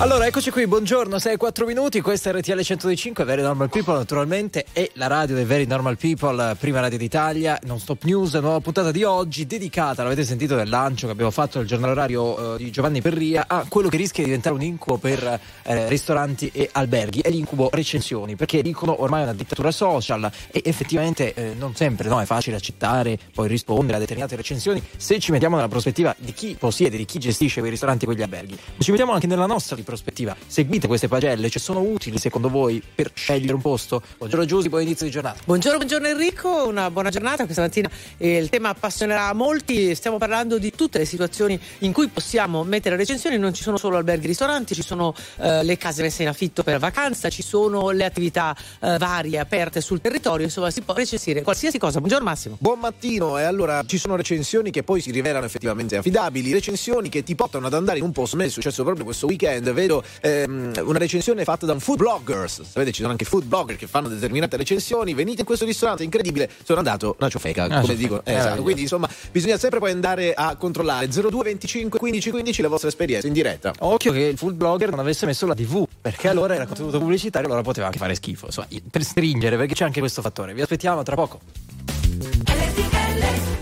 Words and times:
Allora, 0.00 0.26
eccoci 0.26 0.50
qui, 0.50 0.66
buongiorno, 0.66 1.18
6 1.18 1.36
4 1.36 1.66
minuti, 1.66 2.00
questa 2.00 2.30
è 2.30 2.32
RTL 2.32 2.58
105, 2.58 3.22
Very 3.22 3.42
Normal 3.42 3.68
People 3.68 3.98
naturalmente, 3.98 4.64
e 4.72 4.90
la 4.94 5.08
radio 5.08 5.34
dei 5.34 5.44
Very 5.44 5.66
Normal 5.66 5.98
People, 5.98 6.56
prima 6.58 6.80
radio 6.80 6.96
d'Italia, 6.96 7.58
non 7.64 7.78
stop 7.78 8.04
news, 8.04 8.32
nuova 8.36 8.60
puntata 8.60 8.92
di 8.92 9.04
oggi 9.04 9.46
dedicata, 9.46 10.02
l'avete 10.02 10.24
sentito 10.24 10.56
nel 10.56 10.70
lancio 10.70 11.04
che 11.04 11.12
abbiamo 11.12 11.30
fatto 11.30 11.58
nel 11.58 11.66
giornale 11.66 11.92
orario 11.92 12.22
uh, 12.52 12.56
di 12.56 12.70
Giovanni 12.70 13.02
Perria, 13.02 13.44
a 13.46 13.66
quello 13.68 13.90
che 13.90 13.98
rischia 13.98 14.22
di 14.22 14.30
diventare 14.30 14.54
un 14.54 14.62
incubo 14.62 14.96
per 14.96 15.38
eh, 15.64 15.88
ristoranti 15.90 16.50
e 16.50 16.70
alberghi, 16.72 17.20
è 17.20 17.28
l'incubo 17.28 17.68
recensioni, 17.70 18.36
perché 18.36 18.62
dicono 18.62 19.02
ormai 19.02 19.20
è 19.20 19.24
una 19.24 19.34
dittatura 19.34 19.70
social 19.70 20.32
e 20.50 20.62
effettivamente 20.64 21.34
eh, 21.34 21.52
non 21.58 21.74
sempre 21.74 22.08
no, 22.08 22.22
è 22.22 22.24
facile 22.24 22.56
accettare, 22.56 23.18
poi 23.34 23.48
rispondere 23.48 23.98
a 23.98 24.00
determinate 24.00 24.34
recensioni, 24.34 24.82
se 24.96 25.18
ci 25.18 25.30
mettiamo 25.30 25.56
nella 25.56 25.68
prospettiva 25.68 26.16
di 26.16 26.32
chi 26.32 26.56
possiede, 26.58 26.96
di 26.96 27.04
chi 27.04 27.18
gestisce 27.18 27.58
quei 27.60 27.70
ristoranti 27.70 28.04
e 28.04 28.06
quegli 28.06 28.22
alberghi, 28.22 28.58
ci 28.78 28.92
mettiamo 28.92 29.12
anche 29.12 29.26
nella 29.26 29.44
nostra 29.44 29.76
di 29.76 29.88
prospettiva. 29.90 30.36
Seguite 30.46 30.86
queste 30.86 31.08
pagelle, 31.08 31.50
cioè 31.50 31.60
sono 31.60 31.80
utili 31.80 32.16
secondo 32.18 32.48
voi 32.48 32.80
per 32.94 33.10
scegliere 33.12 33.52
un 33.52 33.60
posto? 33.60 34.00
Buongiorno 34.18 34.46
Giusy, 34.46 34.68
buon 34.68 34.82
inizio 34.82 35.04
di 35.04 35.10
giornata. 35.10 35.40
Buongiorno, 35.44 35.78
buongiorno 35.78 36.06
Enrico, 36.06 36.68
una 36.68 36.90
buona 36.90 37.10
giornata. 37.10 37.44
Questa 37.44 37.62
mattina 37.62 37.90
eh, 38.16 38.36
il 38.36 38.48
tema 38.48 38.68
appassionerà 38.68 39.32
molti. 39.34 39.94
Stiamo 39.96 40.18
parlando 40.18 40.58
di 40.58 40.70
tutte 40.70 40.98
le 40.98 41.04
situazioni 41.04 41.58
in 41.78 41.92
cui 41.92 42.06
possiamo 42.06 42.62
mettere 42.62 42.94
recensioni. 42.96 43.36
Non 43.36 43.52
ci 43.52 43.62
sono 43.62 43.76
solo 43.76 43.96
alberghi 43.96 44.24
e 44.24 44.28
ristoranti, 44.28 44.74
ci 44.74 44.82
sono 44.82 45.12
eh, 45.38 45.64
le 45.64 45.76
case 45.76 46.02
messe 46.02 46.22
in 46.22 46.28
affitto 46.28 46.62
per 46.62 46.78
vacanza, 46.78 47.28
ci 47.28 47.42
sono 47.42 47.90
le 47.90 48.04
attività 48.04 48.56
eh, 48.80 48.96
varie 48.96 49.38
aperte 49.38 49.80
sul 49.80 50.00
territorio. 50.00 50.46
Insomma, 50.46 50.70
si 50.70 50.82
può 50.82 50.94
recensire 50.94 51.42
qualsiasi 51.42 51.78
cosa. 51.78 51.98
Buongiorno 51.98 52.24
Massimo. 52.24 52.56
Buon 52.60 52.78
mattino. 52.78 53.38
E 53.38 53.42
allora 53.42 53.82
ci 53.86 53.98
sono 53.98 54.14
recensioni 54.14 54.70
che 54.70 54.84
poi 54.84 55.00
si 55.00 55.10
rivelano 55.10 55.44
effettivamente 55.44 55.96
affidabili, 55.96 56.52
recensioni 56.52 57.08
che 57.08 57.24
ti 57.24 57.34
portano 57.34 57.66
ad 57.66 57.74
andare 57.74 57.98
in 57.98 58.04
un 58.04 58.12
posto. 58.12 58.36
A 58.36 58.38
me 58.38 58.44
è 58.44 58.48
successo 58.48 58.84
proprio 58.84 59.04
questo 59.04 59.26
weekend 59.26 59.68
vedo 59.80 60.02
ehm, 60.20 60.72
una 60.84 60.98
recensione 60.98 61.44
fatta 61.44 61.66
da 61.66 61.72
un 61.72 61.80
food 61.80 61.98
bloggers. 61.98 62.62
Sapete, 62.62 62.92
ci 62.92 63.00
sono 63.00 63.12
anche 63.12 63.24
food 63.24 63.44
blogger 63.44 63.76
che 63.76 63.86
fanno 63.86 64.08
determinate 64.08 64.56
recensioni. 64.56 65.14
Venite 65.14 65.40
in 65.40 65.46
questo 65.46 65.64
ristorante, 65.64 66.04
incredibile. 66.04 66.50
Sono 66.62 66.78
andato 66.78 67.16
una 67.18 67.28
ciofeca, 67.28 67.64
ah, 67.64 67.80
come 67.80 67.94
dico. 67.96 68.22
Eh, 68.24 68.34
esatto. 68.34 68.62
Quindi, 68.62 68.82
insomma, 68.82 69.08
bisogna 69.30 69.56
sempre 69.58 69.78
poi 69.78 69.90
andare 69.90 70.34
a 70.34 70.56
controllare 70.56 71.08
02 71.08 71.42
25 71.42 71.98
15 71.98 72.30
15 72.30 72.62
le 72.62 72.68
vostre 72.68 72.88
esperienze 72.88 73.26
in 73.26 73.32
diretta. 73.32 73.72
Occhio 73.80 74.12
che 74.12 74.20
il 74.20 74.36
food 74.36 74.54
blogger 74.54 74.90
non 74.90 75.00
avesse 75.00 75.26
messo 75.26 75.46
la 75.46 75.54
TV, 75.54 75.86
perché 76.00 76.28
allora 76.28 76.54
era 76.54 76.66
contenuto 76.66 76.98
pubblicitario, 76.98 77.46
allora 77.46 77.62
poteva 77.62 77.86
anche 77.86 77.98
fare 77.98 78.14
schifo. 78.14 78.46
Insomma, 78.46 78.68
per 78.90 79.02
stringere, 79.02 79.56
perché 79.56 79.74
c'è 79.74 79.84
anche 79.84 80.00
questo 80.00 80.22
fattore. 80.22 80.54
Vi 80.54 80.62
aspettiamo 80.62 81.02
tra 81.02 81.16
poco. 81.16 81.40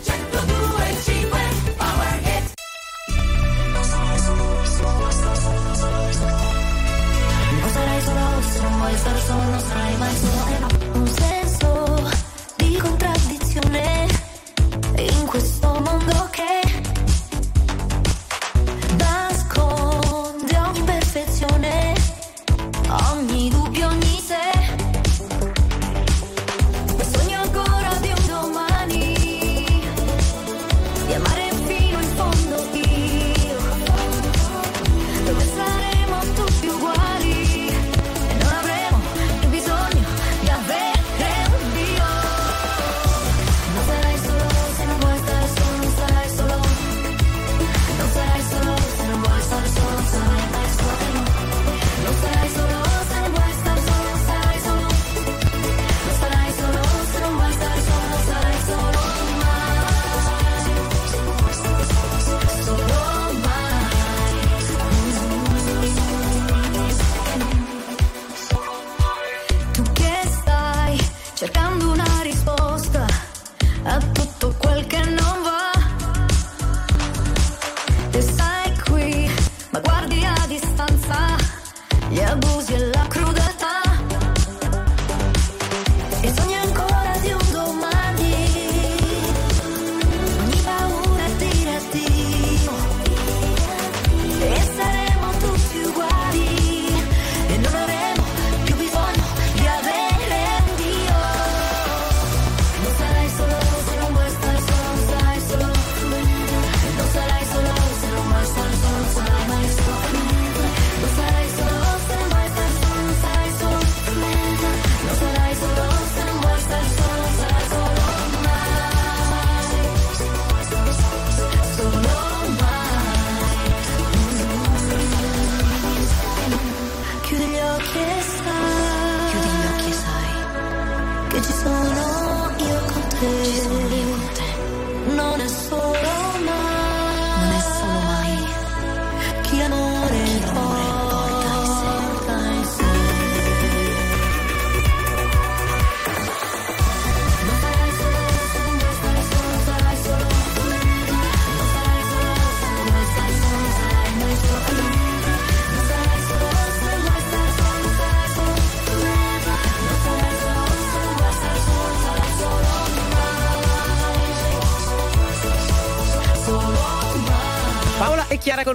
sono 0.00 0.17
sai 10.14 10.60
mai 10.60 10.67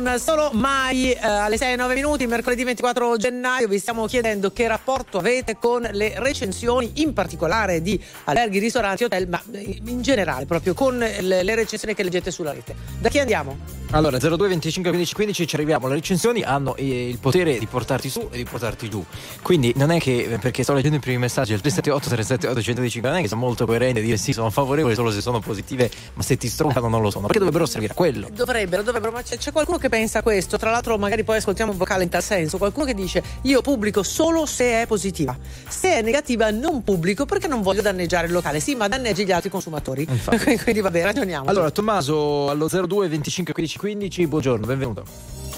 con 0.04 0.20
Solo 0.20 0.50
Mai 0.52 1.12
eh, 1.14 1.26
alle 1.26 1.56
6 1.58 1.74
e 1.74 1.76
9 1.78 1.94
minuti, 1.96 2.28
mercoledì 2.28 2.66
24 2.66 3.16
gennaio. 3.16 3.70
Vi 3.70 3.80
stiamo 3.80 4.06
chiedendo 4.06 4.52
che 4.52 4.68
rapporto 4.68 5.18
avete 5.18 5.56
con 5.58 5.88
le 5.92 6.16
recensioni, 6.18 6.92
in 6.96 7.14
particolare 7.14 7.82
di 7.82 8.02
alberghi, 8.26 8.60
ristoranti, 8.60 9.06
hotel, 9.06 9.30
ma 9.30 9.42
eh, 9.54 9.80
in 9.86 10.02
generale 10.02 10.46
proprio 10.46 10.74
con 10.74 10.98
le, 10.98 11.44
le 11.44 11.56
recensioni 11.56 11.94
che 11.96 12.04
leggete 12.04 12.32
sulla 12.32 12.52
rete. 12.52 12.76
Da 13.00 13.08
chi 13.08 13.20
andiamo? 13.20 13.58
Allora, 13.92 14.18
02 14.18 14.48
25 14.48 14.90
15 14.90 15.14
15 15.14 15.48
ci 15.48 15.56
arriviamo. 15.56 15.88
Le 15.88 15.94
recensioni 15.94 16.42
hanno 16.42 16.76
eh, 16.76 17.08
il 17.10 17.20
potere 17.20 17.60
di 17.60 17.68
portarti 17.68 18.10
su 18.10 18.28
e 18.32 18.38
di 18.38 18.44
portarti 18.44 18.90
giù. 18.90 19.06
Quindi 19.44 19.72
non 19.76 19.92
è 19.92 20.00
che 20.00 20.24
eh, 20.34 20.38
perché 20.40 20.64
sto 20.64 20.74
leggendo 20.74 20.98
i 20.98 21.00
primi 21.00 21.20
messaggi 21.20 21.54
al 21.54 21.62
378 21.62 22.10
378 22.10 22.62
125 22.62 23.10
non 23.10 23.20
è 23.20 23.22
che 23.22 23.28
sono 23.28 23.42
molto 23.42 23.68
coerente 23.68 24.02
dire 24.02 24.18
sì, 24.18 24.34
sono 24.34 24.50
favorevole 24.50 24.96
solo 24.96 25.12
se 25.12 25.22
sono 25.22 25.40
positive, 25.40 25.92
ma 26.16 26.24
se 26.24 26.38
ti 26.38 26.48
stroncano 26.48 26.88
non 26.88 27.04
lo 27.04 27.12
sono. 27.12 27.28
Perché 27.28 27.38
dovrebbero 27.38 27.68
servire 27.68 27.94
a 27.94 27.96
quello. 27.96 28.30
Dovrebbero, 28.34 28.82
dovrebbero, 28.82 29.12
ma 29.12 29.22
c'è, 29.22 29.38
c'è 29.38 29.52
qualcuno 29.52 29.78
che 29.78 29.90
pensa 29.94 30.24
questo. 30.24 30.58
Tra 30.58 30.72
l'altro, 30.72 30.98
magari 30.98 31.24
poi 31.24 31.38
ascoltiamo 31.38 31.72
un 31.72 31.78
vocale 31.78 32.02
in 32.02 32.10
tal 32.10 32.24
senso. 32.24 32.58
Qualcuno 32.58 32.84
che 32.86 32.96
dice: 32.96 33.22
Io 33.44 33.62
pubblico 33.62 34.02
solo 34.02 34.48
se 34.48 34.82
è 34.82 34.88
positiva. 34.88 35.38
Se 35.68 35.98
è 35.98 36.02
negativa, 36.02 36.50
non 36.50 36.84
pubblico 36.84 37.26
perché 37.26 37.48
non 37.48 37.62
voglio 37.62 37.84
danneggiare 37.84 38.26
il 38.26 38.34
locale. 38.34 38.60
Sì, 38.60 38.74
ma 38.74 38.88
danneggi 38.88 39.24
gli 39.24 39.32
altri 39.32 39.52
consumatori. 39.52 40.08
Infatti. 40.10 40.58
Quindi 40.64 40.82
vabbè, 40.82 41.04
ragioniamo. 41.04 41.48
Allora, 41.48 41.70
Tommaso 41.70 42.50
allo 42.50 42.68
02 42.68 43.08
25 43.08 43.54
15 43.54 43.78
15, 43.78 44.28
buongiorno, 44.28 44.66
benvenuto. 44.66 45.06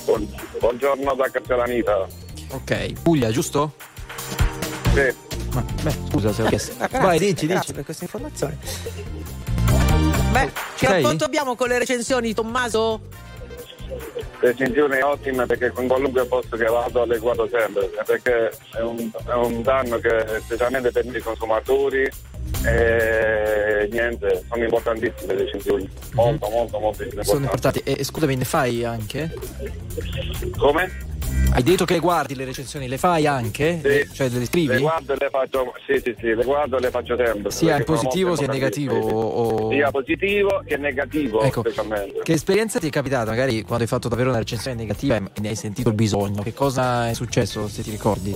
Buon- 0.04 0.28
Buongiorno 0.60 1.14
da 1.16 1.30
Castellanita. 1.32 2.08
Ok, 2.50 2.94
Puglia, 3.02 3.32
giusto? 3.32 3.74
Sì. 4.94 5.14
Ma, 5.54 5.64
beh, 5.82 5.96
scusa 6.10 6.34
se 6.34 6.42
ho 6.44 6.48
chiesto. 6.48 6.74
Ah, 6.78 6.88
grazie, 6.92 7.00
Vai, 7.08 7.20
dici, 7.20 7.46
grazie 7.48 7.60
dici. 7.62 7.74
per 7.74 7.86
queste 7.86 8.04
informazioni. 8.04 8.58
Beh, 10.32 10.52
ci 10.76 10.86
Sei? 10.86 11.02
rapportiamo 11.02 11.56
con 11.56 11.70
le 11.70 11.80
recensioni, 11.80 12.34
Tommaso? 12.34 13.24
Recensione 14.40 15.02
ottima 15.02 15.46
perché 15.46 15.70
con 15.72 15.88
qualunque 15.88 16.26
posto 16.26 16.58
che 16.58 16.66
vado 16.66 17.06
le 17.06 17.18
guardo 17.18 17.48
sempre, 17.52 17.90
perché 18.06 18.52
è 18.74 18.82
un, 18.82 19.12
è 19.28 19.34
un 19.34 19.62
danno 19.62 19.98
che 19.98 20.26
specialmente 20.42 20.92
per 20.92 21.06
i 21.06 21.22
consumatori 21.22 22.10
e 22.66 23.88
niente, 23.92 24.44
sono 24.50 24.64
importantissime 24.64 25.34
le 25.34 25.44
recensioni. 25.44 25.90
Molto, 26.14 26.50
molto, 26.50 26.80
molto 26.80 26.98
Sono 26.98 27.40
importanti. 27.40 27.44
importanti. 27.44 27.82
E, 27.84 27.96
e 28.00 28.04
scusami, 28.04 28.36
ne 28.36 28.46
fai 28.46 28.84
anche? 28.84 29.34
Come? 30.58 31.14
Hai 31.52 31.64
detto 31.64 31.86
che 31.86 31.94
le 31.94 32.00
guardi 32.00 32.36
le 32.36 32.44
recensioni, 32.44 32.88
le 32.90 32.98
fai 32.98 33.26
anche? 33.28 33.80
Sì. 33.82 33.88
Le- 33.88 34.08
cioè 34.12 34.28
le 34.28 34.46
scrivi? 34.46 34.68
Le 34.74 34.80
guardo 34.80 35.14
e 35.14 35.18
le 35.18 35.30
faccio, 35.30 35.74
sì, 35.88 36.02
sì, 36.04 36.14
sì, 36.20 36.34
le 36.36 36.44
guardo 36.44 36.78
e 36.78 36.82
le 36.82 36.90
faccio 36.90 37.16
sempre. 37.16 37.50
Sia 37.52 37.82
positivo 37.82 38.36
sia 38.36 38.48
negativo? 38.48 38.98
o- 38.98 39.72
Sia 39.72 39.90
positivo 39.90 40.62
che 40.66 40.76
negativo 40.76 41.42
Ecco, 41.44 41.62
specialmente. 41.62 42.20
che 42.24 42.34
esperienza 42.34 42.80
ti 42.80 42.88
è 42.88 42.90
capitata 42.90 43.30
magari 43.30 43.62
quando 43.64 43.84
hai 43.84 43.90
fatto 43.90 44.10
davvero 44.10 44.30
una 44.30 44.40
recensione 44.40 44.76
negativa 44.76 45.16
e 45.16 45.22
ne 45.40 45.48
hai 45.48 45.56
sentito 45.56 45.88
il 45.90 45.96
bisogno? 45.96 46.42
Che 46.42 46.54
cosa 46.54 47.08
è 47.10 47.14
successo 47.14 47.70
se 47.70 47.84
ti 47.84 47.90
ricordi? 47.92 48.36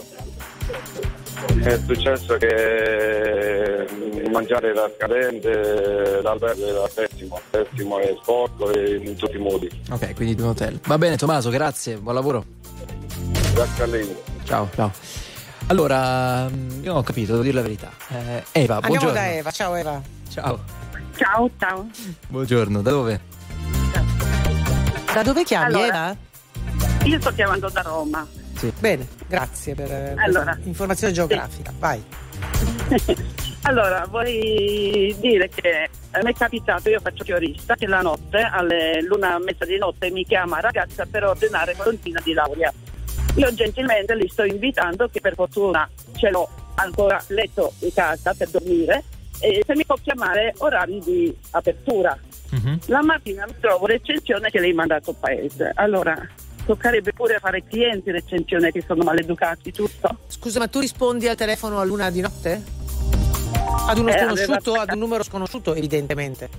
È 1.61 1.77
successo 1.85 2.37
che 2.37 3.85
mm, 3.91 4.31
mangiare 4.31 4.69
era 4.69 4.89
scadente, 4.95 6.21
l'albergo 6.21 6.65
era 6.65 6.87
pessimo, 6.93 7.39
pessimo 7.49 7.99
e 7.99 8.17
sporco 8.21 8.71
e 8.71 8.95
in 9.03 9.15
tutti 9.17 9.35
i 9.35 9.39
modi. 9.39 9.69
Ok, 9.91 10.15
quindi 10.15 10.35
di 10.35 10.41
un 10.41 10.49
hotel. 10.49 10.79
Va 10.85 10.97
bene 10.97 11.17
Tommaso, 11.17 11.49
grazie, 11.49 11.97
buon 11.97 12.15
lavoro. 12.15 12.45
Grazie 13.53 13.83
a 13.83 13.87
lei. 13.87 14.15
Ciao, 14.43 14.69
ciao. 14.73 14.91
Allora, 15.67 16.49
mm, 16.49 16.83
io 16.83 16.89
non 16.89 16.97
ho 16.97 17.03
capito, 17.03 17.31
devo 17.31 17.43
dire 17.43 17.55
la 17.55 17.61
verità. 17.61 17.91
Eh, 18.09 18.43
Eva, 18.53 18.75
Andiamo 18.75 18.87
buongiorno. 18.87 19.13
da 19.13 19.31
Eva, 19.31 19.51
ciao 19.51 19.75
Eva. 19.75 20.01
Ciao. 20.29 20.59
Ciao, 21.15 21.49
ciao. 21.59 21.87
Buongiorno, 22.27 22.81
da 22.81 22.89
dove? 22.91 23.21
Da 25.13 25.23
dove 25.23 25.43
chiami 25.43 25.65
Allora. 25.65 25.85
Eva? 25.85 26.17
Io 27.03 27.19
sto 27.19 27.31
chiamando 27.33 27.69
da 27.69 27.81
Roma. 27.81 28.27
Bene, 28.79 29.07
grazie 29.27 29.73
per 29.73 29.91
eh, 29.91 30.15
Allora. 30.17 30.57
informazione 30.63 31.13
geografica. 31.13 31.71
Vai. 31.77 32.03
allora, 33.63 34.05
vorrei 34.09 35.15
dire 35.19 35.49
che 35.49 35.89
a 36.11 36.19
me 36.23 36.31
è 36.31 36.33
capitato, 36.33 36.89
io 36.89 36.99
faccio 36.99 37.23
fiorista, 37.23 37.75
che 37.75 37.87
la 37.87 38.01
notte, 38.01 38.39
alle 38.39 39.01
l'una 39.01 39.37
e 39.37 39.43
mezza 39.43 39.65
di 39.65 39.77
notte, 39.77 40.09
mi 40.11 40.25
chiama 40.25 40.59
ragazza 40.59 41.05
per 41.05 41.23
ordinare 41.25 41.75
colonia 41.77 42.19
di 42.23 42.33
laurea. 42.33 42.73
Io 43.35 43.53
gentilmente 43.53 44.15
li 44.15 44.27
sto 44.27 44.43
invitando, 44.43 45.07
che 45.07 45.21
per 45.21 45.35
fortuna 45.35 45.89
ce 46.15 46.29
l'ho 46.29 46.47
ancora 46.75 47.21
letto 47.27 47.73
in 47.79 47.93
casa 47.93 48.33
per 48.33 48.49
dormire, 48.49 49.03
e 49.39 49.63
se 49.65 49.75
mi 49.75 49.85
può 49.85 49.95
chiamare 50.01 50.53
orari 50.57 50.99
di 50.99 51.35
apertura. 51.51 52.17
Mhm. 52.51 52.79
La 52.87 53.03
mattina 53.03 53.45
mi 53.45 53.55
trovo 53.59 53.85
recensione 53.85 54.49
che 54.49 54.59
lei 54.59 54.73
manda 54.73 54.95
a 54.95 55.01
paese. 55.17 55.71
Allora, 55.75 56.17
toccherebbe 56.65 57.13
pure 57.13 57.39
fare 57.39 57.63
clienti 57.65 58.11
recensione 58.11 58.71
che 58.71 58.83
sono 58.85 59.03
maleducati, 59.03 59.71
tutto. 59.71 60.17
Scusa, 60.27 60.59
ma 60.59 60.67
tu 60.67 60.79
rispondi 60.79 61.27
al 61.27 61.35
telefono 61.35 61.79
a 61.79 61.83
luna 61.83 62.09
di 62.09 62.21
notte? 62.21 62.61
Ad 63.87 63.97
uno 63.97 64.09
Eh, 64.09 64.17
sconosciuto, 64.17 64.69
aveva- 64.71 64.81
ad 64.81 64.91
un 64.93 64.99
numero 64.99 65.23
sconosciuto, 65.23 65.73
evidentemente. 65.75 66.49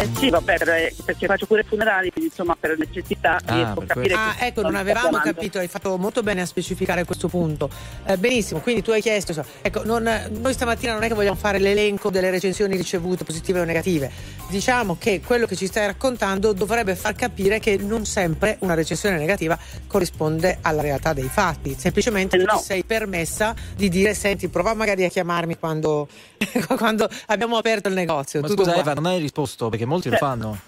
Eh 0.00 0.08
sì, 0.16 0.30
vabbè, 0.30 0.58
per- 0.58 0.92
perché 1.04 1.26
faccio 1.26 1.46
pure 1.46 1.64
funerali, 1.64 2.10
quindi 2.12 2.30
insomma 2.30 2.56
per 2.58 2.78
necessità 2.78 3.40
Ah, 3.44 3.54
riesco 3.54 3.70
a 3.70 3.74
per 3.74 3.86
capire 3.86 4.14
Ah, 4.14 4.36
ecco, 4.38 4.62
non 4.62 4.76
avevamo 4.76 5.08
chiamando. 5.08 5.32
capito, 5.32 5.58
hai 5.58 5.66
fatto 5.66 5.96
molto 5.98 6.22
bene 6.22 6.40
a 6.42 6.46
specificare 6.46 7.04
questo 7.04 7.26
punto. 7.26 7.68
Eh, 8.06 8.16
benissimo, 8.16 8.60
quindi 8.60 8.82
tu 8.82 8.92
hai 8.92 9.00
chiesto, 9.00 9.32
so- 9.32 9.44
ecco, 9.60 9.82
non- 9.84 10.08
noi 10.40 10.52
stamattina 10.52 10.92
non 10.92 11.02
è 11.02 11.08
che 11.08 11.14
vogliamo 11.14 11.34
fare 11.36 11.58
l'elenco 11.58 12.10
delle 12.10 12.30
recensioni 12.30 12.76
ricevute, 12.76 13.24
positive 13.24 13.60
o 13.60 13.64
negative. 13.64 14.08
Diciamo 14.48 14.96
che 14.98 15.20
quello 15.20 15.46
che 15.46 15.56
ci 15.56 15.66
stai 15.66 15.86
raccontando 15.86 16.52
dovrebbe 16.52 16.94
far 16.94 17.14
capire 17.16 17.58
che 17.58 17.76
non 17.76 18.04
sempre 18.06 18.56
una 18.60 18.74
recensione 18.74 19.18
negativa 19.18 19.58
corrisponde 19.88 20.58
alla 20.62 20.80
realtà 20.80 21.12
dei 21.12 21.28
fatti. 21.28 21.74
Semplicemente 21.76 22.36
Eh, 22.36 22.40
tu 22.40 22.46
no. 22.46 22.58
ti 22.58 22.62
sei 22.64 22.84
permessa 22.84 23.52
di 23.74 23.88
dire, 23.88 24.14
senti, 24.14 24.46
prova 24.48 24.74
magari 24.74 25.04
a 25.04 25.08
chiamarmi 25.08 25.58
quando, 25.58 26.06
quando 26.78 27.08
abbiamo 27.26 27.56
aperto 27.56 27.88
il 27.88 27.94
negozio. 27.94 28.40
Ma 28.40 28.46
Tutto 28.46 28.60
scusa 28.62 28.74
qua. 28.74 28.82
Eva, 28.82 28.94
non 28.94 29.06
hai 29.06 29.18
risposto 29.18 29.68
perché 29.68 29.86
molti 29.88 30.08
lo 30.08 30.14
Eh. 30.14 30.18
fanno. 30.18 30.58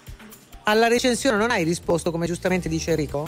Alla 0.63 0.87
recensione 0.87 1.37
non 1.37 1.49
hai 1.51 1.63
risposto, 1.63 2.11
come 2.11 2.27
giustamente 2.27 2.67
dice 2.69 2.91
Enrico? 2.91 3.27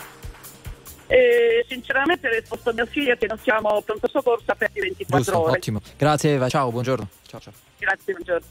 Eh, 1.08 1.66
sinceramente 1.68 2.28
ho 2.28 2.32
risposto 2.32 2.70
a 2.70 2.74
mio 2.74 2.86
figlio 2.86 3.16
che 3.18 3.28
non 3.28 3.38
siamo 3.42 3.82
pronto 3.82 4.08
soccorso 4.08 4.52
aperti 4.52 4.80
24 4.80 5.18
Giusto, 5.24 5.40
ore. 5.42 5.58
ottimo. 5.58 5.82
Grazie 5.98 6.34
Eva, 6.34 6.50
ciao, 6.50 6.72
buongiorno. 6.72 7.08
Ciao, 7.28 7.40
ciao. 7.40 7.54
Grazie, 7.78 8.14
buongiorno. 8.14 8.48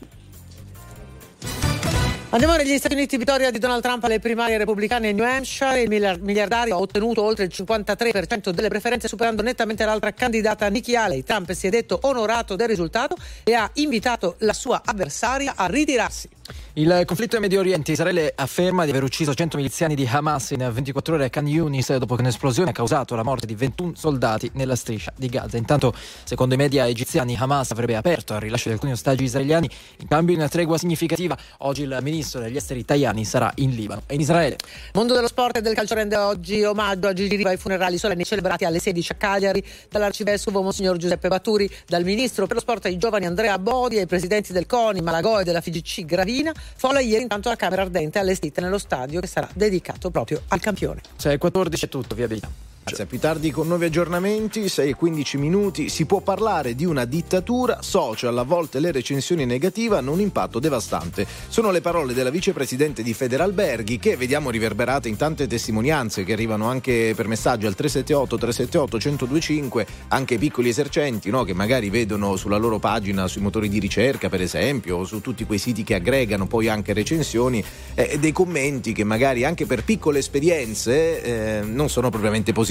Andiamo 2.30 2.56
negli 2.56 2.78
Stati 2.78 2.94
Uniti, 2.94 3.18
vittoria 3.18 3.50
di 3.50 3.58
Donald 3.58 3.82
Trump 3.82 4.02
alle 4.04 4.18
primarie 4.18 4.56
repubblicane 4.56 5.10
in 5.10 5.16
New 5.16 5.24
Hampshire. 5.26 5.82
Il 5.82 5.88
miliar- 5.90 6.18
miliardario 6.18 6.74
ha 6.76 6.78
ottenuto 6.78 7.22
oltre 7.22 7.44
il 7.44 7.50
53% 7.54 8.50
delle 8.52 8.68
preferenze, 8.68 9.06
superando 9.06 9.42
nettamente 9.42 9.84
l'altra 9.84 10.12
candidata 10.14 10.66
Nikki 10.68 10.96
Haley. 10.96 11.24
Trump 11.24 11.52
si 11.52 11.66
è 11.66 11.70
detto 11.70 11.98
onorato 12.04 12.56
del 12.56 12.68
risultato 12.68 13.16
e 13.44 13.52
ha 13.52 13.68
invitato 13.74 14.36
la 14.38 14.54
sua 14.54 14.80
avversaria 14.82 15.54
a 15.56 15.66
ritirarsi. 15.66 16.26
Il 16.74 17.02
conflitto 17.04 17.36
in 17.36 17.42
Medio 17.42 17.60
Oriente, 17.60 17.92
Israele 17.92 18.32
afferma 18.34 18.84
di 18.84 18.90
aver 18.90 19.02
ucciso 19.02 19.34
100 19.34 19.58
miliziani 19.58 19.94
di 19.94 20.08
Hamas 20.10 20.52
in 20.52 20.70
24 20.72 21.16
ore 21.16 21.26
a 21.26 21.28
Khan 21.28 21.46
Yunis 21.46 21.94
dopo 21.96 22.14
che 22.14 22.22
un'esplosione 22.22 22.70
ha 22.70 22.72
causato 22.72 23.14
la 23.14 23.22
morte 23.22 23.44
di 23.44 23.54
21 23.54 23.92
soldati 23.94 24.50
nella 24.54 24.74
striscia 24.74 25.12
di 25.14 25.28
Gaza. 25.28 25.58
Intanto, 25.58 25.94
secondo 26.24 26.54
i 26.54 26.56
media 26.56 26.86
egiziani, 26.86 27.36
Hamas 27.38 27.72
avrebbe 27.72 27.94
aperto 27.94 28.32
al 28.32 28.40
rilascio 28.40 28.68
di 28.68 28.74
alcuni 28.74 28.92
ostaggi 28.92 29.24
israeliani 29.24 29.68
in 29.98 30.08
cambio 30.08 30.34
di 30.34 30.40
una 30.40 30.48
tregua 30.48 30.78
significativa. 30.78 31.36
Oggi 31.58 31.82
il 31.82 31.98
ministro 32.00 32.40
degli 32.40 32.56
esteri 32.56 32.80
italiani 32.80 33.24
sarà 33.24 33.52
in 33.56 33.74
Libano 33.74 34.02
e 34.06 34.14
in 34.14 34.20
Israele. 34.20 34.56
Mondo 34.94 35.14
dello 35.14 35.28
sport 35.28 35.58
e 35.58 35.60
del 35.60 35.74
calcio 35.74 35.94
rende 35.94 36.16
oggi 36.16 36.64
omaggio 36.64 37.08
a 37.08 37.12
Gigi 37.12 37.36
Riva 37.36 37.50
ai 37.50 37.58
funerali 37.58 37.98
solenni 37.98 38.24
celebrati 38.24 38.64
alle 38.64 38.78
16 38.78 39.12
a 39.12 39.14
Cagliari 39.16 39.62
dall'arcivescovo 39.90 40.62
Monsignor 40.62 40.96
Giuseppe 40.96 41.28
Baturi, 41.28 41.70
dal 41.86 42.02
ministro 42.02 42.46
per 42.46 42.56
lo 42.56 42.62
sport 42.62 42.86
ai 42.86 42.96
giovani 42.96 43.26
Andrea 43.26 43.58
Bodi, 43.58 43.98
ai 43.98 44.06
presidenti 44.06 44.52
del 44.52 44.66
CONI, 44.66 45.02
Malagò 45.02 45.40
e 45.40 45.44
della 45.44 45.60
FGC 45.60 46.06
Gravina. 46.06 46.41
Folla 46.76 47.00
ieri 47.00 47.22
intanto 47.22 47.48
la 47.48 47.56
Camera 47.56 47.82
Ardente 47.82 48.18
allestita 48.18 48.60
nello 48.60 48.78
stadio 48.78 49.20
che 49.20 49.26
sarà 49.26 49.48
dedicato 49.52 50.10
proprio 50.10 50.42
al 50.48 50.60
campione. 50.60 51.00
Cioè, 51.16 51.38
14 51.38 51.86
è 51.86 51.88
tutto, 51.88 52.14
viabilità. 52.14 52.71
Grazie, 52.84 53.04
a 53.04 53.06
più 53.06 53.20
tardi 53.20 53.52
con 53.52 53.68
nuovi 53.68 53.84
aggiornamenti, 53.84 54.68
6 54.68 54.90
e 54.90 54.94
15 54.96 55.38
minuti, 55.38 55.88
si 55.88 56.04
può 56.04 56.20
parlare 56.20 56.74
di 56.74 56.84
una 56.84 57.04
dittatura 57.04 57.80
social, 57.80 58.36
a 58.36 58.42
volte 58.42 58.80
le 58.80 58.90
recensioni 58.90 59.46
negative 59.46 59.98
hanno 59.98 60.10
un 60.10 60.18
impatto 60.18 60.58
devastante. 60.58 61.24
Sono 61.46 61.70
le 61.70 61.80
parole 61.80 62.12
della 62.12 62.30
vicepresidente 62.30 63.04
di 63.04 63.14
Federalberghi 63.14 64.00
che 64.00 64.16
vediamo 64.16 64.50
riverberate 64.50 65.08
in 65.08 65.16
tante 65.16 65.46
testimonianze 65.46 66.24
che 66.24 66.32
arrivano 66.32 66.68
anche 66.68 67.12
per 67.14 67.28
messaggio 67.28 67.68
al 67.68 67.76
378 67.76 68.36
378 68.36 68.96
1025, 68.96 69.86
anche 70.08 70.36
piccoli 70.38 70.68
esercenti 70.68 71.30
no, 71.30 71.44
che 71.44 71.54
magari 71.54 71.88
vedono 71.88 72.34
sulla 72.34 72.56
loro 72.56 72.80
pagina, 72.80 73.28
sui 73.28 73.42
motori 73.42 73.68
di 73.68 73.78
ricerca 73.78 74.28
per 74.28 74.42
esempio, 74.42 74.96
o 74.96 75.04
su 75.04 75.20
tutti 75.20 75.44
quei 75.44 75.60
siti 75.60 75.84
che 75.84 75.94
aggregano 75.94 76.48
poi 76.48 76.66
anche 76.66 76.92
recensioni, 76.92 77.64
eh, 77.94 78.18
dei 78.18 78.32
commenti 78.32 78.92
che 78.92 79.04
magari 79.04 79.44
anche 79.44 79.66
per 79.66 79.84
piccole 79.84 80.18
esperienze 80.18 81.22
eh, 81.22 81.62
non 81.62 81.88
sono 81.88 82.10
propriamente 82.10 82.52
positivi, 82.52 82.70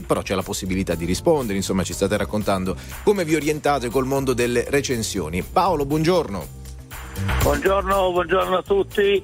però 0.00 0.22
c'è 0.22 0.34
la 0.34 0.42
possibilità 0.42 0.94
di 0.94 1.04
rispondere, 1.04 1.56
insomma 1.56 1.82
ci 1.82 1.92
state 1.92 2.16
raccontando 2.16 2.76
come 3.02 3.24
vi 3.24 3.34
orientate 3.34 3.88
col 3.88 4.06
mondo 4.06 4.32
delle 4.32 4.64
recensioni. 4.68 5.42
Paolo, 5.42 5.84
buongiorno. 5.84 6.58
Buongiorno, 7.42 8.12
buongiorno 8.12 8.56
a 8.56 8.62
tutti 8.62 9.22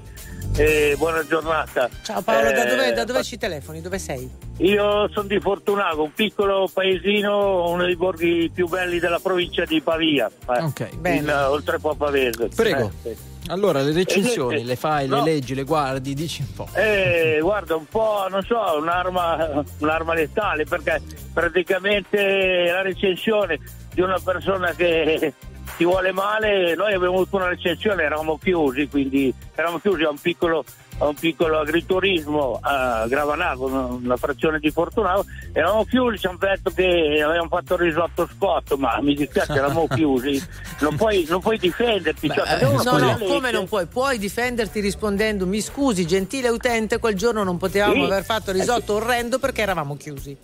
e 0.56 0.94
buona 0.98 1.24
giornata. 1.26 1.88
Ciao 2.02 2.20
Paolo, 2.22 2.50
da 2.52 2.64
Eh, 2.64 2.68
dove, 2.68 2.92
da 2.92 3.04
dove 3.04 3.22
ci 3.22 3.36
telefoni? 3.38 3.80
Dove 3.80 3.98
sei? 3.98 4.28
Io 4.58 5.08
sono 5.12 5.26
di 5.26 5.38
Fortunato, 5.40 6.02
un 6.02 6.12
piccolo 6.12 6.68
paesino, 6.72 7.70
uno 7.70 7.84
dei 7.84 7.96
borghi 7.96 8.50
più 8.52 8.68
belli 8.68 8.98
della 8.98 9.18
provincia 9.18 9.64
di 9.64 9.80
Pavia, 9.80 10.30
eh, 10.48 10.62
Ok. 10.62 10.96
Bene. 10.96 11.16
in, 11.18 11.28
eh, 11.28 11.42
oltre 11.44 11.78
a 11.80 11.94
Pavese. 11.94 12.48
Prego. 12.54 12.90
Eh, 13.02 13.14
sì. 13.14 13.34
Allora, 13.48 13.80
le 13.82 13.92
recensioni 13.92 14.60
Eh, 14.60 14.64
le 14.64 14.76
fai, 14.76 15.06
no. 15.06 15.22
le 15.22 15.32
leggi, 15.32 15.54
le 15.54 15.62
guardi, 15.64 16.14
dici 16.14 16.42
un 16.42 16.52
po'. 16.54 16.68
Eh, 16.74 17.38
guarda, 17.40 17.76
un 17.76 17.86
po', 17.86 18.26
non 18.30 18.42
so, 18.42 18.58
un'arma, 18.80 19.64
un'arma 19.78 20.14
letale 20.14 20.64
perché 20.64 21.00
praticamente 21.32 22.66
la 22.70 22.82
recensione 22.82 23.58
di 23.94 24.00
una 24.00 24.18
persona 24.22 24.72
che 24.72 25.32
ti 25.76 25.84
vuole 25.84 26.12
male, 26.12 26.74
noi 26.74 26.94
abbiamo 26.94 27.14
avuto 27.14 27.36
una 27.36 27.48
recensione, 27.48 28.02
eravamo 28.02 28.38
chiusi, 28.38 28.88
quindi 28.88 29.32
eravamo 29.54 29.78
chiusi 29.78 30.02
a 30.04 30.10
un 30.10 30.18
piccolo, 30.18 30.64
a 30.98 31.06
un 31.06 31.14
piccolo 31.14 31.58
agriturismo 31.58 32.58
a 32.62 33.06
Gravanago, 33.06 33.66
una, 34.00 34.16
frazione 34.16 34.58
di 34.58 34.70
Fortunato, 34.70 35.26
eravamo 35.52 35.84
chiusi, 35.84 36.18
ci 36.18 36.26
hanno 36.26 36.38
detto 36.38 36.70
che 36.70 37.20
avevamo 37.22 37.48
fatto 37.48 37.74
il 37.74 37.80
risotto 37.80 38.28
scotto, 38.34 38.76
ma 38.78 38.98
mi 39.02 39.14
dispiace, 39.14 39.52
eravamo 39.52 39.86
chiusi, 39.94 40.42
non 40.80 40.96
puoi, 40.96 41.26
non 41.28 41.40
puoi 41.40 41.58
difenderti. 41.58 42.28
cioè, 42.28 42.44
perché 42.44 42.64
uno 42.64 42.82
No, 42.82 42.98
no, 42.98 43.06
legge- 43.06 43.26
come 43.26 43.50
non 43.50 43.66
puoi? 43.68 43.86
Puoi 43.86 44.18
difenderti 44.18 44.80
rispondendo: 44.80 45.46
Mi 45.46 45.60
scusi, 45.60 46.06
gentile 46.06 46.48
utente, 46.48 46.98
quel 46.98 47.14
giorno 47.14 47.42
non 47.42 47.56
potevamo 47.58 47.94
Sì. 48.06 48.10
aver 48.10 48.24
fatto 48.24 48.50
il 48.50 48.56
risotto 48.56 48.94
orrendo 48.94 49.38
perché 49.38 49.62
eravamo 49.62 49.96
chiusi. 49.96 50.36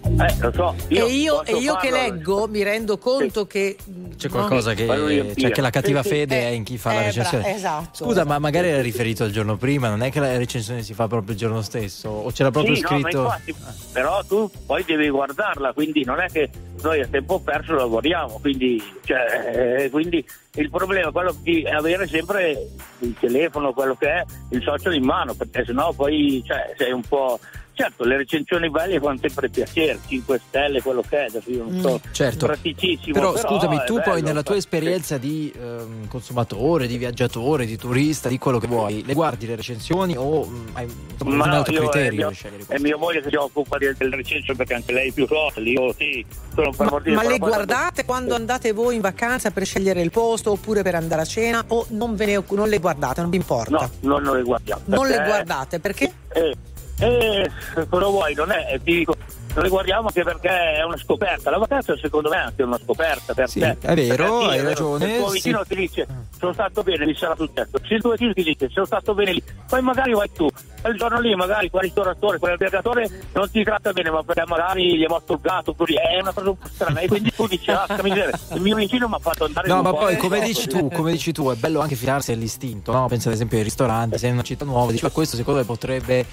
Eh, 0.00 0.34
lo 0.40 0.52
so, 0.52 0.74
io 0.88 1.06
e 1.06 1.10
io, 1.12 1.44
e 1.44 1.52
io 1.56 1.76
che 1.76 1.90
leggo 1.90 2.46
mi 2.48 2.62
rendo 2.62 2.98
conto 2.98 3.46
che. 3.46 3.76
C'è 4.16 4.28
no? 4.28 4.34
qualcosa 4.34 4.72
che, 4.72 4.86
Fallo 4.86 5.06
riempire. 5.06 5.40
cioè 5.40 5.50
che 5.50 5.60
la 5.60 5.70
cattiva 5.70 6.02
Sì, 6.02 6.08
sì. 6.08 6.14
fede 6.14 6.36
Eh, 6.40 6.44
è 6.44 6.48
in 6.50 6.64
chi 6.64 6.78
fa 6.78 6.90
eh, 6.90 6.94
la 6.94 6.98
bra- 7.00 7.06
recensione. 7.08 7.54
esatto, 7.54 8.04
Scusa, 8.04 8.24
ma 8.24 8.38
magari 8.38 8.68
era 8.68 8.80
riferito 8.80 9.24
al 9.24 9.30
giorno 9.30 9.56
prima, 9.56 9.88
non 9.88 10.02
è 10.02 10.10
che 10.10 10.20
la 10.20 10.36
recensione 10.36 10.82
si 10.82 10.94
fa 10.94 11.06
proprio 11.08 11.32
il 11.32 11.38
giorno 11.38 11.62
stesso? 11.62 12.08
O 12.08 12.30
c'era 12.30 12.50
proprio 12.50 12.74
Sì, 12.74 12.80
no, 12.82 12.88
ma 12.90 13.00
scritto. 13.00 13.22
infatti, 13.22 13.54
però 13.92 14.24
tu 14.24 14.50
poi 14.66 14.84
devi 14.84 15.08
guardarla, 15.08 15.72
quindi 15.72 16.04
non 16.04 16.20
è 16.20 16.26
che 16.28 16.48
noi 16.80 17.00
a 17.00 17.06
tempo 17.06 17.40
perso 17.40 17.74
lavoriamo, 17.74 18.38
quindi, 18.40 18.82
cioè, 19.04 19.82
eh, 19.84 19.90
quindi 19.90 20.24
il 20.54 20.70
problema 20.70 21.08
è 21.10 21.12
quello 21.12 21.36
di 21.42 21.64
avere 21.66 22.06
sempre 22.08 22.56
il 23.00 23.14
telefono, 23.20 23.72
quello 23.72 23.94
che 23.94 24.08
è, 24.08 24.24
il 24.50 24.62
social 24.62 24.94
in 24.94 25.04
mano, 25.04 25.34
perché 25.34 25.64
sennò 25.64 25.92
poi 25.92 26.42
cioè, 26.46 26.72
sei 26.76 26.92
un 26.92 27.02
po'... 27.02 27.38
Certo, 27.78 28.02
le 28.02 28.16
recensioni 28.16 28.68
belle 28.70 28.98
fanno 28.98 29.18
sempre 29.20 29.48
piacere, 29.48 30.00
5 30.04 30.40
stelle, 30.48 30.82
quello 30.82 31.00
che 31.08 31.16
è, 31.16 31.24
adesso 31.26 31.48
io 31.48 31.62
non 31.62 31.80
so, 31.80 32.00
Certo. 32.10 32.46
praticissimo. 32.46 33.12
Però, 33.12 33.32
Però, 33.32 33.46
scusami, 33.46 33.82
tu 33.86 33.94
poi 34.00 34.14
bello, 34.14 34.26
nella 34.26 34.42
tua 34.42 34.54
sì. 34.54 34.58
esperienza 34.58 35.16
di 35.16 35.52
ehm, 35.56 36.08
consumatore, 36.08 36.88
di 36.88 36.98
viaggiatore, 36.98 37.66
di 37.66 37.76
turista, 37.76 38.28
di 38.28 38.36
quello 38.36 38.58
che 38.58 38.66
vuoi, 38.66 39.04
le 39.06 39.14
guardi 39.14 39.46
le 39.46 39.54
recensioni 39.54 40.16
o 40.16 40.44
mm, 40.44 40.66
hai 40.72 40.88
insomma, 41.12 41.36
Ma 41.36 41.44
un 41.44 41.50
altro 41.50 41.72
io, 41.72 41.88
criterio 41.88 42.30
è, 42.30 42.50
mio, 42.50 42.66
è 42.66 42.78
mia 42.80 42.96
moglie 42.96 43.22
che 43.22 43.28
si 43.28 43.36
occupa 43.36 43.78
del, 43.78 43.94
del 43.96 44.12
recenso 44.12 44.56
perché 44.56 44.74
anche 44.74 44.92
lei 44.92 45.10
è 45.10 45.12
più 45.12 45.28
social, 45.28 45.64
io 45.64 45.94
sì, 45.96 46.26
sono 46.56 46.72
per 46.72 46.90
Ma, 47.12 47.22
le 47.22 47.28
poi 47.28 47.38
guardate 47.38 48.04
quando 48.04 48.34
andate 48.34 48.72
voi 48.72 48.96
in 48.96 49.00
vacanza 49.02 49.52
per 49.52 49.64
scegliere 49.64 50.02
il 50.02 50.10
posto 50.10 50.50
oppure 50.50 50.82
per 50.82 50.96
andare 50.96 51.22
a 51.22 51.24
cena 51.24 51.64
o 51.68 51.86
non, 51.90 52.16
ve 52.16 52.26
ne, 52.26 52.44
non 52.50 52.68
le 52.68 52.78
guardate, 52.78 53.20
non 53.20 53.30
vi 53.30 53.36
importa? 53.36 53.70
No, 53.70 53.90
non, 54.00 54.22
non 54.22 54.36
le 54.36 54.42
guardiamo. 54.42 54.82
non 54.86 55.06
le 55.06 55.22
guardate 55.24 55.78
perché? 55.78 56.12
Eh, 56.32 56.54
eh, 57.00 57.50
cosa 57.88 58.06
vuoi? 58.06 58.34
Non 58.34 58.50
è, 58.50 58.78
ti 58.82 58.96
dico, 58.98 59.14
le 59.60 59.68
guardiamo 59.68 60.08
anche 60.08 60.22
perché 60.22 60.48
è 60.48 60.82
una 60.84 60.96
scoperta. 60.96 61.50
La 61.50 61.58
vacanza 61.58 61.96
secondo 61.96 62.28
me 62.28 62.36
è 62.36 62.40
anche 62.40 62.62
una 62.62 62.78
scoperta 62.82 63.34
per 63.34 63.48
Sì, 63.48 63.60
te. 63.60 63.76
è 63.80 63.94
vero, 63.94 64.38
Perché 64.38 64.44
sì, 64.44 64.48
hai 64.58 64.62
ragione, 64.62 65.04
il 65.12 65.16
tuo 65.18 65.28
sì. 65.28 65.34
vicino 65.34 65.64
ti 65.64 65.74
dice 65.76 66.06
sono 66.38 66.52
stato 66.52 66.82
bene, 66.82 67.04
mi 67.06 67.14
sarà 67.14 67.34
successo. 67.36 67.70
Se 67.86 67.94
il 67.94 68.00
tuo 68.00 68.10
vicino 68.12 68.32
ti 68.32 68.42
dice 68.42 68.68
sono 68.70 68.86
stato 68.86 69.14
bene 69.14 69.32
lì, 69.32 69.42
poi 69.68 69.82
magari 69.82 70.12
vai 70.12 70.30
tu. 70.32 70.48
Quel 70.80 70.96
giorno 70.96 71.18
lì 71.20 71.34
magari 71.34 71.68
quel 71.70 71.82
ristoratore, 71.82 72.38
quell'albergatore 72.38 73.08
non 73.32 73.50
ti 73.50 73.64
tratta 73.64 73.92
bene, 73.92 74.10
ma 74.10 74.22
perché 74.22 74.44
magari 74.46 74.96
gli 74.96 75.04
è 75.04 75.08
morto 75.08 75.32
il 75.32 75.40
gatto, 75.42 75.74
è 75.76 76.20
una 76.20 76.32
cosa 76.32 76.50
un 76.50 76.58
po' 76.58 76.68
strana. 76.68 77.00
E 77.00 77.08
quindi 77.08 77.32
tu 77.34 77.46
dici, 77.48 77.70
ah, 77.70 77.84
miseria, 78.02 78.30
il 78.54 78.60
mio 78.60 78.76
vicino 78.76 79.08
mi 79.08 79.14
ha 79.14 79.18
fatto 79.18 79.44
andare 79.44 79.66
in 79.68 79.74
No, 79.74 79.82
ma 79.82 79.90
po' 79.90 79.98
poi 79.98 80.14
di 80.14 80.20
come 80.20 80.40
dici 80.40 80.68
tu, 80.68 80.88
come 80.88 81.10
dici 81.10 81.32
tu, 81.32 81.50
è 81.50 81.54
bello 81.56 81.80
anche 81.80 81.96
fidarsi 81.96 82.32
dell'istinto, 82.32 82.92
no? 82.92 83.06
Pensa 83.08 83.28
ad 83.28 83.34
esempio 83.34 83.58
ai 83.58 83.64
ristoranti, 83.64 84.18
sei 84.18 84.28
in 84.28 84.34
una 84.36 84.44
città 84.44 84.64
nuova, 84.64 84.92
dici 84.92 85.02
"Ma 85.04 85.10
questo 85.10 85.34
secondo 85.36 85.58
me 85.58 85.66
potrebbe, 85.66 86.18
eh, 86.20 86.26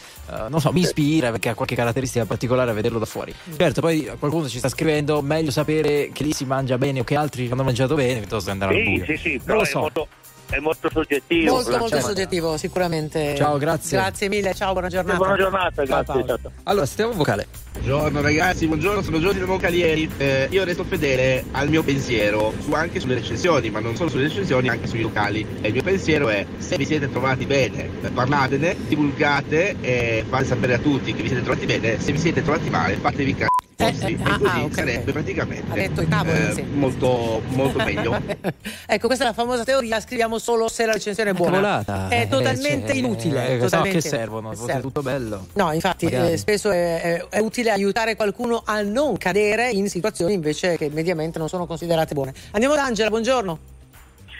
non 0.49 0.59
so, 0.61 0.71
mi 0.71 0.81
ispira 0.81 1.31
perché 1.31 1.49
ha 1.49 1.55
qualche 1.55 1.75
caratteristica 1.75 2.25
particolare 2.25 2.69
a 2.69 2.73
vederlo 2.75 2.99
da 2.99 3.05
fuori. 3.05 3.14
Certo, 3.57 3.81
poi 3.81 4.09
qualcuno 4.19 4.47
ci 4.49 4.57
sta 4.57 4.67
scrivendo, 4.69 5.21
meglio 5.21 5.51
sapere 5.51 6.09
che 6.11 6.23
lì 6.23 6.33
si 6.33 6.45
mangia 6.45 6.77
bene 6.77 6.99
o 6.99 7.03
che 7.03 7.15
altri 7.15 7.49
hanno 7.49 7.63
mangiato 7.63 7.95
bene 7.95 8.19
piuttosto 8.19 8.45
che 8.45 8.51
andare 8.51 8.73
al 8.75 8.77
Sì, 8.83 8.83
buio. 8.89 9.05
sì, 9.05 9.17
sì, 9.17 9.41
non 9.45 9.57
lo 9.57 9.65
so. 9.65 9.79
molto, 9.79 10.07
è 10.49 10.59
molto 10.59 10.89
soggettivo. 10.91 11.53
Molto, 11.53 11.71
molto 11.77 11.89
cioè, 11.89 12.01
soggettivo, 12.01 12.57
sicuramente. 12.57 13.35
Ciao, 13.35 13.57
grazie. 13.57 13.97
Grazie 13.97 14.29
mille, 14.29 14.53
ciao, 14.53 14.71
buona 14.73 14.89
giornata. 14.89 15.17
Buona 15.17 15.35
giornata, 15.35 15.85
Ciao, 15.85 16.03
grazie. 16.03 16.23
Paolo. 16.23 16.39
ciao. 16.41 16.51
Allora, 16.63 16.85
sentiamo 16.85 17.11
un 17.11 17.17
vocale. 17.17 17.47
Buongiorno 17.73 18.21
ragazzi, 18.21 18.67
buongiorno, 18.67 19.01
sono 19.01 19.19
Giorgio 19.19 19.45
Moncalieri. 19.45 20.09
Eh, 20.17 20.47
io 20.49 20.63
resto 20.63 20.85
fedele 20.85 21.43
al 21.51 21.69
mio 21.69 21.83
pensiero 21.83 22.53
su- 22.59 22.71
anche 22.71 22.99
sulle 22.99 23.15
recensioni, 23.15 23.69
ma 23.69 23.79
non 23.79 23.95
solo 23.95 24.09
sulle 24.09 24.23
recensioni, 24.23 24.69
anche 24.69 24.87
sui 24.87 25.01
locali. 25.01 25.45
E 25.61 25.67
il 25.67 25.73
mio 25.73 25.83
pensiero 25.83 26.29
è: 26.29 26.45
se 26.57 26.77
vi 26.77 26.85
siete 26.85 27.11
trovati 27.11 27.45
bene, 27.45 27.89
eh, 28.01 28.09
parlatene, 28.09 28.75
divulgate 28.87 29.75
e 29.81 30.23
fate 30.27 30.45
sapere 30.45 30.75
a 30.75 30.79
tutti 30.79 31.13
che 31.13 31.21
vi 31.21 31.27
siete 31.27 31.43
trovati 31.43 31.65
bene. 31.65 31.99
Se 31.99 32.11
vi 32.11 32.17
siete 32.17 32.41
trovati 32.41 32.69
male, 32.69 32.95
fatevi 32.95 33.35
cazzi. 33.35 33.54
Eh, 33.77 33.91
vostri, 33.91 34.13
eh, 34.13 34.23
ah, 34.23 34.37
così 34.39 34.45
ah, 34.45 34.69
sarebbe 34.71 35.03
ok. 35.03 35.11
praticamente 35.11 35.71
Ha 35.71 35.73
detto 35.75 36.01
i 36.01 36.07
cavoli, 36.07 36.37
eh, 36.47 36.51
sì. 36.53 36.63
molto, 36.63 37.41
molto 37.49 37.77
meglio. 37.83 38.15
ecco, 38.87 39.07
questa 39.07 39.25
è 39.25 39.27
la 39.27 39.33
famosa 39.33 39.63
teoria, 39.65 39.99
scriviamo 39.99 40.37
solo 40.39 40.69
se 40.69 40.85
la 40.85 40.93
recensione 40.93 41.31
è 41.31 41.33
buona. 41.33 41.51
Cavolata. 41.55 42.07
È 42.07 42.21
Eh, 42.21 42.27
totalmente 42.29 42.87
cioè, 42.87 42.95
inutile. 42.95 43.49
eh, 43.49 43.57
totalmente 43.57 43.99
che 43.99 44.07
servono? 44.07 44.53
Fosse 44.53 44.79
tutto 44.79 45.01
bello. 45.01 45.47
No, 45.53 45.73
infatti 45.73 46.05
eh, 46.05 46.37
spesso 46.37 46.71
è, 46.71 47.01
è- 47.01 47.25
è 47.27 47.39
utile 47.39 47.71
aiutare 47.71 48.15
qualcuno 48.15 48.61
a 48.65 48.81
non 48.81 49.17
cadere 49.17 49.69
in 49.69 49.89
situazioni 49.89 50.33
invece 50.33 50.77
che 50.77 50.89
mediamente 50.89 51.37
non 51.37 51.49
sono 51.49 51.65
considerate 51.65 52.13
buone. 52.13 52.33
Andiamo 52.51 52.75
da 52.75 52.83
Angela, 52.85 53.09
buongiorno. 53.09 53.59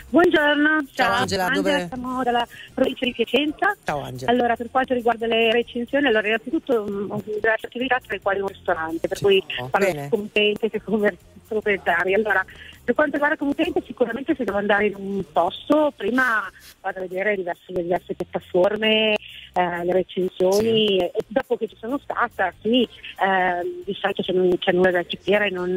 Buongiorno, 0.07 0.85
Ciao, 0.93 1.13
Angela, 1.13 1.49
dove- 1.49 1.87
siamo 1.87 2.23
dalla 2.23 2.47
provincia 2.73 3.05
di 3.05 3.11
Piacenza. 3.13 3.75
Ciao 3.83 4.01
Angela. 4.01 4.31
Allora, 4.31 4.55
per 4.55 4.67
quanto 4.71 4.93
riguarda 4.93 5.25
le 5.27 5.51
recensioni, 5.51 6.05
allora 6.07 6.27
innanzitutto 6.27 6.83
mh, 6.85 7.07
ho 7.11 7.21
diverse 7.25 7.65
attività 7.65 7.99
tra 8.01 8.13
le 8.15 8.21
quali 8.21 8.39
un 8.39 8.47
ristorante, 8.47 9.07
per 9.07 9.17
Sì, 9.17 9.23
cui 9.23 9.43
oh, 9.57 9.67
parlo 9.67 9.87
bene. 9.91 10.09
come 10.09 10.23
utente 10.23 10.69
che 10.69 10.81
come 10.81 11.17
proprietari. 11.47 12.13
Allora, 12.13 12.45
per 12.83 12.93
quanto 12.95 13.13
riguarda 13.13 13.35
come 13.35 13.51
utente, 13.51 13.81
sicuramente 13.85 14.35
se 14.35 14.43
devo 14.45 14.57
andare 14.57 14.85
in 14.87 14.95
un 14.95 15.23
posto, 15.33 15.91
prima 15.95 16.49
vado 16.81 16.99
a 16.99 17.01
vedere 17.01 17.35
diverse, 17.35 17.73
le 17.73 17.81
diverse 17.83 18.13
piattaforme, 18.13 19.15
eh, 19.57 19.85
le 19.85 19.93
recensioni, 19.93 20.97
e 20.97 21.13
dopo 21.27 21.55
che 21.55 21.67
ci 21.67 21.77
sono 21.79 21.97
stata, 21.97 22.53
sì, 22.61 22.81
eh, 22.83 23.83
di 23.85 23.93
solito 23.93 24.21
se 24.21 24.33
non 24.33 24.49
c'è 24.57 24.73
nulla 24.73 24.91
da 24.91 25.05
capire, 25.05 25.49
non, 25.49 25.73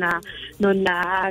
non, 0.57 0.83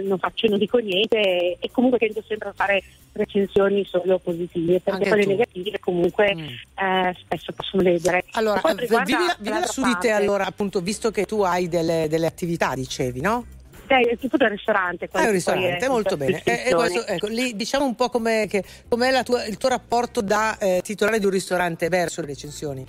non 0.04 0.18
faccio, 0.18 0.48
non 0.48 0.58
dico 0.58 0.78
niente 0.78 1.58
e, 1.60 1.70
comunque 1.72 2.00
tento 2.00 2.24
sempre 2.26 2.50
a 2.50 2.54
fare 2.54 2.82
recensioni 3.12 3.84
solo 3.84 4.20
positive 4.20 4.80
perché 4.80 4.92
Anche 4.92 5.08
quelle 5.10 5.24
tu. 5.24 5.30
negative 5.30 5.80
comunque 5.80 6.36
Mm. 6.38 6.48
eh, 6.76 7.16
spesso 7.20 7.52
possono 7.52 7.82
ledere. 7.82 8.24
Allora, 8.32 8.62
eh, 8.62 8.88
l'altra 8.90 9.66
su 9.66 9.82
di 9.84 9.98
te 10.00 10.12
allora, 10.12 10.46
appunto, 10.46 10.82
visto 10.82 11.10
che 11.12 11.26
tu 11.26 11.42
hai 11.42 11.68
delle, 11.68 12.08
delle 12.10 12.28
attività, 12.28 12.74
dicevi, 12.76 13.22
no? 13.22 13.46
Dai, 13.88 14.04
è 14.04 14.18
tutto 14.18 14.36
del 14.36 14.50
ristorante. 14.50 15.08
È 15.10 15.22
un 15.22 15.32
ristorante, 15.32 15.78
è 15.78 15.88
molto 15.88 16.18
bene. 16.18 16.42
E, 16.44 16.52
e 16.52 16.54
distinzione. 16.56 16.90
questo, 16.90 17.12
ecco, 17.12 17.28
lì 17.28 17.56
diciamo 17.56 17.86
un 17.86 17.96
po' 17.96 18.10
com'è, 18.10 18.46
che- 18.48 18.64
com'è 18.90 19.10
la 19.12 19.24
tua- 19.24 19.46
il 19.46 19.56
tuo 19.56 19.70
rapporto 19.70 20.22
da 20.22 20.58
eh, 20.58 20.82
titolare 20.84 21.20
di 21.20 21.26
un 21.26 21.32
ristorante 21.32 21.88
verso 21.88 22.20
le 22.20 22.28
recensioni. 22.28 22.86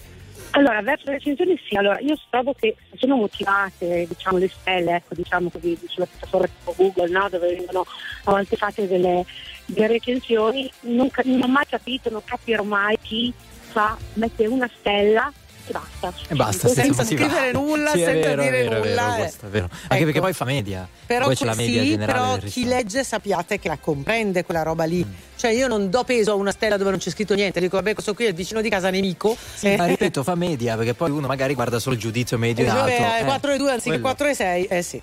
Allora, 0.52 0.82
verso 0.82 1.04
le 1.06 1.12
recensioni 1.12 1.60
sì, 1.68 1.76
allora 1.76 2.00
io 2.00 2.18
trovo 2.30 2.52
che 2.52 2.74
sono 2.96 3.14
motivate, 3.16 4.06
diciamo, 4.08 4.38
le 4.38 4.48
stelle, 4.48 4.96
ecco, 4.96 5.14
diciamo 5.14 5.50
così, 5.50 5.78
sulla 5.86 6.06
piattaforma 6.06 6.46
tipo 6.46 6.74
Google, 6.76 7.10
no? 7.10 7.28
dove 7.30 7.54
vengono 7.54 7.86
a 8.24 8.30
volte 8.30 8.56
fatte 8.56 8.88
delle, 8.88 9.24
delle 9.66 9.86
recensioni, 9.86 10.68
non, 10.80 11.10
non 11.24 11.42
ho 11.42 11.48
mai 11.48 11.66
capito, 11.68 12.10
non 12.10 12.22
capirò 12.24 12.64
mai 12.64 12.98
chi 13.00 13.32
fa, 13.70 13.96
mette 14.14 14.46
una 14.46 14.68
stella 14.80 15.32
e 15.68 15.72
basta. 15.72 16.12
E 16.28 16.34
basta, 16.34 16.68
Senza 16.68 17.02
va. 17.02 17.04
scrivere 17.04 17.52
nulla, 17.52 17.90
Sì, 17.92 17.98
senza 17.98 18.28
vero, 18.28 18.42
dire 18.42 18.50
vero, 18.50 18.70
è 18.70 18.80
vero, 18.80 18.88
nulla, 18.88 19.14
eh. 19.14 19.18
questo 19.18 19.46
è 19.46 19.48
vero. 19.48 19.68
Anche 19.70 19.94
Ecco. 19.94 20.04
perché 20.04 20.20
poi 20.20 20.32
fa 20.32 20.44
media. 20.44 20.88
Però, 21.06 21.24
poi 21.26 21.36
c'è 21.36 21.44
la 21.44 21.54
media 21.54 21.82
sì, 21.82 21.88
generale. 21.90 22.38
però 22.38 22.50
chi 22.50 22.64
legge 22.64 23.04
sappiate 23.04 23.58
che 23.58 23.68
la 23.68 23.78
comprende 23.78 24.44
quella 24.44 24.62
roba 24.62 24.84
lì. 24.84 25.06
Cioè 25.36 25.52
io 25.52 25.68
non 25.68 25.88
do 25.88 26.02
peso 26.04 26.32
a 26.32 26.34
una 26.34 26.50
stella 26.50 26.76
dove 26.76 26.90
non 26.90 26.98
c'è 26.98 27.10
scritto 27.10 27.34
niente, 27.34 27.60
dico 27.60 27.76
vabbè 27.76 27.92
questo 27.92 28.12
qui 28.14 28.24
è 28.24 28.28
il 28.28 28.34
vicino 28.34 28.60
di 28.60 28.68
casa 28.68 28.90
nemico. 28.90 29.36
Sì, 29.54 29.76
ma 29.76 29.86
ripeto, 29.86 30.22
fa 30.22 30.34
media 30.34 30.76
perché 30.76 30.94
poi 30.94 31.10
uno 31.10 31.26
magari 31.26 31.54
guarda 31.54 31.78
solo 31.78 31.94
il 31.94 32.00
giudizio 32.00 32.38
medio 32.38 32.64
in 32.64 32.70
alto. 32.70 32.82
Dove 32.82 33.18
eh. 33.20 33.24
4 33.24 33.52
e 33.52 33.56
2 33.56 33.70
anziché 33.70 34.00
Quello. 34.00 34.02
4 34.02 34.26
e 34.26 34.34
6, 34.34 34.64
eh 34.64 34.82
sì. 34.82 35.02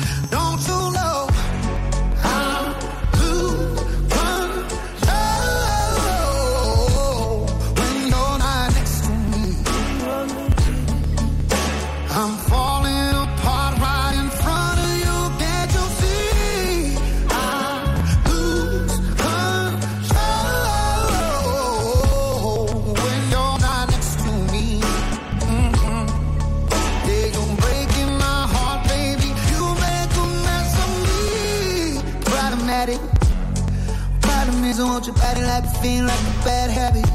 Like 35.81 36.01
like 36.05 36.21
a 36.21 36.45
bad 36.45 36.69
habit. 36.69 37.05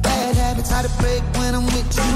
Bad 0.00 0.36
habits 0.36 0.70
hard 0.70 0.86
to 0.86 0.92
break 1.02 1.22
when 1.36 1.54
I'm 1.54 1.66
with 1.66 1.90
you. 1.96 2.14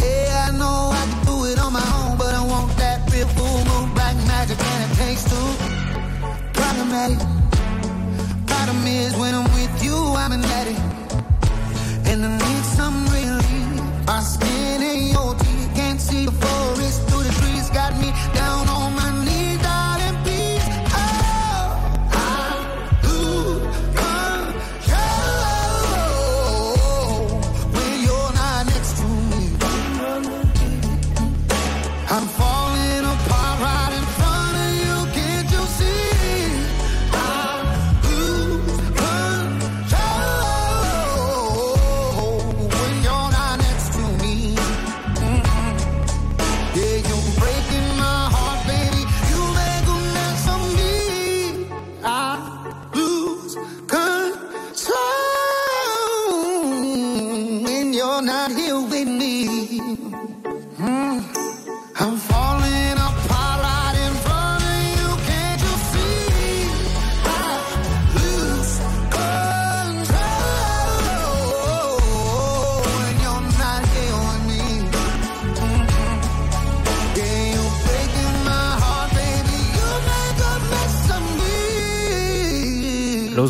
Yeah, 0.00 0.48
I 0.48 0.50
know 0.52 0.90
I 0.92 1.02
can 1.08 1.24
do 1.24 1.44
it 1.46 1.58
on 1.58 1.72
my 1.72 1.86
own, 1.96 2.18
but 2.18 2.34
I 2.34 2.44
want 2.44 2.76
that 2.76 3.10
real 3.10 3.26
full 3.28 3.64
moon, 3.64 3.94
black 3.94 4.16
magic, 4.28 4.58
and 4.60 4.92
it 4.92 4.94
takes 4.96 5.24
two. 5.24 5.48
Problematic. 6.52 7.18
Problem 8.46 8.86
is, 8.86 9.16
when 9.16 9.34
I'm 9.34 9.48
with 9.54 9.82
you, 9.82 9.96
I'm 9.96 10.32
an 10.32 10.44
addict. 10.44 10.81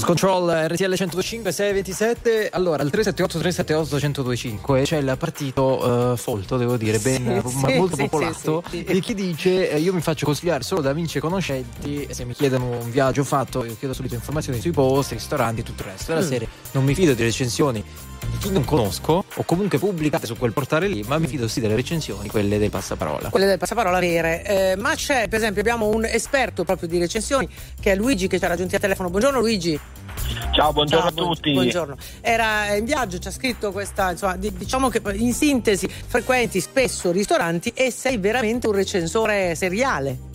Lose 0.02 0.04
Control 0.04 0.48
RTL 0.68 0.94
105 0.94 1.52
627 1.52 2.48
allora 2.50 2.82
al 2.82 2.90
378 2.90 3.38
378 3.38 3.94
1025 3.96 4.82
c'è 4.82 4.96
il 4.96 5.14
partito 5.16 6.12
eh, 6.12 6.16
folto 6.16 6.56
devo 6.56 6.76
dire 6.76 6.98
ben 6.98 7.40
Sì, 7.46 7.56
ma 7.58 7.68
sì, 7.68 7.76
molto 7.76 7.94
sì, 7.96 8.02
popolato 8.02 8.62
di 8.70 9.00
chi 9.00 9.14
dice 9.14 9.70
eh, 9.70 9.78
io 9.78 9.92
mi 9.94 10.00
faccio 10.00 10.24
consigliare 10.24 10.64
solo 10.64 10.80
da 10.80 10.90
amici 10.90 11.18
e 11.18 11.20
conoscenti 11.20 12.04
e 12.04 12.14
se 12.14 12.24
mi 12.24 12.34
chiedono 12.34 12.78
un 12.80 12.90
viaggio 12.90 13.22
fatto 13.22 13.64
io 13.64 13.76
chiedo 13.78 13.94
subito 13.94 14.14
informazioni 14.14 14.60
sui 14.60 14.72
posti 14.72 15.14
ristoranti 15.14 15.60
e 15.60 15.64
tutto 15.64 15.82
il 15.82 15.88
resto. 15.90 16.12
Della 16.12 16.24
Mm. 16.26 16.28
serie 16.28 16.48
non 16.72 16.84
mi 16.84 16.94
fido 16.94 17.14
di 17.14 17.22
recensioni 17.22 17.84
chi 18.38 18.50
non 18.50 18.64
conosco 18.64 19.24
o 19.34 19.42
comunque 19.44 19.78
pubblicate 19.78 20.26
su 20.26 20.36
quel 20.36 20.52
portale 20.52 20.86
lì 20.86 21.02
ma 21.02 21.18
mi 21.18 21.26
fido 21.26 21.48
sì 21.48 21.60
delle 21.60 21.74
recensioni 21.74 22.28
quelle 22.28 22.58
del 22.58 22.70
passaparola 22.70 23.30
quelle 23.30 23.46
del 23.46 23.58
passaparola 23.58 23.98
vere. 23.98 24.44
Eh, 24.44 24.76
ma 24.76 24.94
c'è, 24.94 25.28
per 25.28 25.38
esempio, 25.38 25.60
abbiamo 25.60 25.88
un 25.88 26.04
esperto 26.04 26.64
proprio 26.64 26.88
di 26.88 26.98
recensioni 26.98 27.48
che 27.80 27.92
è 27.92 27.96
Luigi 27.96 28.26
che 28.26 28.38
ci 28.38 28.44
ha 28.44 28.48
raggiunti 28.48 28.74
a 28.74 28.78
telefono. 28.78 29.10
Buongiorno 29.10 29.40
Luigi. 29.40 29.78
Ciao, 30.52 30.72
buongiorno 30.72 31.10
Ciao, 31.10 31.24
a 31.24 31.28
tutti. 31.28 31.52
Buongiorno. 31.52 31.96
Era 32.20 32.74
in 32.74 32.84
viaggio, 32.84 33.18
ci 33.18 33.28
ha 33.28 33.30
scritto 33.30 33.72
questa, 33.72 34.10
insomma, 34.10 34.36
di- 34.36 34.52
diciamo 34.54 34.88
che 34.88 35.00
in 35.14 35.32
sintesi 35.32 35.88
frequenti 35.88 36.60
spesso 36.60 37.10
ristoranti 37.10 37.72
e 37.74 37.90
sei 37.90 38.18
veramente 38.18 38.66
un 38.66 38.74
recensore 38.74 39.54
seriale. 39.54 40.30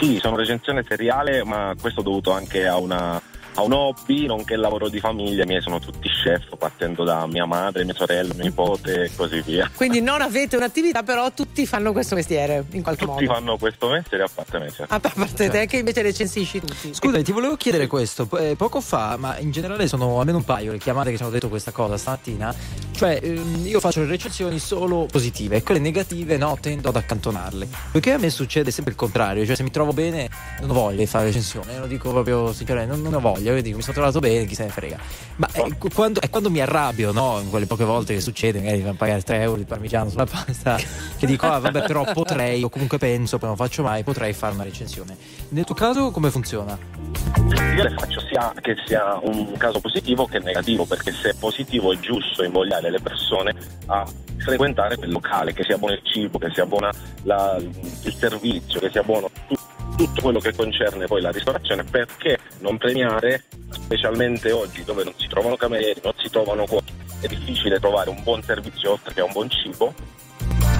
Sì, 0.00 0.18
sono 0.20 0.36
recensione 0.36 0.84
seriale, 0.86 1.44
ma 1.44 1.74
questo 1.80 2.02
dovuto 2.02 2.32
anche 2.32 2.66
a 2.66 2.76
una 2.78 3.20
a 3.56 3.62
un 3.62 3.72
hobby, 3.72 4.26
nonché 4.26 4.56
lavoro 4.56 4.88
di 4.88 4.98
famiglia. 5.00 5.44
I 5.44 5.46
miei 5.46 5.60
sono 5.60 5.78
tutti 5.78 6.08
chef, 6.08 6.56
partendo 6.56 7.04
da 7.04 7.26
mia 7.26 7.44
madre, 7.46 7.84
mia 7.84 7.94
sorella, 7.94 8.34
mio 8.34 8.44
nipote 8.44 9.04
e 9.04 9.10
così 9.14 9.40
via. 9.42 9.70
Quindi 9.74 10.00
non 10.00 10.20
avete 10.22 10.56
un'attività, 10.56 11.02
però 11.02 11.30
tutti 11.32 11.66
fanno 11.66 11.92
questo 11.92 12.14
mestiere 12.14 12.64
in 12.72 12.82
qualche 12.82 13.04
Tutti 13.04 13.24
modo. 13.24 13.34
fanno 13.34 13.56
questo 13.58 13.88
mestiere 13.88 14.24
a 14.24 14.28
parte 14.32 14.58
me. 14.58 14.70
certo. 14.70 14.92
A 14.94 15.00
parte 15.00 15.48
te 15.50 15.66
che 15.66 15.78
invece 15.78 16.02
recensisci 16.02 16.60
tutti. 16.60 16.92
Scusa, 16.94 17.22
ti 17.22 17.32
volevo 17.32 17.56
chiedere 17.56 17.86
questo. 17.86 18.28
Eh, 18.38 18.54
poco 18.56 18.80
fa, 18.80 19.16
ma 19.18 19.38
in 19.38 19.50
generale 19.50 19.86
sono 19.86 20.18
almeno 20.18 20.38
un 20.38 20.44
paio 20.44 20.72
le 20.72 20.78
chiamate 20.78 21.10
che 21.10 21.16
ci 21.16 21.22
hanno 21.22 21.32
detto 21.32 21.48
questa 21.48 21.70
cosa 21.70 21.96
stamattina. 21.96 22.54
Cioè, 22.94 23.18
ehm, 23.20 23.66
io 23.66 23.80
faccio 23.80 24.00
le 24.00 24.06
recensioni 24.06 24.60
solo 24.60 25.08
positive 25.10 25.56
e 25.56 25.62
quelle 25.64 25.80
negative 25.80 26.36
no, 26.36 26.56
tendo 26.60 26.90
ad 26.90 26.96
accantonarle. 26.96 27.68
Perché 27.90 28.12
a 28.12 28.18
me 28.18 28.30
succede 28.30 28.70
sempre 28.70 28.92
il 28.92 28.98
contrario. 28.98 29.44
Cioè, 29.44 29.56
se 29.56 29.64
mi 29.64 29.72
trovo 29.72 29.92
bene, 29.92 30.28
non 30.60 30.70
ho 30.70 30.74
voglia 30.74 30.98
di 30.98 31.06
fare 31.06 31.24
recensione. 31.26 31.76
Lo 31.76 31.86
dico 31.86 32.10
proprio 32.10 32.52
sinceramente, 32.52 32.94
non, 32.94 33.02
non 33.02 33.14
ho 33.14 33.20
voglia. 33.20 33.52
Io 33.52 33.62
dico, 33.62 33.76
mi 33.76 33.82
sono 33.82 33.94
trovato 33.94 34.20
bene, 34.20 34.46
chi 34.46 34.54
se 34.54 34.64
ne 34.64 34.70
frega. 34.70 34.98
Ma 35.36 35.48
eh, 35.52 35.76
qu- 35.76 35.92
quando, 35.92 36.20
è 36.20 36.30
quando 36.30 36.50
mi 36.50 36.60
arrabbio, 36.60 37.10
no? 37.10 37.40
In 37.40 37.50
quelle 37.50 37.66
poche 37.66 37.84
volte 37.84 38.14
che 38.14 38.20
succede, 38.20 38.58
magari 38.58 38.76
mi 38.76 38.84
fanno 38.84 38.96
pagare 38.96 39.22
3 39.22 39.40
euro 39.40 39.56
di 39.56 39.64
parmigiano 39.64 40.08
sulla 40.08 40.26
pasta, 40.26 40.76
che 41.18 41.26
dico, 41.26 41.46
ah, 41.46 41.58
vabbè, 41.58 41.86
però 41.86 42.04
potrei, 42.12 42.62
o 42.62 42.68
comunque 42.68 42.98
penso, 42.98 43.38
poi 43.38 43.48
non 43.48 43.56
faccio 43.56 43.82
mai, 43.82 44.04
potrei 44.04 44.32
fare 44.32 44.54
una 44.54 44.62
recensione. 44.62 45.16
Nel 45.48 45.64
tuo 45.64 45.74
caso, 45.74 46.12
come 46.12 46.30
funziona? 46.30 46.78
Io 47.76 47.82
le 47.82 47.90
faccio 47.90 48.20
sia 48.20 48.52
che 48.60 48.76
sia 48.86 49.18
un 49.22 49.56
caso 49.56 49.80
positivo 49.80 50.26
che 50.26 50.38
negativo, 50.38 50.84
perché 50.84 51.12
se 51.12 51.30
è 51.30 51.34
positivo 51.34 51.92
è 51.92 51.98
giusto 51.98 52.44
invogliare 52.44 52.83
le 52.90 53.00
persone 53.00 53.54
a 53.86 54.04
frequentare 54.36 54.96
quel 54.96 55.10
locale, 55.10 55.52
che 55.52 55.64
sia 55.64 55.78
buono 55.78 55.94
il 55.94 56.02
cibo, 56.04 56.38
che 56.38 56.50
sia 56.52 56.66
buona 56.66 56.90
la- 57.22 57.56
il 57.58 58.14
servizio, 58.14 58.80
che 58.80 58.90
sia 58.90 59.02
buono 59.02 59.30
tu- 59.48 59.56
tutto 59.96 60.20
quello 60.22 60.40
che 60.40 60.54
concerne 60.54 61.06
poi 61.06 61.20
la 61.20 61.30
ristorazione, 61.30 61.84
perché 61.84 62.38
non 62.58 62.76
premiare, 62.78 63.44
specialmente 63.70 64.50
oggi 64.50 64.82
dove 64.84 65.04
non 65.04 65.14
si 65.16 65.28
trovano 65.28 65.56
camerieri, 65.56 66.00
non 66.02 66.12
si 66.18 66.28
trovano 66.30 66.66
cuochi, 66.66 66.92
è 67.20 67.26
difficile 67.26 67.78
trovare 67.78 68.10
un 68.10 68.22
buon 68.22 68.42
servizio 68.42 68.92
oltre 68.92 69.14
che 69.14 69.20
un 69.22 69.32
buon 69.32 69.48
cibo, 69.48 69.94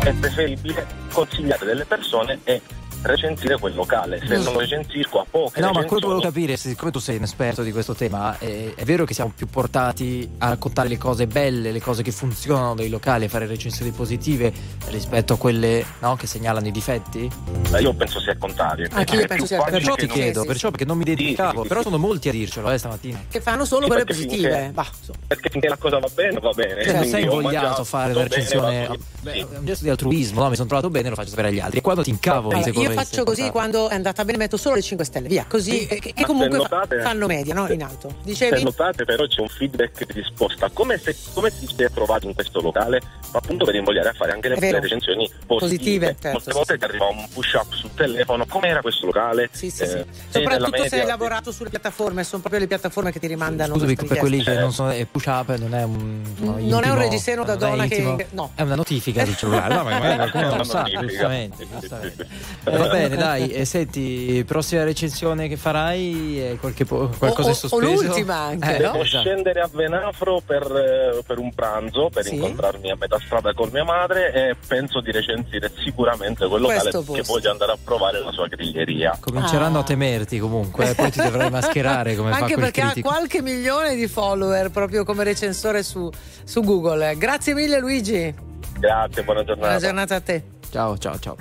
è 0.03 0.13
preferibile 0.13 0.87
consigliare 1.13 1.65
delle 1.65 1.85
persone 1.87 2.41
e 2.45 2.61
recensire 3.05 3.59
quel 3.59 3.75
locale. 3.75 4.21
Se 4.27 4.37
non 4.39 4.59
recensisco 4.59 5.21
a 5.21 5.27
poche 5.29 5.61
No, 5.61 5.67
ma 5.67 5.73
quello 5.73 5.87
che 5.87 5.95
recensioni, 5.95 6.01
volevo 6.07 6.21
capire, 6.23 6.57
siccome 6.57 6.91
tu 6.91 6.99
sei 6.99 7.17
un 7.17 7.23
esperto 7.23 7.63
di 7.63 7.71
questo 7.73 7.95
tema, 7.95 8.39
eh, 8.39 8.73
è 8.75 8.85
vero 8.85 9.05
che 9.05 9.15
siamo 9.15 9.33
più 9.35 9.47
portati 9.47 10.29
a 10.39 10.49
raccontare 10.49 10.89
le 10.89 10.99
cose 10.99 11.27
belle, 11.27 11.71
le 11.73 11.81
cose 11.81 12.03
che 12.03 12.11
funzionano 12.13 12.75
dei 12.75 12.89
locali, 12.89 13.27
a 13.27 13.29
fare 13.29 13.47
recensioni 13.47 13.91
positive 13.91 14.53
rispetto 14.89 15.35
a 15.35 15.37
quelle 15.39 15.85
no, 16.01 16.17
che 16.17 16.27
segnalano 16.27 16.67
i 16.67 16.71
difetti? 16.73 17.31
Eh, 17.73 17.81
Io 17.81 17.93
penso 17.95 18.21
sia 18.21 18.33
il 18.33 18.39
contrario. 18.39 18.89
Anche 18.93 19.15
io 19.17 19.23
È 19.23 19.27
penso 19.27 19.47
sia 19.47 19.59
il 19.59 19.71
Perciò 19.71 19.95
ti 19.95 20.07
chiedo, 20.07 20.41
sì, 20.43 20.47
perciò 20.47 20.71
perché 20.71 20.85
non 20.85 20.97
mi 20.97 21.03
identificavo, 21.03 21.63
però 21.65 21.83
sono 21.83 21.99
molti 21.99 22.29
a 22.29 22.33
dircelo 22.33 22.71
eh, 22.71 22.79
stamattina. 22.79 23.25
Che 23.29 23.41
fanno 23.41 23.65
solo 23.65 23.83
Sì, 23.83 23.89
quelle 23.89 24.05
positive. 24.05 24.49
finché- 24.51 24.71
Bah, 24.73 24.87
insomma. 24.99 25.19
Perché 25.27 25.49
finché 25.51 25.69
la 25.69 25.77
cosa 25.77 25.99
va 25.99 26.09
bene, 26.15 26.39
va 26.41 26.51
bene. 26.53 26.83
Cioè, 26.85 26.95
non 26.95 27.05
sei 27.05 27.23
invogliato 27.25 27.81
a 27.83 27.85
fare 27.85 28.13
la 28.13 28.23
bene, 28.23 28.29
recensione. 28.29 28.87
va 28.87 28.95
bene. 28.95 28.99
Beh, 29.21 29.33
è 29.55 29.59
un 29.59 29.65
gesto 29.65 29.85
di 29.85 29.91
altruismo, 29.91 30.43
no? 30.43 30.49
Mi 30.49 30.55
sono 30.57 30.69
trovato 30.69 30.91
bene, 30.91 31.09
lo 31.09 31.15
faccio 31.15 31.31
sapere 31.31 31.49
agli 31.49 31.61
altri. 31.61 31.79
E 31.79 31.81
quando 31.83 32.03
ti 32.03 32.11
incavoli, 32.11 32.55
Allora, 32.57 32.69
secondo 32.71 32.89
me, 32.91 32.94
faccio 32.95 33.25
così 33.25 33.43
sei 33.43 33.51
quando 33.51 33.89
è 33.89 33.95
andata 33.95 34.25
bene 34.25 34.39
metto 34.39 34.57
solo 34.57 34.75
le 34.77 34.83
5 34.83 35.05
stelle, 35.05 35.29
via, 35.29 35.45
così 35.49 35.87
eh, 35.87 35.99
che, 35.99 36.13
che 36.13 36.25
comunque 36.25 36.59
se 36.59 36.67
fa- 36.67 36.75
notate- 36.77 37.01
fanno 37.01 37.27
media, 37.27 37.55
no? 37.55 37.67
In 37.69 37.83
alto. 37.83 38.09
Se 38.09 38.15
Dicevi? 38.23 38.63
notate 38.63 39.05
però 39.05 39.27
c'è 39.27 39.41
un 39.41 39.49
feedback 39.49 40.05
di 40.07 40.13
risposta, 40.13 40.69
come, 40.73 40.99
se, 40.99 41.15
come 41.33 41.51
si 41.51 41.67
è 41.77 41.91
trovato 41.91 42.27
in 42.27 42.35
questo 42.35 42.61
locale, 42.61 43.01
appunto 43.33 43.65
per 43.65 43.75
invogliare 43.75 44.09
a 44.09 44.13
fare 44.13 44.33
anche 44.33 44.49
le, 44.49 44.57
le 44.59 44.81
recensioni 44.81 45.29
Positive, 45.47 45.57
positive. 45.57 46.07
certo, 46.21 46.29
Molte 46.31 46.51
sì, 46.51 46.57
volte 46.57 46.73
sì. 46.73 46.79
ti 46.79 46.85
arriva 46.85 47.07
un 47.07 47.29
push 47.33 47.53
up 47.55 47.73
sul 47.73 47.91
telefono, 47.95 48.47
com'era 48.47 48.81
questo 48.81 49.07
locale? 49.07 49.49
Sì, 49.53 49.71
sì, 49.71 49.83
Eh, 49.83 49.87
sì. 49.87 50.05
Soprattutto 50.31 50.77
se 50.77 50.83
media- 50.83 51.01
hai 51.01 51.07
lavorato 51.07 51.53
sulle 51.53 51.71
piattaforme, 51.71 52.25
sono 52.25 52.41
proprio 52.41 52.61
le 52.61 52.67
piattaforme 52.69 53.13
che 53.13 53.19
ti 53.21 53.27
rimandano. 53.27 53.75
Scusami, 53.75 53.95
per 53.97 54.19
quelli 54.19 54.43
che 54.43 54.55
non 54.55 54.73
sono 54.73 54.91
è 54.91 55.05
push 55.07 55.27
up, 55.27 55.55
non 55.57 55.75
è 55.75 55.83
un. 55.83 56.23
no, 56.39 56.57
Non 56.59 56.85
è 56.85 56.91
un 56.91 56.99
reggiseno 56.99 57.45
da 57.45 57.55
non 57.57 57.63
è 57.65 57.69
donna 57.71 57.87
che- 57.87 58.27
no. 58.31 58.51
È 58.55 58.63
una 58.63 58.75
notifica 58.75 59.25
del 59.25 59.37
cellulare. 59.37 59.75
No, 59.75 59.83
ma 59.85 59.91
magari 59.99 60.31
qualcuno 60.31 60.57
lo 60.57 60.65
sa, 60.65 60.83
giustamente. 60.85 61.67
giustamente. 61.79 62.27
Eh, 62.65 62.71
va 62.87 62.93
bene, 62.93 63.17
dai, 63.17 63.51
e 63.51 63.65
senti, 63.65 64.43
prossima 64.47 64.85
recensione 64.85 65.49
che 65.49 65.57
farai, 65.57 66.41
eh, 66.51 66.57
qualche 66.61 66.85
po- 66.85 67.11
qualcosa 67.19 67.49
O- 67.49 67.53
è 67.53 67.55
o- 67.55 67.57
o 67.57 67.69
sospeso? 67.69 68.03
l'ultima 68.03 68.35
anche, 68.37 68.77
Eh, 68.77 68.79
no? 68.81 68.93
Devo 68.93 69.05
esatto. 69.05 69.23
scendere 69.25 69.61
a 69.61 69.69
Venafro 69.73 70.41
per, 70.45 70.63
eh, 70.63 71.23
per 71.27 71.39
un 71.39 71.53
pranzo, 71.55 72.09
per 72.13 72.25
Sì. 72.25 72.35
incontrarmi 72.35 72.91
a 72.91 72.97
metà 72.99 73.19
strada 73.25 73.53
con 73.55 73.69
mia 73.73 73.85
madre 73.85 74.33
e 74.33 74.57
penso 74.67 75.01
di 75.01 75.11
recensire 75.13 75.71
sicuramente 75.85 76.47
quel 76.49 76.61
locale 76.61 76.81
Questo 76.81 76.99
perché 77.03 77.19
posto. 77.19 77.33
voglio 77.33 77.51
andare 77.51 77.73
a 77.73 77.79
provare 77.83 78.21
la 78.23 78.31
sua 78.33 78.47
griglieria. 78.49 79.17
Cominceranno 79.21 79.79
Ah. 79.79 79.83
a 79.83 79.85
temerti 79.85 80.39
comunque, 80.39 80.91
eh, 80.91 80.95
poi 80.95 81.11
ti 81.11 81.21
dovrai 81.23 81.51
mascherare 81.51 82.15
come 82.17 82.31
fa 82.33 82.39
Anche 82.39 82.55
perché 82.57 82.81
critico. 82.83 83.09
ha 83.09 83.13
qualche 83.13 83.43
milione 83.43 83.95
di 83.95 84.07
follower 84.07 84.71
proprio 84.71 85.05
come 85.05 85.25
recensore 85.25 85.83
su, 85.83 86.11
su 86.45 86.61
Google. 86.63 87.17
Grazie 87.17 87.55
mille 87.55 87.79
Luigi. 87.79 88.35
Grazie, 88.79 89.23
buona 89.23 89.45
giornata. 89.45 89.69
Buona 89.69 89.79
giornata 89.79 90.15
a 90.17 90.21
te. 90.21 90.43
Ciao, 90.71 90.99
ciao, 90.99 91.19
ciao. 91.19 91.37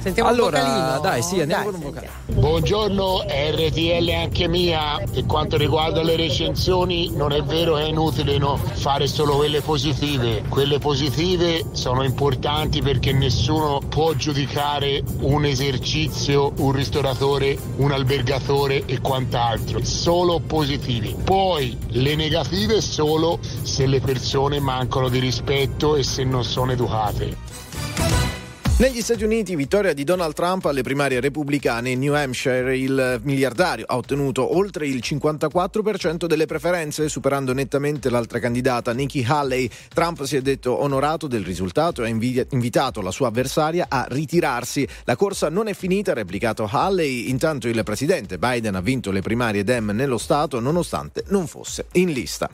Sentiamo 0.00 0.28
allora, 0.28 0.58
un 0.58 0.64
vocalino. 0.64 1.00
dai, 1.00 1.22
sì, 1.22 1.40
andiamo 1.40 1.70
Dai, 1.70 1.72
con 1.72 1.82
un 1.82 1.86
vocale. 1.88 2.10
Buongiorno 2.26 3.24
RTL 3.26 4.08
anche 4.10 4.46
mia, 4.46 5.02
per 5.10 5.26
quanto 5.26 5.56
riguarda 5.56 6.02
le 6.02 6.14
recensioni 6.14 7.10
non 7.14 7.32
è 7.32 7.42
vero 7.42 7.74
che 7.74 7.82
è 7.82 7.86
inutile 7.86 8.38
no, 8.38 8.56
fare 8.56 9.08
solo 9.08 9.36
quelle 9.36 9.60
positive, 9.60 10.44
quelle 10.48 10.78
positive 10.78 11.64
sono 11.72 12.04
importanti 12.04 12.80
perché 12.80 13.12
nessuno 13.12 13.80
può 13.88 14.12
giudicare 14.14 15.02
un 15.20 15.44
esercizio, 15.44 16.52
un 16.58 16.72
ristoratore, 16.72 17.58
un 17.76 17.90
albergatore 17.90 18.84
e 18.86 19.00
quant'altro, 19.00 19.84
solo 19.84 20.38
positivi. 20.38 21.16
Poi 21.24 21.76
le 21.88 22.14
negative 22.14 22.80
solo 22.80 23.40
se 23.62 23.86
le 23.86 24.00
persone 24.00 24.60
mancano 24.60 25.08
di 25.08 25.18
rispetto 25.18 25.96
e 25.96 26.04
se 26.04 26.22
non 26.22 26.44
sono 26.44 26.70
educate. 26.70 28.37
Negli 28.78 29.02
Stati 29.02 29.24
Uniti, 29.24 29.56
vittoria 29.56 29.92
di 29.92 30.04
Donald 30.04 30.34
Trump 30.34 30.66
alle 30.66 30.82
primarie 30.82 31.18
repubblicane 31.18 31.90
in 31.90 31.98
New 31.98 32.14
Hampshire, 32.14 32.78
il 32.78 33.18
miliardario 33.24 33.84
ha 33.88 33.96
ottenuto 33.96 34.56
oltre 34.56 34.86
il 34.86 35.00
54% 35.02 36.26
delle 36.26 36.46
preferenze, 36.46 37.08
superando 37.08 37.52
nettamente 37.52 38.08
l'altra 38.08 38.38
candidata 38.38 38.92
Nikki 38.92 39.24
Haley. 39.26 39.68
Trump 39.92 40.22
si 40.22 40.36
è 40.36 40.42
detto 40.42 40.80
onorato 40.80 41.26
del 41.26 41.44
risultato 41.44 42.04
e 42.04 42.06
ha 42.06 42.08
invi- 42.08 42.46
invitato 42.50 43.00
la 43.00 43.10
sua 43.10 43.26
avversaria 43.26 43.86
a 43.88 44.06
ritirarsi. 44.08 44.86
La 45.02 45.16
corsa 45.16 45.48
non 45.48 45.66
è 45.66 45.74
finita, 45.74 46.12
ha 46.12 46.14
replicato 46.14 46.68
Haley, 46.70 47.30
intanto 47.30 47.66
il 47.66 47.82
presidente 47.82 48.38
Biden 48.38 48.76
ha 48.76 48.80
vinto 48.80 49.10
le 49.10 49.22
primarie 49.22 49.64
Dem 49.64 49.90
nello 49.90 50.18
Stato 50.18 50.60
nonostante 50.60 51.24
non 51.26 51.48
fosse 51.48 51.86
in 51.94 52.12
lista. 52.12 52.48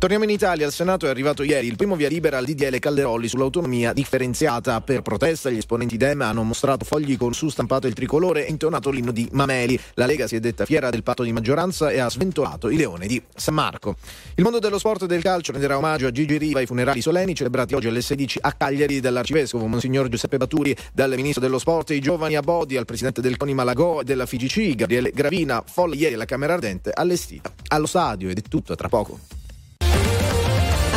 Torniamo 0.00 0.24
in 0.24 0.30
Italia, 0.30 0.64
al 0.64 0.72
Senato 0.72 1.04
è 1.04 1.10
arrivato 1.10 1.42
ieri 1.42 1.66
il 1.66 1.76
primo 1.76 1.94
via 1.94 2.08
libera 2.08 2.38
al 2.38 2.46
DDL 2.46 2.78
Calderolli 2.78 3.28
sull'autonomia 3.28 3.92
differenziata. 3.92 4.80
Per 4.80 5.02
protesta 5.02 5.50
gli 5.50 5.58
esponenti 5.58 5.98
Dem 5.98 6.22
hanno 6.22 6.42
mostrato 6.42 6.86
fogli 6.86 7.18
con 7.18 7.34
su 7.34 7.50
stampato 7.50 7.86
il 7.86 7.92
tricolore 7.92 8.46
e 8.46 8.50
intonato 8.50 8.88
l'inno 8.88 9.12
di 9.12 9.28
Mameli. 9.32 9.78
La 9.96 10.06
Lega 10.06 10.26
si 10.26 10.36
è 10.36 10.40
detta 10.40 10.64
fiera 10.64 10.88
del 10.88 11.02
patto 11.02 11.22
di 11.22 11.32
maggioranza 11.32 11.90
e 11.90 11.98
ha 11.98 12.08
sventolato 12.08 12.70
i 12.70 12.78
leoni 12.78 13.06
di 13.08 13.22
San 13.36 13.52
Marco. 13.52 13.96
Il 14.36 14.42
mondo 14.42 14.58
dello 14.58 14.78
sport 14.78 15.02
e 15.02 15.06
del 15.06 15.20
calcio 15.20 15.52
renderà 15.52 15.76
omaggio 15.76 16.06
a 16.06 16.10
Gigi 16.10 16.38
Riva 16.38 16.60
ai 16.60 16.66
funerali 16.66 17.02
solenni 17.02 17.34
celebrati 17.34 17.74
oggi 17.74 17.88
alle 17.88 18.00
16 18.00 18.38
a 18.40 18.52
Cagliari 18.52 19.00
dall'arcivescovo 19.00 19.66
Monsignor 19.66 20.08
Giuseppe 20.08 20.38
Baturi, 20.38 20.74
dal 20.94 21.12
ministro 21.14 21.42
dello 21.42 21.58
sport 21.58 21.90
e 21.90 21.96
i 21.96 22.00
giovani 22.00 22.36
a 22.36 22.40
Bodi, 22.40 22.78
al 22.78 22.86
presidente 22.86 23.20
del 23.20 23.36
CONI 23.36 23.52
Malagò 23.52 24.00
e 24.00 24.04
della 24.04 24.24
FIGC, 24.24 24.76
Gabriele 24.76 25.10
Gravina, 25.10 25.62
folle 25.62 25.96
ieri 25.96 26.14
alla 26.14 26.24
Camera 26.24 26.54
Ardente 26.54 26.90
allestita 26.90 27.52
allo 27.68 27.84
stadio 27.84 28.30
ed 28.30 28.38
è 28.38 28.42
tutto 28.48 28.74
tra 28.74 28.88
poco. 28.88 29.39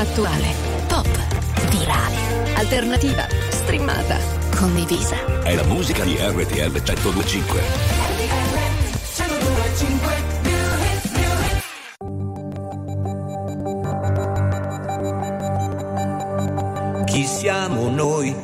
Attuale, 0.03 0.53
pop, 0.87 1.07
virale, 1.69 2.17
alternativa, 2.55 3.25
streamata, 3.47 4.17
condivisa. 4.53 5.15
È 5.43 5.55
la 5.55 5.63
musica 5.63 6.03
di 6.03 6.17
RTL 6.19 6.71
1025. 6.71 7.61
Chi 17.05 17.25
siamo 17.25 17.89
noi 17.89 18.35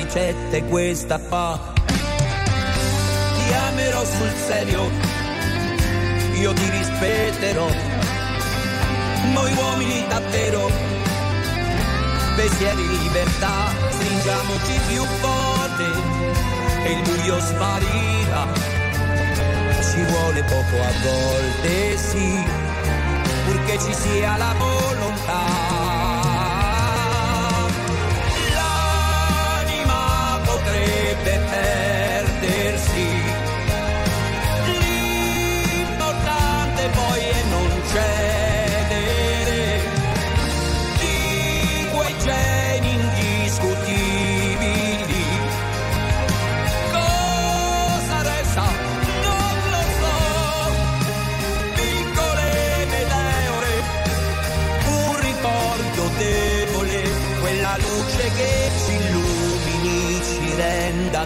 Ricetta 0.07 0.55
è 0.55 0.65
questa 0.67 1.19
qua. 1.19 1.59
Ti 1.85 3.53
amerò 3.53 4.03
sul 4.05 4.33
serio, 4.47 4.89
io 6.33 6.53
ti 6.53 6.69
rispetterò. 6.69 7.67
Noi 9.33 9.53
uomini 9.53 10.05
davvero, 10.07 10.71
pensieri 12.35 12.87
di 12.87 12.99
libertà, 12.99 13.73
stringiamoci 13.89 14.79
più 14.87 15.03
forte 15.03 15.85
e 16.85 16.91
il 16.91 17.01
buio 17.01 17.39
sparirà. 17.41 18.47
Ci 19.81 20.03
vuole 20.03 20.43
poco 20.43 20.75
a 20.81 20.91
volte, 21.03 21.97
sì, 21.97 22.43
purché 23.45 23.79
ci 23.79 23.93
sia 23.93 24.37
la 24.37 24.53
volontà. 24.57 25.56
Potrebbe 31.27 31.39
perdersi. 31.49 33.16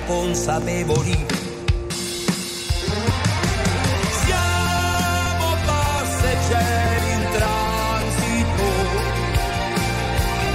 Consapevoli. 0.05 1.25
Siamo 4.25 5.55
passeggeri 5.65 7.11
in 7.11 7.27
transito, 7.31 8.69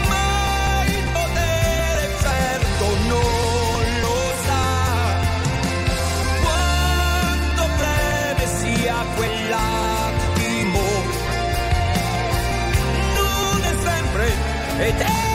ma 0.09 0.85
il 0.87 1.05
potere 1.13 2.09
certo 2.21 2.85
non 3.09 4.01
lo 4.01 4.21
sa. 4.47 4.65
Quanto 6.43 7.65
breve 7.77 8.47
sia 8.59 8.97
quell'attimo, 9.17 10.85
non 13.15 13.63
è 13.63 13.75
sempre. 13.85 15.26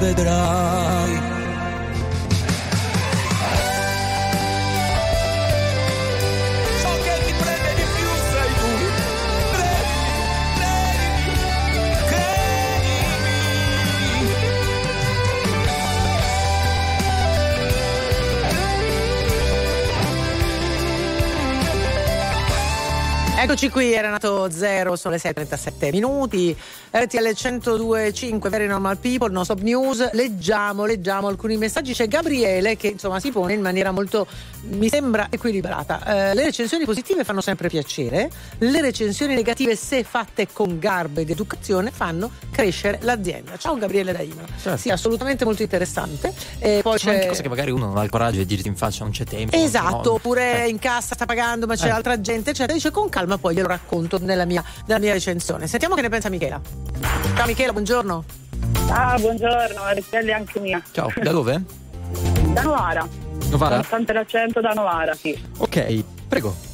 Vedrai. 0.00 1.17
Eccoci 23.40 23.68
qui, 23.70 23.92
era 23.92 24.10
nato 24.10 24.50
zero, 24.50 24.96
sono 24.96 25.14
le 25.14 25.20
6.37 25.20 25.90
minuti. 25.92 26.56
RTL 26.90 27.18
102.5, 27.28 28.48
Very 28.48 28.66
Normal 28.66 28.96
People, 28.98 29.30
No 29.30 29.44
Stop 29.44 29.60
News. 29.60 30.10
Leggiamo, 30.12 30.84
leggiamo 30.84 31.28
alcuni 31.28 31.56
messaggi. 31.56 31.92
C'è 31.92 32.08
Gabriele 32.08 32.76
che 32.76 32.88
insomma 32.88 33.20
si 33.20 33.30
pone 33.30 33.52
in 33.52 33.60
maniera 33.60 33.92
molto, 33.92 34.26
mi 34.70 34.88
sembra, 34.88 35.28
equilibrata. 35.30 36.30
Eh, 36.30 36.34
le 36.34 36.44
recensioni 36.46 36.84
positive 36.84 37.22
fanno 37.22 37.40
sempre 37.40 37.68
piacere, 37.68 38.28
le 38.58 38.80
recensioni 38.80 39.36
negative, 39.36 39.76
se 39.76 40.02
fatte 40.02 40.48
con 40.52 40.80
garbo 40.80 41.20
ed 41.20 41.30
educazione, 41.30 41.92
fanno 41.92 42.30
crescere 42.50 42.98
l'azienda. 43.02 43.56
Ciao 43.56 43.76
Gabriele 43.76 44.10
da 44.12 44.20
Imola. 44.22 44.48
Certo. 44.60 44.78
Sì, 44.78 44.90
assolutamente 44.90 45.44
molto 45.44 45.62
interessante. 45.62 46.34
E 46.58 46.80
poi 46.82 46.98
Sono 46.98 47.12
c'è... 47.12 47.18
anche 47.18 47.28
cose 47.28 47.42
che 47.42 47.48
magari 47.48 47.70
uno 47.70 47.86
non 47.86 47.98
ha 47.98 48.02
il 48.02 48.10
coraggio 48.10 48.38
di 48.38 48.46
dirti 48.46 48.66
in 48.66 48.74
faccia, 48.74 49.04
non 49.04 49.12
c'è 49.12 49.24
tempo. 49.24 49.54
Esatto, 49.54 50.08
no. 50.08 50.14
oppure 50.16 50.66
in 50.68 50.80
cassa 50.80 51.14
sta 51.14 51.24
pagando 51.24 51.66
ma 51.66 51.76
c'è 51.76 51.86
Eh. 51.86 51.90
altra 51.90 52.20
gente, 52.20 52.50
eccetera. 52.50 52.72
Dice 52.72 52.90
con 52.90 53.08
calma, 53.08 53.37
poi 53.38 53.54
glielo 53.54 53.68
racconto 53.68 54.18
nella 54.20 54.44
mia, 54.44 54.62
nella 54.86 55.00
mia 55.00 55.12
recensione. 55.12 55.66
Sentiamo 55.66 55.94
che 55.94 56.02
ne 56.02 56.08
pensa 56.08 56.28
Michela. 56.28 56.60
Ciao 57.36 57.46
Michela, 57.46 57.72
buongiorno. 57.72 58.24
Ah, 58.88 59.16
buongiorno, 59.18 59.80
RTL 59.94 60.30
anche 60.30 60.60
mia. 60.60 60.82
Ciao, 60.92 61.12
da 61.22 61.30
dove? 61.30 61.62
Da 62.52 62.62
Novara. 62.62 63.08
Novara? 63.50 63.76
Nonostante 63.76 64.12
l'accento 64.12 64.60
da 64.60 64.72
Novara, 64.72 65.14
sì. 65.14 65.38
Ok, 65.58 66.04
prego. 66.28 66.67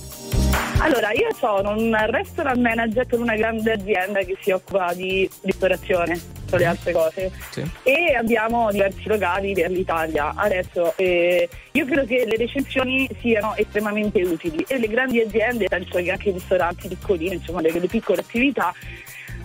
Allora, 0.79 1.13
io 1.13 1.33
sono 1.35 1.71
un 1.71 1.97
restaurant 2.11 2.59
manager 2.59 3.07
per 3.07 3.19
una 3.19 3.37
grande 3.37 3.73
azienda 3.73 4.21
che 4.21 4.37
si 4.41 4.51
occupa 4.51 4.93
di 4.93 5.29
ristorazione, 5.43 6.21
tra 6.47 6.59
le 6.59 6.67
altre 6.67 6.93
cose. 6.93 7.31
Sì. 7.51 7.63
E 7.85 8.15
abbiamo 8.15 8.71
diversi 8.71 9.03
locali 9.07 9.55
per 9.55 9.71
l'Italia. 9.71 10.35
Adesso 10.37 10.93
eh, 10.97 11.49
io 11.73 11.87
credo 11.87 12.05
che 12.05 12.27
le 12.27 12.37
recensioni 12.37 13.09
siano 13.21 13.55
estremamente 13.57 14.21
utili 14.23 14.63
e 14.69 14.79
le 14.79 14.89
grandi 14.89 15.21
aziende, 15.21 15.69
penso 15.69 15.97
che 16.03 16.11
anche 16.11 16.29
i 16.29 16.33
ristoranti 16.33 16.89
piccolini, 16.89 17.37
insomma 17.37 17.63
le, 17.63 17.71
le 17.71 17.87
piccole 17.87 18.21
attività, 18.21 18.75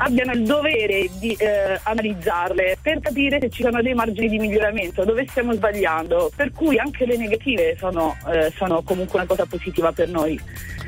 abbiano 0.01 0.31
il 0.31 0.43
dovere 0.43 1.09
di 1.19 1.33
eh, 1.33 1.79
analizzarle 1.83 2.77
per 2.81 2.99
capire 2.99 3.39
se 3.39 3.49
ci 3.49 3.63
sono 3.63 3.81
dei 3.81 3.93
margini 3.93 4.29
di 4.29 4.39
miglioramento, 4.39 5.03
dove 5.03 5.25
stiamo 5.29 5.53
sbagliando, 5.53 6.31
per 6.35 6.51
cui 6.51 6.77
anche 6.77 7.05
le 7.05 7.17
negative 7.17 7.75
sono, 7.77 8.15
eh, 8.31 8.51
sono 8.55 8.81
comunque 8.81 9.19
una 9.19 9.27
cosa 9.27 9.45
positiva 9.45 9.91
per 9.91 10.09
noi. 10.09 10.39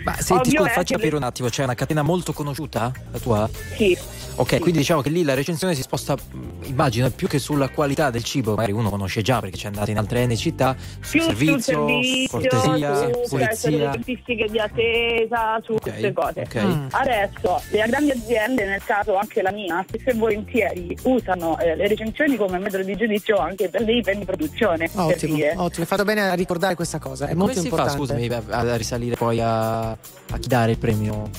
Ma 0.04 0.15
senti, 0.15 0.52
scusa, 0.52 0.69
facci 0.69 0.93
capire 0.93 1.12
le- 1.12 1.17
un 1.17 1.24
attimo, 1.24 1.50
c'è 1.50 1.63
una 1.63 1.76
catena 1.76 2.02
molto 2.02 2.34
conosciuta, 2.34 2.91
la 3.12 3.19
tua? 3.19 3.50
Sì. 3.76 3.97
Ok, 4.41 4.60
quindi 4.60 4.80
diciamo 4.80 5.01
che 5.01 5.10
lì 5.10 5.23
la 5.23 5.36
recensione 5.36 5.75
si 5.75 5.82
sposta, 5.84 6.15
mh, 6.15 6.65
immagino, 6.65 7.10
più 7.12 7.27
che 7.27 7.38
sulla 7.38 7.69
qualità 7.69 8.10
del 8.10 8.23
cibo, 8.23 8.56
magari 8.56 8.71
uno 8.71 8.89
conosce 8.89 9.21
già 9.21 9.39
perché 9.39 9.56
c'è 9.56 9.67
andato 9.67 9.91
in 9.91 9.97
altre 9.99 10.25
N 10.25 10.36
città, 10.36 10.75
sul 10.99 11.10
più 11.12 11.21
servizio, 11.21 11.58
sul 11.60 11.88
servizio, 12.04 12.27
cortesia, 12.39 12.95
su, 12.95 13.38
cioè, 13.38 13.56
sulle 13.56 13.71
pulizia. 13.77 13.89
tempistiche 13.91 14.47
di 14.49 14.58
attesa, 14.60 15.62
su 15.63 15.75
queste 15.80 16.12
cose. 16.13 16.41
ok. 16.41 16.56
Mm. 16.63 16.88
Adesso 16.89 17.62
le 17.69 17.84
grandi 17.88 18.12
aziende, 18.12 18.65
nel 18.65 18.84
caso 18.84 19.15
anche 19.15 19.41
la 19.43 19.51
mia, 19.51 19.86
spesso 19.88 20.10
e 20.10 20.13
volentieri 20.15 20.97
usano 21.04 21.60
eh, 21.60 21.75
le 21.75 21.88
recensioni 21.88 22.36
come 22.36 22.58
metodo 22.58 22.84
di 22.84 22.95
giudizio 22.95 23.38
anche 23.38 23.69
per 23.69 23.84
dei 23.86 24.01
premi 24.01 24.19
di 24.19 24.25
produzione. 24.25 24.89
per 24.89 24.99
Ottimo, 25.01 25.36
dire. 25.36 25.49
ottimo, 25.56 25.82
hai 25.82 25.86
fatto 25.86 26.04
bene 26.04 26.30
a 26.30 26.34
ricordare 26.34 26.73
questa 26.73 26.97
cosa, 26.97 27.25
è 27.25 27.30
Come 27.30 27.43
molto 27.43 27.60
si 27.60 27.65
importante. 27.67 27.91
fa, 27.91 27.97
scusami, 27.97 28.27
a, 28.27 28.41
a 28.71 28.75
risalire 28.75 29.15
poi 29.15 29.39
a, 29.39 29.89
a 29.91 29.97
chi 30.39 30.47
dare 30.47 30.71
il 30.71 30.77
premio? 30.80 31.30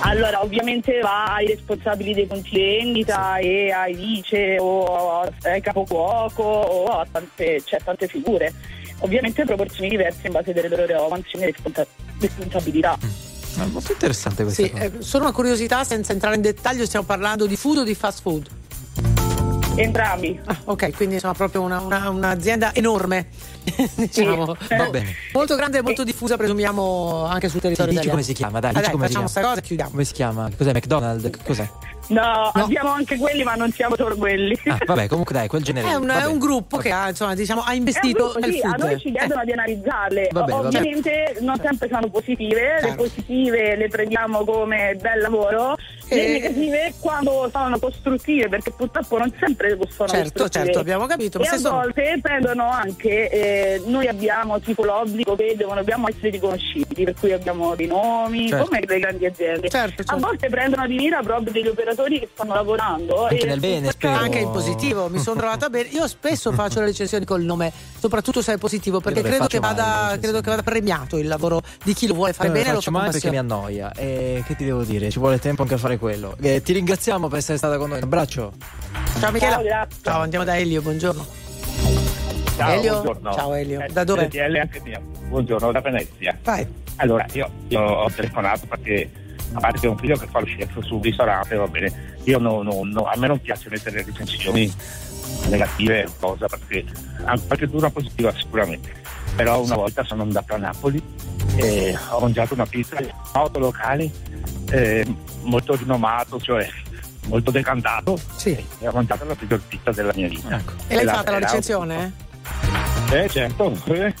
Allora, 0.00 0.42
ovviamente 0.42 1.00
va 1.00 1.34
ai 1.34 1.46
responsabili 1.48 2.14
dei 2.14 2.26
punti 2.26 2.56
vendita 2.56 3.38
e 3.38 3.70
ai 3.72 3.94
vice 3.94 4.56
o 4.60 5.22
ai 5.42 5.60
capocuoco 5.60 6.42
o 6.42 6.84
a 6.86 7.06
tante, 7.10 7.62
cioè, 7.64 7.80
tante 7.82 8.06
figure. 8.06 8.52
Ovviamente 9.00 9.44
proporzioni 9.44 9.88
diverse 9.88 10.26
in 10.26 10.32
base 10.32 10.52
alle 10.52 10.68
loro 10.68 11.08
mansioni 11.08 11.44
e 11.46 11.50
responsa- 11.50 11.86
responsabilità. 12.20 12.96
È 13.00 13.64
molto 13.70 13.92
interessante 13.92 14.42
questa 14.42 14.62
Sì, 14.62 14.70
cosa. 14.70 14.84
eh, 14.84 14.92
solo 15.00 15.24
una 15.24 15.32
curiosità, 15.32 15.82
senza 15.82 16.12
entrare 16.12 16.36
in 16.36 16.42
dettaglio, 16.42 16.84
stiamo 16.84 17.06
parlando 17.06 17.46
di 17.46 17.56
food 17.56 17.78
o 17.78 17.82
di 17.84 17.94
fast 17.94 18.20
food? 18.20 18.46
Entrambi. 19.76 20.38
Ah, 20.44 20.56
ok, 20.64 20.92
quindi 20.94 21.14
insomma 21.14 21.34
proprio 21.34 21.62
una- 21.62 21.80
una- 21.80 22.08
un'azienda 22.10 22.74
enorme, 22.74 23.28
diciamo. 23.96 24.56
Sì. 24.66 24.76
Va 24.76 24.88
bene. 24.90 25.14
Molto 25.32 25.56
grande 25.56 25.78
e 25.78 25.82
molto 25.82 26.04
diffusa, 26.04 26.36
presumiamo, 26.36 27.24
anche 27.24 27.48
sul 27.48 27.60
Sì, 27.60 27.66
territorio 27.66 27.92
dici 27.92 28.06
italiano. 28.06 28.10
come 28.10 28.22
si 28.22 28.32
chiama, 28.32 28.60
dai, 28.60 28.70
Ah, 28.70 28.72
dici 28.74 28.82
dai, 28.84 28.92
come 28.92 29.06
facciamo 29.06 29.26
chiama. 29.26 29.40
sta 29.40 29.48
cosa 29.50 29.60
e 29.60 29.66
chiudiamo. 29.66 29.90
Come 29.90 30.04
si 30.04 30.12
chiama? 30.12 30.50
Cos'è? 30.56 30.72
McDonald's? 30.72 31.30
Cos'è? 31.44 31.68
No, 32.08 32.50
abbiamo 32.54 32.90
anche 32.90 33.16
quelli, 33.16 33.42
ma 33.42 33.54
non 33.54 33.70
siamo 33.72 33.96
solo 33.96 34.16
quelli. 34.16 34.58
Ah, 34.66 34.78
vabbè, 34.84 35.06
comunque 35.08 35.34
dai, 35.34 35.48
quel 35.48 35.62
genere. 35.62 35.88
È 35.90 35.94
un, 35.94 36.06
vabbè. 36.06 36.20
è 36.22 36.26
un 36.26 36.38
gruppo 36.38 36.76
che 36.76 36.90
ha, 36.90 37.08
insomma, 37.08 37.34
diciamo, 37.34 37.62
ha 37.62 37.74
investito 37.74 38.24
gruppo, 38.24 38.38
nel 38.38 38.52
sì, 38.52 38.60
food. 38.60 38.72
a 38.80 38.84
noi 38.84 38.98
ci 39.00 39.10
chiedono 39.12 39.44
di 39.44 39.52
analizzarle. 39.52 40.28
Va 40.30 40.42
bene, 40.42 40.52
va 40.62 40.68
bene. 40.68 40.78
Ovviamente 40.78 41.36
non 41.40 41.58
sempre 41.62 41.88
sono 41.90 42.08
positive, 42.08 42.78
le 42.80 42.94
positive 42.94 43.76
le 43.76 43.88
prendiamo 43.88 44.44
come 44.44 44.96
bel 45.00 45.20
lavoro, 45.20 45.76
le 46.08 46.24
E- 46.26 46.32
negative 46.32 46.94
quando 47.00 47.50
sono 47.52 47.78
costruttive, 47.78 48.48
perché 48.48 48.70
purtroppo 48.70 49.18
non 49.18 49.32
sempre 49.40 49.70
sono 49.70 49.86
Certo, 49.86 50.06
costruttive. 50.06 50.48
certo, 50.64 50.78
abbiamo 50.78 51.06
capito, 51.06 51.38
ma 51.40 51.44
E 51.44 51.48
a 51.48 51.56
sono- 51.58 51.76
volte 51.78 52.18
prendono 52.22 52.70
anche, 52.70 53.28
eh, 53.30 53.82
noi 53.86 54.06
abbiamo 54.06 54.60
tipo 54.60 54.84
l'obbligo 54.84 55.34
che 55.34 55.54
devono, 55.56 55.80
dobbiamo 55.80 56.08
essere 56.08 56.30
riconoscibili, 56.30 57.04
per 57.04 57.14
cui 57.18 57.32
abbiamo 57.32 57.74
dei 57.74 57.86
nomi, 57.88 58.48
Certo. 58.48 58.64
come 58.66 58.80
le 58.86 58.98
grandi 59.00 59.26
aziende. 59.26 59.68
Certo, 59.68 60.02
A 60.06 60.16
volte 60.16 60.48
prendono 60.48 60.86
di 60.86 60.94
mira 60.94 61.20
proprio 61.22 61.50
degli 61.52 61.66
operatori 61.66 61.94
che 62.04 62.28
stanno 62.32 62.54
lavorando. 62.54 63.24
Anche 63.24 63.38
e 63.38 63.46
nel 63.46 63.60
bene, 63.60 63.90
spero. 63.90 64.14
Anche 64.14 64.38
in 64.38 64.50
positivo, 64.50 65.08
mi 65.08 65.18
sono 65.18 65.38
trovata 65.38 65.68
bene. 65.68 65.88
Io 65.88 66.06
spesso 66.08 66.52
faccio 66.52 66.80
le 66.80 66.86
recensioni 66.86 67.24
col 67.24 67.42
nome, 67.42 67.72
soprattutto 67.98 68.42
se 68.42 68.54
è 68.54 68.58
positivo, 68.58 69.00
perché 69.00 69.22
credo 69.22 69.46
che, 69.46 69.60
male, 69.60 69.74
vada, 69.74 70.18
credo 70.18 70.40
che 70.40 70.50
vada 70.50 70.62
premiato 70.62 71.16
il 71.18 71.26
lavoro 71.26 71.62
di 71.82 71.92
chi 71.94 72.06
lo 72.06 72.14
vuole 72.14 72.32
fare 72.32 72.48
non 72.48 72.56
bene. 72.58 72.68
lo 72.68 72.74
Lo 72.74 72.80
faccio 72.80 72.90
fa 72.90 72.96
con 72.96 73.06
mai 73.06 73.12
perché 73.12 73.30
mi 73.30 73.38
annoia. 73.38 73.92
E 73.92 74.42
che 74.46 74.56
ti 74.56 74.64
devo 74.64 74.82
dire? 74.82 75.10
Ci 75.10 75.18
vuole 75.18 75.38
tempo 75.38 75.62
anche 75.62 75.74
a 75.74 75.78
fare 75.78 75.98
quello. 75.98 76.36
Eh, 76.40 76.62
ti 76.62 76.72
ringraziamo 76.72 77.28
per 77.28 77.38
essere 77.38 77.58
stata 77.58 77.76
con 77.78 77.88
noi. 77.88 77.98
Un 77.98 78.04
abbraccio. 78.04 78.52
Ciao 79.18 79.30
Michela. 79.30 79.62
Ciao. 79.62 79.86
Ciao, 80.02 80.20
andiamo 80.20 80.44
da 80.44 80.56
Elio, 80.56 80.82
buongiorno. 80.82 81.26
Ciao, 82.56 82.72
Elio? 82.72 82.92
buongiorno. 82.92 83.32
Ciao, 83.34 83.54
Elio. 83.54 83.80
Eh, 83.80 83.88
Da 83.92 84.04
dove? 84.04 84.28
Buongiorno, 85.28 85.72
da 85.72 85.80
Venezia. 85.80 86.38
Vai. 86.42 86.66
Allora, 86.96 87.26
io, 87.32 87.50
io 87.68 87.80
ho 87.80 88.10
telefonato 88.10 88.66
perché 88.66 89.10
a 89.52 89.60
parte 89.60 89.80
che 89.80 89.86
ho 89.86 89.92
un 89.92 89.98
figlio 89.98 90.16
che 90.16 90.26
fa 90.26 90.40
lo 90.40 90.46
chef 90.46 90.80
sul 90.84 91.00
ristorante, 91.02 91.54
va 91.56 91.66
bene. 91.66 92.14
Io 92.24 92.38
no, 92.38 92.62
no, 92.62 92.80
no, 92.84 93.04
a 93.04 93.16
me 93.16 93.26
non 93.26 93.40
piace 93.40 93.68
mettere 93.70 94.02
recensioni 94.02 94.72
negative 95.48 96.04
o 96.06 96.12
cosa 96.34 96.46
perché 96.48 96.84
anche 97.24 97.68
una 97.72 97.90
positiva 97.90 98.32
sicuramente. 98.36 98.92
Però 99.34 99.62
una 99.62 99.74
volta 99.76 100.02
sono 100.04 100.22
andato 100.22 100.54
a 100.54 100.56
Napoli 100.56 101.02
e 101.56 101.96
ho 102.10 102.20
mangiato 102.20 102.54
una 102.54 102.66
pizza 102.66 102.98
in 102.98 103.10
auto 103.32 103.58
locale 103.58 104.10
eh, 104.70 105.06
molto 105.42 105.76
rinomato, 105.76 106.40
cioè 106.40 106.66
molto 107.26 107.50
decantato 107.50 108.18
Sì. 108.36 108.52
e 108.78 108.88
ho 108.88 108.92
mangiato 108.92 109.24
la 109.24 109.34
peggior 109.34 109.60
pizza 109.60 109.90
della 109.90 110.12
mia 110.14 110.28
vita. 110.28 110.60
E 110.88 110.94
l'hai 110.94 111.04
la- 111.04 111.14
fatta 111.14 111.32
la 111.32 111.38
recensione? 111.38 112.12
Eh 113.10 113.28
certo. 113.28 113.72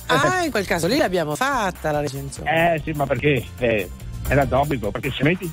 Ah, 0.06 0.44
in 0.44 0.50
quel 0.50 0.66
caso 0.66 0.86
lì 0.86 0.96
l'abbiamo 0.98 1.34
fatta 1.34 1.90
la 1.92 2.00
recensione. 2.00 2.74
Eh 2.76 2.80
sì, 2.84 2.92
ma 2.92 3.06
perché 3.06 3.44
eh, 3.58 3.88
era 4.28 4.44
d'obbligo, 4.44 4.90
perché 4.90 5.10
se 5.10 5.22
metti 5.22 5.50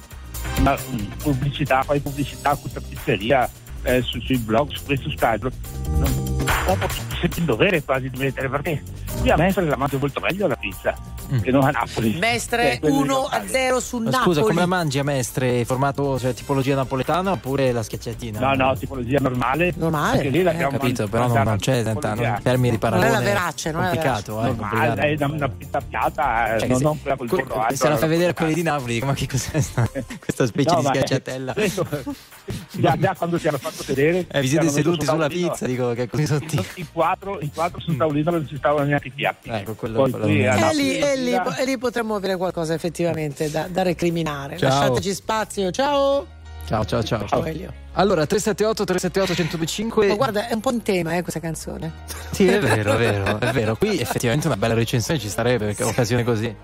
una 0.59 0.73
mm, 0.73 1.11
pubblicità, 1.21 1.83
fai 1.83 1.99
pubblicità 1.99 2.51
a 2.51 2.57
questa 2.57 2.81
pizzeria 2.81 3.49
eh, 3.83 4.01
su- 4.01 4.19
sui 4.21 4.37
blog, 4.37 4.71
su 4.71 4.83
questo 4.85 5.09
Skype, 5.09 5.49
non- 5.97 6.31
dopo 6.65 6.87
ti 6.87 6.99
senti 7.19 7.39
in 7.39 7.45
dovere 7.45 7.83
quasi 7.83 8.09
di 8.09 8.17
mettere, 8.17 8.49
perché 8.49 8.81
qui 9.19 9.29
a 9.29 9.37
Mestre 9.37 9.65
la 9.65 9.75
mangio 9.77 9.97
molto 9.99 10.19
meglio 10.19 10.47
la 10.47 10.55
pizza 10.55 10.95
che 11.41 11.51
non 11.51 11.63
a 11.63 11.71
Napoli. 11.71 12.17
Mestre 12.19 12.73
Eh, 12.73 12.79
quello 12.79 12.95
1 12.97 13.25
a 13.25 13.41
0 13.47 13.79
su 13.79 13.97
Ma 13.97 14.09
Napoli. 14.11 14.23
scusa, 14.23 14.41
come 14.41 14.59
la 14.59 14.65
mangi 14.67 14.99
a 14.99 15.03
mestre? 15.03 15.65
Formato, 15.65 16.19
cioè 16.19 16.33
tipologia 16.33 16.75
napoletana 16.75 17.31
oppure 17.31 17.71
la 17.71 17.81
schiacciatina? 17.81 18.39
No, 18.39 18.53
no, 18.53 18.75
tipologia 18.77 19.17
normale. 19.19 19.73
Normale. 19.75 20.17
Anche 20.17 20.29
lì 20.29 20.39
Ho 20.41 20.43
l'abbiamo 20.43 20.77
capito, 20.77 21.07
però 21.07 21.27
non, 21.27 21.41
non 21.43 21.57
c'è 21.57 21.81
tanta, 21.83 22.11
tipologia. 22.11 22.27
non- 22.27 22.37
in 22.37 22.43
termini 22.43 22.69
di 22.69 22.77
Non 22.81 22.93
è 22.93 22.97
paragone. 22.99 23.09
la 23.11 23.19
verace, 23.25 23.71
non 23.71 23.83
è 23.83 23.85
complicato, 23.87 24.39
eh, 24.39 24.43
Normale, 24.45 25.01
è 25.01 25.15
una, 25.23 25.33
una 25.33 25.49
pizza 25.49 25.81
piatta, 25.81 26.55
eh, 26.55 26.59
Cioè, 26.59 26.67
non, 26.67 26.77
se- 26.77 26.83
non 26.83 27.01
quella 27.01 27.17
col 27.17 27.27
burro 27.27 27.61
alto. 27.61 27.75
se 27.75 27.89
la 27.89 27.97
fai 27.97 28.09
vedere 28.09 28.33
quelli 28.33 28.53
di 28.53 28.61
Napoli, 28.63 28.99
ma 29.01 29.13
che 29.13 29.27
cos'è 29.27 29.59
sta- 29.61 29.89
questa 30.19 30.45
specie 30.45 30.75
No, 30.75 30.81
di 30.81 30.85
schiacciatella? 30.87 31.53
questo- 31.53 31.87
già, 32.73 32.95
già 32.99 33.15
quando 33.17 33.39
ti 33.39 33.47
hanno 33.47 33.57
fatto 33.57 33.72
sedere 33.81 34.25
Eh, 34.29 34.41
vi 34.41 34.47
siete 34.47 34.69
seduti 34.69 35.05
sul 35.05 35.13
sulla 35.15 35.27
tavolino, 35.27 35.49
pizza, 35.51 35.65
dico 35.65 35.93
che 35.93 36.03
è 36.03 36.07
così 36.07 36.25
sottile. 36.25 36.65
in 36.75 36.85
quattro, 36.91 37.39
in 37.41 37.51
quattro 37.53 37.79
sul 37.79 37.97
tavolino 37.97 38.31
non 38.31 38.47
ci 38.47 38.57
stavano 38.57 38.85
neanche 38.85 39.07
i 39.07 39.11
piatti 39.11 39.49
Ecco, 39.49 39.73
quello, 39.73 40.01
Poi 40.01 40.11
quello 40.11 40.25
è- 40.27 40.45
a 40.47 40.71
E 40.71 40.75
lì, 40.75 40.97
e 40.99 41.15
lì- 41.17 41.33
e 41.33 41.65
lì 41.65 41.77
potremmo 41.77 42.15
avere 42.15 42.37
qualcosa 42.37 42.73
effettivamente 42.73 43.49
da, 43.49 43.67
da 43.69 43.81
recriminare. 43.81 44.57
Ciao. 44.57 44.69
Lasciateci 44.69 45.13
spazio, 45.13 45.71
ciao. 45.71 46.25
Ciao, 46.65 46.85
ciao, 46.85 47.03
ciao. 47.03 47.25
Ciao 47.27 47.43
Elio. 47.43 47.73
Allora, 47.95 48.25
378 48.25 48.85
378 48.85 49.33
1025 49.57 50.07
Ma 50.07 50.15
guarda, 50.15 50.47
è 50.47 50.53
un 50.53 50.61
po' 50.61 50.71
in 50.71 50.81
tema 50.81 51.15
eh, 51.17 51.21
questa 51.21 51.39
canzone. 51.41 51.91
Sì, 52.31 52.47
è 52.47 52.59
vero, 52.59 52.93
è 52.93 52.97
vero, 52.97 53.39
è 53.39 53.51
vero. 53.51 53.75
Qui 53.75 53.99
effettivamente 53.99 54.47
una 54.47 54.55
bella 54.57 54.73
recensione 54.73 55.19
ci 55.19 55.27
starebbe 55.29 55.65
perché 55.65 55.83
è 55.83 55.85
occasione 55.85 56.23
così. 56.23 56.55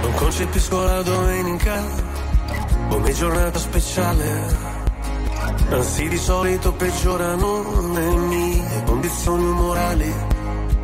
Non 0.00 0.12
concepisco 0.14 0.82
la 0.82 1.02
domenica 1.02 1.82
come 2.88 3.12
giornata 3.12 3.58
speciale. 3.58 4.85
Anzi, 5.70 6.08
di 6.08 6.18
solito 6.18 6.72
peggiorano 6.72 7.92
le 7.92 8.16
mie 8.16 8.82
condizioni 8.84 9.44
morali. 9.44 10.14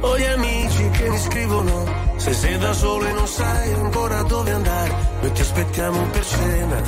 Ho 0.00 0.18
gli 0.18 0.24
amici 0.24 0.90
che 0.90 1.08
mi 1.08 1.18
scrivono 1.18 1.84
Se 2.16 2.32
sei 2.32 2.58
da 2.58 2.72
solo 2.72 3.06
e 3.06 3.12
non 3.12 3.26
sai 3.26 3.72
ancora 3.72 4.22
dove 4.22 4.50
andare, 4.52 4.94
noi 5.20 5.32
ti 5.32 5.40
aspettiamo 5.40 6.06
per 6.06 6.24
cena. 6.24 6.82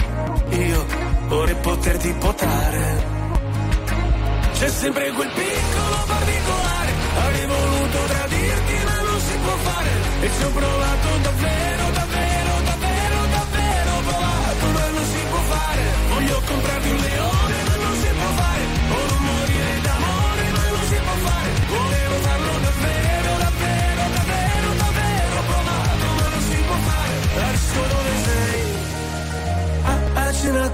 Io 0.51 0.87
vorrei 1.29 1.57
poterti 1.57 2.13
potare. 2.19 3.13
C'è 4.53 4.69
sempre 4.69 5.11
quel 5.11 5.29
piccolo 5.29 5.97
particolare, 6.07 6.93
avrei 7.25 7.47
voluto 7.47 7.99
tradirti 8.07 8.75
ma 8.85 9.01
non 9.11 9.21
si 9.21 9.37
può 9.43 9.57
fare. 9.57 9.91
E 10.21 10.31
ci 10.37 10.45
ho 10.45 10.51
provato 10.51 11.09
davvero, 11.23 11.85
davvero, 11.91 12.53
davvero, 12.65 13.19
davvero 13.37 13.93
provato 14.07 14.67
ma 14.73 14.89
non 14.89 15.05
si 15.05 15.21
può 15.31 15.39
fare. 15.39 15.83
Voglio 16.11 16.43
comprarti 16.47 16.89
un 16.91 16.97
leone 16.97 17.34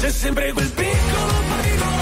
c'è 0.00 0.10
sempre 0.10 0.52
quel 0.52 0.70
piccolo 0.72 1.32
particolare, 1.48 1.95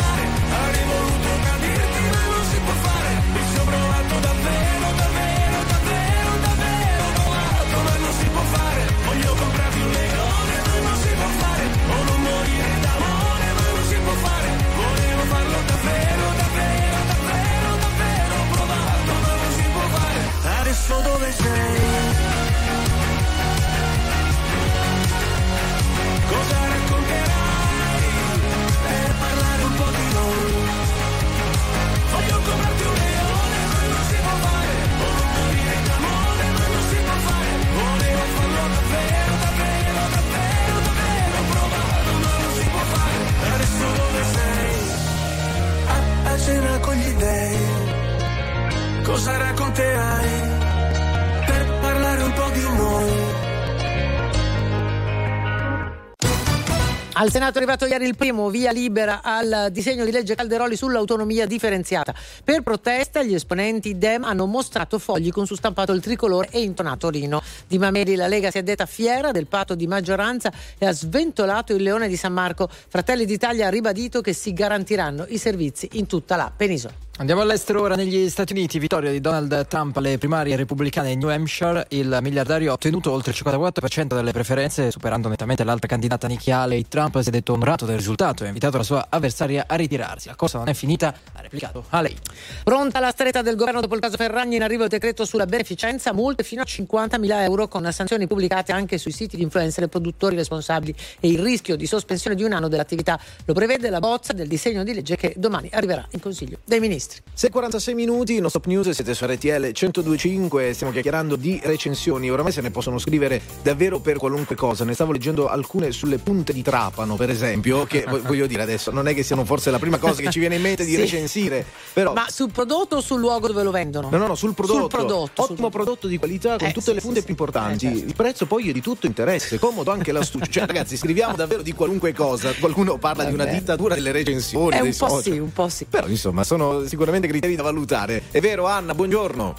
Al 57.25 57.31
Senato 57.31 57.55
è 57.55 57.57
arrivato 57.63 57.87
ieri 57.87 58.05
il 58.05 58.17
primo 58.17 58.51
via 58.51 58.71
libera 58.71 59.23
al 59.23 59.69
disegno 59.73 60.05
di 60.05 60.11
legge 60.11 60.35
Calderoli 60.35 60.77
sull'autonomia 60.77 61.47
differenziata. 61.47 62.15
Per 62.45 62.61
protesta 62.61 63.23
gli 63.23 63.33
esponenti 63.33 63.97
Dem 63.97 64.25
hanno 64.25 64.45
mostrato 64.45 64.99
fogli 64.99 65.31
con 65.31 65.47
su 65.47 65.55
stampato 65.55 65.93
il 65.93 66.03
tricolore 66.03 66.49
e 66.51 66.61
intonato 66.61 67.09
Rino. 67.09 67.43
Di 67.67 67.79
Mameli 67.79 68.15
la 68.15 68.27
Lega 68.27 68.51
si 68.51 68.59
è 68.59 68.63
detta 68.63 68.85
fiera 68.85 69.31
del 69.31 69.47
patto 69.47 69.75
di 69.75 69.87
maggioranza 69.87 70.53
e 70.77 70.85
ha 70.85 70.93
sventolato 70.93 71.73
il 71.73 71.83
leone 71.83 72.09
di 72.09 72.17
San 72.19 72.35
Marco. 72.35 72.69
Fratelli 72.69 73.25
d'Italia 73.25 73.69
ha 73.69 73.71
ribadito 73.71 74.21
che 74.21 74.35
si 74.35 74.53
garantiranno 74.53 75.25
i 75.29 75.39
servizi 75.39 75.89
in 75.93 76.07
tutta 76.07 76.37
la 76.37 76.53
penisola. 76.55 77.04
Andiamo 77.17 77.43
all'estero 77.43 77.81
ora 77.81 77.95
negli 77.95 78.29
Stati 78.29 78.53
Uniti, 78.53 78.81
vittoria 78.81 79.13
di 79.13 79.21
Donald 79.21 79.69
Trump 79.69 79.97
alle 79.99 80.19
primarie 80.19 80.57
repubblicane 80.57 81.13
in 81.13 81.21
New 81.21 81.29
Hampshire, 81.29 81.87
il 81.91 82.19
miliardario 82.21 82.71
ha 82.71 82.73
ottenuto 82.75 83.13
oltre 83.13 83.31
il 83.31 83.39
54% 83.41 84.07
delle 84.17 84.33
preferenze, 84.33 84.91
superando 84.91 85.29
nettamente 85.29 85.63
l'altra 85.63 85.87
candidata 85.87 86.27
Nikki 86.27 86.51
Haley. 86.51 86.87
Trump 86.89 87.21
si 87.21 87.29
è 87.29 87.31
detto 87.31 87.53
onorato 87.53 87.87
del 87.87 87.99
risultato 87.99 88.43
e 88.43 88.47
ha 88.47 88.49
invitato 88.49 88.79
la 88.79 88.83
sua 88.83 89.07
avversaria 89.09 89.67
a 89.69 89.77
ritirarsi. 89.77 90.27
La 90.27 90.35
cosa 90.35 90.59
non 90.59 90.69
è 90.69 90.75
finita, 90.75 91.15
ha 91.35 91.41
replicato 91.41 91.85
Haley. 91.89 92.17
Pronta 92.65 92.99
la 92.99 93.11
stretta 93.11 93.43
del 93.43 93.55
governo 93.55 93.81
dopo 93.81 93.95
il 93.95 94.01
caso 94.01 94.17
Ferragni, 94.17 94.57
in 94.57 94.65
arrivo 94.65 94.83
il 94.83 94.89
decreto 94.89 95.25
sulla 95.25 95.47
beneficenza, 95.47 96.13
multe 96.13 96.43
fino 96.43 96.63
a 96.63 96.67
50.000 96.69 97.43
euro 97.43 97.69
con 97.69 97.89
sanzioni 97.93 98.27
pubblicate 98.27 98.73
anche 98.73 98.99
sui 98.99 99.13
siti 99.13 99.37
di 99.37 99.43
influencer 99.43 99.85
e 99.85 99.89
produttori 99.89 100.35
responsabili 100.35 100.93
e 101.21 101.29
il 101.29 101.39
rischio 101.39 101.77
di 101.77 101.87
sospensione 101.87 102.35
di 102.35 102.43
un 102.43 102.53
anno 102.55 102.67
dell'attività. 102.67 103.21
Lo 103.45 103.55
prevede 103.55 103.89
la 103.89 104.01
bozza 104.01 104.33
del 104.33 104.49
disegno 104.49 104.83
di 104.83 104.93
legge 104.93 105.15
che 105.15 105.33
domani 105.37 105.71
arriverà 105.73 106.05
in 106.11 106.19
Consiglio 106.19 106.59
dei 106.65 106.81
Ministri. 106.81 107.04
6.46 107.37 107.95
minuti, 107.95 108.39
non 108.41 108.49
stop 108.51 108.67
news, 108.67 108.91
siete 108.91 109.13
su 109.15 109.25
RTL 109.27 109.49
102.5, 109.73 110.71
stiamo 110.73 110.93
chiacchierando 110.93 111.37
di 111.37 111.61
recensioni, 111.65 112.31
oramai 112.31 112.53
se 112.53 112.61
ne 112.61 112.71
possono 112.71 112.99
scrivere 112.99 113.41
davvero 113.63 113.99
per 114.01 114.19
qualunque 114.19 114.55
cosa, 114.55 114.85
ne 114.85 114.95
stavo 114.95 115.13
leggendo 115.13 115.49
alcune 115.49 115.91
sulle 115.93 116.19
punte 116.19 116.53
di 116.53 116.63
Trapano 116.63 117.17
per 117.17 117.31
esempio, 117.31 117.85
che 117.87 118.05
vo- 118.09 118.21
voglio 118.27 118.47
dire 118.47 118.63
adesso, 118.63 118.91
non 118.91 119.09
è 119.09 119.15
che 119.15 119.23
siano 119.23 119.45
forse 119.45 119.71
la 119.71 119.79
prima 119.79 119.99
cosa 119.99 120.21
che 120.23 120.31
ci 120.31 120.39
viene 120.39 120.57
in 120.57 120.63
mente 120.63 120.85
di 120.85 120.93
Sì. 120.93 120.97
recensire, 121.01 121.65
però... 121.93 122.13
Ma 122.13 122.27
sul 122.29 122.51
prodotto 122.51 122.97
o 122.97 123.01
sul 123.01 123.19
luogo 123.21 123.49
dove 123.49 123.63
lo 123.63 123.71
vendono? 123.71 124.09
No, 124.11 124.17
no, 124.17 124.27
no, 124.29 124.35
sul 124.35 124.55
prodotto. 124.55 124.81
Sul 124.81 124.89
prodotto. 124.89 125.43
Ottimo 125.43 125.71
prodotto 125.71 126.07
di 126.07 126.19
qualità 126.19 126.57
con 126.57 126.69
Eh, 126.69 126.73
tutte 126.73 126.87
sì, 126.91 126.95
le 126.95 127.01
punte 127.01 127.19
sì. 127.19 127.25
più 127.25 127.33
importanti. 127.35 127.87
Eh, 127.87 127.91
certo. 127.91 128.07
Il 128.07 128.15
prezzo 128.15 128.47
poi 128.47 128.69
è 128.69 128.73
di 128.73 128.81
tutto 128.81 129.07
interesse, 129.07 129.59
comodo 129.59 129.91
anche 129.91 130.13
l'astucia. 130.13 130.47
Cioè, 130.47 130.67
ragazzi, 130.67 130.97
scriviamo 130.97 131.35
davvero 131.35 131.63
di 131.63 131.73
qualunque 131.73 132.13
cosa. 132.13 132.53
Qualcuno 132.55 132.97
parla 132.99 133.25
di 133.25 133.33
una 133.35 133.45
Vabbè. 133.45 133.57
dittatura 133.59 133.95
delle 133.95 134.13
recensioni. 134.13 134.77
È 134.77 134.81
dei 134.81 134.91
un 134.91 134.97
po' 134.97 135.09
social. 135.09 135.23
sì, 135.23 135.39
un 135.39 135.53
po' 135.53 135.69
sì. 135.69 135.85
Però, 135.87 136.07
insomma, 136.07 136.45
sono 136.45 136.87
sicuramente 136.95 137.27
criteri 137.27 137.57
da 137.57 137.63
valutare. 137.65 138.23
È 138.31 138.39
vero, 138.41 138.67
Anna, 138.67 138.95
buongiorno. 138.95 139.55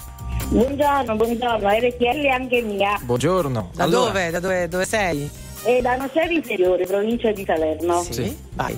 Buongiorno, 0.47 1.15
buongiorno, 1.15 1.69
RTL 1.69 2.21
è 2.21 2.27
anche 2.29 2.61
mia. 2.61 2.99
Buongiorno. 3.03 3.71
Da 3.73 3.83
Allora, 3.83 4.11
dove? 4.11 4.29
Da 4.29 4.39
dove, 4.39 4.67
dove 4.69 4.85
sei? 4.85 5.29
È 5.63 5.81
da 5.81 5.95
Nocera 5.97 6.31
Inferiore, 6.31 6.85
provincia 6.85 7.31
di 7.31 7.43
Salerno. 7.45 8.01
Sì. 8.03 8.37
Vai. 8.53 8.77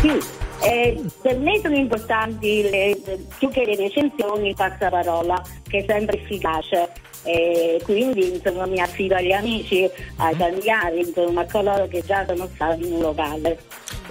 Sì, 0.00 0.18
eh, 0.62 1.00
per 1.20 1.38
me 1.38 1.58
sono 1.60 1.76
importanti 1.76 2.62
le, 2.62 2.98
più 3.38 3.48
che 3.48 3.64
le 3.64 3.76
recensioni 3.76 4.48
il 4.48 4.54
passaparola, 4.54 5.42
che 5.68 5.78
è 5.78 5.84
sempre 5.86 6.18
efficace. 6.18 6.90
E 7.24 7.80
quindi 7.84 8.34
insomma, 8.34 8.66
mi 8.66 8.80
affido 8.80 9.14
agli 9.14 9.30
amici, 9.30 9.88
ai 10.16 10.34
familiari, 10.34 11.00
insomma, 11.00 11.42
a 11.42 11.46
coloro 11.50 11.86
che 11.86 12.02
già 12.04 12.24
sono 12.26 12.48
stati 12.52 12.84
in 12.84 12.94
un 12.94 13.00
locale. 13.00 13.60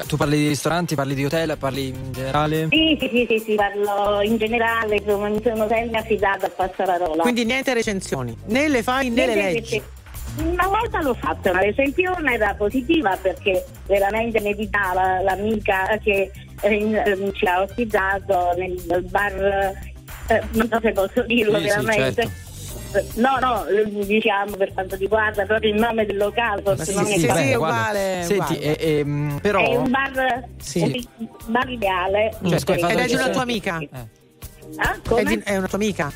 Tu 0.07 0.15
parli 0.15 0.37
di 0.37 0.47
ristoranti, 0.47 0.95
parli 0.95 1.13
di 1.13 1.25
hotel, 1.25 1.57
parli 1.57 1.87
in 1.87 2.11
generale? 2.13 2.67
Sì, 2.69 2.97
sì, 2.99 3.09
sì, 3.09 3.25
sì, 3.29 3.39
sì, 3.39 3.55
parlo 3.55 4.21
in 4.21 4.37
generale, 4.37 4.95
insomma, 4.95 5.27
mi 5.27 5.41
sono 5.43 5.67
sempre 5.67 5.99
affidata 5.99 6.45
al 6.45 6.53
passaparola. 6.53 7.21
Quindi 7.21 7.43
niente 7.43 7.73
recensioni, 7.73 8.33
né 8.45 8.69
le 8.69 8.81
fai 8.81 9.09
né 9.09 9.25
le 9.25 9.35
Niente 9.35 9.53
leggi. 9.53 9.83
Una 10.37 10.67
volta 10.67 11.01
l'ho 11.01 11.13
fatta, 11.13 11.51
una 11.51 11.59
recensione 11.61 12.33
era 12.33 12.53
positiva 12.55 13.17
perché 13.21 13.65
veramente 13.85 14.39
meditava 14.39 15.21
l'amica 15.21 15.97
che 16.01 16.31
eh, 16.61 16.73
in- 16.73 16.95
eh, 16.95 17.31
ci 17.33 17.45
ha 17.45 17.61
ospitato 17.61 18.53
nel, 18.57 19.03
bar, 19.09 19.33
eh, 20.27 20.41
non 20.51 20.69
so 20.69 20.79
se 20.81 20.91
posso 20.93 21.21
dirlo 21.23 21.57
Sì, 21.59 21.63
sì, 21.63 21.67
veramente. 21.67 22.21
certo. 22.21 22.49
No, 23.15 23.37
no, 23.39 23.65
eh, 23.67 23.85
diciamo 24.05 24.55
per 24.57 24.73
quanto 24.73 24.95
riguarda 24.97 25.45
proprio 25.45 25.73
il 25.73 25.79
nome 25.79 26.05
del 26.05 26.17
locale, 26.17 26.61
forse 26.61 26.85
Sì, 26.85 26.93
non 26.93 27.05
sì, 27.05 27.13
è 27.13 27.17
sì, 27.19 27.25
è 27.25 27.27
guarda. 27.29 27.55
uguale, 27.57 28.23
Senti, 28.23 28.33
uguale. 28.53 28.77
eh, 28.77 28.97
ehm, 28.99 29.39
però... 29.41 29.59
È 29.61 29.75
un 29.77 29.91
bar, 29.91 30.43
Sì. 30.57 31.07
un 31.17 31.27
bar 31.47 31.69
ideale. 31.69 32.31
Cioè, 32.47 32.75
Ed 32.91 32.99
è 32.99 33.05
di 33.07 33.13
una 33.15 33.29
tua 33.29 33.41
amica? 33.43 33.81
Ah, 34.77 34.95
È, 35.15 35.23
di- 35.23 35.41
è 35.43 35.57
una 35.57 35.67
tua 35.67 35.77
amica? 35.77 36.11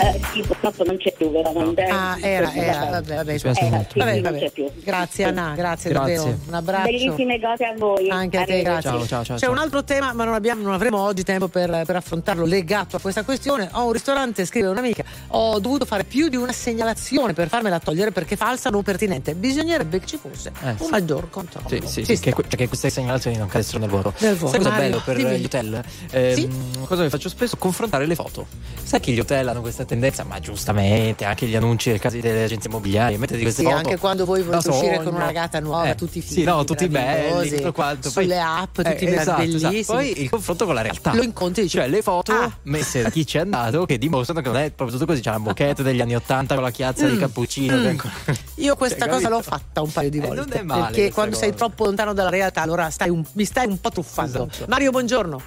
Eh, 0.00 0.20
sì, 0.32 0.40
purtroppo 0.42 0.84
non 0.84 0.96
c'è 0.96 1.12
più 1.12 1.30
veramente. 1.30 1.82
Ah, 1.84 2.16
era, 2.20 2.52
era, 2.54 2.84
vabbè, 2.90 3.14
vabbè. 3.16 3.32
Eh, 3.34 3.40
molto. 3.70 3.98
vabbè, 3.98 4.12
non 4.12 4.22
vabbè. 4.22 4.38
c'è 4.38 4.50
più. 4.50 4.66
Grazie 4.84 5.24
Anna, 5.24 5.54
grazie, 5.54 5.90
Grazie. 5.90 6.14
davvero. 6.16 6.38
Un 6.46 6.54
abbraccio. 6.54 6.84
Bellissime 6.90 7.40
cose 7.40 7.64
a 7.64 7.74
voi. 7.76 8.08
Anche 8.10 8.38
a 8.38 8.44
te, 8.44 8.62
grazie. 8.62 8.90
Ciao, 8.90 9.06
ciao, 9.06 9.24
ciao, 9.24 9.36
C'è 9.36 9.42
ciao. 9.44 9.52
un 9.52 9.58
altro 9.58 9.84
tema, 9.84 10.12
ma 10.12 10.24
non, 10.24 10.34
abbiamo, 10.34 10.62
non 10.62 10.72
avremo 10.72 10.98
oggi 11.00 11.22
tempo 11.24 11.48
per, 11.48 11.82
per 11.84 11.96
affrontarlo 11.96 12.44
legato 12.44 12.96
a 12.96 13.00
questa 13.00 13.22
questione. 13.24 13.68
Ho 13.72 13.86
un 13.86 13.92
ristorante, 13.92 14.44
scrive 14.44 14.68
un'amica, 14.68 15.02
ho 15.28 15.58
dovuto 15.58 15.84
fare 15.84 16.04
più 16.04 16.28
di 16.28 16.36
una 16.36 16.52
segnalazione 16.52 17.32
per 17.32 17.48
farmela 17.48 17.78
togliere 17.80 18.12
perché 18.12 18.36
falsa 18.36 18.68
o 18.68 18.72
non 18.72 18.82
pertinente. 18.82 19.34
Bisognerebbe 19.34 19.98
che 20.00 20.06
ci 20.06 20.16
fosse 20.20 20.52
Eh, 20.62 20.70
un 20.70 20.76
sì. 20.78 20.90
maggior 20.90 21.28
controllo. 21.30 21.68
Sì, 21.68 21.80
sì, 22.04 22.04
sì, 22.04 22.18
che, 22.20 22.30
cioè 22.32 22.46
che 22.56 22.68
queste 22.68 22.90
segnalazioni 22.90 23.36
non 23.36 23.48
cadessero 23.48 23.78
nel 23.78 23.88
vuoto. 23.88 24.12
Nel 24.18 24.34
vuoto. 24.36 24.54
Sai 24.54 24.58
cosa 24.64 24.70
è 24.70 24.72
Mario, 24.78 24.90
bello 24.90 25.02
per 25.04 25.16
dimmi. 25.16 25.38
gli 25.38 25.44
hotel? 25.44 25.82
Ehm, 26.12 26.86
Cosa 26.86 27.02
che 27.02 27.10
faccio 27.10 27.28
spesso? 27.28 27.56
Confrontare 27.56 28.06
le 28.06 28.14
foto. 28.14 28.46
Sai 28.82 29.00
che 29.00 29.12
gli 29.12 29.18
hotel 29.20 29.48
hanno 29.48 29.60
questa 29.60 29.84
tendenza, 29.88 30.22
ma 30.24 30.38
giustamente 30.38 31.24
anche 31.24 31.46
gli 31.46 31.56
annunci 31.56 31.88
dei 31.90 31.98
casi 31.98 32.20
delle 32.20 32.44
agenzie 32.44 32.68
immobiliari, 32.70 33.16
mettete 33.16 33.40
queste 33.40 33.62
Sì, 33.62 33.66
foto. 33.68 33.76
anche 33.78 33.96
quando 33.96 34.24
voi 34.26 34.42
volete 34.42 34.68
uscire 34.68 34.94
sogno. 34.96 35.04
con 35.04 35.14
una 35.14 35.24
ragazza 35.24 35.58
nuova, 35.60 35.88
Eh, 35.88 35.94
tutti 35.94 36.20
Sì, 36.20 36.28
fighi, 36.34 36.44
no, 36.44 36.62
tutti 36.64 36.86
belli, 36.88 37.50
tutto 37.56 37.72
quanto. 37.72 38.10
sulle 38.10 38.38
app, 38.38 38.74
tutti 38.76 39.04
eh, 39.04 39.14
esatto, 39.14 39.38
bellissimi. 39.40 39.78
esatto. 39.78 39.98
Poi 39.98 40.20
il 40.22 40.28
confronto 40.30 40.64
con 40.66 40.74
la 40.74 40.82
realtà. 40.82 41.14
Lo 41.14 41.22
incontri 41.22 41.62
e 41.62 41.64
dici, 41.64 41.76
Cioè, 41.78 41.88
le 41.88 42.02
foto 42.02 42.32
Ah. 42.32 42.52
messe 42.64 43.02
da 43.02 43.10
chi 43.10 43.26
ci 43.26 43.38
è 43.38 43.40
andato 43.40 43.86
che 43.86 43.96
dimostrano 43.98 44.40
che 44.42 44.48
non 44.48 44.58
è 44.58 44.70
proprio 44.70 44.96
tutto 44.98 45.10
così. 45.10 45.22
C'è 45.22 45.30
la 45.30 45.38
moquette 45.38 45.82
degli 45.82 46.00
anni 46.00 46.14
Ottanta 46.14 46.54
con 46.54 46.62
la 46.62 46.70
chiazza 46.70 47.06
di 47.06 47.14
Mm. 47.16 47.18
cappuccino. 47.20 47.76
Mm. 47.76 47.86
ancora- 47.86 48.12
Io 48.56 48.76
questa 48.76 49.04
Cioè, 49.06 49.08
cosa 49.14 49.28
l'ho 49.28 49.36
capito? 49.36 49.56
fatta 49.56 49.80
un 49.82 49.90
paio 49.92 50.10
di 50.10 50.18
Eh, 50.18 50.20
volte. 50.20 50.36
non 50.36 50.52
è 50.52 50.62
male 50.62 50.82
perché 50.94 51.12
quando 51.12 51.34
sei 51.36 51.52
cosa. 51.52 51.64
troppo 51.64 51.84
lontano 51.84 52.12
dalla 52.12 52.30
realtà, 52.30 52.60
allora 52.62 52.90
stai 52.90 53.08
un- 53.08 53.24
mi 53.32 53.44
stai 53.44 53.66
un 53.66 53.80
po' 53.80 53.90
truffando. 53.90 54.48
Esatto. 54.50 54.66
Mario, 54.68 54.90
buongiorno. 54.90 55.40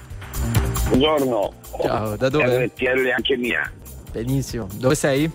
Buongiorno. 0.87 1.53
Ciao, 1.81 2.15
da 2.17 2.29
dove? 2.29 2.65
RTL 2.65 3.11
anche 3.15 3.37
mia. 3.37 3.71
Benissimo. 4.11 4.67
Dove 4.75 4.95
sei? 4.95 5.31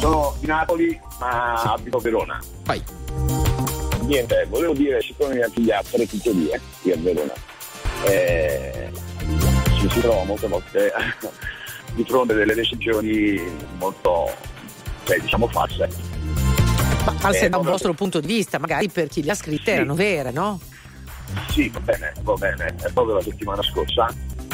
Sono 0.00 0.34
di 0.40 0.46
Napoli, 0.46 0.98
ma 1.20 1.62
abito 1.62 1.98
a 1.98 2.00
Verona. 2.00 2.42
Vai. 2.64 2.82
Niente, 4.02 4.46
volevo 4.48 4.72
dire, 4.72 5.00
siccome 5.00 5.40
anche 5.40 5.60
gli 5.60 5.70
altri 5.70 6.06
pizzerie 6.06 6.60
qui 6.80 6.92
a 6.92 6.96
Verona, 6.96 7.32
eh, 8.04 8.90
ci 9.78 9.90
si 9.90 10.00
trova 10.00 10.24
molte 10.24 10.46
volte 10.46 10.92
di 11.94 12.04
fronte 12.04 12.32
a 12.32 12.36
delle 12.36 12.54
decisioni 12.54 13.40
molto, 13.78 14.30
cioè, 15.04 15.18
diciamo, 15.18 15.48
false. 15.48 15.88
Ma 17.04 17.12
false 17.12 17.46
Eh, 17.46 17.48
da 17.48 17.58
un 17.58 17.64
vostro 17.64 17.94
punto 17.94 18.20
di 18.20 18.26
vista, 18.26 18.58
magari 18.58 18.88
per 18.88 19.08
chi 19.08 19.22
le 19.22 19.32
ha 19.32 19.34
scritte 19.34 19.72
erano 19.72 19.94
vere, 19.94 20.30
no? 20.30 20.60
Sì, 21.50 21.68
va 21.68 21.80
bene, 21.80 22.12
va 22.22 22.34
bene. 22.34 22.74
E 22.84 22.90
proprio 22.92 23.14
la 23.14 23.22
settimana 23.22 23.62
scorsa 23.62 24.12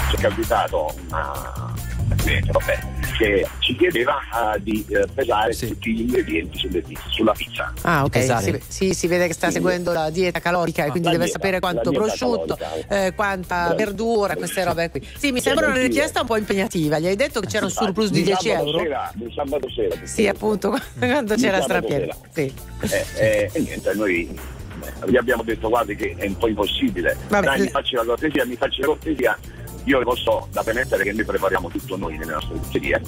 ci 0.08 0.16
è 0.16 0.18
capitato 0.18 0.94
una 1.08 1.74
vabbè, 2.14 2.78
che 3.18 3.46
ci 3.60 3.76
chiedeva 3.76 4.16
eh, 4.54 4.62
di 4.62 4.84
eh, 4.88 5.06
pesare 5.14 5.54
tutti 5.54 5.92
gli 5.92 6.00
ingredienti 6.00 6.58
sulle 6.58 6.80
pizze- 6.80 7.02
sulla 7.08 7.32
pizza. 7.32 7.72
Ah, 7.82 8.04
ok. 8.04 8.10
Pesare. 8.10 8.60
Si, 8.66 8.88
sì, 8.88 8.94
si 8.94 9.06
vede 9.06 9.26
che 9.26 9.32
sta 9.34 9.46
Sì. 9.48 9.54
seguendo 9.54 9.92
la 9.92 10.10
dieta 10.10 10.40
calorica 10.40 10.84
e 10.84 10.90
quindi 10.90 11.08
La 11.08 11.12
deve 11.12 11.24
dieta, 11.24 11.38
sapere 11.38 11.60
quanto 11.60 11.90
la 11.90 11.98
prosciutto, 11.98 12.58
eh, 12.88 13.12
quanta 13.14 13.66
Bravissimo. 13.66 13.74
verdura, 13.76 14.36
queste 14.36 14.64
robe 14.64 14.90
qui. 14.90 15.06
Sì, 15.16 15.32
mi 15.32 15.40
sembra 15.40 15.66
una 15.66 15.76
richiesta 15.80 16.20
un 16.20 16.26
po' 16.26 16.36
impegnativa. 16.36 16.98
Gli 16.98 17.06
hai 17.06 17.16
detto 17.16 17.40
che 17.40 17.46
c'era 17.46 17.64
un 17.66 17.70
surplus 17.70 18.10
di 18.10 18.18
Di 18.18 18.24
10 18.24 18.48
sabato 18.48 18.66
euro? 18.66 18.78
Sera, 18.82 19.12
del 19.14 19.32
sabato 19.34 19.70
sera. 19.70 19.96
Sì, 20.04 20.28
appunto, 20.28 20.76
quando 20.98 21.34
c'era 21.34 21.60
strapieno. 21.60 22.14
Sì. 22.32 22.52
Eh, 22.90 23.04
eh, 23.16 23.50
e 23.52 23.60
niente, 23.60 23.92
noi 23.94 24.28
eh, 24.28 25.10
gli 25.10 25.16
abbiamo 25.16 25.42
detto 25.42 25.68
guardi 25.68 25.94
che 25.94 26.14
è 26.16 26.26
un 26.26 26.36
po' 26.36 26.48
impossibile. 26.48 27.16
Vabbè, 27.28 27.46
Dai, 27.46 27.60
mi 27.60 27.68
facci 27.68 27.94
la 27.94 28.04
cortesia, 28.04 28.44
mi 28.44 28.56
facci 28.56 28.80
la 28.80 28.86
cortesia. 28.86 29.38
Io 29.84 29.98
le 29.98 30.04
posso 30.04 30.46
da 30.52 30.62
permettere 30.62 31.02
che 31.02 31.12
noi 31.12 31.24
prepariamo 31.24 31.68
tutto 31.68 31.96
noi 31.96 32.16
nelle 32.16 32.32
nostre 32.32 32.56
pizzerie. 32.58 33.00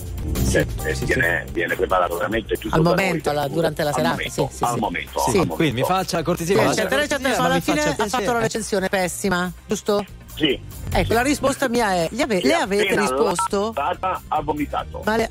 Cioè, 0.51 0.67
eh, 0.85 0.95
viene, 1.05 1.45
viene 1.53 1.75
preparato 1.77 2.17
veramente 2.17 2.57
tutto 2.57 2.75
Al 2.75 2.83
momento, 2.83 3.31
noi, 3.33 3.39
alla- 3.43 3.49
durante 3.49 3.83
la 3.83 3.89
al 3.91 3.95
serata, 3.95 4.15
Momento, 4.17 4.49
sì, 4.51 4.57
sì, 4.57 4.65
al 4.65 4.75
sì. 4.75 4.81
momento, 4.81 5.19
Sì, 5.21 5.29
al 5.29 5.35
momento. 5.35 5.55
quindi 5.55 5.81
mi 5.81 5.87
faccia 5.87 6.17
la 6.17 6.23
cortesia. 6.25 6.55
Eh, 6.55 6.59
mi 6.59 6.63
faccia 6.65 6.75
certo, 6.81 6.95
la 6.97 7.01
certo, 7.01 7.15
cortesia, 7.15 7.39
alla 7.45 7.49
ma 7.49 7.55
mi 7.55 7.61
fine 7.61 7.81
ha 7.83 8.09
fatto 8.09 8.33
la 8.33 8.39
recensione 8.41 8.89
pessima, 8.89 9.53
giusto? 9.67 10.05
Sì. 10.35 10.61
Ecco, 10.91 11.13
la 11.15 11.23
risposta 11.23 11.69
mia 11.69 11.93
è: 11.95 12.09
gli 12.11 12.21
ave- 12.21 12.41
Sì, 12.41 12.47
le 12.49 12.55
avete 12.55 12.97
risposto? 12.99 13.73
l'ha 13.75 14.21
ha 14.29 14.43
vomitato. 14.43 15.01
Ma 15.05 15.17
le, 15.17 15.31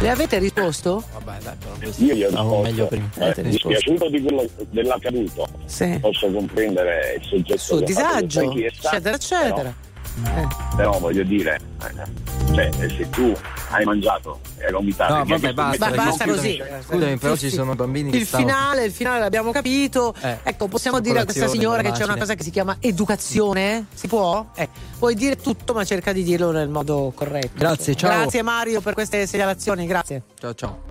le 0.00 0.08
avete 0.10 0.38
risposto? 0.38 1.02
Vabbè, 1.12 1.38
dai, 1.42 1.54
però 1.58 1.74
Io 1.98 2.14
gli 2.14 2.22
ho 2.24 2.28
risposto, 2.28 2.60
meglio 2.62 2.86
prima. 2.86 3.08
eh, 3.18 3.24
risposto. 3.26 3.42
dispiaciuto 3.42 4.08
di 4.08 4.22
quello 4.22 4.48
dell'accaduto. 4.70 5.46
Sì. 5.66 5.98
Posso 6.00 6.30
comprendere 6.30 7.18
il 7.20 7.26
soggetto 7.28 7.58
Suo 7.58 7.80
disagio, 7.80 8.52
eccetera, 8.52 9.14
eccetera. 9.16 9.74
Però, 10.22 10.48
però 10.76 10.98
voglio 10.98 11.22
dire, 11.24 11.58
eh, 11.82 12.54
cioè, 12.54 12.70
se 12.88 13.10
tu 13.10 13.36
hai 13.70 13.84
mangiato 13.84 14.40
e 14.66 14.68
hai 14.68 14.72
vomitato... 14.72 15.14
No, 15.14 15.24
vabbè, 15.24 15.52
basta. 15.52 15.90
Ba- 15.90 15.96
basta 15.96 16.24
così. 16.24 16.60
Scusami, 16.88 17.16
però 17.18 17.36
ci 17.36 17.50
sono 17.50 17.74
bambini 17.74 18.10
che 18.10 18.18
Il 18.18 18.26
stanno... 18.26 18.46
finale, 18.46 18.84
il 18.84 18.92
finale 18.92 19.20
l'abbiamo 19.20 19.52
capito. 19.52 20.14
Eh, 20.20 20.38
ecco, 20.42 20.66
possiamo 20.66 21.00
dire 21.00 21.20
a 21.20 21.24
questa 21.24 21.48
signora 21.48 21.82
che 21.82 21.92
c'è 21.92 22.04
una 22.04 22.16
cosa 22.16 22.34
che 22.34 22.42
si 22.42 22.50
chiama 22.50 22.76
educazione? 22.80 23.86
Si 23.94 24.08
può? 24.08 24.46
Eh, 24.54 24.68
puoi 24.98 25.14
dire 25.14 25.36
tutto, 25.36 25.72
ma 25.72 25.84
cerca 25.84 26.12
di 26.12 26.22
dirlo 26.22 26.50
nel 26.50 26.68
modo 26.68 27.12
corretto. 27.14 27.50
Grazie, 27.54 27.94
ciao. 27.94 28.10
Grazie 28.10 28.42
Mario 28.42 28.80
per 28.80 28.94
queste 28.94 29.26
segnalazioni, 29.26 29.86
grazie. 29.86 30.22
Ciao, 30.38 30.54
ciao. 30.54 30.82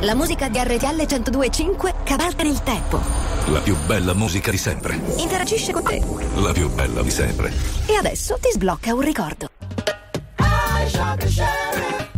La 0.00 0.14
musica 0.14 0.48
di 0.48 0.58
RTL 0.58 1.02
102.5 1.02 1.94
cavalca 2.04 2.42
nel 2.42 2.62
tempo. 2.62 3.00
La 3.46 3.60
più 3.60 3.76
bella 3.86 4.14
musica 4.14 4.50
di 4.50 4.58
sempre. 4.58 4.98
Interagisce 5.16 5.72
con 5.72 5.82
te. 5.84 6.02
La 6.36 6.52
più 6.52 6.68
bella 6.70 7.02
di 7.02 7.10
sempre. 7.10 7.52
E 7.86 7.94
adesso 7.94 8.38
ti 8.40 8.50
sblocca 8.52 8.92
un 8.92 9.00
ricordo. 9.00 9.48
All 10.36 12.15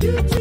You. 0.00 0.37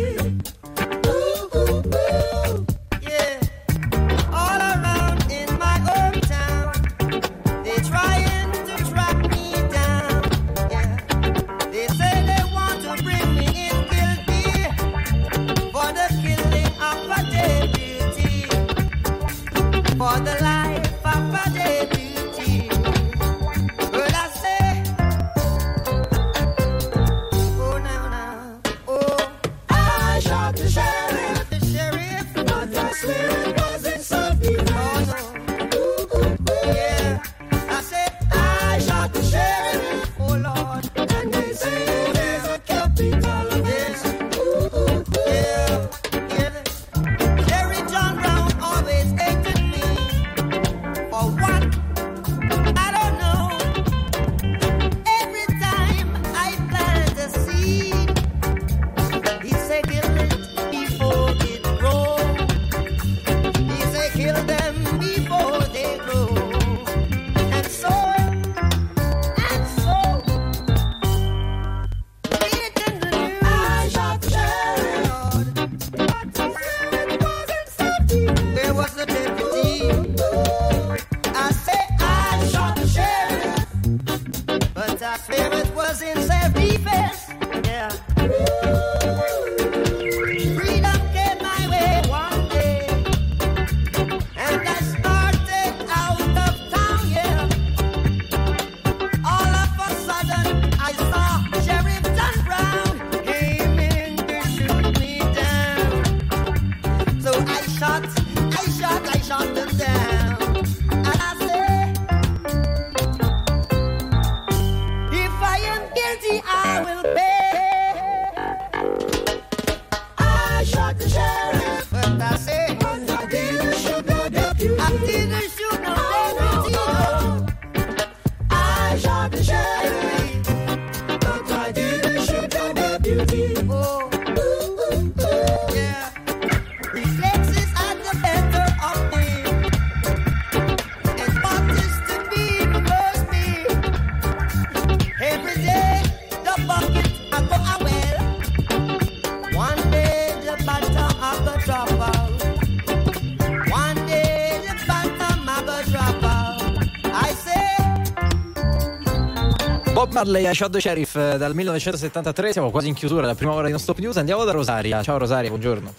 Marley, 160.17 160.49
I 160.49 160.55
Shot 160.55 160.71
the 160.71 160.79
Sheriff 160.79 161.15
eh, 161.15 161.37
dal 161.37 161.53
1973, 161.53 162.51
siamo 162.51 162.71
quasi 162.71 162.87
in 162.87 162.95
chiusura 162.95 163.21
della 163.21 163.35
prima 163.35 163.53
ora 163.53 163.65
di 163.65 163.71
Non 163.71 163.79
Stop 163.79 163.99
News, 163.99 164.17
andiamo 164.17 164.45
da 164.45 164.51
Rosaria. 164.51 165.03
Ciao 165.03 165.19
Rosaria, 165.19 165.49
buongiorno. 165.49 165.93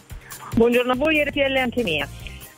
Buongiorno 0.57 0.91
a 0.91 0.97
voi 0.97 1.23
RTL 1.23 1.57
anche 1.57 1.85
mia. 1.85 2.09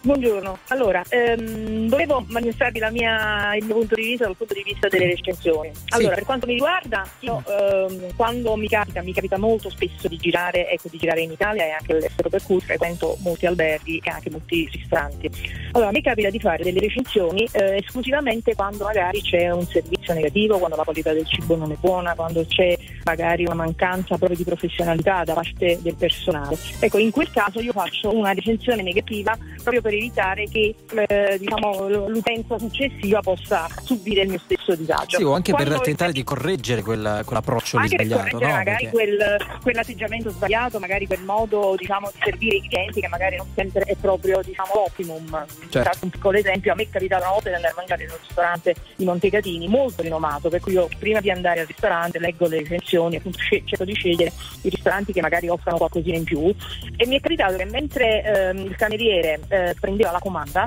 Buongiorno, 0.02 0.60
allora 0.68 1.02
ehm, 1.06 1.86
volevo 1.90 2.24
manifestarvi 2.26 2.78
la 2.78 2.90
mia- 2.90 3.54
il 3.54 3.66
mio 3.66 3.74
punto 3.74 3.96
di 3.96 4.02
vista 4.02 4.24
dal 4.24 4.34
punto 4.34 4.54
di 4.54 4.62
vista 4.62 4.88
delle 4.88 5.04
recensioni. 5.08 5.70
Allora, 5.88 6.14
per 6.14 6.24
quanto 6.24 6.46
mi 6.46 6.54
riguarda, 6.54 7.06
io 7.18 7.44
ehm, 7.46 8.16
quando 8.16 8.56
mi 8.56 8.66
capita, 8.66 9.02
mi 9.02 9.12
capita 9.12 9.36
molto 9.36 9.68
spesso 9.68 10.08
di 10.08 10.16
girare, 10.16 10.70
ecco, 10.70 10.88
di 10.90 10.96
girare 10.96 11.20
in 11.20 11.32
Italia 11.32 11.66
e 11.66 11.70
anche 11.72 11.92
all'estero, 11.92 12.30
per 12.30 12.42
cui 12.42 12.58
frequento 12.62 13.18
molti 13.20 13.44
alberghi 13.44 14.00
e 14.02 14.08
anche 14.08 14.30
molti 14.30 14.66
ristoranti. 14.72 15.28
Allora, 15.72 15.90
mi 15.90 16.00
capita 16.00 16.30
di 16.30 16.40
fare 16.40 16.64
delle 16.64 16.80
recensioni 16.80 17.46
eh, 17.52 17.76
esclusivamente 17.76 18.54
quando 18.54 18.84
magari 18.84 19.20
c'è 19.20 19.50
un 19.50 19.66
servizio 19.66 19.99
negativo, 20.14 20.58
quando 20.58 20.76
la 20.76 20.84
qualità 20.84 21.12
del 21.12 21.26
cibo 21.26 21.56
non 21.56 21.70
è 21.72 21.76
buona, 21.80 22.14
quando 22.14 22.44
c'è 22.46 22.76
magari 23.04 23.44
una 23.44 23.54
mancanza 23.54 24.16
proprio 24.16 24.36
di 24.36 24.44
professionalità 24.44 25.24
da 25.24 25.34
parte 25.34 25.78
del 25.80 25.94
personale. 25.96 26.56
Ecco, 26.78 26.98
in 26.98 27.10
quel 27.10 27.30
caso 27.30 27.60
io 27.60 27.72
faccio 27.72 28.14
una 28.14 28.32
recensione 28.32 28.82
negativa 28.82 29.36
proprio 29.62 29.80
per 29.80 29.94
evitare 29.94 30.46
che 30.46 30.74
eh, 31.06 31.38
diciamo, 31.38 31.88
l'utenza 32.08 32.58
successiva 32.58 33.20
possa 33.20 33.68
subire 33.82 34.22
il 34.22 34.28
mio 34.30 34.40
stesso 34.44 34.74
disagio. 34.74 35.18
Sì, 35.18 35.24
o 35.24 35.32
anche 35.32 35.52
per 35.54 35.66
Quando- 35.66 35.84
tentare 35.84 36.12
di 36.12 36.24
correggere 36.24 36.82
quel- 36.82 37.22
quell'approccio 37.24 37.76
anche 37.78 37.96
per 37.96 38.06
sbagliato, 38.06 38.28
correggere 38.36 38.50
no? 38.50 38.56
magari 38.56 38.84
Perché- 38.84 38.90
quel, 38.90 39.36
quell'atteggiamento 39.62 40.30
sbagliato, 40.30 40.78
magari 40.78 41.06
quel 41.06 41.22
modo 41.22 41.74
diciamo, 41.76 42.10
di 42.12 42.20
servire 42.22 42.56
i 42.56 42.68
clienti 42.68 43.00
che 43.00 43.08
magari 43.08 43.36
non 43.36 43.46
sempre 43.54 43.82
è 43.82 43.94
proprio 44.00 44.40
diciamo, 44.42 44.70
l'optimum. 44.74 45.46
Certo. 45.68 45.98
Un 46.02 46.10
piccolo 46.10 46.38
esempio, 46.38 46.72
a 46.72 46.74
me 46.74 46.82
è 46.82 46.88
capitato 46.90 47.22
una 47.22 47.32
volta 47.32 47.48
di 47.48 47.54
andare 47.54 47.72
a 47.72 47.76
mangiare 47.76 48.04
in 48.04 48.10
un 48.10 48.16
ristorante 48.20 48.74
di 48.96 49.04
Montecatini 49.04 49.68
molto 49.68 49.99
rinomato, 50.00 50.48
per 50.48 50.60
cui 50.60 50.72
io 50.72 50.88
prima 50.98 51.20
di 51.20 51.30
andare 51.30 51.60
al 51.60 51.66
ristorante 51.66 52.18
leggo 52.18 52.46
le 52.46 52.58
recensioni, 52.58 53.16
appunto 53.16 53.38
cerco 53.38 53.84
di 53.84 53.94
scegliere 53.94 54.32
i 54.62 54.68
ristoranti 54.68 55.12
che 55.12 55.20
magari 55.20 55.48
offrono 55.48 55.78
qualcosina 55.78 56.16
in 56.16 56.24
più. 56.24 56.54
E 56.96 57.06
mi 57.06 57.16
è 57.16 57.20
capitato 57.20 57.56
che 57.56 57.64
mentre 57.64 58.22
ehm, 58.22 58.58
il 58.58 58.76
cameriere 58.76 59.40
eh, 59.48 59.74
prendeva 59.78 60.10
la 60.10 60.18
comanda 60.18 60.66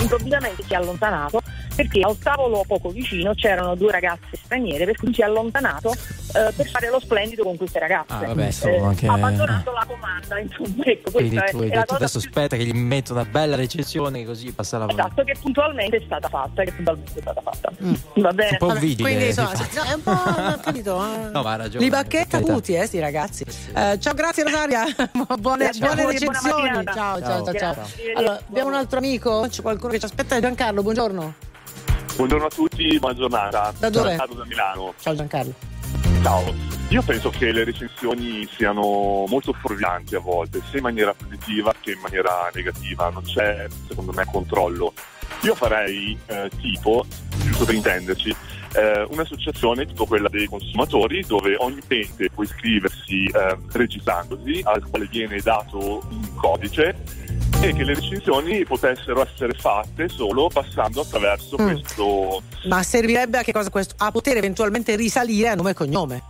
improvvisamente 0.00 0.62
si 0.62 0.72
è 0.72 0.76
allontanato 0.76 1.42
perché 1.78 2.00
al 2.00 2.18
tavolo 2.18 2.64
poco 2.66 2.88
vicino 2.88 3.34
c'erano 3.34 3.76
due 3.76 3.92
ragazze 3.92 4.36
straniere 4.44 4.84
per 4.84 4.96
cui 4.96 5.14
si 5.14 5.20
è 5.20 5.24
allontanato 5.24 5.92
eh, 5.92 6.52
per 6.56 6.68
fare 6.68 6.90
lo 6.90 6.98
splendido 6.98 7.44
con 7.44 7.56
queste 7.56 7.78
ragazze 7.78 8.14
Ah, 8.14 8.26
vabbè, 8.26 8.48
Eh, 8.64 8.78
anche- 8.80 9.06
abbandonando 9.06 9.70
la 9.70 9.84
comanda 9.86 10.38
insomma 10.40 10.84
ecco 10.84 11.10
questa 11.12 11.42
tu 11.44 11.58
è, 11.58 11.62
hai 11.62 11.70
è 11.70 11.74
detto 11.76 11.94
adesso 11.94 12.18
aspetta 12.18 12.56
che 12.56 12.64
gli 12.64 12.72
metto 12.72 13.12
una 13.12 13.24
bella 13.24 13.54
recensione 13.54 14.24
così 14.24 14.50
passa 14.52 14.78
la 14.78 14.88
esatto 14.88 15.22
che 15.22 15.36
puntualmente 15.40 15.98
è 15.98 16.02
stata 16.04 16.28
fatta 16.28 16.64
che 16.64 16.72
puntualmente 16.72 17.12
è 17.16 17.20
stata 17.20 17.40
fatta 17.40 17.70
va 18.16 18.32
bene 18.32 18.50
Un 18.50 18.56
po' 18.58 18.66
Vabbè, 18.66 18.96
quindi 18.96 19.32
fa. 19.32 19.54
sì, 19.54 19.76
no, 19.76 19.82
è 19.84 19.92
un 19.94 20.02
po' 20.02 20.58
capito, 20.62 21.00
eh. 21.04 21.28
No, 21.30 21.42
ma 21.42 21.52
ha 21.52 21.56
ragione. 21.56 21.84
Li 21.84 21.90
bacchetta 21.90 22.40
tutti, 22.40 22.74
eh, 22.74 22.86
sti 22.86 22.98
ragazzi. 22.98 23.44
Eh, 23.74 23.98
ciao, 24.00 24.14
grazie 24.14 24.42
Rosaria. 24.42 24.84
buone 25.38 25.66
a 25.66 25.70
buone 25.78 26.06
recensioni. 26.06 26.84
Ciao, 26.84 27.20
ciao, 27.20 27.20
ciao, 27.20 27.44
Ciao. 27.44 27.54
ciao. 27.74 27.86
Allora, 28.16 28.40
abbiamo 28.48 28.68
un 28.68 28.74
altro 28.74 28.98
amico, 28.98 29.46
c'è 29.48 29.62
qualcuno 29.62 29.92
che 29.92 29.98
ci 30.00 30.04
aspetta, 30.06 30.40
Giancarlo, 30.40 30.82
buongiorno. 30.82 31.34
Buongiorno 32.18 32.46
a 32.46 32.50
tutti, 32.50 32.98
buona 32.98 33.14
giornata. 33.14 33.72
Da 33.78 33.90
dove? 33.90 34.08
Giancarlo 34.08 34.34
da 34.34 34.44
Milano. 34.44 34.92
Ciao 34.98 35.14
Giancarlo. 35.14 35.54
Ciao. 36.20 36.52
Io 36.88 37.02
penso 37.02 37.30
che 37.30 37.52
le 37.52 37.62
recensioni 37.62 38.44
siano 38.56 39.24
molto 39.28 39.52
fuorvianti 39.52 40.16
a 40.16 40.18
volte, 40.18 40.60
sia 40.68 40.78
in 40.78 40.82
maniera 40.82 41.14
positiva 41.14 41.72
che 41.80 41.92
in 41.92 42.00
maniera 42.00 42.50
negativa. 42.52 43.08
Non 43.10 43.22
c'è, 43.22 43.68
secondo 43.86 44.10
me, 44.10 44.24
controllo. 44.24 44.92
Io 45.42 45.54
farei 45.54 46.18
eh, 46.26 46.50
tipo, 46.60 47.06
giusto 47.36 47.64
per 47.64 47.74
intenderci, 47.76 48.34
eh, 48.74 49.06
un'associazione 49.10 49.86
tipo 49.86 50.04
quella 50.04 50.28
dei 50.28 50.48
consumatori 50.48 51.22
dove 51.24 51.54
ogni 51.58 51.78
utente 51.78 52.30
può 52.30 52.42
iscriversi 52.42 53.26
eh, 53.26 53.56
registrandosi, 53.70 54.60
al 54.64 54.84
quale 54.90 55.06
viene 55.08 55.38
dato 55.38 56.02
un 56.10 56.34
codice 56.34 56.96
e 57.62 57.72
che 57.72 57.84
le 57.84 57.94
recensioni 57.94 58.64
potessero 58.64 59.22
essere 59.22 59.52
fatte 59.54 60.08
solo 60.08 60.48
passando 60.48 61.00
attraverso 61.00 61.56
Mm. 61.60 61.66
questo 61.66 62.42
Ma 62.64 62.82
servirebbe 62.82 63.38
a 63.38 63.42
che 63.42 63.52
cosa 63.52 63.70
questo? 63.70 63.94
A 63.98 64.10
poter 64.10 64.36
eventualmente 64.36 64.94
risalire 64.96 65.48
a 65.48 65.54
nome 65.54 65.70
e 65.70 65.74
cognome. 65.74 66.22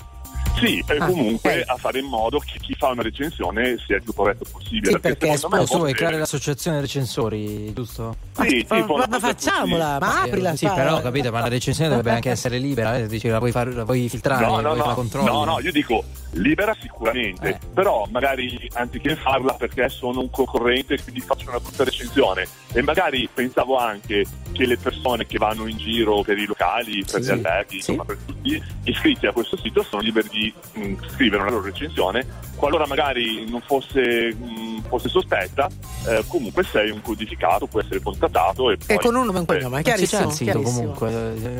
Sì, 0.58 0.82
e 0.86 0.96
Ah, 0.98 1.06
comunque 1.06 1.62
a 1.62 1.76
fare 1.76 1.98
in 2.00 2.06
modo 2.06 2.38
che 2.38 2.58
chi 2.60 2.74
fa 2.74 2.88
una 2.88 3.02
recensione 3.02 3.76
sia 3.86 3.96
il 3.96 4.02
più 4.02 4.12
corretto 4.14 4.44
possibile. 4.50 4.92
Sì, 4.92 4.98
perché 4.98 5.36
secondo 5.36 5.56
me 5.56 5.64
vuoi 5.64 5.78
volte- 5.80 5.96
creare 5.96 6.18
l'associazione 6.18 6.80
recensori, 6.80 7.72
giusto? 7.72 8.16
Sì, 8.40 8.48
sì, 8.48 8.66
Ma- 8.68 8.84
può 8.84 8.96
ma 8.96 9.06
cosa 9.06 9.18
facciamola, 9.28 9.98
ma 10.00 10.24
Eh, 10.24 10.28
aprila. 10.28 10.56
Sì, 10.56 10.66
fa- 10.66 10.74
però 10.74 11.00
capito, 11.00 11.30
ma 11.30 11.40
la 11.40 11.48
recensione 11.48 11.88
dovrebbe 11.90 12.12
anche 12.14 12.30
essere 12.30 12.58
libera, 12.58 12.96
eh? 12.96 13.06
Dici, 13.06 13.28
la 13.28 13.38
vuoi, 13.38 13.50
far- 13.52 13.72
la 13.74 13.84
vuoi 13.84 14.08
filtrare, 14.08 14.44
No, 14.46 14.60
no, 14.60 14.74
no, 14.74 15.04
no, 15.22 15.44
no, 15.44 15.60
io 15.60 15.72
dico 15.72 16.04
libera 16.32 16.76
sicuramente, 16.78 17.48
Eh. 17.48 17.58
però 17.72 18.06
magari 18.10 18.68
anziché 18.74 19.16
farla 19.16 19.54
perché 19.54 19.88
sono 19.88 20.20
un 20.20 20.30
concorrente 20.30 20.94
e 20.94 21.02
quindi 21.02 21.20
faccio 21.20 21.48
una 21.48 21.58
brutta 21.58 21.84
recensione 21.84 22.46
e 22.72 22.82
magari 22.82 23.28
pensavo 23.32 23.78
anche 23.78 24.24
che 24.52 24.66
le 24.66 24.76
persone 24.76 25.26
che 25.26 25.38
vanno 25.38 25.66
in 25.66 25.78
giro 25.78 26.20
per 26.22 26.36
i 26.38 26.44
locali, 26.44 27.02
per 27.04 27.14
Sì, 27.14 27.20
gli 27.20 27.24
sì. 27.24 27.30
alberghi, 27.30 27.76
insomma 27.76 28.04
per 28.04 28.18
tutti, 28.26 28.62
iscritti 28.84 29.26
a 29.26 29.32
questo 29.32 29.56
sito 29.56 29.82
sono 29.82 30.02
liberi 30.02 30.28
di 30.30 30.47
mh, 30.74 30.94
scrivere 31.14 31.42
una 31.42 31.50
loro 31.50 31.64
recensione, 31.64 32.26
qualora 32.56 32.86
magari 32.86 33.48
non 33.48 33.60
fosse, 33.60 34.34
mh, 34.34 34.82
fosse 34.88 35.08
sospetta, 35.08 35.68
eh, 36.08 36.24
comunque 36.26 36.64
sei 36.64 36.90
un 36.90 37.00
codificato, 37.02 37.66
può 37.66 37.80
essere 37.80 38.00
contattato 38.00 38.70
e, 38.70 38.74
E 38.74 38.78
poi- 38.86 38.98
con 38.98 39.14
un 39.14 39.26
nome 39.26 39.38
e 39.38 39.40
un 39.40 39.46
cognome, 39.46 39.68
Ma 39.68 39.76
c'è 39.76 39.82
già 39.82 39.90
chiarissimo. 39.94 40.24
il 40.28 40.32
sito 40.32 40.60
comunque, 40.62 41.10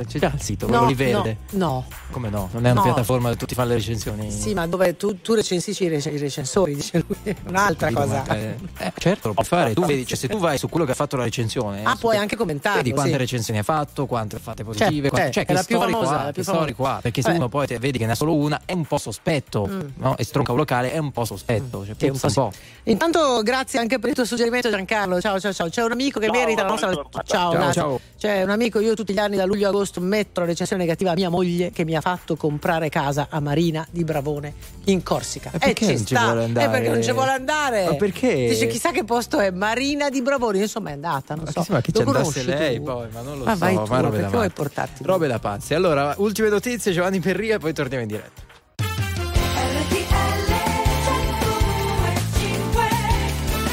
eh, 0.01 0.05
c'è 0.07 0.19
già 0.19 0.33
il 0.35 0.41
sito, 0.43 0.67
No, 0.67 0.79
quello 0.79 0.95
verde. 0.95 1.37
no, 1.51 1.59
no. 1.67 1.87
Come 2.11 2.29
no? 2.31 2.49
Non 2.53 2.67
è 2.67 2.71
una 2.71 2.81
No. 2.81 2.83
piattaforma 2.87 3.25
dove 3.29 3.37
tutti 3.39 3.55
fanno 3.55 3.69
le 3.69 3.75
recensioni. 3.75 4.31
Sì, 4.31 4.55
ma 4.55 4.67
dove 4.67 4.97
tu, 4.97 5.21
tu 5.21 5.35
recensisci 5.35 5.85
i, 5.85 5.89
rec- 5.89 6.07
i 6.13 6.19
recensori, 6.19 6.75
dice 6.77 7.05
lui, 7.07 7.37
un'altra 7.47 7.93
cosa. 7.93 8.25
eh, 8.37 8.55
eh, 8.79 8.93
certo, 8.99 9.29
lo 9.29 9.35
puoi 9.35 9.47
fare. 9.47 9.75
Tu 9.75 9.85
vedi, 9.85 10.07
cioè, 10.07 10.17
se 10.17 10.27
tu 10.29 10.39
vai 10.39 10.59
su 10.59 10.69
quello 10.69 10.85
che 10.87 10.93
ha 10.93 10.97
fatto 10.97 11.17
la 11.17 11.25
recensione, 11.25 11.83
Ah, 11.85 11.97
puoi 11.97 12.17
anche 12.17 12.35
commentarlo, 12.37 12.79
Vedi 12.79 12.93
quante 12.93 13.13
sì. 13.13 13.19
recensioni 13.19 13.59
ha 13.61 13.63
fatto, 13.63 14.07
quante 14.07 14.39
fatte 14.39 14.65
positive, 14.65 15.09
Cioè, 15.09 15.11
quante- 15.11 15.31
cioè, 15.33 15.43
è 15.43 15.47
che 15.47 15.53
la 15.53 15.63
più 15.63 15.77
storico 15.77 15.99
famosa, 16.01 16.25
la 16.25 16.33
più 16.33 16.43
storico 16.43 16.85
ha, 16.87 16.99
perché 17.03 17.21
se 17.21 17.29
Vabbè. 17.29 17.39
uno 17.41 17.49
poi 17.49 17.67
te- 17.67 17.79
vedi 17.79 17.99
che 17.99 18.07
ne 18.07 18.13
ha 18.13 18.17
solo 18.17 18.35
una, 18.35 18.61
è 18.65 18.73
un 18.79 18.87
po' 18.87 18.99
sospetto, 18.99 19.67
Mm. 19.69 19.81
no? 19.97 20.17
E 20.17 20.25
stronca 20.25 20.53
un 20.53 20.59
locale, 20.59 20.93
è 20.93 20.99
un 20.99 21.11
po' 21.13 21.25
sospetto, 21.25 21.85
cioè, 21.85 21.95
Sì, 21.99 22.07
un 22.09 22.19
po' 22.19 22.27
un 22.27 22.33
po'. 22.33 22.53
Intanto 22.85 23.43
grazie 23.43 23.79
anche 23.79 23.99
per 23.99 24.09
il 24.11 24.15
tuo 24.15 24.25
suggerimento 24.25 24.71
Giancarlo, 24.71 25.21
ciao 25.21 25.39
ciao 25.39 25.53
ciao, 25.53 25.69
c'è 25.69 25.83
un 25.83 25.93
amico 25.93 26.19
che 26.21 26.27
Ciao, 26.27 26.35
merita 26.35 26.63
la 26.63 26.69
nostra... 26.69 26.91
Ciao, 27.25 27.53
Ciao, 27.53 27.73
ciao. 27.73 28.01
C'è 28.19 28.43
un 28.43 28.51
amico, 28.51 28.81
io 28.81 28.95
tutti 28.95 29.13
gli 29.13 29.19
anni 29.19 29.37
da 29.37 29.45
luglio 29.45 29.67
a 29.67 29.69
agosto 29.69 30.01
metto 30.01 30.41
la 30.41 30.47
recensione 30.47 30.83
negativa 30.83 31.11
a 31.11 31.15
mia 31.15 31.29
moglie 31.29 31.71
che 31.71 31.85
mi 31.85 31.95
ha 31.95 32.01
fatto 32.01 32.35
comprare 32.37 32.89
casa 32.89 33.27
a 33.31 33.41
Marina 33.41 33.87
di 33.91 34.05
Bravone 34.05 34.55
in 34.85 35.03
Corsica. 35.03 35.51
E 35.53 35.59
perché 35.59 35.85
ci 35.85 35.93
non 35.93 36.07
ci 36.07 36.15
sta, 36.15 36.25
vuole 36.25 36.45
andare? 36.45 36.67
Eh, 36.67 36.71
perché 36.71 36.89
non 36.89 37.03
ci 37.03 37.13
vuole 37.13 37.31
andare. 37.31 37.85
Ma 37.85 37.95
perché? 37.95 38.35
Dice 38.49 38.67
chissà 38.69 38.91
che 38.91 39.05
posto 39.05 39.39
è 39.39 39.51
Marina 39.51 40.09
di 40.09 40.23
Bravone, 40.23 40.59
insomma 40.59 40.91
è 40.91 40.93
andata, 40.95 41.35
non 41.35 41.47
so. 41.49 41.65
Ma 41.69 41.81
che 41.81 41.93
ci 41.93 42.03
Lo 42.03 42.07
andasse 42.11 42.43
lei 42.45 42.77
tu? 42.77 42.83
poi, 42.85 43.09
ma 43.13 43.21
non 43.21 43.39
lo 43.39 43.45
Ma 43.45 43.53
so, 43.53 43.59
vai 43.59 43.75
tu, 43.75 43.81
ma 43.83 44.01
robe 44.01 44.17
da 44.17 44.23
perché 44.23 44.37
vuoi 44.37 44.51
portarti? 44.51 45.03
Robe 45.05 45.27
da 45.29 45.39
pazzi. 45.39 45.75
Allora, 45.75 46.15
ultime 46.19 46.49
notizie, 46.49 46.93
Giovanni 46.93 47.21
Perria 47.21 47.57
e 47.57 47.59
poi 47.59 47.73
torniamo 47.73 48.03
in 48.03 48.09
diretta. 48.09 48.43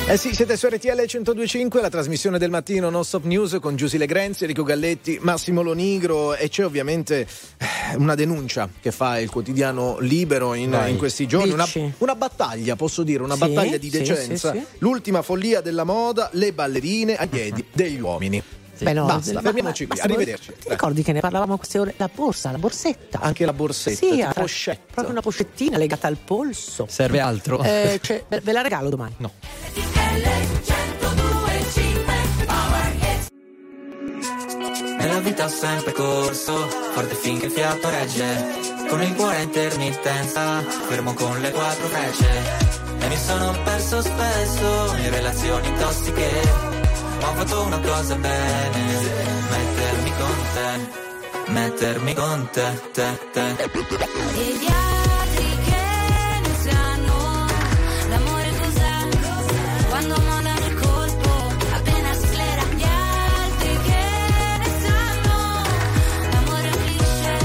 Eh 0.07 0.17
sì, 0.17 0.35
siete 0.35 0.55
su 0.55 0.67
RTL 0.67 0.95
1025, 0.95 1.81
la 1.81 1.89
trasmissione 1.89 2.37
del 2.37 2.51
mattino 2.51 2.91
Non 2.91 3.03
Stop 3.03 3.23
News 3.23 3.57
con 3.59 3.75
Giusy 3.75 3.97
Legrenzi, 3.97 4.43
Enrico 4.43 4.61
Galletti, 4.61 5.17
Massimo 5.19 5.63
Lonigro 5.63 6.35
e 6.35 6.47
c'è 6.47 6.63
ovviamente 6.63 7.21
eh, 7.57 7.95
una 7.95 8.13
denuncia 8.13 8.69
che 8.79 8.91
fa 8.91 9.17
il 9.19 9.31
quotidiano 9.31 9.97
Libero 9.99 10.53
in, 10.53 10.79
in 10.87 10.97
questi 10.97 11.25
giorni, 11.25 11.49
una, 11.53 11.67
una 11.97 12.13
battaglia, 12.13 12.75
posso 12.75 13.01
dire, 13.01 13.23
una 13.23 13.33
Sì, 13.33 13.39
battaglia 13.39 13.77
di 13.77 13.89
decenza, 13.89 14.51
sì, 14.51 14.59
sì. 14.59 14.65
l'ultima 14.77 15.23
follia 15.23 15.61
della 15.61 15.85
moda, 15.85 16.29
le 16.33 16.53
ballerine 16.53 17.15
ai 17.17 17.27
piedi 17.27 17.65
degli 17.73 17.99
uomini. 17.99 18.43
Beh, 18.83 18.93
no, 18.93 19.05
Basta, 19.05 19.33
ma- 19.33 19.41
fermiamoci 19.41 19.87
qui, 19.87 19.99
arrivederci. 19.99 20.53
Ti 20.59 20.69
ricordi 20.69 21.03
che 21.03 21.11
ne 21.13 21.19
parlavamo 21.21 21.57
queste 21.57 21.79
ore? 21.79 21.93
La 21.97 22.09
borsa, 22.13 22.51
la 22.51 22.57
borsetta. 22.57 23.19
Anche 23.21 23.45
la 23.45 23.53
borsetta, 23.53 23.95
Sì, 23.97 24.11
tipo 24.11 24.27
ha- 24.27 24.33
pochette. 24.33 24.81
proprio 24.91 25.11
una 25.11 25.21
pochettina 25.21 25.77
legata 25.77 26.07
al 26.07 26.17
polso. 26.23 26.85
Serve 26.89 27.19
altro? 27.19 27.61
Eh, 27.63 27.99
cioè, 28.01 28.23
ve 28.27 28.39
ve 28.41 28.51
la 28.51 28.61
regalo 28.61 28.89
domani. 28.89 29.13
No. 29.17 29.31
Nella 34.97 35.19
vita 35.19 35.45
ho 35.45 35.49
sempre 35.49 35.91
corso, 35.91 36.67
forte 36.93 37.13
finché 37.15 37.45
il 37.45 37.51
fiato 37.51 37.89
regge. 37.89 38.63
Con 38.89 39.01
il 39.01 39.13
cuore 39.15 39.37
a 39.37 39.41
intermittenza, 39.41 40.61
fermo 40.61 41.13
con 41.13 41.39
le 41.41 41.51
quattro 41.51 41.87
frecce. 41.87 42.29
E 42.99 43.07
mi 43.07 43.17
sono 43.17 43.51
perso 43.63 44.01
spesso 44.01 44.95
in 44.97 45.09
relazioni 45.11 45.73
tossiche 45.77 46.83
ho 47.21 47.33
fatto 47.33 47.63
una 47.63 47.79
cosa 47.79 48.15
bene, 48.15 48.99
mettermi 49.49 50.11
con 50.17 50.35
te, 50.53 51.51
mettermi 51.51 52.13
con 52.13 52.49
te, 52.51 52.81
te, 52.93 53.19
te. 53.31 53.41
E 53.41 54.57
gli 54.59 54.67
altri 54.67 55.57
che 55.65 55.83
ne 56.41 56.53
sanno 56.69 57.45
L'amore 58.09 58.49
cos'è, 58.59 59.87
quando 59.89 60.15
moda 60.19 60.53
il 60.67 60.73
colpo 60.79 61.29
Appena 61.73 62.13
si 62.13 62.27
sclera 62.27 62.63
Gli 62.75 62.83
altri 62.83 63.79
che 63.87 64.03
ne 64.59 64.69
sanno 64.85 65.37
L'amore 66.31 66.69
cliché, 66.69 67.37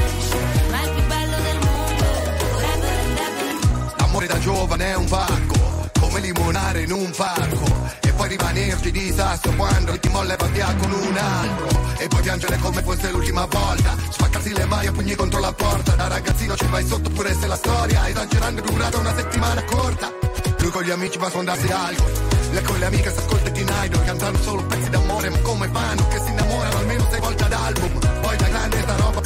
ma 0.71 0.81
è 0.81 0.85
il 0.85 0.91
più 0.95 1.07
bello 1.07 1.37
del 1.41 1.59
mondo 1.67 2.05
Forever 2.51 2.99
and 3.05 3.19
ever. 3.19 3.95
L'amore 3.99 4.27
da 4.27 4.39
giovane 4.39 4.85
è 4.87 4.97
un 4.97 5.07
parco, 5.07 5.91
come 6.01 6.21
limonare 6.21 6.83
in 6.83 6.93
un 6.93 7.11
parco 7.17 8.00
poi 8.31 8.39
rimanerci 8.39 8.93
di 8.93 9.13
sasso 9.13 9.51
quando 9.57 9.99
ti 9.99 10.09
va 10.09 10.23
via 10.53 10.73
con 10.81 10.93
un 10.93 11.17
altro. 11.17 11.83
E 11.99 12.07
poi 12.07 12.23
piangere 12.23 12.59
come 12.59 12.81
fosse 12.81 13.11
l'ultima 13.11 13.45
volta. 13.47 13.97
Spaccarsi 14.09 14.53
le 14.53 14.67
mani 14.67 14.87
a 14.87 14.93
pugni 14.93 15.17
contro 15.17 15.41
la 15.41 15.53
porta. 15.53 15.97
Da 15.97 16.07
ragazzino 16.07 16.55
ci 16.55 16.67
vai 16.67 16.87
sotto 16.87 17.11
pure 17.11 17.35
se 17.35 17.49
la 17.49 17.57
storia, 17.57 18.09
esagerando, 18.09 18.63
è 18.63 18.71
durata 18.71 18.99
una 18.99 19.17
settimana 19.17 19.65
corta. 19.65 20.13
Lui 20.61 20.71
con 20.71 20.83
gli 20.85 20.91
amici 20.91 21.19
va 21.19 21.27
a 21.27 21.31
sfondarsi 21.31 21.73
alcol. 21.73 22.13
Lei 22.53 22.63
con 22.63 22.79
le 22.79 22.85
amiche 22.85 23.13
si 23.13 23.19
ascolta 23.19 23.49
di 23.51 23.67
Idol 23.85 24.05
Cantano 24.05 24.39
solo 24.39 24.65
pezzi 24.65 24.91
d'amore 24.91 25.31
Ma 25.31 25.39
come 25.39 25.69
fanno 25.73 26.09
che 26.09 26.19
si 26.19 26.31
innamorano 26.31 26.79
almeno 26.79 27.07
sei 27.09 27.21
volte 27.21 27.45
ad 27.45 27.53
album 27.53 28.21
Poi 28.21 28.37
da 28.37 28.49
grande 28.49 28.81
sta 28.81 28.97
roba 28.97 29.21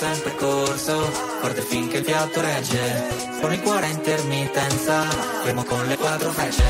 sempre 0.00 0.34
corso, 0.34 0.98
forte 1.42 1.60
finché 1.60 1.98
il 1.98 2.04
fiato 2.04 2.40
regge. 2.40 3.38
Con 3.38 3.52
il 3.52 3.60
cuore 3.60 3.84
a 3.84 3.88
intermittenza, 3.90 5.02
fermo 5.42 5.62
con 5.62 5.86
le 5.86 5.96
quattro 5.98 6.30
frecce. 6.30 6.64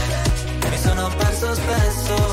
E 0.65 0.69
mi 0.69 0.77
sono 0.77 1.09
perso 1.17 1.55
spesso 1.55 2.30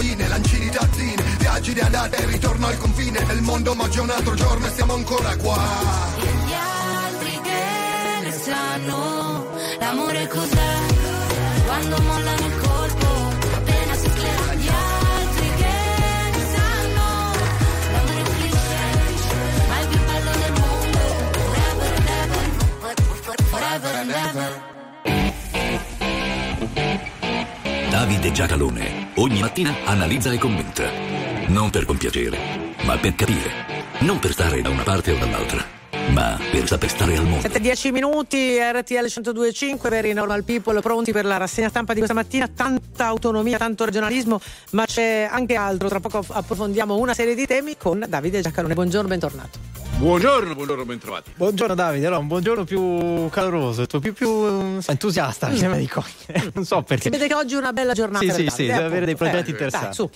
baci 0.00 0.12
e 0.12 0.16
moine, 0.16 0.28
lancini 0.28 0.70
tazzine 0.70 1.22
Viaggi 1.38 1.74
di 1.74 1.80
andata 1.80 2.16
e 2.16 2.26
ritorno 2.26 2.66
al 2.66 2.78
confine. 2.78 3.24
Del 3.24 3.40
mondo 3.42 3.74
ma 3.74 3.84
oggi 3.84 3.98
è 3.98 4.00
un 4.00 4.10
altro 4.10 4.34
giorno 4.34 4.66
e 4.66 4.70
siamo 4.70 4.94
ancora 4.94 5.36
qua. 5.36 5.58
E 6.16 6.26
gli 6.46 6.52
altri 6.52 7.40
che 7.42 8.20
ne 8.22 8.32
sanno 8.32 9.46
l'amore 9.78 10.26
cos'è? 10.28 10.76
Quando 11.66 11.98
mollano 12.00 12.46
il 12.46 12.60
colpo 12.60 13.06
appena 13.54 13.94
si 13.94 14.10
sclera. 14.10 14.54
Gli 14.54 14.68
altri 14.68 15.52
che 15.56 15.74
ne 16.36 16.46
sanno 16.54 17.32
l'amore 17.92 18.20
è 18.20 18.34
cliché 18.34 18.84
ma 19.68 19.80
il 19.80 19.86
più 19.88 20.00
bello 20.04 20.30
del 20.30 20.52
mondo. 20.60 20.98
Forever 21.30 21.94
and 21.94 22.08
ever. 22.20 22.68
Forever 23.50 23.94
and 23.94 24.10
ever 24.10 24.69
Davide 27.90 28.30
Giacalone 28.30 29.08
ogni 29.16 29.40
mattina 29.40 29.74
analizza 29.84 30.30
e 30.30 30.38
commenta. 30.38 30.88
Non 31.48 31.70
per 31.70 31.84
compiacere, 31.84 32.38
ma 32.84 32.96
per 32.96 33.16
capire. 33.16 33.50
Non 34.02 34.20
per 34.20 34.30
stare 34.30 34.62
da 34.62 34.68
una 34.68 34.84
parte 34.84 35.10
o 35.10 35.18
dall'altra, 35.18 35.66
ma 36.10 36.38
per 36.50 36.66
saper 36.66 36.88
stare 36.90 37.16
al 37.16 37.24
mondo. 37.24 37.46
7-10 37.48 37.92
minuti, 37.92 38.58
RTL 38.58 39.04
102.5, 39.04 39.88
Very 39.88 40.12
Normal 40.12 40.44
People, 40.44 40.80
pronti 40.80 41.12
per 41.12 41.24
la 41.24 41.36
rassegna 41.36 41.68
stampa 41.68 41.92
di 41.92 41.98
questa 41.98 42.16
mattina. 42.16 42.48
Tanta 42.48 43.06
autonomia, 43.06 43.58
tanto 43.58 43.84
regionalismo, 43.84 44.40
ma 44.70 44.84
c'è 44.84 45.28
anche 45.30 45.54
altro. 45.54 45.88
Tra 45.88 46.00
poco 46.00 46.24
approfondiamo 46.28 46.96
una 46.96 47.14
serie 47.14 47.34
di 47.34 47.46
temi 47.46 47.76
con 47.76 48.04
Davide 48.08 48.40
Giacalone. 48.40 48.74
Buongiorno, 48.74 49.08
bentornato. 49.08 49.58
Buongiorno, 49.98 50.54
buongiorno, 50.54 50.84
bentrovati. 50.86 51.32
Buongiorno 51.36 51.74
Davide, 51.74 52.06
allora 52.06 52.20
un 52.22 52.26
buongiorno 52.26 52.64
più 52.64 53.28
caloroso, 53.28 53.84
più, 53.86 54.14
più 54.14 54.28
eh, 54.46 54.78
entusiasta, 54.86 55.48
mi 55.50 55.58
sembra 55.58 55.78
di 55.78 55.86
cogliere. 55.88 56.50
Non 56.54 56.64
so 56.64 56.82
perché. 56.82 57.04
Si 57.04 57.10
vede 57.10 57.26
che 57.26 57.34
oggi 57.34 57.54
è 57.54 57.58
una 57.58 57.72
bella 57.72 57.92
giornata. 57.92 58.24
Sì, 58.24 58.30
per 58.30 58.36
sì, 58.36 58.44
Davide, 58.44 58.54
sì, 58.54 58.66
deve 58.66 58.80
eh, 58.82 58.86
avere 58.86 59.04
dei 59.04 59.16
progetti 59.16 59.48
Eh, 59.48 59.52
interessanti. 59.52 59.86
Dai, 59.86 59.94
su. 59.94 60.10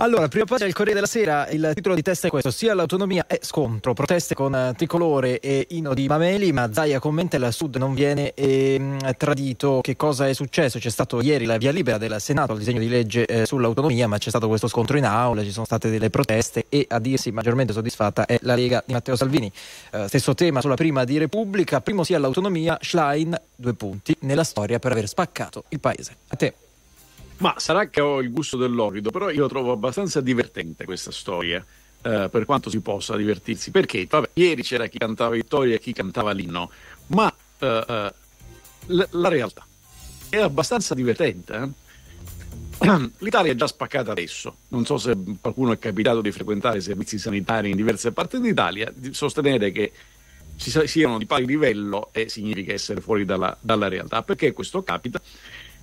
Allora, 0.00 0.28
prima 0.28 0.44
pagina 0.44 0.66
del 0.66 0.74
Corriere 0.74 0.94
della 0.94 1.10
Sera, 1.10 1.48
il 1.48 1.72
titolo 1.74 1.96
di 1.96 2.02
testa 2.02 2.28
è 2.28 2.30
questo: 2.30 2.52
sia 2.52 2.72
l'autonomia 2.72 3.26
è 3.26 3.40
scontro, 3.42 3.94
proteste 3.94 4.36
con 4.36 4.54
eh, 4.54 4.72
tricolore 4.76 5.40
e 5.40 5.66
Ino 5.70 5.92
di 5.92 6.06
Mameli, 6.06 6.52
ma 6.52 6.72
Zaia 6.72 7.00
commenta 7.00 7.36
il 7.36 7.48
Sud 7.50 7.74
non 7.78 7.94
viene 7.94 8.32
ehm, 8.34 9.16
tradito. 9.16 9.80
Che 9.82 9.96
cosa 9.96 10.28
è 10.28 10.34
successo? 10.34 10.78
C'è 10.78 10.88
stato 10.88 11.20
ieri 11.20 11.46
la 11.46 11.56
via 11.56 11.72
libera 11.72 11.98
del 11.98 12.14
Senato 12.20 12.52
al 12.52 12.58
disegno 12.58 12.78
di 12.78 12.88
legge 12.88 13.26
eh, 13.26 13.44
sull'autonomia, 13.44 14.06
ma 14.06 14.18
c'è 14.18 14.28
stato 14.28 14.46
questo 14.46 14.68
scontro 14.68 14.96
in 14.96 15.04
aula, 15.04 15.42
ci 15.42 15.50
sono 15.50 15.64
state 15.64 15.90
delle 15.90 16.10
proteste 16.10 16.66
e 16.68 16.86
a 16.88 17.00
dirsi 17.00 17.32
maggiormente 17.32 17.72
soddisfatta 17.72 18.24
è 18.24 18.38
la 18.42 18.54
Lega 18.54 18.80
di 18.86 18.92
Matteo 18.92 19.16
Salvini. 19.16 19.50
Eh, 19.90 20.06
stesso 20.06 20.32
tema 20.34 20.60
sulla 20.60 20.76
prima 20.76 21.02
di 21.02 21.18
Repubblica, 21.18 21.80
primo 21.80 22.04
sia 22.04 22.20
l'autonomia, 22.20 22.78
Schlein, 22.80 23.36
due 23.56 23.74
punti, 23.74 24.16
nella 24.20 24.44
storia 24.44 24.78
per 24.78 24.92
aver 24.92 25.08
spaccato 25.08 25.64
il 25.70 25.80
paese. 25.80 26.14
A 26.28 26.36
te. 26.36 26.54
Ma 27.38 27.54
sarà 27.58 27.88
che 27.88 28.00
ho 28.00 28.20
il 28.20 28.30
gusto 28.32 28.56
dell'orido, 28.56 29.10
però 29.10 29.30
io 29.30 29.46
trovo 29.48 29.72
abbastanza 29.72 30.20
divertente 30.20 30.84
questa 30.84 31.12
storia, 31.12 31.64
eh, 32.02 32.28
per 32.30 32.44
quanto 32.44 32.68
si 32.68 32.80
possa 32.80 33.16
divertirsi. 33.16 33.70
Perché, 33.70 34.06
vabbè, 34.08 34.30
ieri 34.34 34.62
c'era 34.62 34.86
chi 34.88 34.98
cantava 34.98 35.34
vittoria 35.34 35.76
e 35.76 35.78
chi 35.78 35.92
cantava 35.92 36.32
l'inno, 36.32 36.70
ma 37.08 37.32
eh, 37.58 37.84
eh, 37.88 38.12
la 38.86 39.28
realtà 39.28 39.64
è 40.28 40.38
abbastanza 40.38 40.94
divertente. 40.94 41.54
eh. 41.54 41.86
L'Italia 43.18 43.52
è 43.52 43.54
già 43.54 43.66
spaccata 43.66 44.12
adesso. 44.12 44.56
Non 44.68 44.84
so 44.84 44.98
se 44.98 45.16
qualcuno 45.40 45.72
è 45.72 45.78
capitato 45.78 46.20
di 46.20 46.30
frequentare 46.32 46.80
servizi 46.80 47.18
sanitari 47.18 47.70
in 47.70 47.76
diverse 47.76 48.12
parti 48.12 48.40
d'Italia, 48.40 48.92
di 48.94 49.12
sostenere 49.14 49.70
che 49.72 49.92
ci 50.56 50.70
siano 50.86 51.18
di 51.18 51.26
pari 51.26 51.46
livello 51.46 52.08
e 52.12 52.28
significa 52.28 52.72
essere 52.72 53.00
fuori 53.00 53.24
dalla, 53.24 53.56
dalla 53.60 53.88
realtà. 53.88 54.22
Perché 54.22 54.52
questo 54.52 54.82
capita? 54.82 55.20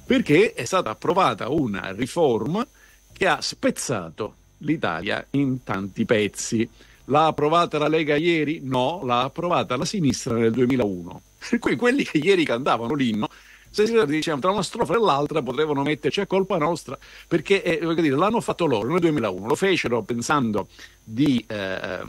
Perché 0.06 0.53
è 0.53 0.66
stata 0.66 0.91
approvata 0.91 1.49
una 1.49 1.91
riforma 1.91 2.66
che 3.12 3.28
ha 3.28 3.41
spezzato 3.41 4.36
l'Italia 4.60 5.26
in 5.32 5.64
tanti 5.64 6.06
pezzi. 6.06 6.70
L'ha 7.06 7.28
approvata 7.28 7.78
la 7.78 7.88
Lega 7.88 8.16
ieri? 8.16 8.60
No, 8.64 9.01
l'ha 9.03 9.22
approvata 9.22 9.76
la 9.78 9.86
sinistra 9.86 10.36
nel 10.36 10.51
2001. 10.51 11.22
Per 11.49 11.60
cui 11.60 11.76
quelli 11.76 12.03
che 12.03 12.20
ieri 12.20 12.45
cantavano 12.45 12.93
l'inno, 12.93 13.30
se 13.70 13.88
si 13.88 14.06
dicevano 14.06 14.41
tra 14.41 14.51
una 14.51 14.64
strofa 14.64 14.93
e 14.95 14.99
l'altra, 14.99 15.41
potevano 15.41 15.82
metterci 15.84 16.22
a 16.22 16.28
colpa 16.28 16.58
nostra, 16.58 16.97
perché 17.28 17.62
eh, 17.64 17.95
dire, 17.95 18.16
l'hanno 18.16 18.41
fatto 18.41 18.66
loro 18.66 18.88
nel 18.89 18.99
2001, 18.99 19.47
lo 19.47 19.56
fecero 19.56 20.01
pensando 20.01 20.68
di 21.03 21.43
eh, 21.47 21.99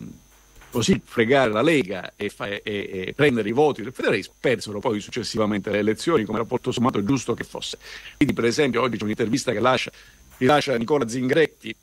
così 0.77 1.01
fregare 1.03 1.51
la 1.51 1.62
Lega 1.62 2.12
e, 2.16 2.29
fa- 2.29 2.49
e- 2.49 2.61
e 2.62 3.12
prendere 3.16 3.49
i 3.49 3.53
voti 3.53 3.81
del 3.81 3.95
federalismo, 3.95 4.35
persero 4.39 4.79
poi 4.79 5.01
successivamente 5.01 5.70
le 5.70 5.79
elezioni, 5.79 6.24
come 6.24 6.37
rapporto 6.37 6.70
sommato 6.70 7.03
giusto 7.03 7.33
che 7.33 7.45
fosse. 7.45 7.79
Quindi, 8.14 8.35
per 8.35 8.45
esempio, 8.45 8.83
oggi 8.83 8.99
c'è 8.99 9.05
un'intervista 9.05 9.53
che 9.53 9.61
lascia, 9.61 9.91
rilascia 10.37 10.77
Nicola 10.77 11.09
Zingretti 11.09 11.74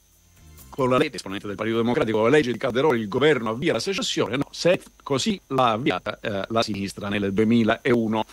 con 0.70 0.92
la 0.92 0.98
legge, 0.98 1.16
esponente 1.16 1.48
del 1.48 1.56
Partito 1.56 1.78
Democratico, 1.78 2.20
con 2.20 2.30
la 2.30 2.36
legge 2.36 2.52
di 2.52 2.58
Calderoni 2.60 3.00
il 3.00 3.08
governo 3.08 3.50
avvia 3.50 3.74
la 3.74 3.80
secessione, 3.80 4.38
no, 4.38 4.48
se 4.52 4.80
così 5.02 5.42
l'ha 5.48 5.72
avviata 5.72 6.20
eh, 6.22 6.46
la 6.50 6.62
sinistra 6.62 7.10
nel 7.10 7.34
2001. 7.34 8.24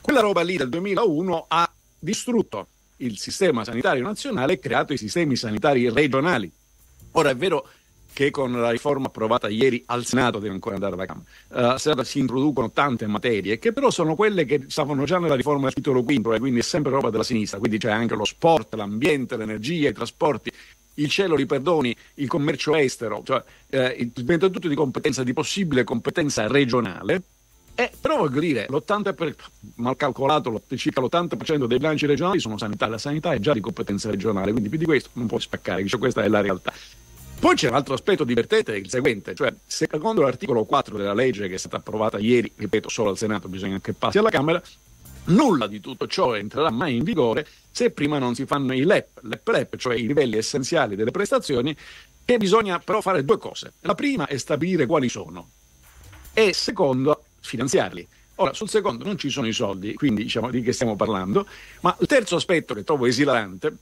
Quella 0.00 0.20
roba 0.20 0.40
lì 0.40 0.56
del 0.56 0.70
2001 0.70 1.44
ha 1.48 1.70
distrutto 1.98 2.68
il 2.96 3.18
sistema 3.18 3.62
sanitario 3.62 4.02
nazionale 4.04 4.54
e 4.54 4.58
creato 4.58 4.94
i 4.94 4.96
sistemi 4.96 5.36
sanitari 5.36 5.90
regionali. 5.90 6.50
Ora 7.12 7.28
è 7.28 7.36
vero 7.36 7.68
che 8.12 8.30
con 8.30 8.52
la 8.52 8.70
riforma 8.70 9.06
approvata 9.06 9.48
ieri 9.48 9.82
al 9.86 10.04
Senato 10.04 10.38
deve 10.38 10.54
ancora 10.54 10.74
andare 10.74 10.94
alla 10.94 11.06
Camera. 11.06 11.78
Senato 11.78 12.02
si 12.04 12.18
introducono 12.18 12.70
tante 12.70 13.06
materie 13.06 13.58
che 13.58 13.72
però 13.72 13.90
sono 13.90 14.14
quelle 14.14 14.44
che 14.44 14.64
stavano 14.68 15.04
già 15.04 15.18
nella 15.18 15.34
riforma 15.34 15.64
del 15.64 15.74
titolo 15.74 16.02
quinto 16.02 16.32
e 16.32 16.38
quindi 16.38 16.60
è 16.60 16.62
sempre 16.62 16.90
roba 16.90 17.10
della 17.10 17.22
sinistra, 17.22 17.58
quindi 17.58 17.78
c'è 17.78 17.90
anche 17.90 18.14
lo 18.14 18.24
sport, 18.24 18.74
l'ambiente, 18.74 19.36
l'energia, 19.36 19.88
i 19.88 19.92
trasporti, 19.92 20.50
il 20.94 21.08
cielo 21.08 21.34
li 21.34 21.46
perdoni, 21.46 21.94
il 22.14 22.28
commercio 22.28 22.74
estero, 22.74 23.22
cioè 23.24 23.42
eh, 23.70 24.10
diventa 24.12 24.48
tutto 24.48 24.68
di 24.68 24.74
competenza, 24.74 25.22
di 25.22 25.32
possibile 25.32 25.84
competenza 25.84 26.46
regionale. 26.46 27.22
Eh, 27.74 27.92
però 28.00 28.16
voglio 28.16 28.40
dire, 28.40 28.66
l'80 28.68 29.14
per, 29.14 29.36
mal 29.76 29.94
calcolato, 29.94 30.60
circa 30.74 31.00
l'80% 31.00 31.66
dei 31.66 31.78
bilanci 31.78 32.06
regionali 32.06 32.40
sono 32.40 32.58
sanità, 32.58 32.88
la 32.88 32.98
sanità 32.98 33.32
è 33.32 33.38
già 33.38 33.52
di 33.52 33.60
competenza 33.60 34.10
regionale, 34.10 34.50
quindi 34.50 34.68
più 34.68 34.78
di 34.78 34.84
questo 34.84 35.10
non 35.12 35.28
può 35.28 35.38
spaccare, 35.38 35.86
cioè, 35.86 36.00
questa 36.00 36.24
è 36.24 36.28
la 36.28 36.40
realtà. 36.40 36.72
Poi 37.40 37.54
c'è 37.54 37.68
un 37.68 37.76
altro 37.76 37.94
aspetto 37.94 38.24
divertente, 38.24 38.76
il 38.76 38.90
seguente, 38.90 39.32
cioè 39.32 39.54
secondo 39.64 40.22
l'articolo 40.22 40.64
4 40.64 40.96
della 40.96 41.14
legge 41.14 41.46
che 41.46 41.54
è 41.54 41.58
stata 41.58 41.76
approvata 41.76 42.18
ieri, 42.18 42.50
ripeto 42.56 42.88
solo 42.88 43.10
al 43.10 43.16
Senato, 43.16 43.46
bisogna 43.46 43.78
che 43.80 43.92
passi 43.92 44.18
alla 44.18 44.28
Camera, 44.28 44.60
nulla 45.26 45.68
di 45.68 45.78
tutto 45.78 46.08
ciò 46.08 46.34
entrerà 46.34 46.70
mai 46.70 46.96
in 46.96 47.04
vigore 47.04 47.46
se 47.70 47.92
prima 47.92 48.18
non 48.18 48.34
si 48.34 48.44
fanno 48.44 48.74
i 48.74 48.82
LEP, 48.82 49.20
LEP-LEP, 49.22 49.76
cioè 49.76 49.94
i 49.94 50.06
livelli 50.08 50.36
essenziali 50.36 50.96
delle 50.96 51.12
prestazioni, 51.12 51.76
che 52.24 52.38
bisogna 52.38 52.80
però 52.80 53.00
fare 53.00 53.24
due 53.24 53.38
cose. 53.38 53.74
La 53.82 53.94
prima 53.94 54.26
è 54.26 54.36
stabilire 54.36 54.86
quali 54.86 55.08
sono 55.08 55.50
e 56.32 56.52
secondo 56.52 57.22
finanziarli. 57.38 58.06
Ora, 58.36 58.52
sul 58.52 58.68
secondo 58.68 59.04
non 59.04 59.16
ci 59.16 59.30
sono 59.30 59.46
i 59.46 59.52
soldi, 59.52 59.94
quindi 59.94 60.24
diciamo 60.24 60.50
di 60.50 60.60
che 60.60 60.72
stiamo 60.72 60.96
parlando, 60.96 61.46
ma 61.82 61.96
il 62.00 62.06
terzo 62.08 62.34
aspetto 62.34 62.74
che 62.74 62.82
trovo 62.82 63.06
esilarante 63.06 63.72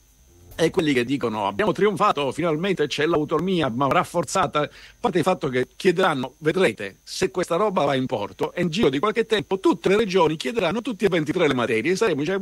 e 0.56 0.70
quelli 0.70 0.92
che 0.94 1.04
dicono 1.04 1.46
abbiamo 1.46 1.72
trionfato, 1.72 2.32
finalmente 2.32 2.86
c'è 2.86 3.06
l'autonomia 3.06 3.68
ma 3.68 3.86
rafforzata, 3.88 4.62
a 4.62 4.70
parte 4.98 5.18
il 5.18 5.24
fatto 5.24 5.48
che 5.48 5.68
chiederanno, 5.76 6.34
vedrete, 6.38 6.96
se 7.04 7.30
questa 7.30 7.56
roba 7.56 7.84
va 7.84 7.94
in 7.94 8.06
porto 8.06 8.52
e 8.52 8.62
in 8.62 8.70
giro 8.70 8.88
di 8.88 8.98
qualche 8.98 9.26
tempo 9.26 9.60
tutte 9.60 9.90
le 9.90 9.96
regioni 9.96 10.36
chiederanno 10.36 10.80
tutti 10.80 11.04
e 11.04 11.08
23 11.08 11.48
le 11.48 11.54
materie 11.54 11.92
e 11.92 11.96
saremo 11.96 12.24
cioè, 12.24 12.38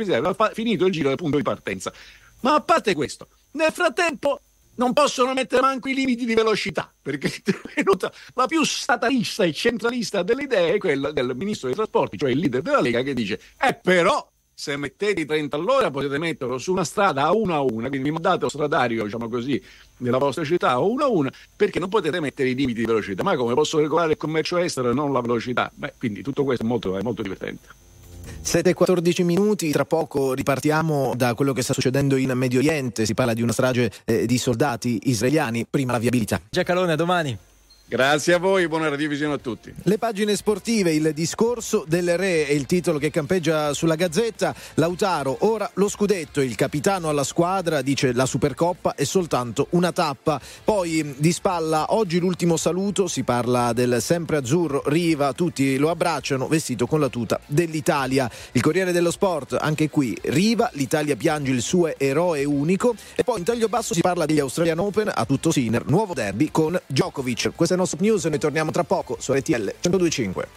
finito 0.52 0.86
il 0.86 0.92
giro 0.92 1.08
del 1.08 1.16
punto 1.16 1.36
di 1.36 1.42
partenza. 1.42 1.92
Ma 2.40 2.54
a 2.54 2.60
parte 2.60 2.94
questo, 2.94 3.26
nel 3.52 3.72
frattempo 3.72 4.40
non 4.76 4.92
possono 4.92 5.32
mettere 5.34 5.62
manco 5.62 5.88
i 5.88 5.94
limiti 5.94 6.24
di 6.24 6.34
velocità, 6.34 6.92
perché 7.00 7.28
è 7.28 7.54
venuta 7.76 8.12
la 8.34 8.46
più 8.46 8.64
statalista 8.64 9.44
e 9.44 9.52
centralista 9.52 10.22
delle 10.22 10.44
idee 10.44 10.78
quella 10.78 11.10
del 11.10 11.34
ministro 11.34 11.66
dei 11.66 11.76
trasporti, 11.76 12.16
cioè 12.16 12.30
il 12.30 12.38
leader 12.38 12.62
della 12.62 12.80
Lega, 12.80 13.02
che 13.02 13.14
dice, 13.14 13.40
eh 13.60 13.74
però 13.74 14.26
se 14.54 14.76
mettete 14.76 15.22
i 15.22 15.26
30 15.26 15.56
all'ora 15.56 15.90
potete 15.90 16.18
metterlo 16.18 16.58
su 16.58 16.72
una 16.72 16.84
strada 16.84 17.24
a 17.24 17.32
una 17.32 17.56
a 17.56 17.60
una, 17.60 17.88
quindi 17.88 18.08
vi 18.08 18.12
mandate 18.12 18.40
lo 18.42 18.48
stradario, 18.48 19.04
diciamo 19.04 19.28
così, 19.28 19.60
della 19.96 20.18
vostra 20.18 20.44
città 20.44 20.70
a 20.70 20.78
una 20.78 21.04
a 21.04 21.08
una, 21.08 21.32
perché 21.56 21.78
non 21.78 21.88
potete 21.88 22.20
mettere 22.20 22.50
i 22.50 22.54
limiti 22.54 22.80
di 22.80 22.86
velocità. 22.86 23.22
Ma 23.22 23.36
come 23.36 23.54
posso 23.54 23.78
regolare 23.78 24.12
il 24.12 24.16
commercio 24.16 24.56
estero 24.58 24.90
e 24.90 24.94
non 24.94 25.12
la 25.12 25.20
velocità? 25.20 25.70
Beh, 25.74 25.94
quindi 25.98 26.22
tutto 26.22 26.44
questo 26.44 26.64
è 26.64 26.66
molto, 26.66 26.96
è 26.96 27.02
molto 27.02 27.22
divertente. 27.22 27.82
7 28.40 28.70
e 28.70 28.74
14 28.74 29.22
minuti, 29.22 29.70
tra 29.70 29.84
poco 29.84 30.34
ripartiamo 30.34 31.14
da 31.16 31.34
quello 31.34 31.52
che 31.52 31.62
sta 31.62 31.72
succedendo 31.72 32.16
in 32.16 32.30
Medio 32.34 32.58
Oriente, 32.58 33.06
si 33.06 33.14
parla 33.14 33.34
di 33.34 33.42
una 33.42 33.52
strage 33.52 33.90
eh, 34.04 34.26
di 34.26 34.38
soldati 34.38 35.00
israeliani, 35.04 35.66
prima 35.68 35.92
la 35.92 35.98
viabilità. 35.98 36.40
Giacalone, 36.50 36.92
a 36.92 36.96
domani. 36.96 37.38
Grazie 37.86 38.32
a 38.32 38.38
voi, 38.38 38.66
buona 38.66 38.88
radiovisione 38.88 39.34
a 39.34 39.38
tutti. 39.38 39.72
Le 39.82 39.98
pagine 39.98 40.34
sportive, 40.36 40.94
il 40.94 41.12
discorso 41.12 41.84
del 41.86 42.16
re 42.16 42.46
è 42.46 42.52
il 42.52 42.64
titolo 42.64 42.98
che 42.98 43.10
campeggia 43.10 43.74
sulla 43.74 43.94
Gazzetta. 43.94 44.54
Lautaro, 44.76 45.36
ora 45.40 45.70
lo 45.74 45.90
scudetto, 45.90 46.40
il 46.40 46.54
capitano 46.54 47.10
alla 47.10 47.24
squadra, 47.24 47.82
dice 47.82 48.14
la 48.14 48.24
Supercoppa 48.24 48.94
è 48.94 49.04
soltanto 49.04 49.66
una 49.70 49.92
tappa. 49.92 50.40
Poi 50.64 51.14
di 51.18 51.30
spalla, 51.30 51.92
oggi 51.92 52.18
l'ultimo 52.18 52.56
saluto, 52.56 53.06
si 53.06 53.22
parla 53.22 53.74
del 53.74 54.00
sempre 54.00 54.38
azzurro 54.38 54.82
Riva, 54.86 55.34
tutti 55.34 55.76
lo 55.76 55.90
abbracciano 55.90 56.48
vestito 56.48 56.86
con 56.86 57.00
la 57.00 57.10
tuta 57.10 57.38
dell'Italia. 57.44 58.30
Il 58.52 58.62
Corriere 58.62 58.92
dello 58.92 59.10
Sport, 59.10 59.58
anche 59.60 59.90
qui 59.90 60.16
Riva, 60.22 60.70
l'Italia 60.72 61.16
piange 61.16 61.50
il 61.50 61.60
suo 61.60 61.92
eroe 61.98 62.44
unico. 62.44 62.94
E 63.14 63.24
poi 63.24 63.40
in 63.40 63.44
taglio 63.44 63.68
basso 63.68 63.92
si 63.92 64.00
parla 64.00 64.24
degli 64.24 64.40
Australian 64.40 64.78
Open 64.78 65.12
a 65.14 65.26
tutto 65.26 65.50
Sinner, 65.50 65.84
nuovo 65.86 66.14
derby 66.14 66.48
con 66.50 66.80
Djokovic. 66.86 67.50
Questa 67.54 67.72
è 67.74 67.76
Nostop 67.76 68.00
News, 68.00 68.24
noi 68.24 68.38
torniamo 68.38 68.70
tra 68.70 68.84
poco 68.84 69.16
su 69.18 69.32
RTL 69.32 69.74
1025. 69.82 70.48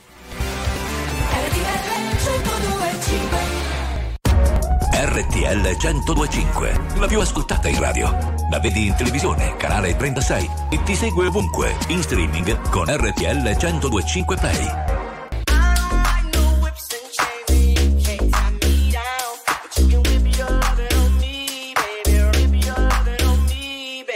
RTL 4.91 5.77
1025, 5.79 6.79
la 6.97 7.07
più 7.07 7.19
ascoltata 7.19 7.67
in 7.67 7.79
radio. 7.79 8.35
La 8.49 8.59
vedi 8.59 8.87
in 8.87 8.95
televisione, 8.95 9.55
canale 9.57 9.95
36 9.95 10.49
e 10.69 10.83
ti 10.83 10.95
segue 10.95 11.27
ovunque, 11.27 11.75
in 11.89 12.01
streaming 12.01 12.69
con 12.69 12.85
RTL 12.87 13.55
1025 13.59 14.35
Play. 14.37 14.95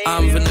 I'm 0.03 0.29
vanilla, 0.29 0.50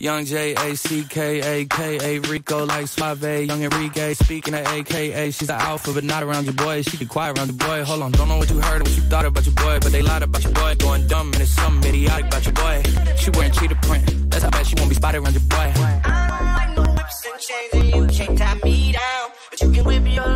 Young 0.00 0.24
J 0.24 0.54
A 0.54 0.76
C 0.76 1.04
K 1.04 1.60
A 1.60 1.64
K 1.64 1.98
A 2.16 2.20
Rico 2.20 2.64
like 2.66 2.86
Suave. 2.86 3.46
Young 3.46 3.62
Enrique 3.62 4.14
speaking 4.14 4.54
of 4.54 4.66
AKA. 4.66 5.30
She's 5.30 5.48
the 5.48 5.54
alpha, 5.54 5.92
but 5.92 6.04
not 6.04 6.22
around 6.22 6.44
your 6.44 6.54
boy. 6.54 6.82
She 6.82 6.96
be 6.96 7.06
quiet 7.06 7.38
around 7.38 7.48
your 7.48 7.56
boy. 7.56 7.82
Hold 7.84 8.02
on, 8.02 8.12
don't 8.12 8.28
know 8.28 8.36
what 8.36 8.50
you 8.50 8.60
heard 8.60 8.82
or 8.82 8.84
what 8.84 8.96
you 8.96 9.02
thought 9.02 9.24
about 9.24 9.46
your 9.46 9.54
boy, 9.54 9.78
but 9.80 9.92
they 9.92 10.02
lied 10.02 10.22
about 10.22 10.42
your 10.44 10.52
boy. 10.52 10.74
Going 10.76 11.06
dumb 11.06 11.32
and 11.32 11.42
it's 11.42 11.50
something 11.52 11.88
idiotic 11.88 12.26
about 12.26 12.44
your 12.44 12.54
boy. 12.54 12.82
She 13.16 13.30
wearing 13.30 13.52
cheetah 13.52 13.78
print. 13.82 14.30
That's 14.30 14.44
how 14.44 14.50
bad 14.50 14.66
she 14.66 14.74
won't 14.76 14.90
be 14.90 14.96
spotted 14.96 15.22
around 15.22 15.32
your 15.34 15.42
boy. 15.42 15.72
I 15.76 16.66
like 16.66 16.74
the 16.76 16.82
whips 16.92 17.26
and 17.26 17.40
chains 17.40 17.72
and 17.72 18.18
you 18.18 18.26
can't 18.26 18.38
tie 18.38 18.54
me 18.62 18.92
down. 18.92 19.30
But 19.50 19.60
you 19.62 19.72
can 19.72 19.84
whip 19.84 20.14
your 20.14 20.35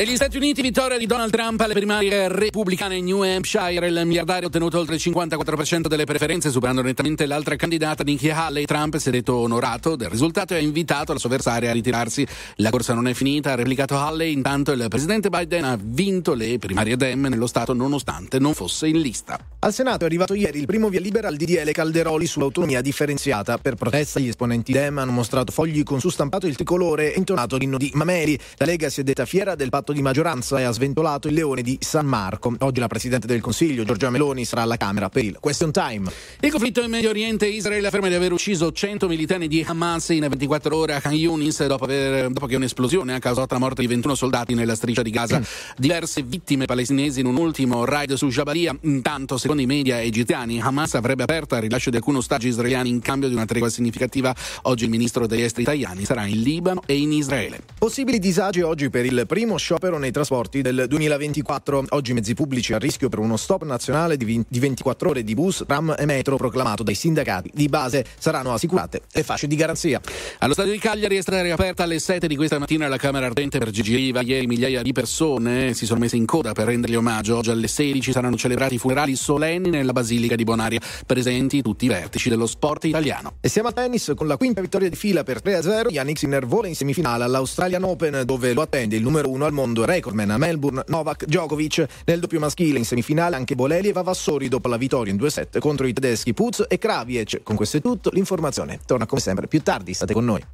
Negli 0.00 0.16
Stati 0.16 0.38
Uniti, 0.38 0.62
vittoria 0.62 0.96
di 0.96 1.04
Donald 1.04 1.30
Trump 1.30 1.60
alle 1.60 1.74
primarie 1.74 2.26
repubblicane 2.28 2.96
in 2.96 3.04
New 3.04 3.20
Hampshire. 3.20 3.86
Il 3.86 4.00
miliardario 4.06 4.44
ha 4.44 4.46
ottenuto 4.46 4.78
oltre 4.78 4.94
il 4.94 5.00
54% 5.04 5.88
delle 5.88 6.04
preferenze, 6.04 6.48
superando 6.50 6.80
nettamente 6.80 7.26
l'altra 7.26 7.54
candidata 7.56 8.02
Nikki 8.02 8.30
Haley. 8.30 8.64
Trump 8.64 8.96
si 8.96 9.10
è 9.10 9.12
detto 9.12 9.34
onorato 9.34 9.96
del 9.96 10.08
risultato 10.08 10.54
e 10.54 10.56
ha 10.56 10.60
invitato 10.60 11.12
la 11.12 11.18
sua 11.18 11.28
avversaria 11.28 11.68
a 11.68 11.74
ritirarsi. 11.74 12.26
La 12.56 12.70
corsa 12.70 12.94
non 12.94 13.08
è 13.08 13.12
finita, 13.12 13.52
ha 13.52 13.56
replicato 13.56 13.98
Haley. 13.98 14.32
Intanto 14.32 14.72
il 14.72 14.86
presidente 14.88 15.28
Biden 15.28 15.64
ha 15.64 15.78
vinto 15.78 16.32
le 16.32 16.56
primarie 16.56 16.96
Dem 16.96 17.26
nello 17.26 17.46
Stato 17.46 17.74
nonostante 17.74 18.38
non 18.38 18.54
fosse 18.54 18.88
in 18.88 19.02
lista. 19.02 19.38
Al 19.58 19.74
Senato 19.74 20.04
è 20.04 20.06
arrivato 20.06 20.32
ieri 20.32 20.60
il 20.60 20.64
primo 20.64 20.88
via 20.88 21.00
libera 21.00 21.28
al 21.28 21.36
DDL 21.36 21.72
Calderoli 21.72 22.24
sull'autonomia 22.24 22.80
differenziata. 22.80 23.58
Per 23.58 23.74
protesta 23.74 24.18
gli 24.18 24.28
esponenti 24.28 24.72
Dem 24.72 24.96
hanno 24.96 25.12
mostrato 25.12 25.52
fogli 25.52 25.82
con 25.82 26.00
su 26.00 26.08
stampato 26.08 26.46
il 26.46 26.56
tricolore 26.56 27.12
e 27.12 27.18
intonato 27.18 27.58
l'inno 27.58 27.76
di 27.76 27.90
Mameli. 27.92 28.38
La 28.56 28.64
Lega 28.64 28.88
si 28.88 29.02
è 29.02 29.04
detta 29.04 29.26
fiera 29.26 29.54
del 29.54 29.68
patto 29.68 29.88
di 29.92 30.02
maggioranza 30.02 30.58
e 30.58 30.64
ha 30.64 30.70
sventolato 30.70 31.28
il 31.28 31.34
leone 31.34 31.62
di 31.62 31.78
San 31.80 32.06
Marco. 32.06 32.54
Oggi 32.58 32.80
la 32.80 32.86
Presidente 32.86 33.26
del 33.26 33.40
Consiglio, 33.40 33.84
Giorgia 33.84 34.10
Meloni, 34.10 34.44
sarà 34.44 34.62
alla 34.62 34.76
Camera 34.76 35.08
per 35.08 35.24
il 35.24 35.36
Question 35.40 35.72
Time. 35.72 36.10
Il 36.40 36.50
conflitto 36.50 36.82
in 36.82 36.90
Medio 36.90 37.10
Oriente, 37.10 37.46
Israele 37.46 37.86
afferma 37.86 38.08
di 38.08 38.14
aver 38.14 38.32
ucciso 38.32 38.72
100 38.72 39.08
militanti 39.08 39.48
di 39.48 39.64
Hamas 39.66 40.08
in 40.10 40.26
24 40.28 40.76
ore 40.76 40.94
a 40.94 41.00
Khan 41.00 41.14
Yunis 41.14 41.66
dopo, 41.66 41.84
aver, 41.84 42.30
dopo 42.30 42.46
che 42.46 42.56
un'esplosione 42.56 43.14
ha 43.14 43.18
causato 43.18 43.54
la 43.54 43.60
morte 43.60 43.80
di 43.82 43.86
21 43.86 44.14
soldati 44.14 44.54
nella 44.54 44.74
striscia 44.74 45.02
di 45.02 45.10
Gaza. 45.10 45.42
Diverse 45.76 46.22
vittime 46.22 46.66
palestinesi 46.66 47.20
in 47.20 47.26
un 47.26 47.36
ultimo 47.36 47.84
raid 47.84 48.14
su 48.14 48.28
Jabalia. 48.28 48.76
Intanto, 48.82 49.36
secondo 49.36 49.62
i 49.62 49.66
media 49.66 50.00
egiziani, 50.00 50.60
Hamas 50.60 50.94
avrebbe 50.94 51.22
aperto 51.22 51.54
al 51.54 51.62
rilascio 51.62 51.90
di 51.90 51.96
alcuni 51.96 52.18
ostaggi 52.18 52.48
israeliani 52.48 52.88
in 52.88 53.00
cambio 53.00 53.28
di 53.28 53.34
una 53.34 53.46
tregua 53.46 53.68
significativa. 53.68 54.34
Oggi 54.62 54.84
il 54.84 54.90
ministro 54.90 55.26
degli 55.26 55.42
esteri 55.42 55.62
italiani 55.62 56.04
sarà 56.04 56.26
in 56.26 56.40
Libano 56.40 56.82
e 56.86 56.96
in 56.96 57.12
Israele. 57.12 57.60
Possibili 57.78 58.18
disagi 58.18 58.60
oggi 58.60 58.90
per 58.90 59.04
il 59.04 59.24
primo 59.26 59.56
sciopero 59.70 59.98
nei 59.98 60.10
trasporti 60.10 60.62
del 60.62 60.86
2024. 60.88 61.84
Oggi 61.90 62.12
mezzi 62.12 62.34
pubblici 62.34 62.72
a 62.72 62.78
rischio 62.78 63.08
per 63.08 63.20
uno 63.20 63.36
stop 63.36 63.62
nazionale 63.62 64.16
di, 64.16 64.24
vin- 64.24 64.44
di 64.48 64.58
24 64.58 65.10
ore 65.10 65.22
di 65.22 65.34
bus, 65.34 65.62
tram 65.64 65.94
e 65.96 66.06
metro 66.06 66.36
proclamato 66.36 66.82
dai 66.82 66.96
sindacati 66.96 67.52
di 67.54 67.68
base. 67.68 68.04
Saranno 68.18 68.52
assicurate 68.52 69.02
le 69.12 69.22
fasce 69.22 69.46
di 69.46 69.54
garanzia. 69.54 70.00
Allo 70.38 70.54
stadio 70.54 70.72
di 70.72 70.78
Cagliari 70.80 71.18
è 71.18 71.22
stata 71.22 71.40
riaperta 71.40 71.84
alle 71.84 72.00
7 72.00 72.26
di 72.26 72.34
questa 72.34 72.58
mattina 72.58 72.88
la 72.88 72.96
Camera 72.96 73.26
Ardente 73.26 73.58
per 73.58 73.70
Gigi 73.70 73.94
Riva. 73.94 74.22
Ieri 74.22 74.48
migliaia 74.48 74.82
di 74.82 74.90
persone 74.90 75.72
si 75.72 75.86
sono 75.86 76.00
messe 76.00 76.16
in 76.16 76.26
coda 76.26 76.50
per 76.50 76.66
rendergli 76.66 76.96
omaggio. 76.96 77.36
Oggi 77.36 77.50
alle 77.50 77.68
16 77.68 78.10
saranno 78.10 78.36
celebrati 78.36 78.74
i 78.74 78.78
funerali 78.78 79.14
solenni 79.14 79.70
nella 79.70 79.92
Basilica 79.92 80.34
di 80.34 80.42
Bonaria. 80.42 80.80
Presenti 81.06 81.62
tutti 81.62 81.84
i 81.84 81.88
vertici 81.88 82.28
dello 82.28 82.48
sport 82.48 82.86
italiano. 82.86 83.34
E 83.40 83.48
siamo 83.48 83.68
a 83.68 83.72
tennis 83.72 84.14
con 84.16 84.26
la 84.26 84.36
quinta 84.36 84.60
vittoria 84.60 84.88
di 84.88 84.96
fila 84.96 85.22
per 85.22 85.40
3-0. 85.40 85.92
Yannick 85.92 86.18
Sinner 86.18 86.44
vola 86.44 86.66
in 86.66 86.74
semifinale 86.74 87.22
all'Australian 87.22 87.84
Open 87.84 88.22
dove 88.24 88.52
lo 88.52 88.62
attende 88.62 88.96
il 88.96 89.02
numero 89.02 89.30
uno 89.30 89.44
al 89.44 89.52
mondo 89.52 89.58
recordman 89.84 90.30
a 90.30 90.38
Melbourne 90.38 90.84
Novak 90.88 91.24
Djokovic. 91.24 91.86
Nel 92.06 92.20
doppio 92.20 92.38
maschile 92.38 92.78
in 92.78 92.84
semifinale 92.84 93.36
anche 93.36 93.54
Bolelli 93.54 93.88
e 93.88 93.92
Vavassori 93.92 94.48
dopo 94.48 94.68
la 94.68 94.76
vittoria 94.76 95.12
in 95.12 95.18
2-7 95.18 95.58
contro 95.58 95.86
i 95.86 95.92
tedeschi 95.92 96.34
Puz 96.34 96.64
e 96.68 96.78
Kraviec. 96.78 97.42
Con 97.42 97.56
questo 97.56 97.76
è 97.76 97.80
tutto, 97.80 98.10
l'informazione 98.12 98.80
torna 98.86 99.06
come 99.06 99.20
sempre 99.20 99.46
più 99.46 99.62
tardi, 99.62 99.94
state 99.94 100.12
con 100.12 100.24
noi. 100.24 100.44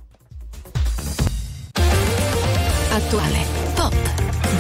Attuale, 2.91 3.45
pop, 3.75 3.95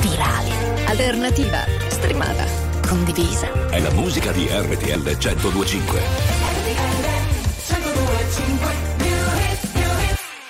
virale, 0.01 0.85
alternativa, 0.87 1.65
streamata, 1.89 2.45
condivisa. 2.87 3.69
È 3.71 3.81
la 3.81 3.91
musica 3.93 4.31
di 4.33 4.47
RTL 4.47 5.03
1025. 5.03 6.01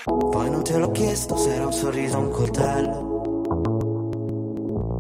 Poi 0.05 0.51
non 0.51 0.63
te 0.65 0.77
l'ho 0.79 0.91
chiesto 0.91 1.37
se 1.37 1.55
era 1.55 1.67
un 1.67 1.73
sorriso 1.73 2.17
o 2.17 2.21
un 2.21 2.31
coltello. 2.31 3.16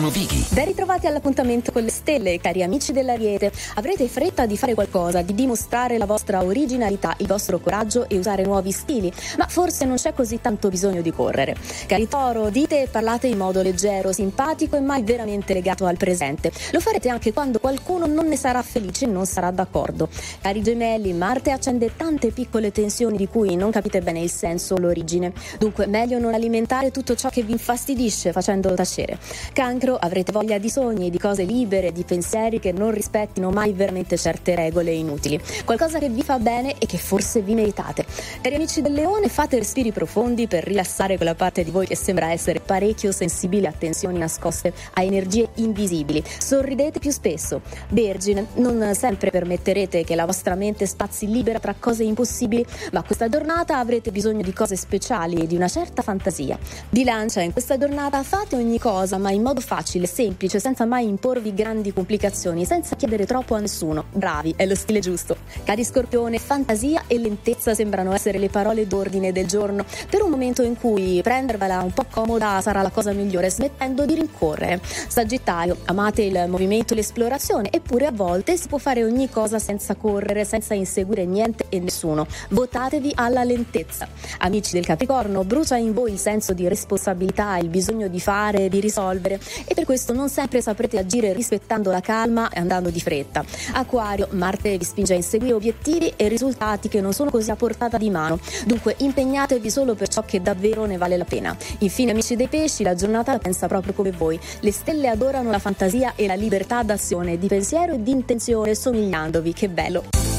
Stefano 0.00 0.08
Vighi. 0.08 0.46
Ben 0.50 0.64
ritrovati 0.64 1.06
all'appuntamento 1.06 1.72
con 1.72 1.82
le 1.82 1.90
stelle, 2.10 2.40
cari 2.40 2.62
amici 2.64 2.90
dell'Ariete. 2.92 3.52
Avrete 3.74 4.08
fretta 4.08 4.46
di 4.46 4.56
fare 4.56 4.74
qualcosa, 4.74 5.22
di 5.22 5.32
dimostrare 5.32 5.96
la 5.96 6.06
vostra 6.06 6.42
originalità, 6.42 7.14
il 7.18 7.26
vostro 7.28 7.60
coraggio 7.60 8.08
e 8.08 8.18
usare 8.18 8.42
nuovi 8.42 8.72
stili, 8.72 9.12
ma 9.38 9.46
forse 9.46 9.84
non 9.84 9.96
c'è 9.96 10.12
così 10.12 10.40
tanto 10.40 10.68
bisogno 10.68 11.02
di 11.02 11.12
correre. 11.12 11.54
Cari 11.86 12.08
Toro, 12.08 12.50
dite 12.50 12.82
e 12.82 12.88
parlate 12.88 13.28
in 13.28 13.38
modo 13.38 13.62
leggero, 13.62 14.12
simpatico 14.12 14.76
e 14.76 14.80
mai 14.80 15.02
veramente 15.02 15.54
legato 15.54 15.86
al 15.86 15.96
presente. 15.96 16.50
Lo 16.72 16.80
farete 16.80 17.08
anche 17.08 17.32
quando 17.32 17.60
qualcuno 17.60 18.06
non 18.06 18.26
ne 18.26 18.36
sarà 18.36 18.60
felice 18.62 19.04
e 19.04 19.08
non 19.08 19.26
sarà 19.26 19.52
d'accordo. 19.52 20.08
Cari 20.40 20.62
Gemelli, 20.62 21.12
Marte 21.12 21.52
accende 21.52 21.94
tante 21.96 22.30
piccole 22.32 22.72
tensioni 22.72 23.16
di 23.16 23.28
cui 23.28 23.54
non 23.54 23.70
capite 23.70 24.00
bene 24.00 24.20
il 24.20 24.30
senso 24.30 24.74
o 24.74 24.78
l'origine. 24.78 25.32
Dunque, 25.58 25.86
meglio 25.86 26.18
non 26.18 26.34
alimentare 26.34 26.90
tutto 26.90 27.14
ciò 27.14 27.28
che 27.28 27.42
vi 27.42 27.52
infastidisce 27.52 28.32
facendolo 28.32 28.74
tacere. 28.74 29.18
Cancro, 29.52 29.96
avrete 29.96 30.32
voglia 30.32 30.58
di 30.58 30.68
sogni, 30.68 31.10
di 31.10 31.18
cose 31.18 31.44
libere, 31.44 31.92
di 31.92 31.99
pensieri 32.04 32.60
che 32.60 32.72
non 32.72 32.90
rispettino 32.90 33.50
mai 33.50 33.72
veramente 33.72 34.16
certe 34.16 34.54
regole 34.54 34.92
inutili. 34.92 35.40
Qualcosa 35.64 35.98
che 35.98 36.08
vi 36.08 36.22
fa 36.22 36.38
bene 36.38 36.74
e 36.78 36.86
che 36.86 36.98
forse 36.98 37.40
vi 37.40 37.54
meritate. 37.54 38.04
Cari 38.40 38.54
amici 38.54 38.82
del 38.82 38.92
leone, 38.92 39.28
fate 39.28 39.58
respiri 39.58 39.92
profondi 39.92 40.46
per 40.46 40.64
rilassare 40.64 41.16
quella 41.16 41.34
parte 41.34 41.64
di 41.64 41.70
voi 41.70 41.86
che 41.86 41.96
sembra 41.96 42.32
essere 42.32 42.60
parecchio 42.60 43.12
sensibile 43.12 43.68
a 43.68 43.72
tensioni 43.76 44.18
nascoste, 44.18 44.72
a 44.94 45.02
energie 45.02 45.48
invisibili. 45.56 46.22
Sorridete 46.38 46.98
più 46.98 47.10
spesso. 47.10 47.60
Vergine, 47.88 48.46
non 48.54 48.94
sempre 48.94 49.30
permetterete 49.30 50.04
che 50.04 50.14
la 50.14 50.26
vostra 50.26 50.54
mente 50.54 50.86
spazi 50.86 51.26
libera 51.26 51.58
tra 51.58 51.74
cose 51.78 52.04
impossibili, 52.04 52.64
ma 52.92 53.02
questa 53.02 53.28
giornata 53.28 53.78
avrete 53.78 54.10
bisogno 54.10 54.42
di 54.42 54.52
cose 54.52 54.76
speciali 54.76 55.42
e 55.42 55.46
di 55.46 55.56
una 55.56 55.68
certa 55.68 56.02
fantasia. 56.02 56.58
Bilancia, 56.88 57.40
in 57.40 57.52
questa 57.52 57.78
giornata 57.78 58.22
fate 58.22 58.56
ogni 58.56 58.78
cosa, 58.78 59.18
ma 59.18 59.30
in 59.30 59.42
modo 59.42 59.60
facile, 59.60 60.06
semplice, 60.06 60.60
senza 60.60 60.84
mai 60.84 61.06
imporvi 61.06 61.54
grandi 61.54 61.89
complicazioni, 61.92 62.64
senza 62.64 62.96
chiedere 62.96 63.26
troppo 63.26 63.54
a 63.54 63.58
nessuno. 63.58 64.04
Bravi, 64.12 64.54
è 64.56 64.66
lo 64.66 64.74
stile 64.74 65.00
giusto. 65.00 65.36
Cari 65.64 65.84
Scorpione, 65.84 66.38
fantasia 66.38 67.04
e 67.06 67.18
lentezza 67.18 67.74
sembrano 67.74 68.12
essere 68.12 68.38
le 68.38 68.48
parole 68.48 68.86
d'ordine 68.86 69.32
del 69.32 69.46
giorno. 69.46 69.84
Per 70.08 70.22
un 70.22 70.30
momento 70.30 70.62
in 70.62 70.76
cui 70.76 71.20
prendervela 71.22 71.80
un 71.82 71.92
po' 71.92 72.04
comoda 72.10 72.60
sarà 72.60 72.82
la 72.82 72.90
cosa 72.90 73.12
migliore, 73.12 73.50
smettendo 73.50 74.04
di 74.04 74.14
rincorrere. 74.14 74.80
Sagittario, 75.08 75.78
amate 75.86 76.22
il 76.22 76.44
movimento 76.48 76.92
e 76.92 76.96
l'esplorazione, 76.96 77.70
eppure 77.72 78.06
a 78.06 78.12
volte 78.12 78.56
si 78.56 78.68
può 78.68 78.78
fare 78.78 79.04
ogni 79.04 79.28
cosa 79.30 79.58
senza 79.58 79.94
correre, 79.94 80.44
senza 80.44 80.74
inseguire 80.74 81.24
niente 81.24 81.66
e 81.68 81.80
nessuno. 81.80 82.26
Votatevi 82.50 83.12
alla 83.14 83.44
lentezza. 83.44 84.08
Amici 84.38 84.72
del 84.72 84.84
Capricorno, 84.84 85.44
brucia 85.44 85.76
in 85.76 85.92
voi 85.92 86.12
il 86.12 86.18
senso 86.18 86.52
di 86.52 86.68
responsabilità, 86.68 87.56
il 87.56 87.68
bisogno 87.68 88.08
di 88.08 88.20
fare, 88.20 88.68
di 88.68 88.80
risolvere 88.80 89.40
e 89.64 89.74
per 89.74 89.84
questo 89.84 90.12
non 90.12 90.28
sempre 90.28 90.60
saprete 90.60 90.98
agire 90.98 91.32
rispettando 91.32 91.68
la 91.78 92.00
calma 92.00 92.48
e 92.50 92.58
andando 92.58 92.90
di 92.90 93.00
fretta. 93.00 93.44
Acquario, 93.72 94.28
Marte 94.32 94.76
vi 94.76 94.84
spinge 94.84 95.12
a 95.12 95.16
inseguire 95.16 95.54
obiettivi 95.54 96.12
e 96.16 96.28
risultati 96.28 96.88
che 96.88 97.00
non 97.00 97.12
sono 97.12 97.30
così 97.30 97.50
a 97.50 97.56
portata 97.56 97.96
di 97.96 98.10
mano. 98.10 98.38
Dunque 98.66 98.96
impegnatevi 98.98 99.70
solo 99.70 99.94
per 99.94 100.08
ciò 100.08 100.22
che 100.24 100.42
davvero 100.42 100.84
ne 100.84 100.96
vale 100.96 101.16
la 101.16 101.24
pena. 101.24 101.56
Infine, 101.78 102.10
amici 102.10 102.34
dei 102.34 102.48
pesci, 102.48 102.82
la 102.82 102.94
giornata 102.94 103.32
la 103.32 103.38
pensa 103.38 103.68
proprio 103.68 103.92
come 103.92 104.10
voi. 104.10 104.38
Le 104.60 104.72
stelle 104.72 105.08
adorano 105.08 105.50
la 105.50 105.58
fantasia 105.58 106.14
e 106.16 106.26
la 106.26 106.34
libertà 106.34 106.82
d'azione, 106.82 107.38
di 107.38 107.46
pensiero 107.46 107.94
e 107.94 108.02
di 108.02 108.10
intenzione, 108.10 108.74
somigliandovi. 108.74 109.52
Che 109.52 109.68
bello! 109.68 110.29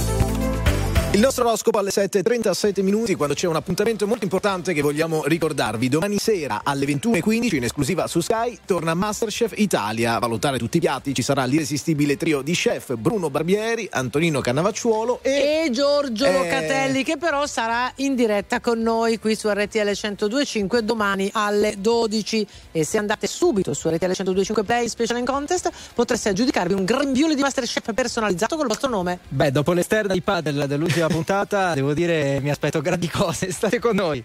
Il 1.14 1.20
nostro 1.20 1.46
oroscopo 1.46 1.78
alle 1.78 1.90
7.37 1.90 2.82
minuti 2.84 3.16
quando 3.16 3.36
c'è 3.36 3.46
un 3.46 3.58
appuntamento 3.58 4.08
molto 4.08 4.24
importante 4.24 4.72
che 4.72 4.82
vogliamo 4.82 5.26
ricordarvi. 5.26 5.90
Domani 5.90 6.18
sera 6.18 6.62
alle 6.64 6.86
21.15 6.86 7.56
in 7.56 7.64
esclusiva 7.66 8.08
su 8.08 8.22
Sky 8.22 8.60
torna 8.66 8.94
Masterchef 8.94 9.52
Italia. 9.58 10.16
A 10.16 10.20
valutare 10.20 10.58
tutti 10.58 10.78
i 10.78 10.80
piatti 10.80 11.14
ci 11.14 11.22
sarà 11.22 11.44
l'irresistibile 11.44 12.16
trio 12.16 12.42
di 12.42 12.54
chef 12.54 12.96
Bruno 12.96 13.30
Barbieri, 13.30 13.90
Antonino 13.92 14.40
Cannavacciuolo 14.40 15.20
e... 15.22 15.64
E 15.66 15.70
Giorgio 15.72 16.24
Eh. 16.24 16.32
Locatelli 16.32 17.04
che 17.04 17.18
però 17.18 17.46
sarà 17.46 17.92
in 17.96 18.16
diretta 18.16 18.62
con 18.62 18.80
noi 18.80 19.20
qui 19.20 19.36
su 19.36 19.50
RTL 19.50 19.90
102.5 19.90 20.78
domani 20.78 21.30
alle 21.34 21.76
12 21.78 22.48
e 22.72 22.86
se 22.86 22.98
andate 22.98 23.28
subito 23.28 23.74
su 23.74 23.90
RTL 23.90 24.12
102.5 24.12 24.64
Play 24.64 24.88
Special 24.88 25.18
in 25.18 25.26
Contest 25.26 25.70
potreste 25.94 26.30
aggiudicarvi 26.30 26.74
un 26.74 26.86
grembiule 26.86 27.36
di 27.36 27.42
Masterchef 27.42 27.94
personalizzato 27.94 28.56
col 28.56 28.68
vostro 28.68 28.88
nome. 28.88 29.20
Beh, 29.28 29.52
dopo 29.52 29.74
l'esterna 29.74 30.14
di 30.14 30.22
padel 30.22 30.68
dell'ultima 30.68 31.00
puntata, 31.08 31.74
devo 31.74 31.94
dire 31.94 32.40
mi 32.42 32.50
aspetto 32.50 32.82
grandi 32.82 33.10
cose. 33.10 33.52
State 33.52 33.80
con 33.80 33.96
noi. 33.96 34.24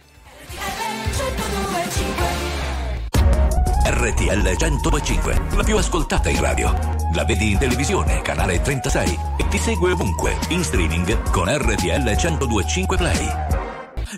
RTL 3.89 4.43
1025, 4.43 5.43
la 5.57 5.62
più 5.62 5.77
ascoltata 5.77 6.29
in 6.29 6.41
radio. 6.41 6.77
La 7.14 7.24
vedi 7.24 7.53
in 7.53 7.59
televisione, 7.59 8.20
canale 8.20 8.61
36 8.61 9.18
e 9.39 9.49
ti 9.49 9.59
segue 9.59 9.93
ovunque, 9.93 10.37
in 10.49 10.62
streaming 10.62 11.31
con 11.31 11.49
RTL 11.49 12.03
1025 12.03 12.97
Play. 12.97 13.29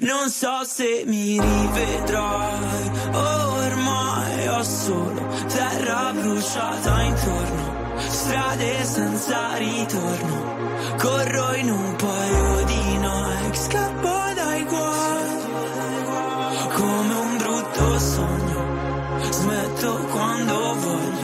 Non 0.00 0.28
so 0.28 0.64
se 0.64 1.04
mi 1.06 1.40
rivedrai, 1.40 2.90
ormai 3.12 4.48
ho 4.48 4.62
solo 4.62 5.26
terra 5.46 6.12
bruciata 6.12 7.02
intorno, 7.02 7.98
strade 8.08 8.84
senza 8.84 9.56
ritorno, 9.56 10.57
corro 10.98 11.54
in 11.54 11.70
un 11.70 11.96
paio 11.96 12.64
di 12.64 12.98
Nike, 12.98 13.56
scappo 13.56 14.08
dai 14.34 14.64
guai, 14.64 15.36
come 16.74 17.14
un 17.14 17.36
brutto 17.38 17.98
sogno, 17.98 19.30
smetto 19.30 19.94
quando 20.10 20.74
voglio. 20.74 21.17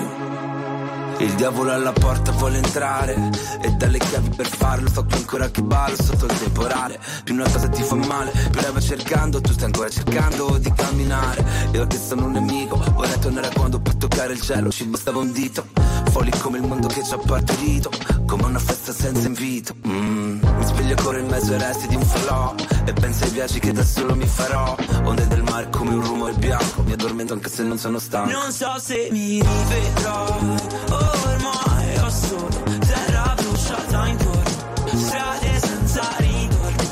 Il 1.25 1.35
diavolo 1.37 1.73
alla 1.73 1.93
porta 1.93 2.33
vuole 2.33 2.59
entrare. 2.59 3.15
E 3.63 3.71
dalle 3.71 3.99
chiavi 3.99 4.29
per 4.37 4.47
farlo 4.47 4.89
so 4.91 5.05
che 5.07 5.17
ancora 5.17 5.49
che 5.49 5.63
ballo 5.63 5.97
sotto 5.97 6.27
il 6.27 6.39
temporale. 6.39 7.01
Più 7.25 7.35
una 7.35 7.49
cosa 7.49 7.69
ti 7.69 7.83
fa 7.83 7.95
male 7.95 8.31
Più 8.51 8.61
lei 8.61 8.71
va 8.73 8.81
cercando 8.81 9.41
Tu 9.41 9.53
stai 9.53 9.65
ancora 9.67 9.89
cercando 9.89 10.59
di 10.59 10.71
camminare. 10.75 11.45
Io 11.73 11.87
che 11.87 11.97
sono 11.97 12.27
un 12.27 12.33
nemico 12.33 12.77
Vorrei 12.93 13.19
tornare 13.19 13.47
a 13.47 13.51
quando 13.55 13.81
per 13.81 13.95
toccare 13.95 14.35
il 14.35 14.41
cielo. 14.41 14.71
Ci 14.71 14.85
bastava 14.85 15.19
un 15.19 15.33
dito 15.33 15.67
Folli 16.11 16.31
come 16.39 16.59
il 16.59 16.65
mondo 16.67 16.89
che 16.89 17.03
ci 17.03 17.15
ha 17.15 17.19
partorito. 17.19 17.91
Come 18.27 18.45
una 18.45 18.59
festa 18.59 18.93
senza 18.93 19.27
invito. 19.27 19.75
Mm, 19.87 20.41
Mi 20.43 20.65
sveglio 20.67 20.95
ancora 20.97 21.19
in 21.19 21.27
mezzo 21.27 21.53
ai 21.53 21.59
resti 21.59 21.89
di 21.89 21.97
un 21.97 22.03
falò. 22.05 22.55
E 22.85 22.93
penso 22.93 23.25
ai 23.25 23.31
viaggi 23.31 23.59
che 23.61 23.73
da 23.73 23.85
solo 23.85 24.15
mi 24.15 24.27
farò. 24.27 24.77
Onde 25.05 25.27
del 25.29 25.43
mare 25.43 25.71
come 25.71 25.95
un 25.95 26.05
rumore 26.05 26.35
bianco. 26.35 26.83
Mi 26.83 26.93
addormento 26.93 27.33
anche 27.33 27.49
se 27.49 27.63
non 27.63 27.79
sono 27.79 27.99
stanco. 27.99 28.31
Non 28.31 28.53
so 28.53 28.75
se 28.79 29.09
mi 29.11 29.41
rivedrai, 29.41 30.29
ormai 30.91 31.14
solo 32.15 32.63
terra 32.87 33.35
bruciata 33.37 34.07
intorno, 34.07 34.43
strade 34.95 35.59
senza 35.59 36.03
ritorno, 36.19 36.83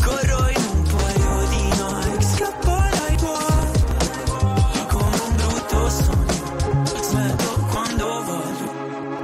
corro 0.00 0.48
in 0.48 0.64
un 0.72 0.82
paio 0.94 1.48
di 1.48 1.62
Nike, 1.64 2.24
scappo 2.24 2.76
dai 2.96 3.16
guai, 3.16 4.86
come 4.88 5.16
un 5.26 5.36
brutto 5.36 5.90
sogno, 5.90 6.84
smetto 7.02 7.66
quando 7.70 8.22
voglio. 8.22 8.68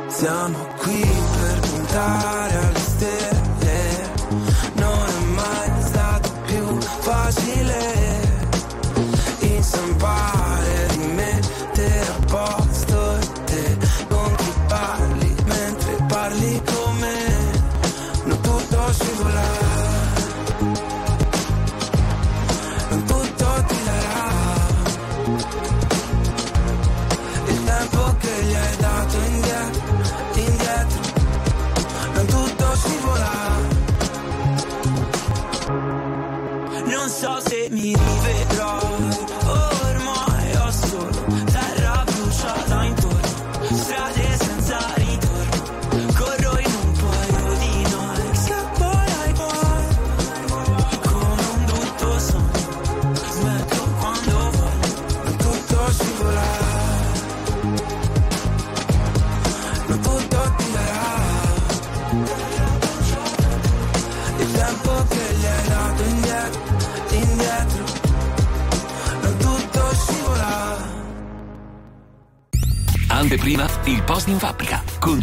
Siamo 0.08 0.58
qui 0.78 1.00
per 1.00 1.60
puntare 1.60 2.45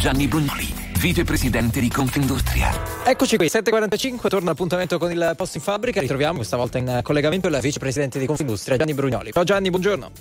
Gianni 0.03 0.27
Brugnoli, 0.27 0.67
vicepresidente 0.99 1.79
di 1.79 1.89
Confindustria. 1.89 2.69
Eccoci 3.05 3.37
qui, 3.37 3.45
7.45, 3.45 4.27
torna 4.27 4.49
l'appuntamento 4.49 4.97
con 4.97 5.09
il 5.09 5.33
post 5.37 5.55
in 5.55 5.61
fabbrica. 5.61 6.01
Ritroviamo 6.01 6.35
questa 6.35 6.57
volta 6.57 6.77
in 6.77 6.99
collegamento 7.01 7.47
il 7.47 7.57
vicepresidente 7.61 8.19
di 8.19 8.25
Confindustria, 8.25 8.75
Gianni 8.75 8.93
Brugnoli. 8.93 9.31
Ciao 9.31 9.45
Gianni, 9.45 9.69
buongiorno. 9.69 10.11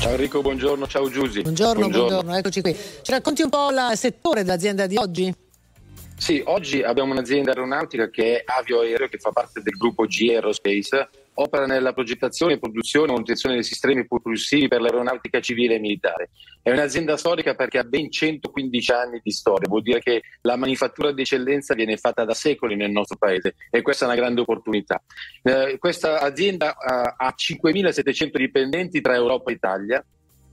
Ciao 0.00 0.10
Enrico, 0.10 0.42
buongiorno, 0.42 0.86
ciao 0.86 1.08
Giusy. 1.08 1.40
Buongiorno, 1.40 1.88
buongiorno, 1.88 2.36
eccoci 2.36 2.60
qui. 2.60 2.74
Ci 2.74 3.10
racconti 3.10 3.40
un 3.40 3.48
po' 3.48 3.70
il 3.70 3.96
settore 3.96 4.42
dell'azienda 4.42 4.86
di 4.86 4.98
oggi? 4.98 5.34
Sì, 6.14 6.42
oggi 6.44 6.82
abbiamo 6.82 7.12
un'azienda 7.12 7.52
aeronautica 7.52 8.10
che 8.10 8.36
è 8.36 8.42
Avio 8.44 8.80
Aereo, 8.80 9.08
che 9.08 9.16
fa 9.16 9.30
parte 9.30 9.62
del 9.62 9.72
gruppo 9.78 10.04
G 10.04 10.26
Aerospace, 10.28 11.08
opera 11.34 11.66
nella 11.66 11.92
progettazione, 11.92 12.58
produzione 12.58 13.08
e 13.08 13.12
manutenzione 13.12 13.54
dei 13.54 13.64
sistemi 13.64 14.06
propulsivi 14.06 14.68
per 14.68 14.80
l'aeronautica 14.80 15.40
civile 15.40 15.76
e 15.76 15.78
militare. 15.78 16.30
È 16.60 16.70
un'azienda 16.70 17.16
storica 17.16 17.54
perché 17.54 17.78
ha 17.78 17.84
ben 17.84 18.10
115 18.10 18.92
anni 18.92 19.20
di 19.22 19.30
storia, 19.30 19.68
vuol 19.68 19.82
dire 19.82 20.00
che 20.00 20.22
la 20.42 20.56
manifattura 20.56 21.12
di 21.12 21.22
eccellenza 21.22 21.74
viene 21.74 21.96
fatta 21.96 22.24
da 22.24 22.34
secoli 22.34 22.76
nel 22.76 22.90
nostro 22.90 23.16
paese 23.16 23.54
e 23.70 23.82
questa 23.82 24.04
è 24.04 24.08
una 24.08 24.16
grande 24.16 24.42
opportunità. 24.42 25.02
Eh, 25.42 25.76
questa 25.78 26.20
azienda 26.20 26.72
eh, 26.72 27.14
ha 27.16 27.34
5.700 27.36 28.36
dipendenti 28.36 29.00
tra 29.00 29.14
Europa 29.14 29.50
e 29.50 29.54
Italia 29.54 30.04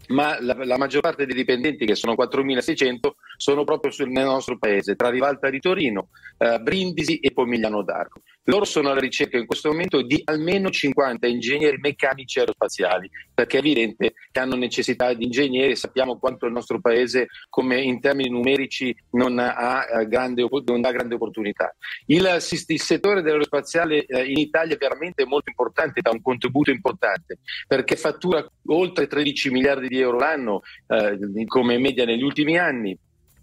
ma 0.09 0.37
la, 0.41 0.55
la 0.65 0.77
maggior 0.77 1.01
parte 1.01 1.25
dei 1.25 1.35
dipendenti, 1.35 1.85
che 1.85 1.95
sono 1.95 2.13
4.600, 2.13 3.11
sono 3.37 3.63
proprio 3.63 3.91
sul- 3.91 4.09
nel 4.09 4.25
nostro 4.25 4.57
paese, 4.57 4.95
tra 4.95 5.09
Rivalta 5.09 5.49
di 5.49 5.59
Torino, 5.59 6.09
eh, 6.37 6.59
Brindisi 6.59 7.19
e 7.19 7.31
Pomigliano 7.31 7.83
d'Arco. 7.83 8.21
Loro 8.49 8.65
sono 8.65 8.89
alla 8.89 8.99
ricerca 8.99 9.37
in 9.37 9.45
questo 9.45 9.69
momento 9.69 10.01
di 10.01 10.19
almeno 10.25 10.71
50 10.71 11.27
ingegneri 11.27 11.77
meccanici 11.77 12.39
aerospaziali, 12.39 13.07
perché 13.31 13.57
è 13.57 13.59
evidente 13.59 14.13
che 14.31 14.39
hanno 14.39 14.55
necessità 14.55 15.13
di 15.13 15.25
ingegneri, 15.25 15.75
sappiamo 15.75 16.17
quanto 16.17 16.47
il 16.47 16.51
nostro 16.51 16.81
paese 16.81 17.27
come 17.47 17.79
in 17.79 18.01
termini 18.01 18.29
numerici 18.29 18.95
non 19.11 19.37
ha 19.37 19.85
eh, 19.85 20.07
grande, 20.07 20.47
non 20.65 20.81
dà 20.81 20.91
grande 20.91 21.13
opportunità. 21.13 21.75
Il, 22.07 22.25
il 22.67 22.81
settore 22.81 23.21
dell'aerospaziale 23.21 24.05
eh, 24.05 24.25
in 24.25 24.39
Italia 24.39 24.73
è 24.73 24.79
veramente 24.79 25.25
molto 25.25 25.51
importante, 25.51 26.01
dà 26.01 26.09
un 26.09 26.21
contributo 26.21 26.71
importante, 26.71 27.37
perché 27.67 27.97
fattura 27.97 28.43
oltre 28.65 29.05
13 29.05 29.51
miliardi 29.51 29.87
di 29.89 29.99
euro 29.99 30.17
l'anno 30.17 30.61
eh, 30.87 31.45
come 31.45 31.77
media 31.77 32.03
negli 32.03 32.23
ultimi 32.23 32.57
anni 32.57 32.97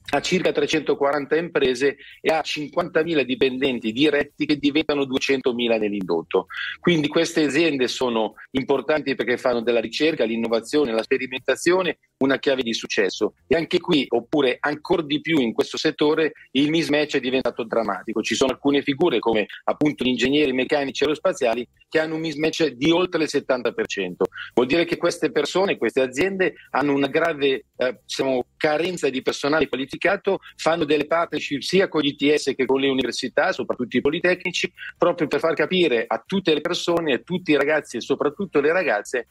ha 0.09 0.21
circa 0.21 0.53
340 0.53 1.37
imprese 1.37 1.97
e 2.21 2.33
ha 2.33 2.41
50.000 2.41 3.23
dipendenti 3.23 3.93
diretti 3.93 4.47
che 4.47 4.57
diventano 4.57 5.03
200.000 5.03 5.79
nell'indotto. 5.79 6.47
Quindi 6.81 7.09
queste 7.09 7.45
aziende 7.45 7.89
sono 7.89 8.35
importanti 8.53 9.15
perché 9.15 9.37
fanno 9.37 9.63
della 9.63 9.81
ricerca, 9.81 10.25
l'innovazione, 10.25 10.93
la 10.93 11.03
sperimentazione 11.03 11.99
una 12.19 12.39
chiave 12.39 12.63
di 12.63 12.73
successo. 12.73 13.35
E 13.47 13.57
anche 13.57 13.79
qui, 13.79 14.07
oppure 14.09 14.57
ancora 14.61 15.03
di 15.03 15.21
più 15.21 15.39
in 15.39 15.53
questo 15.53 15.77
settore, 15.77 16.33
il 16.53 16.71
mismatch 16.71 17.17
è 17.17 17.21
diventato 17.21 17.65
drammatico. 17.65 18.23
Ci 18.23 18.35
sono 18.35 18.53
alcune 18.53 18.83
figure 18.83 19.19
come 19.19 19.47
appunto 19.65 20.05
gli 20.05 20.09
ingegneri 20.09 20.53
meccanici 20.53 21.03
aerospaziali 21.03 21.67
che 21.89 22.01
hanno 22.01 22.15
un 22.15 22.21
mismatch 22.21 22.69
di 22.69 22.91
oltre 22.91 23.25
il 23.25 23.29
70%. 23.31 24.15
Vuol 24.55 24.67
dire 24.67 24.85
che 24.85 24.97
queste 24.97 25.31
persone, 25.31 25.77
queste 25.77 26.01
aziende 26.01 26.55
hanno 26.71 26.93
una 26.93 27.09
grave 27.09 27.67
eh, 27.77 28.01
diciamo, 28.03 28.45
carenza 28.57 29.09
di 29.09 29.23
personale 29.23 29.69
qualificato, 29.69 30.39
fanno 30.57 30.85
delle 30.85 31.07
partnership 31.07 31.61
sia 31.61 31.89
con 31.89 32.03
gli 32.03 32.15
ITS 32.19 32.55
che 32.57 32.65
con 32.65 32.81
le 32.81 32.89
università, 32.89 33.53
soprattutto 33.53 33.97
i 33.97 34.01
politecnici, 34.01 34.73
proprio 34.97 35.29
per 35.29 35.41
far 35.41 35.55
capire 35.55 36.05
a 36.07 36.23
tutte 36.25 36.55
le 36.55 36.61
persone, 36.61 37.15
a 37.15 37.19
tutti 37.19 37.53
i 37.53 37.57
ragazzi 37.57 37.99
e 37.99 38.01
soprattutto 38.01 38.61
le 38.61 38.73
ragazze 38.73 39.29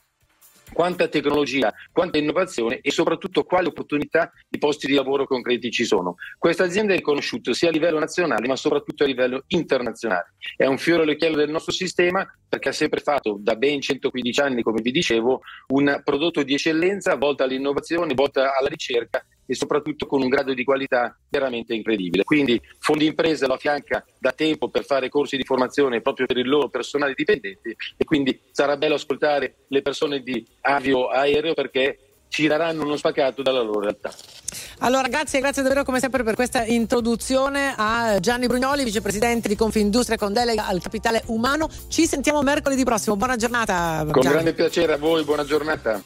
quanta 0.76 1.07
tecnologia, 1.07 1.73
quanta 1.93 2.17
innovazione 2.17 2.80
e 2.82 2.91
soprattutto 2.91 3.45
quali 3.45 3.67
opportunità 3.67 4.30
di 4.45 4.57
posti 4.57 4.88
di 4.88 4.93
lavoro 4.93 5.26
concreti 5.26 5.71
ci 5.71 5.86
sono. 5.86 6.15
Questa 6.38 6.65
azienda 6.65 6.91
è 6.91 6.97
riconosciuta 6.97 7.53
sia 7.53 7.69
a 7.69 7.71
livello 7.71 7.97
nazionale 7.97 8.45
ma 8.45 8.57
soprattutto 8.57 9.05
a 9.05 9.07
livello 9.07 9.45
internazionale. 9.47 10.34
È 10.57 10.65
un 10.65 10.78
fiore 10.78 11.03
all'occhiello 11.03 11.38
del 11.38 11.49
nostro 11.49 11.71
sistema 11.71 12.28
perché 12.47 12.69
ha 12.69 12.73
sempre 12.73 12.99
fatto 12.99 13.38
da 13.39 13.55
ben 13.55 13.80
115 13.80 14.41
anni, 14.41 14.63
come 14.63 14.82
vi 14.82 14.91
dicevo, 14.91 15.41
un 15.67 16.01
prodotto 16.03 16.43
di 16.43 16.53
eccellenza 16.53 17.15
volto 17.15 17.43
all'innovazione, 17.43 18.13
volto 18.13 18.41
alla 18.41 18.67
ricerca 18.67 19.26
e 19.45 19.55
soprattutto 19.55 20.05
con 20.07 20.21
un 20.21 20.29
grado 20.29 20.53
di 20.53 20.63
qualità 20.63 21.17
veramente 21.29 21.73
incredibile. 21.73 22.23
Quindi 22.23 22.59
Fondi 22.79 23.05
Impresa 23.05 23.47
lo 23.47 23.53
affianca 23.53 24.03
da 24.19 24.31
tempo 24.31 24.69
per 24.69 24.85
fare 24.85 25.09
corsi 25.09 25.37
di 25.37 25.43
formazione 25.43 26.01
proprio 26.01 26.25
per 26.25 26.37
il 26.37 26.47
loro 26.47 26.69
personale 26.69 27.13
dipendente 27.15 27.75
e 27.95 28.03
quindi 28.03 28.39
sarà 28.51 28.77
bello 28.77 28.95
ascoltare 28.95 29.65
le 29.67 29.81
persone 29.81 30.21
di 30.21 30.45
Avio 30.61 31.07
Aereo 31.07 31.53
perché 31.53 31.99
ci 32.35 32.47
daranno 32.47 32.83
uno 32.83 32.97
spaccato 32.97 33.41
dalla 33.41 33.61
loro 33.61 33.81
realtà. 33.81 34.13
Allora, 34.79 35.07
grazie, 35.07 35.39
grazie 35.39 35.61
davvero 35.61 35.83
come 35.83 35.99
sempre 35.99 36.23
per 36.23 36.35
questa 36.35 36.65
introduzione 36.65 37.73
a 37.77 38.19
Gianni 38.19 38.47
Brugnoli, 38.47 38.83
vicepresidente 38.83 39.47
di 39.47 39.55
Confindustria 39.55 40.17
con 40.17 40.33
delega 40.33 40.67
al 40.67 40.81
capitale 40.81 41.23
umano. 41.27 41.69
Ci 41.87 42.05
sentiamo 42.05 42.41
mercoledì 42.41 42.83
prossimo. 42.83 43.15
Buona 43.15 43.37
giornata. 43.37 44.05
Con 44.11 44.21
Gianni. 44.21 44.35
grande 44.35 44.53
piacere 44.53 44.93
a 44.93 44.97
voi, 44.97 45.23
buona 45.23 45.45
giornata. 45.45 46.03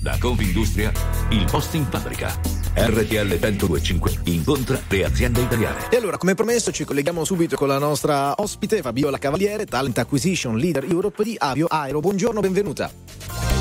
Da 0.00 0.16
Confindustria, 0.18 0.92
il 1.30 1.44
post 1.50 1.74
in 1.74 1.86
fabbrica. 1.86 2.38
RTL 2.74 3.38
1025 3.40 4.20
incontra 4.24 4.80
le 4.88 5.04
aziende 5.04 5.40
italiane. 5.40 5.88
E 5.90 5.96
allora, 5.96 6.16
come 6.16 6.34
promesso, 6.34 6.70
ci 6.72 6.84
colleghiamo 6.84 7.24
subito 7.24 7.56
con 7.56 7.68
la 7.68 7.78
nostra 7.78 8.34
ospite 8.36 8.82
Fabiola 8.82 9.18
Cavaliere, 9.18 9.64
Talent 9.64 9.98
Acquisition 9.98 10.58
Leader 10.58 10.84
Europe 10.84 11.22
di 11.24 11.34
Avio 11.38 11.66
Aero. 11.66 12.00
Buongiorno, 12.00 12.40
benvenuta. 12.40 12.90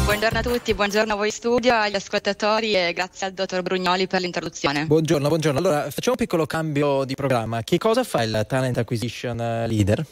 Buongiorno 0.06 0.40
a 0.40 0.42
tutti, 0.42 0.74
buongiorno 0.74 1.14
a 1.14 1.16
voi 1.16 1.32
studio, 1.32 1.74
agli 1.74 1.96
ascoltatori 1.96 2.74
e 2.74 2.94
grazie 2.94 3.28
al 3.28 3.34
dottor 3.34 3.62
Brugnoli 3.62 4.06
per 4.08 4.22
l'introduzione. 4.22 4.86
Buongiorno, 4.86 5.28
buongiorno. 5.28 5.58
Allora, 5.58 5.90
facciamo 5.90 6.16
un 6.18 6.26
piccolo 6.26 6.46
cambio 6.46 7.06
di 7.06 7.16
programma. 7.16 7.64
Che 7.64 7.78
cosa 7.78 8.04
fa 8.04 8.22
il 8.22 8.46
Talent 8.48 8.78
Acquisition 8.78 9.38
Leader? 9.68 10.06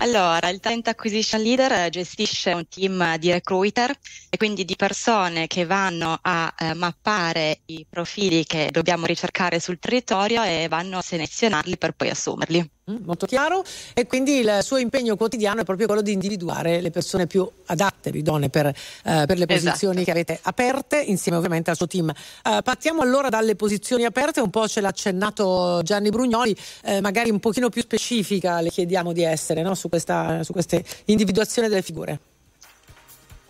Allora, 0.00 0.48
il 0.48 0.60
Talent 0.60 0.86
Acquisition 0.86 1.42
Leader 1.42 1.72
eh, 1.72 1.90
gestisce 1.90 2.52
un 2.52 2.68
team 2.68 3.16
di 3.16 3.32
recruiter 3.32 3.90
e 4.30 4.36
quindi 4.36 4.64
di 4.64 4.76
persone 4.76 5.48
che 5.48 5.64
vanno 5.66 6.16
a 6.22 6.54
eh, 6.56 6.74
mappare 6.74 7.62
i 7.66 7.84
profili 7.88 8.44
che 8.44 8.68
dobbiamo 8.70 9.06
ricercare 9.06 9.58
sul 9.58 9.80
territorio 9.80 10.44
e 10.44 10.68
vanno 10.68 10.98
a 10.98 11.02
selezionarli 11.02 11.76
per 11.78 11.92
poi 11.92 12.10
assumerli. 12.10 12.77
Mm, 12.90 13.04
Molto 13.04 13.26
chiaro 13.26 13.62
e 13.92 14.06
quindi 14.06 14.38
il 14.38 14.60
suo 14.62 14.78
impegno 14.78 15.16
quotidiano 15.16 15.60
è 15.60 15.64
proprio 15.64 15.86
quello 15.86 16.00
di 16.00 16.12
individuare 16.12 16.80
le 16.80 16.90
persone 16.90 17.26
più 17.26 17.48
adatte, 17.66 18.08
idonee 18.08 18.48
per, 18.48 18.66
eh, 18.66 18.74
per 19.02 19.36
le 19.36 19.46
posizioni 19.46 20.00
Esatto. 20.00 20.04
che 20.04 20.10
avete 20.10 20.38
aperte 20.42 21.00
insieme 21.00 21.36
ovviamente 21.36 21.70
al 21.70 21.76
suo 21.76 21.86
team. 21.86 22.08
Eh, 22.08 22.60
partiamo 22.62 23.02
allora 23.02 23.28
dalle 23.28 23.56
posizioni 23.56 24.04
aperte, 24.04 24.40
un 24.40 24.50
po' 24.50 24.66
ce 24.66 24.80
l'ha 24.80 24.88
accennato 24.88 25.80
Gianni 25.82 26.08
Brugnoli, 26.08 26.56
eh, 26.84 27.00
magari 27.00 27.30
un 27.30 27.40
pochino 27.40 27.68
più 27.68 27.82
specifica 27.82 28.60
le 28.60 28.70
chiediamo 28.70 29.12
di 29.12 29.22
essere 29.22 29.62
no? 29.62 29.74
su, 29.74 29.88
questa, 29.88 30.42
su 30.42 30.52
queste 30.52 30.82
individuazioni 31.06 31.68
delle 31.68 31.82
figure. 31.82 32.20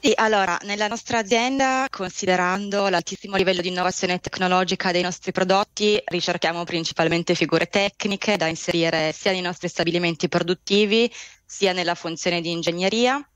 Sì, 0.01 0.12
allora, 0.14 0.57
nella 0.62 0.86
nostra 0.86 1.18
azienda, 1.18 1.86
considerando 1.90 2.88
l'altissimo 2.88 3.34
livello 3.36 3.61
di 3.61 3.66
innovazione 3.66 4.20
tecnologica 4.20 4.92
dei 4.92 5.03
nostri 5.03 5.32
prodotti, 5.32 6.01
ricerchiamo 6.05 6.62
principalmente 6.62 7.34
figure 7.34 7.66
tecniche 7.66 8.36
da 8.36 8.46
inserire 8.46 9.11
sia 9.12 9.32
nei 9.32 9.40
nostri 9.40 9.66
stabilimenti 9.66 10.28
produttivi, 10.28 11.11
sia 11.44 11.72
nella 11.72 11.96
funzione 11.96 12.40
di 12.40 12.53
ingegneria. 12.53 13.28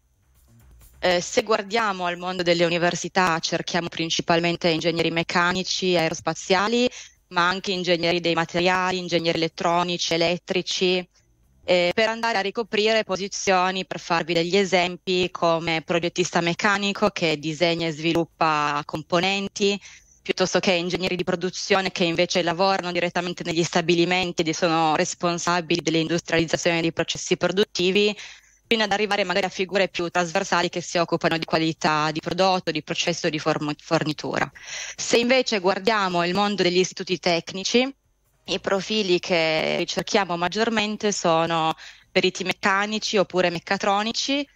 Eh, 1.01 1.21
se 1.21 1.43
guardiamo 1.43 2.07
al 2.07 2.17
mondo 2.17 2.45
delle 2.45 2.65
università, 2.65 3.41
cerchiamo 3.41 3.89
principalmente 3.89 4.69
ingegneri 4.69 5.11
meccanici, 5.11 5.97
aerospaziali, 5.97 6.89
ma 7.31 7.49
anche 7.49 7.73
ingegneri 7.73 8.21
dei 8.21 8.35
materiali, 8.35 8.99
ingegneri 8.99 9.39
elettronici, 9.39 10.15
elettrici, 10.15 11.05
eh, 11.65 11.93
per 11.95 12.09
andare 12.09 12.39
a 12.39 12.41
ricoprire 12.41 13.05
posizioni, 13.05 13.87
per 13.87 14.01
farvi 14.01 14.35
degli 14.35 14.57
esempi, 14.57 15.31
come 15.31 15.83
progettista 15.85 16.41
meccanico 16.41 17.11
che 17.11 17.39
disegna 17.39 17.87
e 17.87 17.93
sviluppa 17.93 18.83
componenti, 18.85 19.81
piuttosto 20.23 20.61
che 20.61 20.73
ingegneri 20.73 21.17
di 21.17 21.25
produzione 21.25 21.91
che 21.91 22.05
invece 22.05 22.43
lavorano 22.43 22.93
direttamente 22.93 23.43
negli 23.45 23.65
stabilimenti 23.65 24.43
e 24.43 24.55
sono 24.55 24.95
responsabili 24.97 25.81
dell'industrializzazione 25.83 26.81
dei 26.81 26.93
processi 26.93 27.37
produttivi, 27.37 28.17
fino 28.67 28.85
ad 28.85 28.93
arrivare 28.93 29.25
magari 29.25 29.47
a 29.47 29.51
figure 29.51 29.89
più 29.89 30.09
trasversali 30.09 30.71
che 30.71 30.81
si 30.81 30.97
occupano 30.97 31.37
di 31.37 31.45
qualità 31.45 32.11
di 32.11 32.21
prodotto, 32.21 32.71
di 32.71 32.83
processo 32.83 33.29
di 33.29 33.39
fornitura. 33.39 34.51
Se 34.97 35.19
invece 35.19 35.59
guardiamo 35.59 36.25
il 36.25 36.35
mondo 36.35 36.63
degli 36.63 36.79
istituti 36.79 37.19
tecnici, 37.19 37.95
i 38.45 38.61
profili 38.61 39.19
che 39.19 39.77
ricerchiamo 39.79 40.37
maggiormente 40.37 41.13
sono 41.13 41.75
periti 42.11 42.45
meccanici 42.45 43.17
oppure 43.17 43.51
meccatronici, 43.51 44.47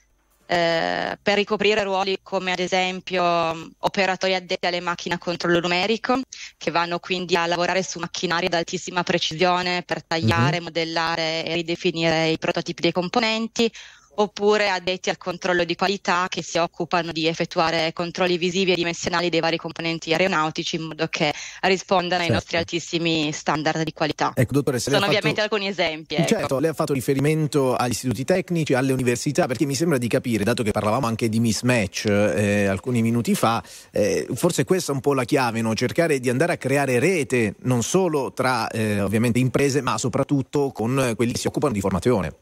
eh, 0.48 1.18
per 1.20 1.34
ricoprire 1.34 1.82
ruoli 1.82 2.18
come 2.22 2.52
ad 2.52 2.60
esempio 2.60 3.22
mh, 3.22 3.70
operatori 3.78 4.34
addetti 4.34 4.66
alle 4.66 4.80
macchine 4.80 5.16
a 5.16 5.18
controllo 5.18 5.60
numerico, 5.60 6.20
che 6.56 6.70
vanno 6.70 6.98
quindi 7.00 7.34
a 7.36 7.46
lavorare 7.46 7.82
su 7.82 7.98
macchinari 7.98 8.46
ad 8.46 8.54
altissima 8.54 9.02
precisione 9.02 9.82
per 9.82 10.04
tagliare, 10.04 10.60
modellare 10.60 11.44
e 11.44 11.54
ridefinire 11.54 12.28
i 12.28 12.38
prototipi 12.38 12.82
dei 12.82 12.92
componenti, 12.92 13.70
oppure 14.16 14.68
addetti 14.70 15.10
al 15.10 15.18
controllo 15.18 15.64
di 15.64 15.74
qualità 15.74 16.26
che 16.28 16.42
si 16.42 16.58
occupano 16.58 17.12
di 17.12 17.26
effettuare 17.26 17.92
controlli 17.92 18.38
visivi 18.38 18.72
e 18.72 18.74
dimensionali 18.74 19.28
dei 19.28 19.40
vari 19.40 19.56
componenti 19.56 20.12
aeronautici 20.12 20.76
in 20.76 20.82
modo 20.82 21.06
che 21.08 21.32
rispondano 21.62 22.20
ai 22.20 22.26
Certo. 22.28 22.32
nostri 22.34 22.56
altissimi 22.56 23.32
standard 23.32 23.82
di 23.82 23.92
qualità. 23.92 24.32
Ecco, 24.34 24.52
dottoressa, 24.52 24.90
Sono 24.90 24.96
ha 24.96 25.00
fatto- 25.00 25.16
ovviamente 25.16 25.40
alcuni 25.40 25.68
esempi. 25.68 26.14
ecco. 26.14 26.28
Certo, 26.28 26.58
lei 26.58 26.70
ha 26.70 26.74
fatto 26.74 26.92
riferimento 26.92 27.74
agli 27.74 27.90
istituti 27.90 28.24
tecnici, 28.24 28.74
alle 28.74 28.92
università, 28.92 29.46
perché 29.46 29.64
mi 29.64 29.74
sembra 29.74 29.98
di 29.98 30.08
capire, 30.08 30.44
dato 30.44 30.62
che 30.62 30.70
parlavamo 30.70 31.06
anche 31.06 31.28
di 31.28 31.40
mismatch 31.40 32.06
eh, 32.06 32.66
alcuni 32.66 33.02
minuti 33.02 33.34
fa, 33.34 33.62
eh, 33.92 34.26
forse 34.34 34.64
questa 34.64 34.92
è 34.92 34.94
un 34.94 35.00
po' 35.00 35.14
la 35.14 35.24
chiave, 35.24 35.60
no? 35.60 35.74
cercare 35.74 36.18
di 36.20 36.28
andare 36.28 36.52
a 36.54 36.56
creare 36.56 36.98
rete 36.98 37.54
non 37.60 37.82
solo 37.82 38.32
tra 38.32 38.68
eh, 38.68 39.00
ovviamente 39.00 39.38
imprese, 39.38 39.80
ma 39.80 39.98
soprattutto 39.98 40.70
con 40.72 40.98
eh, 40.98 41.14
quelli 41.14 41.32
che 41.32 41.38
si 41.38 41.46
occupano 41.46 41.72
di 41.72 41.80
formazione. 41.80 42.32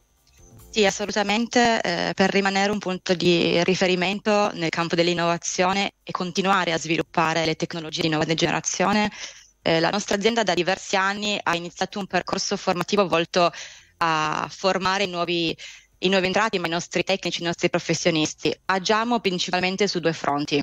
Sì, 0.74 0.84
assolutamente, 0.84 1.80
eh, 1.80 2.14
per 2.14 2.30
rimanere 2.30 2.72
un 2.72 2.80
punto 2.80 3.14
di 3.14 3.62
riferimento 3.62 4.50
nel 4.54 4.70
campo 4.70 4.96
dell'innovazione 4.96 5.92
e 6.02 6.10
continuare 6.10 6.72
a 6.72 6.78
sviluppare 6.80 7.44
le 7.44 7.54
tecnologie 7.54 8.02
di 8.02 8.08
nuova 8.08 8.24
generazione, 8.34 9.08
eh, 9.62 9.78
la 9.78 9.90
nostra 9.90 10.16
azienda 10.16 10.42
da 10.42 10.52
diversi 10.52 10.96
anni 10.96 11.38
ha 11.40 11.54
iniziato 11.54 12.00
un 12.00 12.08
percorso 12.08 12.56
formativo 12.56 13.06
volto 13.06 13.52
a 13.98 14.48
formare 14.50 15.04
i 15.04 15.08
nuovi, 15.08 15.56
i 15.98 16.08
nuovi 16.08 16.26
entrati, 16.26 16.58
ma 16.58 16.66
i 16.66 16.70
nostri 16.70 17.04
tecnici, 17.04 17.42
i 17.42 17.44
nostri 17.44 17.70
professionisti. 17.70 18.52
Agiamo 18.64 19.20
principalmente 19.20 19.86
su 19.86 20.00
due 20.00 20.12
fronti. 20.12 20.60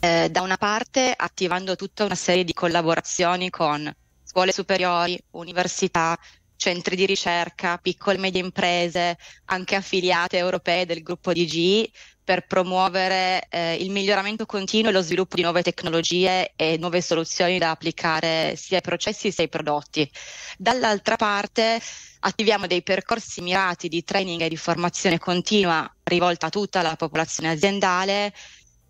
Eh, 0.00 0.28
da 0.30 0.42
una 0.42 0.58
parte 0.58 1.14
attivando 1.16 1.74
tutta 1.74 2.04
una 2.04 2.14
serie 2.16 2.44
di 2.44 2.52
collaborazioni 2.52 3.48
con 3.48 3.90
scuole 4.24 4.52
superiori, 4.52 5.18
università, 5.30 6.18
centri 6.58 6.96
di 6.96 7.06
ricerca, 7.06 7.78
piccole 7.78 8.16
e 8.16 8.20
medie 8.20 8.42
imprese, 8.42 9.16
anche 9.46 9.76
affiliate 9.76 10.36
europee 10.36 10.84
del 10.84 11.02
gruppo 11.02 11.32
DG 11.32 11.88
per 12.22 12.46
promuovere 12.46 13.46
eh, 13.48 13.76
il 13.76 13.90
miglioramento 13.90 14.44
continuo 14.44 14.90
e 14.90 14.92
lo 14.92 15.00
sviluppo 15.00 15.36
di 15.36 15.42
nuove 15.42 15.62
tecnologie 15.62 16.52
e 16.56 16.76
nuove 16.76 17.00
soluzioni 17.00 17.58
da 17.58 17.70
applicare 17.70 18.54
sia 18.54 18.76
ai 18.76 18.82
processi 18.82 19.32
sia 19.32 19.44
ai 19.44 19.48
prodotti. 19.48 20.10
Dall'altra 20.58 21.16
parte 21.16 21.80
attiviamo 22.20 22.66
dei 22.66 22.82
percorsi 22.82 23.40
mirati 23.40 23.88
di 23.88 24.04
training 24.04 24.42
e 24.42 24.48
di 24.50 24.56
formazione 24.58 25.18
continua 25.18 25.90
rivolta 26.02 26.46
a 26.46 26.50
tutta 26.50 26.82
la 26.82 26.96
popolazione 26.96 27.50
aziendale 27.50 28.34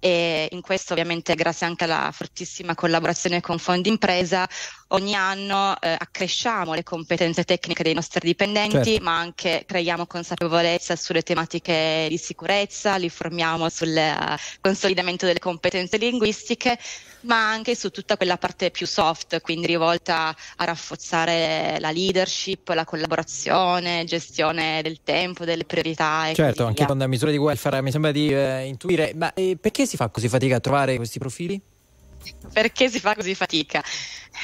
e 0.00 0.48
in 0.52 0.60
questo 0.60 0.92
ovviamente 0.92 1.34
grazie 1.34 1.66
anche 1.66 1.84
alla 1.84 2.10
fortissima 2.12 2.74
collaborazione 2.74 3.40
con 3.40 3.58
Fondi 3.58 3.88
Impresa 3.88 4.48
ogni 4.88 5.14
anno 5.14 5.78
eh, 5.80 5.94
accresciamo 5.98 6.74
le 6.74 6.82
competenze 6.82 7.44
tecniche 7.44 7.82
dei 7.82 7.94
nostri 7.94 8.20
dipendenti 8.20 8.84
Certo. 8.84 9.04
ma 9.04 9.18
anche 9.18 9.64
creiamo 9.66 10.06
consapevolezza 10.06 10.96
sulle 10.96 11.22
tematiche 11.22 12.06
di 12.08 12.16
sicurezza, 12.16 12.96
li 12.96 13.08
formiamo 13.08 13.68
sul 13.68 13.96
eh, 13.96 14.14
consolidamento 14.60 15.26
delle 15.26 15.38
competenze 15.38 15.96
linguistiche 15.96 16.78
ma 17.22 17.50
anche 17.50 17.74
su 17.74 17.90
tutta 17.90 18.16
quella 18.16 18.36
parte 18.36 18.70
più 18.70 18.86
soft, 18.86 19.40
quindi 19.40 19.66
rivolta 19.66 20.34
a 20.56 20.64
rafforzare 20.64 21.78
la 21.80 21.90
leadership, 21.90 22.68
la 22.68 22.84
collaborazione, 22.84 24.04
gestione 24.04 24.82
del 24.82 25.00
tempo, 25.02 25.44
delle 25.44 25.64
priorità. 25.64 26.28
E 26.28 26.34
Certo, 26.34 26.64
anche 26.64 26.86
con 26.86 27.02
misure 27.08 27.32
di 27.32 27.38
welfare 27.38 27.82
mi 27.82 27.90
sembra 27.90 28.12
di 28.12 28.28
eh, 28.28 28.66
intuire. 28.66 29.12
Ma 29.16 29.32
eh, 29.34 29.56
perché 29.60 29.86
si 29.86 29.96
fa 29.96 30.08
così 30.08 30.28
fatica 30.28 30.56
a 30.56 30.60
trovare 30.60 30.96
questi 30.96 31.18
profili? 31.18 31.60
Perché 32.52 32.88
si 32.88 32.98
fa 33.00 33.14
così 33.14 33.34
fatica? 33.34 33.82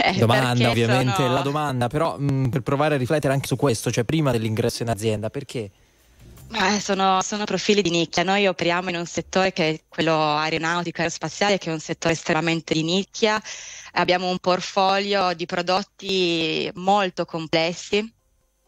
Eh, 0.02 0.14
Domanda, 0.18 0.70
ovviamente, 0.70 1.14
sono- 1.14 1.32
la 1.34 1.40
domanda, 1.40 1.88
però 1.88 2.18
mh, 2.18 2.48
per 2.48 2.62
provare 2.62 2.96
a 2.96 2.98
riflettere 2.98 3.32
anche 3.32 3.46
su 3.46 3.56
questo, 3.56 3.90
cioè 3.90 4.04
prima 4.04 4.30
dell'ingresso 4.32 4.82
in 4.82 4.88
azienda, 4.88 5.30
perché? 5.30 5.70
Eh, 6.52 6.80
sono, 6.80 7.20
sono 7.22 7.44
profili 7.44 7.82
di 7.82 7.90
nicchia. 7.90 8.22
Noi 8.22 8.46
operiamo 8.46 8.88
in 8.90 8.96
un 8.96 9.06
settore 9.06 9.52
che 9.52 9.70
è 9.70 9.80
quello 9.88 10.14
aeronautico 10.36 10.98
e 10.98 11.02
aerospaziale, 11.02 11.58
che 11.58 11.70
è 11.70 11.72
un 11.72 11.80
settore 11.80 12.14
estremamente 12.14 12.74
di 12.74 12.82
nicchia. 12.82 13.40
Abbiamo 13.92 14.28
un 14.28 14.38
portfolio 14.38 15.32
di 15.34 15.46
prodotti 15.46 16.70
molto 16.74 17.24
complessi. 17.24 18.12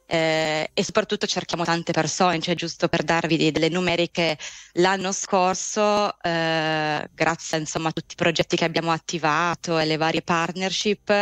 Eh, 0.07 0.71
e 0.73 0.85
soprattutto 0.85 1.27
cerchiamo 1.27 1.65
tante 1.65 1.93
persone, 1.93 2.39
cioè 2.41 2.55
giusto 2.55 2.89
per 2.89 3.03
darvi 3.03 3.37
de- 3.37 3.53
delle 3.53 3.69
numeriche, 3.69 4.39
l'anno 4.75 5.13
scorso, 5.13 6.15
eh, 6.23 7.09
grazie 7.15 7.59
insomma 7.59 7.89
a 7.89 7.93
tutti 7.93 8.13
i 8.13 8.17
progetti 8.17 8.57
che 8.57 8.65
abbiamo 8.65 8.93
attivato 8.93 9.79
e 9.79 9.85
le 9.85 9.97
varie 9.97 10.23
partnership, 10.23 11.13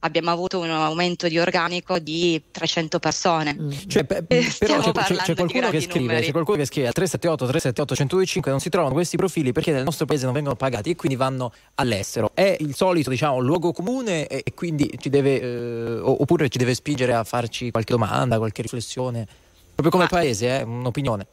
abbiamo 0.00 0.30
avuto 0.30 0.58
un 0.58 0.70
aumento 0.70 1.28
di 1.28 1.38
organico 1.38 1.98
di 1.98 2.42
300 2.50 2.98
persone. 2.98 3.56
Cioè, 3.86 4.04
pe- 4.04 4.24
Eh, 4.28 4.52
però 4.58 4.80
c'è, 4.80 4.92
c'è- 4.92 5.16
c'è 5.16 5.34
qualcuno 5.34 5.70
che 5.70 5.80
scrive, 5.80 6.00
numeri. 6.00 6.24
c'è 6.26 6.32
qualcuno 6.32 6.56
che 6.56 6.64
scrive 6.66 6.86
al 6.88 6.92
378 6.94 7.46
378 7.46 7.94
1025 7.94 8.50
non 8.50 8.60
si 8.60 8.68
trovano 8.70 8.94
questi 8.94 9.16
profili 9.16 9.52
perché 9.52 9.72
nel 9.72 9.84
nostro 9.84 10.06
paese 10.06 10.24
non 10.24 10.32
vengono 10.34 10.56
pagati 10.56 10.90
e 10.90 10.96
quindi 10.96 11.16
vanno 11.16 11.52
all'estero. 11.74 12.30
È 12.34 12.56
il 12.60 12.74
solito, 12.74 13.10
diciamo, 13.10 13.38
luogo 13.38 13.72
comune 13.72 14.26
e, 14.26 14.42
e 14.44 14.54
quindi 14.54 14.90
ci 14.98 15.08
deve 15.08 15.40
eh, 15.40 15.98
oppure 16.02 16.48
ci 16.48 16.58
deve 16.58 16.74
spingere 16.74 17.14
a 17.14 17.24
farci 17.24 17.70
qualche 17.70 17.92
domanda, 17.92 18.29
qualche 18.38 18.62
riflessione. 18.62 19.26
Proprio 19.74 19.90
come 19.90 20.06
paese, 20.06 20.58
eh, 20.58 20.62
un'opinione. 20.62 21.26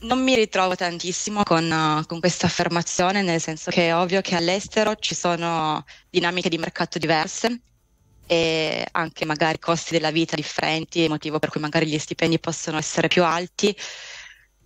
Non 0.00 0.22
mi 0.22 0.34
ritrovo 0.34 0.74
tantissimo 0.74 1.42
con, 1.42 1.70
uh, 1.70 2.06
con 2.06 2.20
questa 2.20 2.46
affermazione, 2.46 3.22
nel 3.22 3.40
senso 3.40 3.70
che 3.70 3.88
è 3.88 3.94
ovvio 3.94 4.20
che 4.22 4.34
all'estero 4.34 4.94
ci 4.96 5.14
sono 5.14 5.84
dinamiche 6.08 6.48
di 6.48 6.56
mercato 6.56 6.98
diverse 6.98 7.60
e 8.26 8.86
anche 8.92 9.24
magari 9.24 9.58
costi 9.58 9.92
della 9.92 10.10
vita 10.10 10.36
differenti, 10.36 11.08
motivo 11.08 11.38
per 11.38 11.50
cui 11.50 11.60
magari 11.60 11.86
gli 11.86 11.98
stipendi 11.98 12.38
possono 12.38 12.78
essere 12.78 13.08
più 13.08 13.24
alti. 13.24 13.76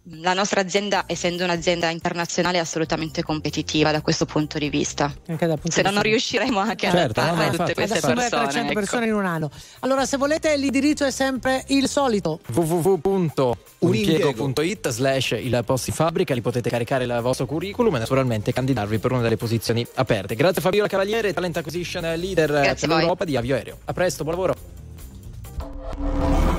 La 0.09 0.35
nostra 0.35 0.61
azienda, 0.61 1.05
essendo 1.07 1.45
un'azienda 1.45 1.89
internazionale, 1.89 2.59
è 2.59 2.61
assolutamente 2.61 3.23
competitiva 3.23 3.91
da 3.91 4.03
questo 4.03 4.27
punto 4.27 4.59
di 4.59 4.69
vista. 4.69 5.11
Punto 5.25 5.59
Se 5.71 5.81
di 5.81 5.89
no 5.89 5.95
non 5.95 6.03
riusciremo 6.03 6.59
anche 6.59 6.91
Certo, 6.91 7.21
ad 7.21 7.29
no, 7.29 7.33
no, 7.33 7.41
adattare 7.41 7.53
infatti, 7.53 7.73
tutte 7.73 7.87
queste 7.87 8.07
persone. 8.07 8.29
300 8.29 8.59
ecco. 8.59 8.73
persone 8.81 9.07
in 9.07 9.15
un 9.15 9.25
anno. 9.25 9.51
Allora, 9.81 10.05
se 10.05 10.19
volete, 10.19 10.55
l'indirizzo 10.59 11.07
è 11.07 11.11
sempre 11.11 11.65
il 11.69 11.89
solito. 11.89 12.41
www.unimpiego.it 12.53 14.91
slash 14.91 15.31
il 15.41 15.63
posto 15.65 15.89
in 15.89 15.97
fabbrica 15.97 16.35
li 16.35 16.43
potete 16.43 16.69
caricare 16.69 17.05
il 17.05 17.19
vostro 17.23 17.47
curriculum 17.47 17.97
e 17.97 18.01
naturalmente 18.01 18.53
candidarvi 18.53 18.99
per 18.99 19.13
una 19.13 19.23
delle 19.23 19.39
posizioni 19.39 19.87
aperte 19.95 20.35
grazie 20.35 20.61
Fabiola 20.61 20.89
Cavaliere 20.89 21.33
Talent 21.33 21.57
Acquisition 21.57 22.03
Leader 22.03 22.51
Grazie 22.51 22.87
per 22.87 22.97
a 22.97 22.99
l'Europa 22.99 23.25
di 23.25 23.37
Avio 23.37 23.55
Aereo 23.55 23.79
a 23.85 23.93
presto 23.93 24.25
buon 24.25 24.37
lavoro 24.37 24.57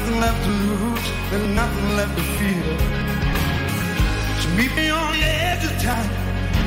Nothing 0.00 0.20
left 0.20 0.44
to 0.44 0.50
lose, 0.50 1.12
there's 1.30 1.54
nothing 1.54 1.96
left 1.96 2.16
to 2.16 2.24
fear. 2.38 2.64
So 4.40 4.48
meet 4.56 4.72
me 4.74 4.88
on 4.88 5.12
the 5.12 5.24
edge 5.24 5.64
of 5.64 5.76
time. 5.82 6.10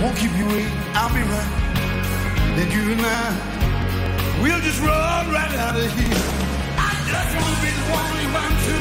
Won't 0.01 0.18
keep 0.18 0.34
you 0.38 0.45
waiting, 0.45 0.77
I'll 0.93 1.10
be 1.10 1.23
right. 1.34 1.53
Then 2.55 2.69
you 2.69 2.93
and 2.93 3.01
I, 3.01 4.39
we'll 4.41 4.61
just 4.61 4.80
run 4.81 5.31
right 5.34 5.53
out 5.65 5.76
of 5.76 5.89
here. 5.97 6.23
I 6.77 6.93
just 7.10 7.34
wanna 7.34 7.60
be 7.65 7.72
the 7.73 7.88
one 7.97 8.14
you 8.22 8.30
run 8.38 8.53
to. 8.68 8.77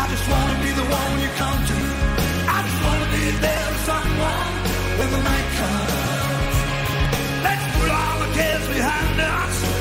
I 0.00 0.04
just 0.08 0.26
wanna 0.32 0.56
be 0.64 0.72
the 0.72 0.86
one 0.88 1.12
you 1.20 1.30
come 1.36 1.60
to. 1.72 1.80
I 2.48 2.58
just 2.64 2.80
wanna 2.80 3.08
be 3.12 3.24
there 3.44 3.66
with 3.68 3.84
someone 3.84 4.52
when 4.96 5.08
the 5.12 5.20
night 5.20 5.48
comes. 5.60 6.56
Let's 7.44 7.64
put 7.76 7.88
all 7.92 8.16
the 8.24 8.30
cares 8.32 8.66
behind 8.72 9.20
us. 9.20 9.75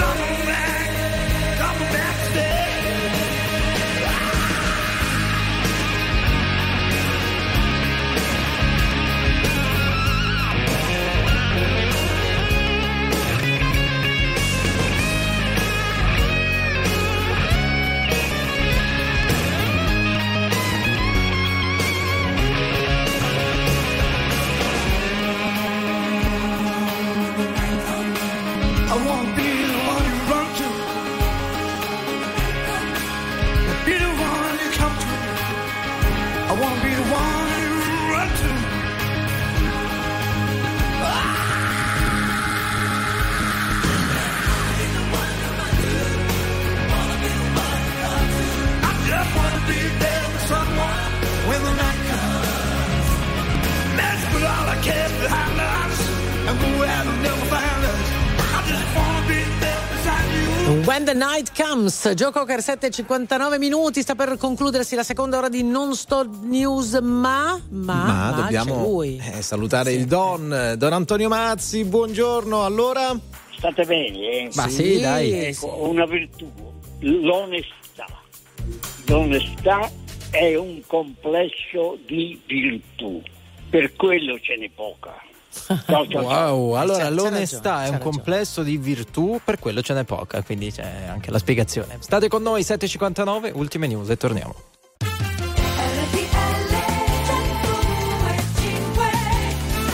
Double 0.00 0.79
When 60.84 61.04
the 61.04 61.14
Night 61.14 61.52
Comes, 61.54 62.12
Joe 62.14 62.30
Cocker 62.32 62.58
7.59 62.60 63.58
minuti, 63.58 64.02
sta 64.02 64.14
per 64.14 64.36
concludersi 64.38 64.94
la 64.94 65.02
seconda 65.02 65.36
ora 65.38 65.48
di 65.48 65.62
Non 65.62 65.94
Stop 65.94 66.42
News, 66.42 66.94
ma, 67.00 67.60
ma, 67.70 68.04
Ma 68.04 68.32
dobbiamo 68.36 68.82
lui. 68.82 69.20
eh, 69.32 69.42
salutare 69.42 69.92
il 69.92 70.06
Don, 70.06 70.74
Don 70.78 70.92
Antonio 70.92 71.28
Mazzi, 71.28 71.84
buongiorno. 71.84 72.64
Allora? 72.64 73.18
State 73.56 73.84
bene? 73.84 74.18
eh? 74.30 74.50
Ma 74.54 74.68
sì, 74.68 74.94
Sì, 74.94 75.00
dai. 75.00 75.32
Ecco, 75.32 75.88
una 75.88 76.06
virtù, 76.06 76.50
l'onestà. 77.00 78.06
L'onestà 79.06 79.90
è 80.30 80.54
un 80.56 80.80
complesso 80.86 81.98
di 82.06 82.40
virtù, 82.46 83.20
per 83.68 83.94
quello 83.96 84.38
ce 84.40 84.56
n'è 84.56 84.70
poca. 84.74 85.14
Ciao, 85.52 85.78
ciao, 85.86 86.06
ciao. 86.08 86.22
Wow, 86.54 86.72
allora 86.76 86.98
C'è- 86.98 87.04
c'è 87.04 87.10
l'onestà 87.10 87.70
ragione, 87.70 87.84
è 87.86 87.88
un 87.90 87.96
c'è 87.96 88.02
complesso 88.02 88.62
di 88.62 88.76
virtù, 88.76 89.40
per 89.44 89.58
quello 89.58 89.82
ce 89.82 89.94
n'è 89.94 90.04
poca, 90.04 90.42
quindi 90.42 90.70
c'è 90.70 91.06
anche 91.08 91.30
la 91.30 91.38
spiegazione. 91.38 91.96
State 92.00 92.28
con 92.28 92.42
noi 92.42 92.62
7.59, 92.62 93.50
ultime 93.54 93.86
news 93.88 94.08
e 94.10 94.16
torniamo. 94.16 94.54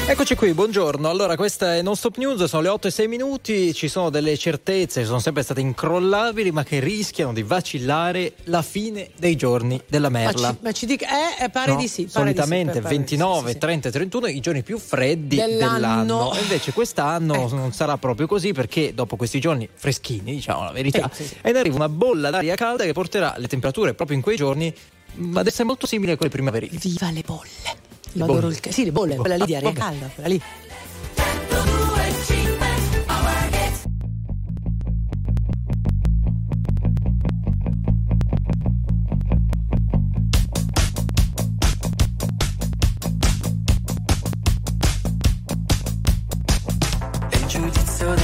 Eccoci 0.08 0.36
qui, 0.36 0.54
buongiorno. 0.54 1.10
Allora, 1.10 1.34
questa 1.34 1.74
è 1.74 1.82
Non 1.82 1.96
Stop 1.96 2.18
News, 2.18 2.44
sono 2.44 2.62
le 2.62 2.68
8 2.68 2.86
e 2.86 2.90
6 2.92 3.08
minuti, 3.08 3.74
ci 3.74 3.88
sono 3.88 4.08
delle 4.08 4.36
certezze 4.38 5.00
che 5.00 5.06
sono 5.06 5.18
sempre 5.18 5.42
state 5.42 5.60
incrollabili, 5.60 6.52
ma 6.52 6.62
che 6.62 6.78
rischiano 6.78 7.32
di 7.32 7.42
vacillare 7.42 8.34
la 8.44 8.62
fine 8.62 9.10
dei 9.18 9.34
giorni 9.34 9.80
della 9.88 10.08
Ma 10.08 10.18
merla. 10.18 10.50
ci, 10.52 10.56
ma 10.60 10.70
ci 10.72 10.86
dica, 10.86 11.06
eh, 11.40 11.44
eh, 11.44 11.50
pare 11.50 11.72
No? 11.72 11.78
di 11.78 11.88
sì. 11.88 12.04
pare 12.04 12.24
Solitamente 12.24 12.78
di 12.80 12.86
sì, 12.86 12.94
29, 12.94 13.46
sì, 13.48 13.52
sì. 13.54 13.58
30 13.58 13.88
e 13.88 13.90
31 13.90 14.26
i 14.28 14.40
giorni 14.40 14.62
più 14.62 14.78
freddi 14.78 15.36
Dell'anno. 15.36 15.72
dell'anno. 15.74 16.32
Invece 16.40 16.72
quest'anno 16.72 17.48
non 17.48 17.72
sarà 17.72 17.98
proprio 17.98 18.28
così 18.28 18.52
perché 18.52 18.94
dopo 18.94 19.16
questi 19.16 19.40
giorni 19.40 19.68
freschini, 19.74 20.34
diciamo 20.36 20.62
la 20.62 20.72
verità, 20.72 21.10
e 21.42 21.50
in 21.50 21.56
arriva 21.56 21.74
una 21.74 21.88
bolla 21.88 22.30
d'aria 22.30 22.54
calda 22.54 22.84
che 22.84 22.92
porterà 22.92 23.34
le 23.38 23.48
temperature 23.48 23.92
proprio 23.94 24.16
in 24.16 24.22
quei 24.22 24.36
giorni 24.36 24.72
ad 25.34 25.46
essere 25.46 25.64
molto 25.64 25.84
simili 25.86 26.12
a 26.12 26.16
quelle 26.16 26.30
primaverili. 26.30 26.78
Viva 26.80 27.10
le 27.10 27.22
bolle! 27.26 27.84
Io 28.16 28.24
bolle. 28.26 28.38
adoro 28.38 28.48
il 28.52 28.60
ca- 28.60 28.70
Sì, 28.72 28.84
le 28.84 28.92
bolle, 28.92 29.16
quella 29.16 29.36
lì 29.36 29.44
di 29.44 29.54
aria 29.54 29.72
calda, 29.72 30.10
quella 30.14 30.28
lì. 30.28 30.40
E 47.30 47.36
il 47.38 47.46
giudizio 47.46 48.14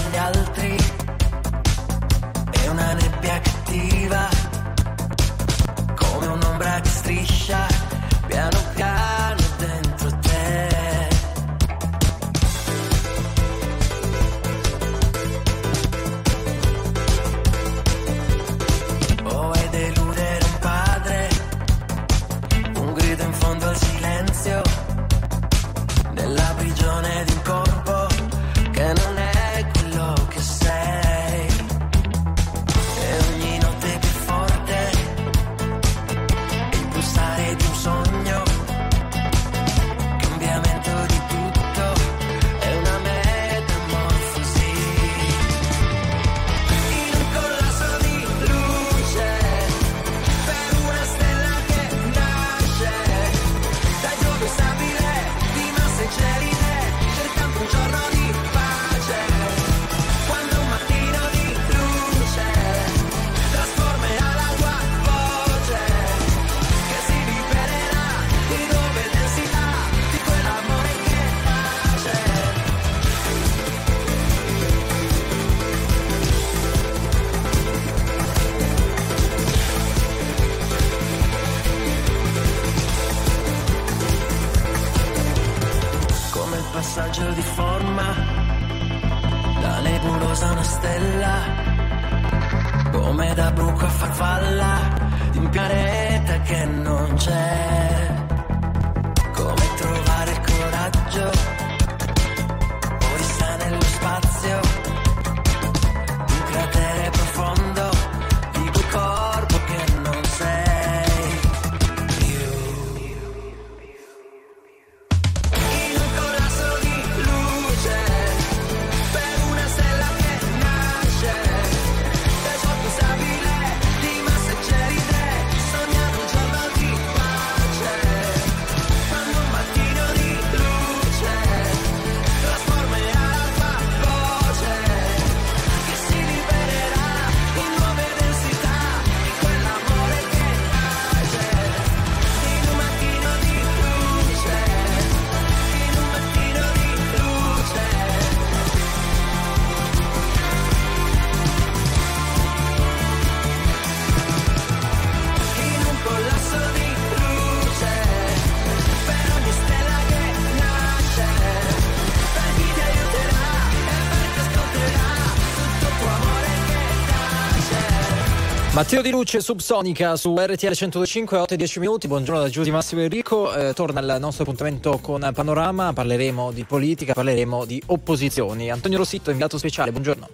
Matteo 168.83 169.01
Di 169.01 169.11
Luce, 169.11 169.41
Subsonica 169.41 170.17
su 170.17 170.35
RTL 170.37 170.73
105, 170.73 171.39
8 171.39 171.55
e 171.55 171.57
10 171.57 171.79
minuti. 171.79 172.09
Buongiorno 172.09 172.41
da 172.41 172.49
Giudi 172.49 172.73
Massimo 172.73 173.01
Enrico. 173.01 173.55
Eh, 173.55 173.75
torna 173.75 174.01
il 174.01 174.17
nostro 174.19 174.43
appuntamento 174.43 174.99
con 174.99 175.31
Panorama. 175.33 175.93
Parleremo 175.93 176.51
di 176.51 176.65
politica, 176.65 177.13
parleremo 177.13 177.65
di 177.65 177.81
opposizioni. 177.87 178.73
Antonio 178.73 178.99
Rossitto, 178.99 179.31
inviato 179.31 179.57
speciale, 179.57 179.93
buongiorno. 179.93 180.29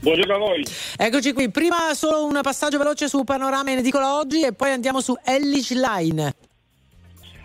Buongiorno 0.00 0.34
a 0.34 0.38
voi. 0.38 0.62
Eccoci 0.94 1.32
qui, 1.32 1.50
prima 1.50 1.94
solo 1.94 2.26
un 2.26 2.38
passaggio 2.42 2.76
veloce 2.76 3.08
su 3.08 3.24
Panorama 3.24 3.70
in 3.70 3.78
edicola 3.78 4.14
oggi 4.14 4.42
e 4.42 4.52
poi 4.52 4.72
andiamo 4.72 5.00
su 5.00 5.16
Ellis 5.24 5.72
Line. 5.72 6.34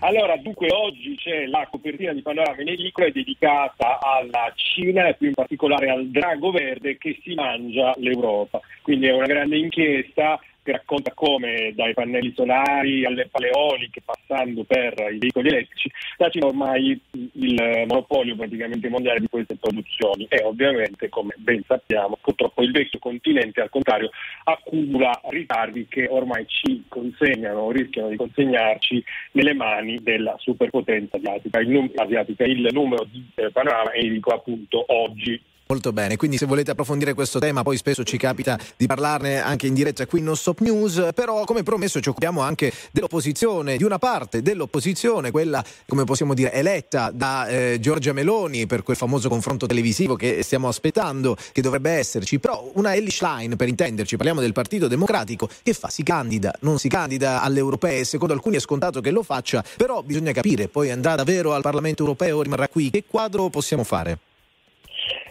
Allora, 0.06 0.38
dunque 0.38 0.68
oggi 0.72 1.16
c'è 1.16 1.48
la 1.48 1.68
copertina 1.68 2.14
di 2.14 2.22
Panorama 2.22 2.62
in 2.62 2.68
edicola 2.68 3.10
dedicata 3.10 3.98
alla 4.00 4.54
Cina 4.54 5.08
e 5.08 5.16
più 5.16 5.30
in 5.30 5.34
particolare 5.34 5.90
al 5.90 6.06
drago 6.10 6.52
verde 6.52 7.00
che 7.00 7.20
si 7.24 7.34
mangia 7.34 7.92
l'Europa. 7.98 8.62
Quindi 8.84 9.08
è 9.08 9.14
una 9.14 9.26
grande 9.26 9.58
inchiesta 9.58 10.40
che 10.66 10.72
racconta 10.72 11.12
come 11.14 11.74
dai 11.76 11.94
pannelli 11.94 12.34
solari 12.36 13.06
alle 13.06 13.28
paleoliche 13.28 14.02
passando 14.04 14.64
per 14.64 14.94
i 15.14 15.20
veicoli 15.20 15.50
elettrici 15.50 15.92
la 16.18 16.30
Cina 16.30 16.48
ormai 16.48 17.00
il 17.12 17.84
monopolio 17.88 18.36
praticamente 18.36 18.90
mondiale 18.90 19.20
di 19.20 19.28
queste 19.28 19.56
produzioni 19.56 20.26
e 20.28 20.44
ovviamente 20.44 21.08
come 21.10 21.36
ben 21.38 21.62
sappiamo 21.68 22.18
purtroppo 22.20 22.64
il 22.64 22.72
vecchio 22.72 22.98
continente 22.98 23.62
al 23.62 23.70
contrario 23.70 24.10
accumula 24.46 25.22
ritardi 25.30 25.86
che 25.88 26.08
ormai 26.10 26.46
ci 26.48 26.84
consegnano 26.88 27.70
rischiano 27.72 28.10
di 28.10 28.16
consegnarci 28.16 29.04
nelle 29.34 29.54
mani 29.54 30.02
della 30.02 30.36
superpotenza 30.40 31.18
asiatica. 31.18 31.60
Il, 31.60 31.70
num- 31.70 31.92
asiatica. 31.96 32.44
il 32.46 32.68
numero 32.72 33.06
di 33.06 33.24
eh, 33.36 33.52
panorama 33.52 33.92
è 33.92 34.02
dico 34.02 34.32
appunto 34.32 34.84
oggi 34.88 35.40
Molto 35.68 35.92
bene, 35.92 36.16
quindi 36.16 36.38
se 36.38 36.46
volete 36.46 36.70
approfondire 36.70 37.16
questo 37.16 37.40
tema, 37.40 37.64
poi 37.64 37.76
spesso 37.76 38.04
ci 38.04 38.18
capita 38.18 38.56
di 38.78 38.86
parlarne 38.86 39.42
anche 39.42 39.66
in 39.66 39.74
diretta 39.74 40.06
qui 40.06 40.20
in 40.20 40.26
Non 40.26 40.38
Stop 40.38 40.60
News, 40.60 41.08
però 41.16 41.44
come 41.44 41.64
promesso 41.64 42.00
ci 42.00 42.10
occupiamo 42.10 42.40
anche 42.40 42.72
dell'opposizione, 42.92 43.76
di 43.76 43.84
una 43.84 43.98
parte 43.98 44.44
dell'opposizione, 44.44 45.32
quella 45.32 45.66
come 45.88 46.04
possiamo 46.04 46.36
dire 46.36 46.54
eletta 46.54 47.10
da 47.12 47.48
eh, 47.48 47.80
Giorgia 47.80 48.14
Meloni 48.14 48.68
per 48.68 48.84
quel 48.84 48.96
famoso 48.96 49.28
confronto 49.28 49.66
televisivo 49.66 50.16
che 50.16 50.44
stiamo 50.44 50.68
aspettando, 50.68 51.36
che 51.52 51.64
dovrebbe 51.64 51.90
esserci, 51.90 52.38
però 52.38 52.70
una 52.76 52.94
Ellie 52.94 53.10
Schlein 53.10 53.56
per 53.56 53.68
intenderci, 53.68 54.18
parliamo 54.18 54.42
del 54.42 54.54
Partito 54.54 54.88
Democratico, 54.88 55.50
che 55.64 55.74
fa? 55.74 55.90
Si 55.90 56.04
candida, 56.04 56.54
non 56.60 56.78
si 56.78 56.90
candida 56.90 57.42
alle 57.42 57.58
europee, 57.58 58.04
secondo 58.04 58.36
alcuni 58.36 58.58
è 58.58 58.60
scontato 58.60 59.02
che 59.02 59.10
lo 59.10 59.24
faccia, 59.24 59.66
però 59.78 60.04
bisogna 60.04 60.32
capire, 60.32 60.68
poi 60.68 60.92
andrà 60.92 61.16
davvero 61.16 61.56
al 61.56 61.64
Parlamento 61.64 62.04
europeo, 62.04 62.44
rimarrà 62.44 62.68
qui, 62.68 62.92
che 62.92 63.04
quadro 63.08 63.50
possiamo 63.50 63.84
fare? 63.84 64.20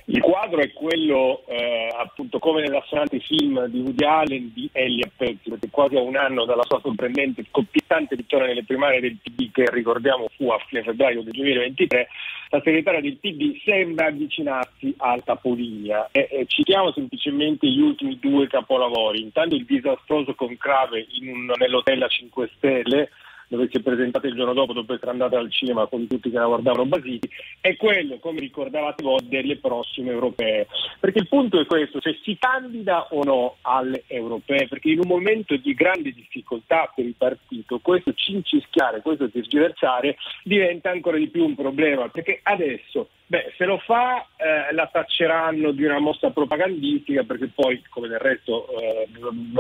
Il 0.07 0.21
quadro 0.21 0.61
è 0.61 0.71
quello, 0.73 1.45
eh, 1.47 1.89
appunto, 1.97 2.39
come 2.39 2.61
nell'assonante 2.61 3.21
film 3.21 3.65
di 3.67 3.81
Woody 3.81 4.05
Allen 4.05 4.53
di 4.53 4.69
Elliot 4.71 5.13
Pezzi, 5.17 5.49
perché 5.49 5.71
quasi 5.71 5.97
a 5.97 6.03
un 6.03 6.17
anno 6.17 6.45
dalla 6.45 6.65
sua 6.65 6.79
sorprendente, 6.81 7.47
scoppiettante 7.49 8.15
vittoria 8.15 8.49
nelle 8.49 8.65
primarie 8.65 9.01
del 9.01 9.17
PD, 9.23 9.51
che 9.51 9.65
ricordiamo 9.71 10.27
fu 10.37 10.51
a 10.51 10.59
fine 10.69 10.83
febbraio 10.83 11.23
del 11.23 11.33
2023, 11.33 12.09
la 12.51 12.61
segretaria 12.63 13.01
del 13.01 13.17
PD 13.17 13.59
sembra 13.65 14.07
avvicinarsi 14.07 14.95
al 14.99 15.25
capolinea. 15.25 16.09
E, 16.13 16.29
e 16.31 16.45
citiamo 16.49 16.93
semplicemente 16.93 17.67
gli 17.67 17.81
ultimi 17.81 18.19
due 18.21 18.47
capolavori. 18.47 19.23
Intanto 19.23 19.55
il 19.55 19.65
disastroso 19.65 20.35
conclave 20.35 21.07
in 21.19 21.51
nell'hotel 21.57 22.03
a 22.03 22.09
5 22.09 22.51
Stelle, 22.57 23.09
dove 23.49 23.69
si 23.71 23.79
è 23.79 23.81
presentata 23.81 24.27
il 24.27 24.35
giorno 24.35 24.53
dopo, 24.53 24.73
dopo 24.73 24.95
essere 24.95 25.11
andata 25.11 25.39
al 25.39 25.51
cinema 25.51 25.87
con 25.87 26.07
tutti 26.07 26.31
che 26.31 26.39
la 26.39 26.47
guardavano 26.47 26.87
basiti, 26.87 27.29
è 27.61 27.77
quello, 27.77 28.19
come 28.19 28.41
ricordavate 28.41 29.03
voi, 29.03 29.21
delle 29.25 29.57
prossime 29.57 30.11
europee. 30.11 30.67
Perché 31.01 31.19
il 31.19 31.29
punto 31.29 31.61
è 31.61 31.67
questo, 31.67 32.01
cioè 32.01 32.17
si 32.23 32.37
candida 32.39 33.09
o 33.11 33.23
no 33.25 33.57
alle 33.63 34.05
europee? 34.07 34.69
Perché 34.69 34.91
in 34.91 35.01
un 35.01 35.09
momento 35.09 35.57
di 35.57 35.75
grande 35.75 36.13
difficoltà 36.13 36.91
per 36.95 37.05
il 37.05 37.15
partito, 37.17 37.79
questo 37.81 38.13
cincischiare, 38.15 39.03
questo 39.03 39.29
tergiversare 39.31 40.17
diventa 40.43 40.91
ancora 40.91 41.17
di 41.17 41.29
più 41.29 41.45
un 41.45 41.55
problema, 41.55 42.09
perché 42.09 42.41
adesso 42.43 43.09
Beh, 43.27 43.55
se 43.57 43.65
lo 43.65 43.79
fa 43.79 44.27
eh, 44.37 44.73
la 44.75 44.87
tacceranno 44.93 45.71
di 45.71 45.85
una 45.85 45.99
mossa 45.99 46.31
propagandistica 46.31 47.23
perché 47.23 47.49
poi, 47.55 47.83
come 47.89 48.09
del 48.09 48.19
resto 48.19 48.67
eh, 48.79 49.09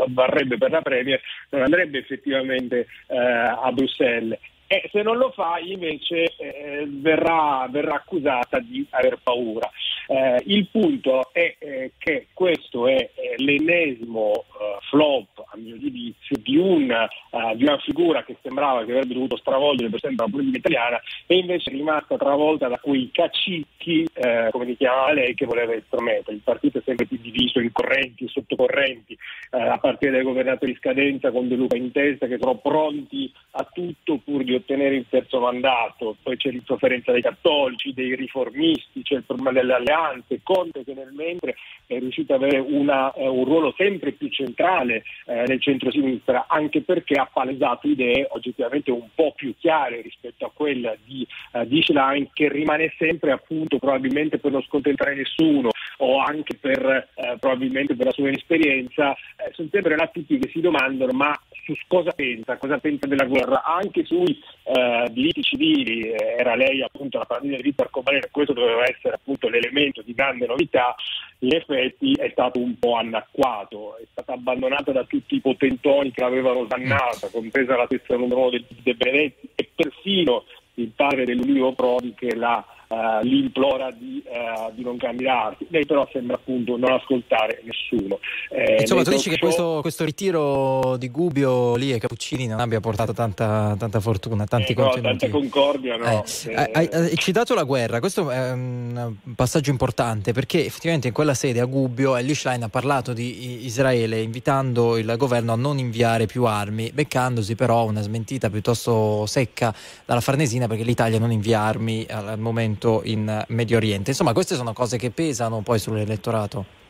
varrebbe 0.08 0.58
per 0.58 0.70
la 0.70 0.82
Premier, 0.82 1.20
non 1.50 1.62
andrebbe 1.62 1.98
effettivamente 1.98 2.86
eh, 3.06 3.16
a 3.16 3.70
Bruxelles. 3.72 4.38
E 4.74 4.88
se 4.90 5.02
non 5.02 5.18
lo 5.18 5.30
fa 5.30 5.60
invece 5.60 6.34
eh, 6.36 6.84
verrà, 6.88 7.68
verrà, 7.70 7.94
accusata 7.94 8.58
di 8.58 8.84
aver 8.90 9.20
paura. 9.22 9.70
Eh, 10.08 10.42
il 10.46 10.66
punto 10.66 11.30
è 11.32 11.54
eh, 11.60 11.92
che 11.96 12.26
questo 12.34 12.88
è 12.88 13.08
l'ennesimo 13.36 14.46
flop, 14.90 15.44
a 15.46 15.56
mio 15.56 15.78
giudizio, 15.78 16.36
di 16.42 16.56
una, 16.56 17.08
di 17.54 17.62
una, 17.62 17.78
figura 17.78 18.24
che 18.24 18.36
sembrava 18.42 18.84
che 18.84 18.92
avrebbe 18.92 19.14
dovuto 19.14 19.36
stravolgere 19.36 19.90
per 19.90 20.00
sempre 20.00 20.24
la 20.24 20.30
politica 20.30 20.58
italiana 20.58 21.00
e 21.26 21.36
invece 21.36 21.70
è 21.70 21.74
rimasta 21.74 22.16
travolta 22.16 22.68
da 22.68 22.78
quei 22.78 23.10
cacicchi, 23.12 24.06
come 24.50 24.64
li 24.64 24.76
chiamava 24.76 25.12
lei, 25.12 25.34
che 25.34 25.46
voleva 25.46 25.74
estromettere. 25.74 26.36
Il 26.36 26.42
partito 26.42 26.78
è 26.78 26.82
sempre 26.84 27.06
più 27.06 27.18
diviso 27.20 27.60
in 27.60 27.72
correnti 27.72 28.24
e 28.24 28.28
sottocorrenti, 28.28 29.16
a 29.50 29.78
partire 29.78 30.12
dai 30.12 30.22
governatori 30.22 30.72
in 30.72 30.78
scadenza 30.78 31.30
con 31.30 31.48
De 31.48 31.54
Luca 31.54 31.76
in 31.76 31.92
testa, 31.92 32.26
che 32.26 32.38
sono 32.40 32.56
pronti 32.56 33.32
a 33.52 33.68
tutto 33.72 34.20
pur 34.24 34.42
di 34.44 34.54
ottenere 34.54 34.63
il 34.72 35.06
terzo 35.08 35.40
mandato, 35.40 36.16
poi 36.22 36.36
c'è 36.36 36.50
l'insofferenza 36.50 37.12
dei 37.12 37.22
cattolici, 37.22 37.92
dei 37.92 38.14
riformisti, 38.14 39.02
c'è 39.02 39.16
il 39.16 39.24
problema 39.24 39.52
delle 39.52 39.74
alleanze, 39.74 40.40
Conte 40.42 40.84
che 40.84 40.94
nel 40.94 41.12
mentre 41.12 41.56
è 41.86 41.98
riuscito 41.98 42.34
ad 42.34 42.42
avere 42.42 42.58
una, 42.58 43.12
eh, 43.12 43.28
un 43.28 43.44
ruolo 43.44 43.74
sempre 43.76 44.12
più 44.12 44.28
centrale 44.28 45.04
eh, 45.26 45.44
nel 45.46 45.60
centro-sinistra, 45.60 46.46
anche 46.48 46.80
perché 46.80 47.14
ha 47.14 47.28
palesato 47.30 47.88
idee 47.88 48.26
oggettivamente 48.30 48.90
un 48.90 49.08
po' 49.14 49.32
più 49.36 49.54
chiare 49.58 50.00
rispetto 50.00 50.46
a 50.46 50.50
quella 50.52 50.96
di, 51.04 51.26
uh, 51.52 51.64
di 51.64 51.82
Schlein, 51.82 52.30
che 52.32 52.48
rimane 52.48 52.92
sempre 52.96 53.32
appunto 53.32 53.78
probabilmente 53.78 54.38
per 54.38 54.52
non 54.52 54.62
scontentare 54.62 55.14
nessuno 55.14 55.70
o 55.98 56.18
anche 56.18 56.56
per 56.56 57.08
eh, 57.14 57.36
probabilmente 57.38 57.94
per 57.94 58.06
la 58.06 58.12
sua 58.12 58.28
inesperienza, 58.28 59.12
eh, 59.12 59.50
sono 59.52 59.68
sempre 59.70 59.96
tutti 60.12 60.38
che 60.38 60.50
si 60.50 60.60
domandano 60.60 61.12
ma 61.12 61.38
su 61.64 61.74
cosa 61.88 62.12
pensa, 62.12 62.58
cosa 62.58 62.78
pensa 62.78 63.06
della 63.06 63.24
guerra, 63.24 63.64
anche 63.64 64.04
sui 64.04 64.38
eh, 64.64 65.08
diritti 65.10 65.42
civili, 65.42 66.02
eh, 66.02 66.36
era 66.38 66.54
lei 66.54 66.82
appunto 66.82 67.18
la 67.18 67.24
partita 67.24 67.56
di 67.56 67.62
Vittor 67.62 67.86
Arcobaleno, 67.86 68.26
questo 68.30 68.52
doveva 68.52 68.84
essere 68.84 69.14
appunto 69.14 69.48
l'elemento 69.48 70.02
di 70.02 70.14
grande 70.14 70.46
novità, 70.46 70.94
in 71.38 71.54
effetti 71.54 72.12
è 72.12 72.28
stato 72.30 72.58
un 72.60 72.78
po' 72.78 72.96
annacquato, 72.96 73.96
è 73.96 74.04
stata 74.10 74.34
abbandonata 74.34 74.92
da 74.92 75.04
tutti 75.04 75.36
i 75.36 75.40
potentoni 75.40 76.10
che 76.10 76.20
l'avevano 76.20 76.64
dannata, 76.64 77.28
compresa 77.30 77.76
la 77.76 77.86
stessa 77.86 78.16
numero 78.16 78.40
uno 78.40 78.50
del 78.50 78.64
De 78.68 78.94
Benedetti 78.94 79.48
e 79.54 79.70
persino 79.74 80.44
il 80.74 80.90
padre 80.94 81.24
dell'Ulivo 81.24 81.72
Prodi 81.72 82.14
che 82.14 82.34
la 82.34 82.64
uh, 82.94 83.24
li 83.24 83.40
implora 83.40 83.90
di, 83.90 84.22
uh, 84.24 84.72
di, 84.74 84.82
non 84.82 84.96
candidarsi. 84.96 85.66
Lei 85.68 85.84
però 85.84 86.08
sembra 86.12 86.36
appunto 86.36 86.76
non 86.76 86.92
ascoltare 86.92 87.62
nessuno. 87.64 88.18
Eh, 88.50 88.80
Insomma, 88.80 89.02
tu 89.02 89.10
dici 89.10 89.30
che 89.30 89.38
questo, 89.38 89.78
questo, 89.80 90.04
ritiro 90.04 90.96
di 90.96 91.08
Gubbio 91.10 91.74
lì 91.76 91.92
e 91.92 91.98
Cappuccini 91.98 92.46
non 92.46 92.60
abbia 92.60 92.80
portato 92.80 93.12
tanta, 93.12 93.74
tanta 93.78 94.00
fortuna, 94.00 94.44
tanti 94.44 94.72
eh, 94.72 94.74
no, 94.76 94.82
contenuti. 94.84 95.18
tanta 95.18 95.38
concordia, 95.38 95.96
no. 95.96 96.24
Eh, 96.24 96.70
hai, 96.72 96.88
hai, 96.92 97.16
citato 97.16 97.54
la 97.54 97.64
guerra, 97.64 98.00
questo 98.00 98.30
è 98.30 98.52
un 98.52 99.14
passaggio 99.34 99.70
importante 99.70 100.32
perché 100.32 100.64
effettivamente 100.64 101.08
in 101.08 101.14
quella 101.14 101.34
sede 101.34 101.60
a 101.60 101.64
Gubbio 101.64 102.16
Ellie 102.16 102.34
Schlein 102.34 102.62
ha 102.62 102.68
parlato 102.68 103.12
di 103.12 103.64
Israele 103.64 104.20
invitando 104.20 104.96
il 104.96 105.12
governo 105.16 105.52
a 105.52 105.56
non 105.56 105.78
inviare 105.78 106.26
più 106.26 106.44
armi, 106.44 106.90
beccandosi 106.92 107.54
però 107.54 107.86
una 107.86 108.02
smentita 108.02 108.50
piuttosto 108.50 109.26
secca 109.26 109.74
dalla 110.04 110.20
Farnesina 110.20 110.66
perché 110.66 110.82
l'Italia 110.82 111.18
non 111.18 111.32
invia 111.32 111.60
armi 111.60 112.06
al 112.08 112.38
momento 112.38 112.83
in 113.04 113.44
Medio 113.48 113.76
Oriente. 113.76 114.10
Insomma, 114.10 114.32
queste 114.32 114.54
sono 114.54 114.72
cose 114.72 114.96
che 114.96 115.10
pesano 115.10 115.60
poi 115.60 115.78
sull'elettorato. 115.78 116.82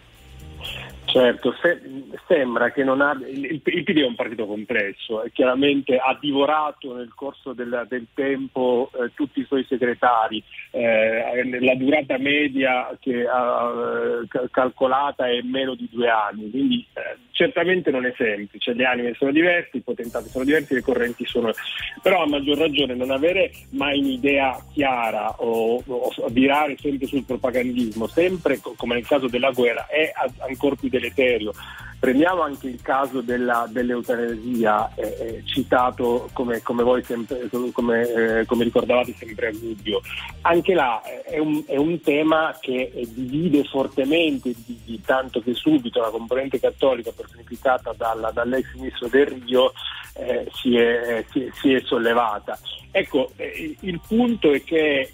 Certo, 1.15 1.55
se, 1.63 1.81
sembra 2.27 2.73
che 2.73 2.83
non 2.83 3.01
ha, 3.01 3.13
il, 3.13 3.45
il, 3.45 3.61
PD 3.61 4.01
è 4.01 4.05
un 4.05 4.17
partito 4.17 4.47
complesso 4.47 5.23
e 5.23 5.31
chiaramente 5.31 5.97
ha 5.97 6.19
divorato 6.21 6.93
nel 6.93 7.13
corso 7.15 7.53
del, 7.53 7.87
del 7.89 8.09
tempo 8.15 8.91
eh, 8.95 9.13
tutti 9.15 9.39
i 9.39 9.45
suoi 9.45 9.65
segretari, 9.69 10.43
eh, 10.73 11.61
la 11.61 11.77
durata 11.77 12.19
media 12.19 12.97
che 12.99 13.29
ha 13.29 13.71
eh, 14.25 14.49
calcolata 14.51 15.29
è 15.29 15.41
meno 15.43 15.77
di 15.77 15.89
due 15.89 16.09
anni, 16.09 16.51
quindi 16.51 16.85
eh, 16.95 17.17
certamente 17.31 17.93
non 17.93 18.07
è 18.07 18.15
semplice, 18.17 18.73
le 18.73 18.85
anime 18.85 19.15
sono 19.15 19.31
diverse, 19.31 19.77
i 19.77 19.83
potentati 19.83 20.29
sono 20.29 20.43
diversi, 20.43 20.75
le 20.75 20.83
correnti 20.83 21.25
sono... 21.27 21.53
però 22.03 22.25
a 22.25 22.29
maggior 22.29 22.59
ragione 22.59 22.97
non 22.97 23.13
avere 23.13 23.53
mai 23.71 24.01
un'idea 24.01 24.59
chiara 24.73 25.31
o, 25.39 25.81
o 25.87 26.13
virare 26.31 26.77
sempre 26.77 27.07
sul 27.07 27.25
propagandismo, 27.25 28.09
sempre 28.09 28.59
come 28.77 28.95
nel 28.95 29.07
caso 29.07 29.29
della 29.29 29.53
guerra, 29.53 29.87
è 29.87 30.13
ancora 30.41 30.75
più 30.75 30.89
deleterio 31.05 31.53
Prendiamo 31.99 32.43
anche 32.43 32.69
il 32.69 32.83
caso 32.83 33.23
della, 33.23 33.67
dell'eutanasia, 33.71 34.93
eh, 34.95 35.03
eh, 35.03 35.43
citato 35.47 36.29
come, 36.35 36.61
come 36.61 36.83
voi 36.83 37.03
sempre, 37.03 37.49
come, 37.73 38.03
eh, 38.03 38.45
come 38.47 38.65
ricordavate 38.65 39.15
sempre 39.15 39.49
a 39.49 39.53
Gubbio. 39.53 40.03
Anche 40.43 40.75
là 40.75 41.01
eh, 41.03 41.23
è 41.23 41.39
un, 41.39 41.63
è 41.67 41.77
un 41.77 42.01
tema 42.01 42.55
che 42.61 42.93
eh, 42.95 43.09
divide 43.11 43.65
fortemente, 43.65 44.53
di, 44.67 44.79
di 44.85 45.01
tanto 45.01 45.41
che 45.41 45.55
subito 45.55 46.01
la 46.01 46.11
componente 46.11 46.61
cattolica 46.61 47.11
personificata 47.11 47.95
dalla- 47.97 48.31
dall'ex 48.31 48.75
ministro 48.75 49.09
Del 49.09 49.27
Rio 49.27 49.73
eh, 50.15 50.47
si, 50.53 50.77
è, 50.77 51.25
si- 51.31 51.51
si 51.55 51.73
è 51.73 51.81
sollevata. 51.81 52.59
Ecco, 52.91 53.33
il 53.81 54.01
punto 54.07 54.53
è 54.53 54.63
che 54.63 55.11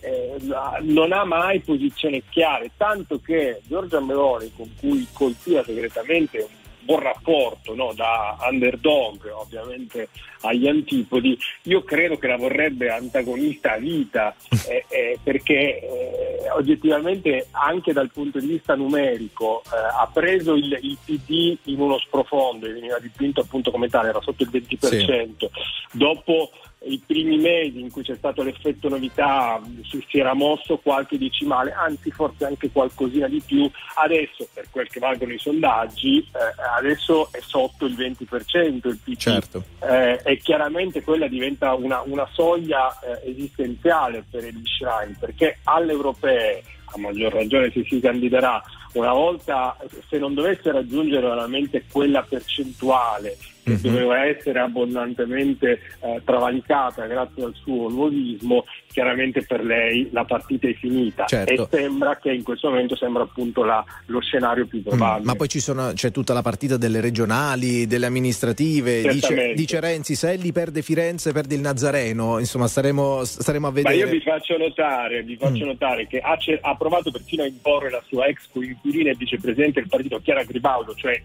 non 0.83 1.13
ha 1.13 1.25
mai 1.25 1.61
posizioni 1.61 2.23
chiare, 2.29 2.73
tanto 2.77 3.19
che 3.25 3.63
Giorgia 3.67 4.01
Meloni, 4.01 4.53
con 4.55 4.69
cui 4.79 5.07
coltiva 5.15 5.65
segretamente 5.65 6.47
buon 6.91 7.01
rapporto 7.03 7.75
no, 7.77 7.93
da 7.95 8.37
underdog 8.51 9.31
ovviamente 9.33 10.09
agli 10.41 10.67
antipodi, 10.67 11.39
io 11.65 11.85
credo 11.85 12.17
che 12.17 12.27
la 12.27 12.37
vorrebbe 12.37 12.91
antagonista 12.91 13.75
a 13.75 13.79
vita 13.79 14.35
eh, 14.67 14.85
eh, 14.89 15.19
perché 15.23 15.81
eh, 15.81 16.51
oggettivamente 16.57 17.47
anche 17.53 17.93
dal 17.93 18.11
punto 18.11 18.41
di 18.41 18.47
vista 18.47 18.75
numerico 18.75 19.63
eh, 19.67 19.77
ha 19.77 20.11
preso 20.13 20.55
il, 20.55 20.77
il 20.83 20.99
PD 21.05 21.57
in 21.65 21.81
uno 21.81 21.99
sprofondo, 21.99 22.67
veniva 22.67 22.99
dipinto 22.99 23.43
appunto 23.43 23.71
come 23.71 23.89
tale, 23.89 24.09
era 24.09 24.21
sotto 24.21 24.43
il 24.43 24.51
20%, 24.51 25.49
dopo 25.93 26.51
i 26.83 27.03
primi 27.05 27.37
mesi 27.37 27.81
in 27.81 27.91
cui 27.91 28.03
c'è 28.03 28.15
stato 28.17 28.43
l'effetto 28.43 28.89
novità 28.89 29.61
si, 29.89 30.05
si 30.09 30.19
era 30.19 30.33
mosso 30.33 30.79
qualche 30.79 31.19
decimale, 31.19 31.73
anzi 31.73 32.11
forse 32.11 32.47
anche 32.47 32.71
qualcosina 32.71 33.29
di 33.29 33.43
più, 33.45 33.71
adesso 33.97 34.49
per 34.53 34.67
quel 34.71 34.89
che 34.89 34.99
valgono 34.99 35.33
i 35.33 35.39
sondaggi, 35.39 36.19
eh, 36.19 36.63
adesso 36.77 37.29
è 37.33 37.41
sotto 37.41 37.85
il 37.85 37.95
20% 37.95 38.89
il 38.89 38.99
PD 39.03 39.17
Certo. 39.17 39.65
eh, 39.83 40.21
e 40.25 40.39
chiaramente 40.39 41.03
quella 41.03 41.29
diventa 41.29 41.75
una, 41.75 42.01
una 42.05 42.27
soglia 42.33 42.99
eh, 43.01 43.31
esistenziale 43.31 44.25
per 44.31 44.45
Eli 44.45 44.63
Schrein 44.65 45.17
perché 45.19 45.59
alle 45.65 45.93
europee, 45.93 46.63
a 46.87 46.99
maggior 46.99 47.33
ragione 47.33 47.71
se 47.71 47.85
si 47.85 48.01
candiderà, 48.01 48.63
una 48.95 49.13
volta 49.13 49.77
se 50.09 50.19
non 50.19 50.35
dovesse 50.35 50.73
raggiungere 50.73 51.29
veramente 51.29 51.85
quella 51.91 52.23
percentuale 52.23 53.37
che 53.63 53.73
Mhm. 53.73 53.81
doveva 53.83 54.25
essere 54.27 54.59
abbondantemente 54.61 55.81
eh, 56.01 56.21
travalicata 56.25 57.07
grazie 57.07 57.45
al 57.45 57.55
suo 57.55 57.89
nuovismo, 57.89 58.65
chiaramente 58.93 59.43
per 59.43 59.65
lei 59.65 60.09
la 60.13 60.25
partita 60.25 60.69
è 60.69 60.75
finita 60.75 61.25
Certo. 61.27 61.53
e 61.53 61.67
sembra 61.71 62.19
che 62.19 62.33
in 62.33 62.43
questo 62.43 62.69
momento 62.71 62.97
sembra 62.97 63.23
appunto 63.23 63.63
la- 63.65 63.85
lo 64.07 64.21
scenario 64.21 64.67
più 64.67 64.79
Mm, 64.79 64.83
probabile. 64.83 65.25
ma 65.27 65.35
poi 65.35 65.49
ci 65.49 65.61
sono, 65.61 65.93
c'è 65.95 66.11
tutta 66.11 66.33
la 66.33 66.43
partita 66.43 66.77
delle 66.77 67.01
regionali, 67.01 67.87
delle 67.87 68.07
amministrative. 68.07 69.03
Dice, 69.03 69.53
dice 69.55 69.81
Renzi: 69.81 70.15
se 70.15 70.31
Elli 70.33 70.53
perde 70.53 70.83
Firenze, 70.83 71.33
perde 71.33 71.55
il 71.55 71.61
Nazareno. 71.61 72.39
Insomma, 72.39 72.67
staremo, 72.67 73.25
staremo 73.25 73.67
a 73.67 73.71
Ma 73.71 73.75
vedere. 73.77 73.97
io 73.97 74.09
vi 74.09 74.21
faccio 74.21 74.57
notare, 74.57 75.23
vi 75.23 75.37
faccio 75.37 75.65
Mm. 75.65 75.69
notare 75.69 76.07
che 76.07 76.19
ha, 76.21 76.37
ha 76.63 76.77
provato 76.77 77.11
persino 77.11 77.43
a 77.43 77.47
imporre 77.47 77.91
la 77.91 78.03
sua 78.09 78.27
ex 78.27 78.49
coinquilina 78.53 79.11
e 79.11 79.15
vicepresidente 79.17 79.81
del 79.81 79.89
partito 79.89 80.19
Chiara 80.21 80.43
Gribaudo, 80.45 80.95
cioè, 80.95 81.21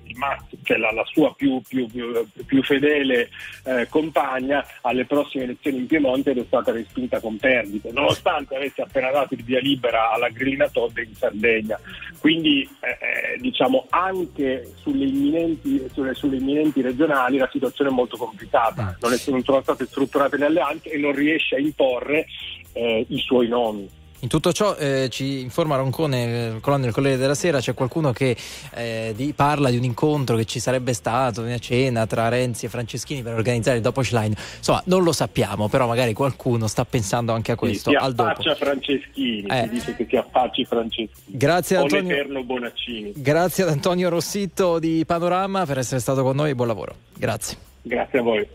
cioè 0.64 0.78
la, 0.78 0.92
la 0.92 1.06
sua 1.06 1.34
più, 1.36 1.62
più- 1.68 1.88
più- 1.88 2.12
più 2.46 2.62
fedele 2.64 3.30
eh, 3.64 3.88
compagna 3.90 4.66
alle 4.82 5.06
prossime 5.06 5.46
elezioni 5.46 5.78
in 5.78 5.88
Piemonte 5.88 6.32
ed 6.32 6.40
è 6.40 6.44
stata 6.46 6.72
respinta 6.72 7.20
con 7.20 7.38
perdite, 7.38 7.92
nonostante 7.92 8.56
avesse 8.56 8.82
appena 8.82 9.12
dato 9.12 9.34
il 9.34 9.44
via 9.44 9.60
libera 9.60 10.12
alla 10.12 10.30
grillina 10.30 10.68
Todd 10.70 10.98
in 10.98 11.14
Sardegna. 11.14 11.80
Quindi 12.20 12.68
eh, 12.80 12.90
eh, 12.90 13.40
diciamo 13.40 13.86
anche 13.90 14.72
sulle 14.76 15.06
imminenti, 15.06 15.88
sulle, 15.92 16.14
sulle 16.14 16.38
imminenti 16.38 16.82
regionali 16.82 17.38
la 17.38 17.50
situazione 17.52 17.90
è 17.90 17.94
molto 17.94 18.18
complicata, 18.18 18.98
non 19.00 19.18
sono 19.18 19.62
state 19.62 19.86
strutturate 19.86 20.38
le 20.38 20.46
alleanze 20.46 20.92
e 20.92 20.98
non 20.98 21.14
riesce 21.14 21.56
a 21.56 21.60
imporre 21.60 22.26
eh, 22.74 23.06
i 23.08 23.20
suoi 23.20 23.48
nomi. 23.48 24.04
In 24.26 24.32
tutto 24.32 24.52
ciò 24.52 24.76
eh, 24.76 25.08
ci 25.12 25.42
informa 25.42 25.76
Roncone, 25.76 26.56
eh, 26.56 26.60
colonna 26.60 26.86
del 26.86 26.92
Corriere 26.94 27.16
della 27.16 27.36
Sera, 27.36 27.60
c'è 27.60 27.76
qualcuno 27.76 28.12
che 28.12 28.36
eh, 28.74 29.14
di- 29.16 29.34
parla 29.34 29.70
di 29.70 29.78
un 29.78 29.84
incontro 29.84 30.36
che 30.36 30.46
ci 30.46 30.60
sarebbe 30.60 30.94
stato, 30.94 31.42
una 31.42 31.60
cena 31.60 32.08
tra 32.08 32.28
Renzi 32.28 32.66
e 32.66 32.70
Franceschini 32.70 33.22
per 33.22 33.36
organizzare 33.36 33.78
il 33.78 33.84
dopo 33.84 34.02
Schlein. 34.02 34.34
Insomma, 34.58 34.82
non 34.86 35.04
lo 35.04 35.12
sappiamo, 35.12 35.70
però 35.70 35.86
magari 35.86 36.14
qualcuno 36.14 36.66
sta 36.66 36.86
pensando 36.86 37.34
anche 37.34 37.52
a 37.52 37.56
questo. 37.56 37.92
si 37.92 37.96
al 37.96 38.16
dopo. 38.16 38.42
Franceschini, 38.56 39.46
Eh. 39.48 39.62
si 39.62 39.70
dice 39.70 39.96
che 39.96 40.08
si 40.10 40.16
affacci 40.16 40.66
Franceschini. 40.66 41.10
Grazie 41.26 41.78
o 41.78 41.82
Antonio. 41.84 42.16
Grazie 43.16 43.64
ad 43.64 43.70
Antonio 43.70 44.10
Rossitto 44.10 44.80
di 44.80 45.04
Panorama 45.06 45.68
per 45.68 45.78
essere 45.78 46.00
stato 46.00 46.24
con 46.24 46.36
noi 46.36 46.50
e 46.50 46.56
buon 46.56 46.70
lavoro. 46.70 46.96
Grazie. 47.14 47.58
Grazie 47.84 48.18
a 48.18 48.22
voi. 48.24 48.48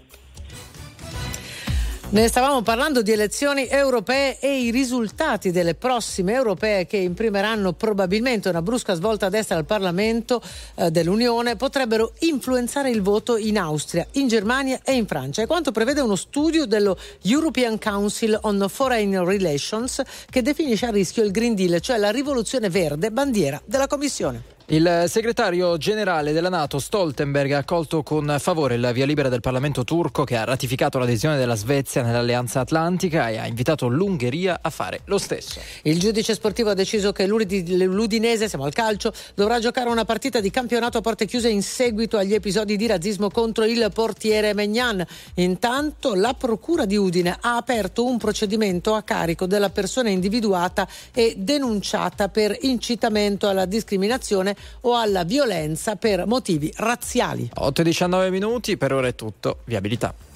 Ne 2.13 2.27
stavamo 2.27 2.63
parlando 2.63 3.03
di 3.03 3.13
elezioni 3.13 3.69
europee 3.69 4.41
e 4.41 4.63
i 4.63 4.73
risultati 4.73 5.53
delle 5.53 5.77
prossime 5.77 6.33
europee 6.33 6.85
che 6.85 6.97
imprimeranno 6.97 7.73
probabilmente 7.73 8.49
una 8.49 8.63
brusca 8.63 8.95
svolta 8.95 9.27
a 9.27 9.29
destra 9.29 9.57
al 9.57 9.65
Parlamento 9.65 10.43
eh, 10.75 10.91
dell'Unione 10.91 11.55
potrebbero 11.55 12.15
influenzare 12.19 12.91
il 12.91 13.01
voto 13.01 13.37
in 13.37 13.57
Austria, 13.59 14.05
in 14.15 14.27
Germania 14.27 14.81
e 14.83 14.95
in 14.95 15.07
Francia. 15.07 15.43
È 15.43 15.47
quanto 15.47 15.71
prevede 15.71 16.01
uno 16.01 16.17
studio 16.17 16.67
dello 16.67 16.99
European 17.23 17.79
Council 17.79 18.37
on 18.43 18.67
Foreign 18.69 19.17
Relations 19.25 20.03
che 20.29 20.43
definisce 20.43 20.87
a 20.87 20.91
rischio 20.91 21.23
il 21.23 21.31
Green 21.31 21.55
Deal, 21.55 21.81
cioè 21.81 21.97
la 21.97 22.11
rivoluzione 22.11 22.69
verde 22.69 23.13
bandiera 23.13 23.63
della 23.65 23.87
Commissione. 23.87 24.59
Il 24.73 25.07
segretario 25.09 25.77
generale 25.79 26.31
della 26.31 26.49
Nato 26.49 26.79
Stoltenberg 26.79 27.51
ha 27.51 27.59
accolto 27.59 28.05
con 28.05 28.37
favore 28.39 28.77
il 28.77 28.91
via 28.95 29.05
libera 29.05 29.29
del 29.29 29.41
Parlamento 29.41 29.83
turco 29.83 30.23
che 30.23 30.37
ha 30.37 30.45
ratificato 30.45 30.97
l'adesione 30.97 31.37
della 31.37 31.57
Svezia 31.57 32.05
nell'Alleanza 32.05 32.61
Atlantica 32.61 33.29
e 33.31 33.39
ha 33.39 33.49
invitato 33.49 33.89
l'Ungheria 33.89 34.61
a 34.63 34.71
fare 34.71 35.01
lo 35.07 35.19
stesso. 35.19 35.59
Il 35.83 35.99
giudice 35.99 36.35
sportivo 36.35 36.71
ha 36.71 36.75
deciso 36.75 37.11
che 37.11 37.27
l'Udi- 37.27 37.85
l'Udinese, 37.85 38.49
siamo 38.49 38.63
al 38.63 38.73
calcio, 38.73 39.13
dovrà 39.35 39.59
giocare 39.59 39.91
una 39.91 40.05
partita 40.05 40.39
di 40.39 40.51
campionato 40.51 40.99
a 40.99 41.01
porte 41.01 41.27
chiuse 41.27 41.49
in 41.49 41.65
seguito 41.65 42.17
agli 42.17 42.35
episodi 42.35 42.77
di 42.77 42.87
razzismo 42.87 43.29
contro 43.29 43.65
il 43.65 43.91
portiere 43.93 44.55
Megnan. 44.55 45.05
Intanto 45.35 46.15
la 46.15 46.35
Procura 46.35 46.85
di 46.85 46.97
Udine 46.97 47.37
ha 47.41 47.57
aperto 47.57 48.07
un 48.07 48.19
procedimento 48.19 48.95
a 48.95 49.03
carico 49.03 49.47
della 49.47 49.71
persona 49.71 50.11
individuata 50.11 50.87
e 51.13 51.35
denunciata 51.37 52.29
per 52.29 52.57
incitamento 52.61 53.49
alla 53.49 53.65
discriminazione 53.65 54.59
o 54.83 54.95
alla 54.95 55.25
violenza 55.25 55.97
per 55.97 56.27
motivi 56.27 56.73
razziali. 56.77 57.51
8 57.55 57.81
e 57.81 57.85
19 57.85 58.31
minuti, 58.31 58.77
per 58.77 58.93
ora 58.93 59.09
è 59.09 59.15
tutto. 59.15 59.59
Viabilità. 59.65 60.30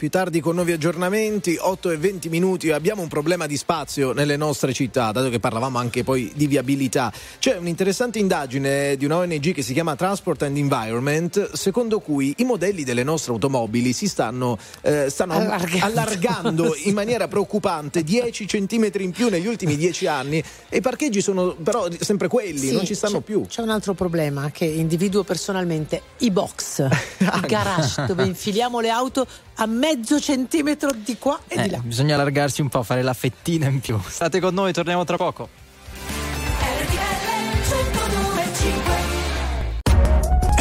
Più 0.00 0.08
tardi 0.08 0.40
con 0.40 0.54
nuovi 0.54 0.72
aggiornamenti, 0.72 1.58
8 1.60 1.90
e 1.90 1.98
20 1.98 2.30
minuti, 2.30 2.70
abbiamo 2.70 3.02
un 3.02 3.08
problema 3.08 3.44
di 3.46 3.58
spazio 3.58 4.14
nelle 4.14 4.38
nostre 4.38 4.72
città, 4.72 5.12
dato 5.12 5.28
che 5.28 5.40
parlavamo 5.40 5.76
anche 5.76 6.04
poi 6.04 6.32
di 6.34 6.46
viabilità. 6.46 7.12
C'è 7.38 7.58
un'interessante 7.58 8.18
indagine 8.18 8.96
di 8.96 9.04
una 9.04 9.18
ONG 9.18 9.52
che 9.52 9.60
si 9.60 9.74
chiama 9.74 9.96
Transport 9.96 10.40
and 10.44 10.56
Environment, 10.56 11.52
secondo 11.52 12.00
cui 12.00 12.32
i 12.38 12.44
modelli 12.44 12.82
delle 12.82 13.02
nostre 13.02 13.32
automobili 13.34 13.92
si 13.92 14.08
stanno, 14.08 14.56
eh, 14.80 15.10
stanno 15.10 15.34
Allargando. 15.34 15.84
allargando 15.84 16.74
in 16.84 16.94
maniera 16.94 17.28
preoccupante, 17.28 18.02
10 18.02 18.48
centimetri 18.48 19.04
in 19.04 19.10
più 19.10 19.28
negli 19.28 19.46
ultimi 19.46 19.76
10 19.76 20.06
anni 20.06 20.42
e 20.70 20.78
i 20.78 20.80
parcheggi 20.80 21.20
sono 21.20 21.54
però 21.62 21.86
sempre 21.98 22.28
quelli, 22.28 22.68
Sì, 22.68 22.72
non 22.72 22.86
ci 22.86 22.94
stanno 22.94 23.18
c'è- 23.18 23.24
più. 23.24 23.44
C'è 23.46 23.60
un 23.60 23.68
altro 23.68 23.92
problema 23.92 24.50
che 24.50 24.64
individuo 24.64 25.24
personalmente, 25.24 26.00
i 26.20 26.30
box, 26.30 26.88
i 27.20 27.46
garage 27.46 28.06
dove 28.06 28.24
infiliamo 28.24 28.80
le 28.80 28.88
auto 28.88 29.26
a 29.62 29.66
mezzo 29.66 30.18
centimetro 30.18 30.90
di 30.90 31.18
qua 31.18 31.38
e 31.46 31.58
Eh, 31.58 31.62
di 31.64 31.70
là. 31.70 31.78
bisogna 31.82 32.14
allargarsi 32.14 32.62
un 32.62 32.68
po', 32.70 32.82
fare 32.82 33.02
la 33.02 33.12
fettina 33.12 33.66
in 33.68 33.80
più. 33.80 33.98
State 34.06 34.40
con 34.40 34.54
noi, 34.54 34.72
torniamo 34.72 35.04
tra 35.04 35.16
poco. 35.16 35.48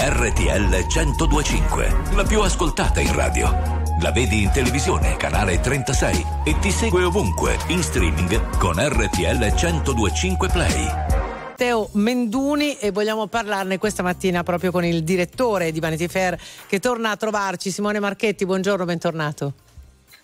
RTL 0.01 0.85
1025, 0.87 1.97
la 2.15 2.23
più 2.23 2.41
ascoltata 2.41 2.99
in 2.99 3.13
radio. 3.13 3.77
La 4.01 4.11
vedi 4.11 4.43
in 4.43 4.51
televisione, 4.51 5.15
canale 5.17 5.59
36 5.59 6.25
e 6.43 6.57
ti 6.59 6.71
segue 6.71 7.03
ovunque, 7.03 7.57
in 7.67 7.81
streaming 7.83 8.57
con 8.57 8.75
RTL 8.77 9.53
1025 9.53 10.47
Play. 10.49 11.28
Matteo 11.59 11.89
Menduni 11.91 12.77
e 12.77 12.91
vogliamo 12.91 13.27
parlarne 13.27 13.77
questa 13.77 14.01
mattina 14.01 14.43
proprio 14.43 14.71
con 14.71 14.85
il 14.85 15.03
direttore 15.03 15.73
di 15.73 15.81
Vanity 15.81 16.07
Fair 16.07 16.39
che 16.67 16.79
torna 16.79 17.11
a 17.11 17.17
trovarci, 17.17 17.69
Simone 17.69 17.99
Marchetti. 17.99 18.45
Buongiorno, 18.45 18.85
bentornato. 18.85 19.53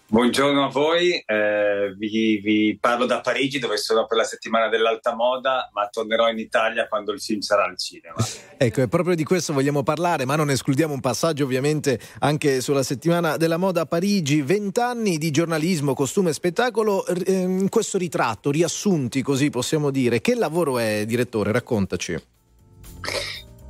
Buongiorno 0.08 0.66
a 0.66 0.70
voi, 0.70 1.16
eh, 1.26 1.96
vi, 1.98 2.38
vi 2.38 2.78
parlo 2.80 3.08
da 3.08 3.22
Parigi 3.22 3.58
dove 3.58 3.78
sono 3.78 4.06
per 4.06 4.20
la 4.20 4.24
settimana 4.24 4.70
dell'alta 4.70 5.16
moda, 5.16 5.68
ma 5.74 5.88
tornerò 5.88 6.30
in 6.30 6.38
Italia 6.38 6.88
quando 6.88 7.12
il 7.12 7.20
film 7.20 7.40
sarà 7.40 7.64
al 7.64 7.76
cinema. 7.76 8.16
Ecco, 8.56 8.82
e 8.84 8.88
proprio 8.88 9.16
di 9.16 9.24
questo 9.24 9.52
vogliamo 9.52 9.82
parlare, 9.82 10.26
ma 10.26 10.36
non 10.36 10.52
escludiamo 10.52 10.94
un 10.94 11.00
passaggio 11.00 11.44
ovviamente 11.44 12.00
anche 12.20 12.62
sulla 12.62 12.84
settimana 12.84 13.36
della 13.38 13.58
moda 13.58 13.82
a 13.82 13.86
Parigi. 13.88 14.44
Vent'anni 14.44 15.18
di 15.18 15.32
giornalismo, 15.32 15.96
costume 15.96 16.30
e 16.30 16.34
spettacolo, 16.34 17.04
ehm, 17.08 17.62
in 17.62 17.70
questo 17.70 17.98
ritratto, 17.98 18.52
riassunti 18.52 19.24
così 19.24 19.50
possiamo 19.50 19.90
dire. 19.90 20.22
Che 20.22 20.36
lavoro 20.36 20.78
è, 20.78 21.04
direttore? 21.08 21.52
Raccontaci. 21.52 22.16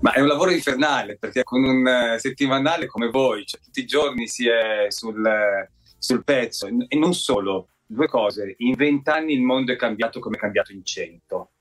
Ma 0.02 0.12
è 0.12 0.20
un 0.20 0.28
lavoro 0.28 0.52
infernale 0.52 1.18
perché 1.18 1.44
con 1.44 1.64
un 1.64 1.88
eh, 1.88 2.20
settimanale 2.20 2.88
come 2.88 3.10
voi, 3.10 3.46
cioè, 3.46 3.62
tutti 3.62 3.80
i 3.80 3.86
giorni 3.86 4.28
si 4.28 4.48
è 4.48 4.88
sul, 4.90 5.26
eh, 5.26 5.72
sul 6.06 6.24
pezzo 6.24 6.68
e 6.68 6.96
non 6.96 7.14
solo. 7.14 7.70
Due 7.88 8.08
cose, 8.08 8.56
in 8.60 8.74
vent'anni 8.74 9.34
il 9.34 9.42
mondo 9.42 9.72
è 9.72 9.76
cambiato 9.76 10.20
come 10.20 10.38
è 10.38 10.40
cambiato 10.40 10.72
in 10.72 10.84
cento. 10.84 11.52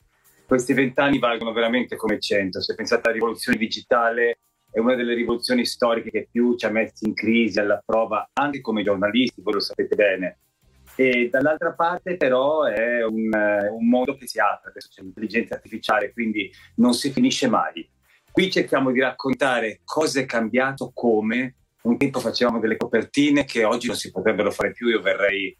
Questi 0.46 0.72
vent'anni 0.72 1.18
valgono 1.18 1.52
veramente 1.52 1.96
come 1.96 2.18
cento. 2.18 2.62
Se 2.62 2.74
pensate 2.74 3.02
alla 3.04 3.14
rivoluzione 3.14 3.58
digitale, 3.58 4.38
è 4.70 4.78
una 4.78 4.94
delle 4.94 5.14
rivoluzioni 5.14 5.64
storiche 5.64 6.10
che 6.10 6.28
più 6.30 6.56
ci 6.56 6.66
ha 6.66 6.70
messi 6.70 7.06
in 7.06 7.14
crisi 7.14 7.58
alla 7.60 7.82
prova, 7.84 8.30
anche 8.32 8.60
come 8.60 8.82
giornalisti, 8.82 9.42
voi 9.42 9.54
lo 9.54 9.60
sapete 9.60 9.94
bene. 9.94 10.38
E 10.96 11.28
dall'altra 11.30 11.72
parte 11.72 12.16
però 12.16 12.64
è 12.64 13.04
un, 13.04 13.28
un 13.30 13.88
mondo 13.88 14.16
che 14.16 14.26
si 14.26 14.38
apre, 14.38 14.70
adesso 14.70 14.88
c'è 14.90 15.02
l'intelligenza 15.02 15.54
artificiale, 15.54 16.12
quindi 16.12 16.50
non 16.76 16.94
si 16.94 17.10
finisce 17.10 17.48
mai. 17.48 17.86
Qui 18.30 18.50
cerchiamo 18.50 18.92
di 18.92 19.00
raccontare 19.00 19.80
cosa 19.84 20.20
è 20.20 20.26
cambiato, 20.26 20.90
come. 20.94 21.54
Un 21.84 21.98
tempo 21.98 22.18
facevamo 22.18 22.60
delle 22.60 22.76
copertine 22.76 23.44
che 23.44 23.64
oggi 23.64 23.88
non 23.88 23.96
si 23.96 24.10
potrebbero 24.10 24.50
fare 24.50 24.72
più, 24.72 24.88
io 24.88 25.02
verrei 25.02 25.56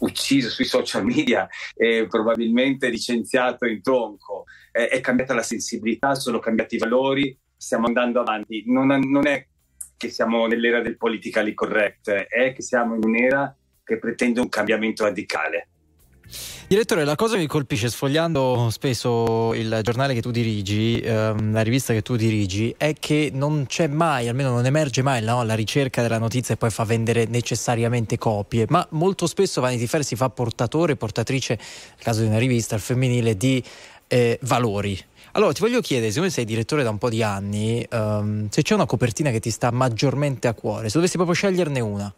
ucciso 0.00 0.48
sui 0.48 0.64
social 0.64 1.04
media 1.04 1.48
e 1.74 2.06
probabilmente 2.08 2.88
licenziato 2.88 3.64
in 3.66 3.80
tronco. 3.80 4.44
Eh, 4.72 4.88
è 4.88 5.00
cambiata 5.00 5.34
la 5.34 5.42
sensibilità, 5.42 6.14
sono 6.14 6.40
cambiati 6.40 6.74
i 6.74 6.78
valori, 6.78 7.38
stiamo 7.56 7.86
andando 7.86 8.20
avanti. 8.20 8.64
Non, 8.66 8.86
non 8.86 9.26
è 9.26 9.46
che 9.96 10.10
siamo 10.10 10.46
nell'era 10.46 10.80
del 10.80 10.96
politically 10.96 11.54
correct, 11.54 12.10
è 12.10 12.52
che 12.52 12.62
siamo 12.62 12.96
in 12.96 13.04
un'era 13.04 13.56
che 13.84 13.98
pretende 13.98 14.40
un 14.40 14.48
cambiamento 14.48 15.04
radicale. 15.04 15.68
Direttore, 16.66 17.04
la 17.04 17.14
cosa 17.14 17.34
che 17.34 17.40
mi 17.40 17.46
colpisce 17.46 17.88
sfogliando 17.88 18.68
spesso 18.70 19.54
il 19.54 19.80
giornale 19.82 20.12
che 20.12 20.20
tu 20.20 20.30
dirigi, 20.30 21.00
ehm, 21.00 21.52
la 21.52 21.62
rivista 21.62 21.94
che 21.94 22.02
tu 22.02 22.14
dirigi, 22.14 22.74
è 22.76 22.92
che 22.92 23.30
non 23.32 23.64
c'è 23.66 23.86
mai, 23.86 24.28
almeno 24.28 24.50
non 24.50 24.66
emerge 24.66 25.00
mai 25.00 25.22
no, 25.22 25.42
la 25.44 25.54
ricerca 25.54 26.02
della 26.02 26.18
notizia 26.18 26.54
e 26.54 26.56
poi 26.58 26.68
fa 26.68 26.84
vendere 26.84 27.24
necessariamente 27.24 28.18
copie, 28.18 28.66
ma 28.68 28.86
molto 28.90 29.26
spesso 29.26 29.62
Vanity 29.62 29.86
Fair 29.86 30.04
si 30.04 30.14
fa 30.14 30.28
portatore, 30.28 30.96
portatrice, 30.96 31.54
nel 31.56 32.02
caso 32.04 32.20
di 32.20 32.26
una 32.26 32.38
rivista, 32.38 32.74
al 32.74 32.82
femminile, 32.82 33.34
di 33.34 33.64
eh, 34.06 34.38
valori. 34.42 34.98
Allora 35.32 35.52
ti 35.52 35.60
voglio 35.60 35.80
chiedere, 35.80 36.10
siccome 36.10 36.30
sei 36.30 36.44
direttore 36.44 36.82
da 36.82 36.90
un 36.90 36.98
po' 36.98 37.08
di 37.08 37.22
anni, 37.22 37.86
ehm, 37.88 38.48
se 38.50 38.60
c'è 38.60 38.74
una 38.74 38.86
copertina 38.86 39.30
che 39.30 39.40
ti 39.40 39.50
sta 39.50 39.70
maggiormente 39.70 40.48
a 40.48 40.52
cuore, 40.52 40.88
se 40.88 40.96
dovessi 40.96 41.16
proprio 41.16 41.34
sceglierne 41.34 41.80
una. 41.80 42.12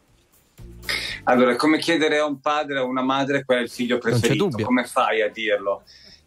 Allora, 1.25 1.53
è 1.53 1.57
come 1.57 1.79
chiedere 1.79 2.19
a 2.19 2.25
un 2.25 2.41
padre 2.41 2.79
o 2.79 2.85
a 2.85 2.87
una 2.87 3.03
madre 3.03 3.45
qual 3.45 3.59
è 3.59 3.63
il 3.63 3.71
figlio 3.71 3.99
preferito, 3.99 4.49
come 4.63 4.85
fai 4.85 5.23
a 5.23 5.29
dirlo? 5.29 5.85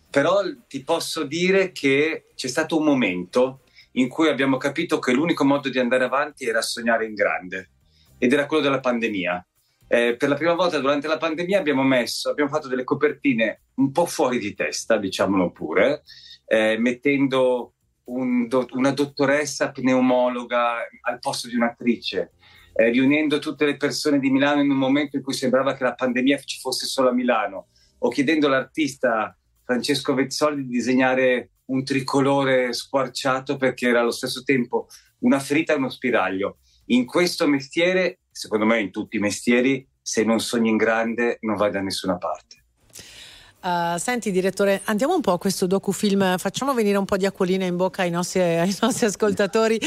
Però 0.10 0.42
ti 0.68 0.84
posso 0.84 1.24
dire 1.24 1.72
che 1.72 2.28
c'è 2.36 2.48
stato 2.48 2.78
un 2.78 2.86
momento 2.86 3.62
in 3.94 4.08
cui 4.08 4.30
abbiamo 4.30 4.58
capito 4.58 5.00
che 5.00 5.12
l'unico 5.12 5.44
modo 5.44 5.70
di 5.70 5.80
andare 5.80 6.04
avanti 6.04 6.46
era 6.46 6.62
sognare 6.62 7.06
in 7.06 7.14
grande 7.14 7.70
ed 8.18 8.32
era 8.32 8.46
quello 8.46 8.64
della 8.64 8.80
pandemia. 8.80 9.46
Eh, 9.88 10.16
per 10.16 10.30
la 10.30 10.36
prima 10.36 10.54
volta 10.54 10.80
durante 10.80 11.08
la 11.08 11.18
pandemia 11.18 11.60
abbiamo 11.60 11.84
messo, 11.84 12.30
abbiamo 12.30 12.50
fatto 12.50 12.68
delle 12.68 12.84
copertine 12.84 13.62
un 13.76 13.92
po' 13.92 14.06
fuori 14.06 14.40
di 14.40 14.54
testa, 14.54 14.98
diciamolo 14.98 15.52
pure, 15.52 16.04
eh, 16.46 16.78
mettendo 16.78 17.74
un 18.06 18.48
do- 18.48 18.68
una 18.72 18.92
dottoressa 18.92 19.72
pneumologa 19.72 20.88
al 21.02 21.20
posto 21.20 21.48
di 21.48 21.56
un'attrice, 21.56 22.34
eh, 22.74 22.90
riunendo 22.90 23.40
tutte 23.40 23.66
le 23.66 23.78
persone 23.78 24.20
di 24.20 24.30
Milano 24.30 24.62
in 24.62 24.70
un 24.70 24.78
momento 24.78 25.16
in 25.16 25.24
cui 25.24 25.34
sembrava 25.34 25.76
che 25.76 25.84
la 25.84 25.94
pandemia 25.94 26.40
ci 26.40 26.60
fosse 26.60 26.86
solo 26.86 27.10
a 27.10 27.14
Milano, 27.14 27.68
o 28.00 28.10
chiedendo 28.10 28.48
all'artista 28.48 29.38
Francesco 29.64 30.14
Vezzoli 30.14 30.64
di 30.64 30.68
disegnare 30.68 31.52
un 31.66 31.84
tricolore 31.84 32.74
squarciato 32.74 33.56
perché 33.56 33.88
era 33.88 34.02
allo 34.02 34.12
stesso 34.12 34.44
tempo 34.44 34.88
una 35.20 35.40
ferita 35.40 35.74
e 35.74 35.78
uno 35.78 35.90
spiraglio. 35.90 36.58
In 36.88 37.06
questo 37.06 37.48
mestiere, 37.48 38.20
secondo 38.30 38.66
me 38.66 38.82
in 38.82 38.92
tutti 38.92 39.16
i 39.16 39.20
mestieri, 39.20 39.88
se 40.02 40.24
non 40.24 40.40
sogni 40.42 40.70
in 40.70 40.78
grande 40.78 41.38
non 41.42 41.56
vai 41.56 41.72
da 41.72 41.80
nessuna 41.80 42.18
parte. 42.18 42.62
Uh, 43.62 43.98
senti 43.98 44.32
direttore, 44.32 44.82
andiamo 44.86 45.16
un 45.16 45.22
po' 45.22 45.32
a 45.32 45.38
questo 45.38 45.68
docufilm, 45.68 46.38
facciamo 46.38 46.74
venire 46.74 46.98
un 46.98 47.06
po' 47.06 47.16
di 47.16 47.26
acquolina 47.26 47.64
in 47.64 47.78
bocca 47.78 48.02
ai 48.02 48.10
nostri, 48.10 48.42
ai 48.42 48.76
nostri 48.82 49.06
ascoltatori. 49.06 49.80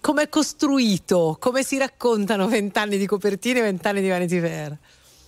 Come 0.00 0.22
è 0.22 0.28
costruito? 0.28 1.36
Come 1.38 1.62
si 1.62 1.78
raccontano 1.78 2.48
vent'anni 2.48 2.98
di 2.98 3.06
copertine 3.06 3.60
e 3.60 3.62
vent'anni 3.62 4.00
di 4.00 4.08
Vanity 4.08 4.40
Fair? 4.40 4.76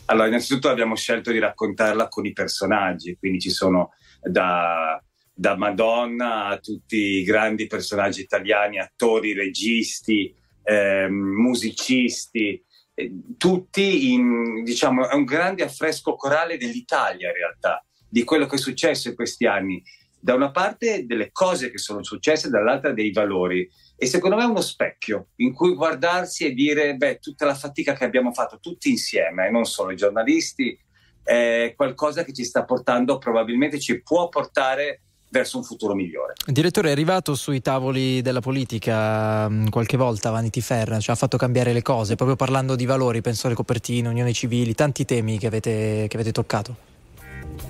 Allora, 0.06 0.26
innanzitutto 0.26 0.68
abbiamo 0.68 0.96
scelto 0.96 1.30
di 1.30 1.38
raccontarla 1.38 2.08
con 2.08 2.26
i 2.26 2.32
personaggi, 2.32 3.16
quindi 3.16 3.38
ci 3.38 3.50
sono 3.50 3.90
da, 4.20 5.00
da 5.32 5.56
Madonna 5.56 6.46
a 6.46 6.58
tutti 6.58 6.96
i 6.96 7.22
grandi 7.22 7.68
personaggi 7.68 8.22
italiani, 8.22 8.80
attori, 8.80 9.34
registi, 9.34 10.34
ehm, 10.64 11.14
musicisti, 11.14 12.60
eh, 12.94 13.12
tutti 13.38 14.12
in, 14.12 14.64
diciamo, 14.64 15.08
è 15.08 15.14
un 15.14 15.24
grande 15.24 15.62
affresco 15.62 16.16
corale 16.16 16.58
dell'Italia 16.58 17.28
in 17.28 17.34
realtà, 17.34 17.84
di 18.08 18.24
quello 18.24 18.46
che 18.46 18.56
è 18.56 18.58
successo 18.58 19.08
in 19.08 19.14
questi 19.14 19.46
anni. 19.46 19.80
Da 20.18 20.34
una 20.34 20.50
parte 20.50 21.04
delle 21.06 21.30
cose 21.32 21.70
che 21.70 21.78
sono 21.78 22.04
successe, 22.04 22.48
dall'altra 22.48 22.92
dei 22.92 23.10
valori. 23.10 23.68
E 24.02 24.06
secondo 24.06 24.34
me 24.34 24.42
è 24.42 24.46
uno 24.46 24.60
specchio 24.60 25.28
in 25.36 25.52
cui 25.52 25.76
guardarsi 25.76 26.44
e 26.44 26.54
dire, 26.54 26.96
beh, 26.96 27.20
tutta 27.20 27.46
la 27.46 27.54
fatica 27.54 27.92
che 27.92 28.02
abbiamo 28.02 28.32
fatto 28.32 28.58
tutti 28.60 28.90
insieme, 28.90 29.46
e 29.46 29.50
non 29.52 29.64
solo 29.64 29.92
i 29.92 29.96
giornalisti, 29.96 30.76
è 31.22 31.72
qualcosa 31.76 32.24
che 32.24 32.32
ci 32.32 32.42
sta 32.42 32.64
portando, 32.64 33.18
probabilmente 33.18 33.78
ci 33.78 34.02
può 34.02 34.28
portare 34.28 35.02
verso 35.28 35.58
un 35.58 35.62
futuro 35.62 35.94
migliore. 35.94 36.32
Direttore 36.44 36.88
è 36.88 36.90
arrivato 36.90 37.36
sui 37.36 37.60
tavoli 37.60 38.22
della 38.22 38.40
politica 38.40 39.48
mh, 39.48 39.68
qualche 39.68 39.96
volta 39.96 40.30
Vanity 40.30 40.60
Fair, 40.60 40.98
ci 40.98 41.12
ha 41.12 41.14
fatto 41.14 41.36
cambiare 41.36 41.72
le 41.72 41.82
cose, 41.82 42.16
proprio 42.16 42.34
parlando 42.34 42.74
di 42.74 42.86
valori, 42.86 43.20
penso 43.20 43.46
alle 43.46 43.54
copertine, 43.54 44.08
unioni 44.08 44.32
civili, 44.32 44.74
tanti 44.74 45.04
temi 45.04 45.38
che 45.38 45.46
avete, 45.46 46.06
che 46.08 46.16
avete 46.16 46.32
toccato. 46.32 46.74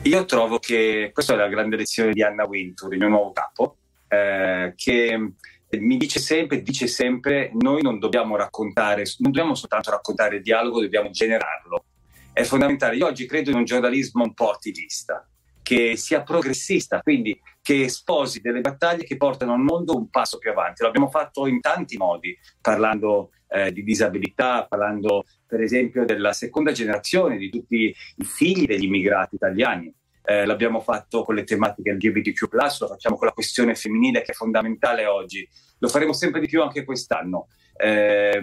Io 0.04 0.24
trovo 0.24 0.58
che 0.58 1.10
questa 1.12 1.34
è 1.34 1.36
la 1.36 1.48
grande 1.48 1.76
lezione 1.76 2.14
di 2.14 2.22
Anna 2.22 2.46
Wintour, 2.46 2.90
il 2.94 3.00
mio 3.00 3.08
nuovo 3.08 3.32
capo, 3.32 3.76
eh, 4.08 4.72
che 4.76 5.32
mi 5.78 5.96
dice 5.96 6.20
sempre, 6.20 6.62
dice 6.62 6.86
sempre, 6.86 7.50
noi 7.54 7.82
non 7.82 7.98
dobbiamo 7.98 8.36
raccontare, 8.36 9.04
non 9.18 9.32
dobbiamo 9.32 9.54
soltanto 9.54 9.90
raccontare 9.90 10.36
il 10.36 10.42
dialogo, 10.42 10.80
dobbiamo 10.80 11.10
generarlo. 11.10 11.84
È 12.32 12.42
fondamentale. 12.42 12.96
Io 12.96 13.06
oggi 13.06 13.26
credo 13.26 13.50
in 13.50 13.56
un 13.56 13.64
giornalismo 13.64 14.22
un 14.22 14.34
po' 14.34 14.50
attivista, 14.50 15.26
che 15.62 15.96
sia 15.96 16.22
progressista, 16.22 17.00
quindi 17.00 17.40
che 17.62 17.88
sposi 17.88 18.40
delle 18.40 18.60
battaglie 18.60 19.04
che 19.04 19.16
portano 19.16 19.54
il 19.54 19.60
mondo 19.60 19.96
un 19.96 20.10
passo 20.10 20.38
più 20.38 20.50
avanti. 20.50 20.82
L'abbiamo 20.82 21.08
fatto 21.08 21.46
in 21.46 21.60
tanti 21.60 21.96
modi, 21.96 22.36
parlando 22.60 23.30
eh, 23.48 23.72
di 23.72 23.82
disabilità, 23.82 24.66
parlando 24.66 25.24
per 25.46 25.60
esempio 25.60 26.04
della 26.04 26.32
seconda 26.32 26.72
generazione, 26.72 27.36
di 27.36 27.50
tutti 27.50 27.94
i 28.16 28.24
figli 28.24 28.66
degli 28.66 28.84
immigrati 28.84 29.36
italiani. 29.36 29.94
Eh, 30.24 30.46
l'abbiamo 30.46 30.80
fatto 30.80 31.24
con 31.24 31.34
le 31.34 31.44
tematiche 31.44 31.92
LGBTQ, 31.92 32.52
lo 32.52 32.86
facciamo 32.88 33.16
con 33.16 33.26
la 33.26 33.32
questione 33.32 33.74
femminile 33.74 34.22
che 34.22 34.32
è 34.32 34.34
fondamentale 34.34 35.06
oggi. 35.06 35.48
Lo 35.78 35.88
faremo 35.88 36.12
sempre 36.12 36.40
di 36.40 36.46
più 36.46 36.62
anche 36.62 36.84
quest'anno. 36.84 37.48
Eh, 37.76 38.40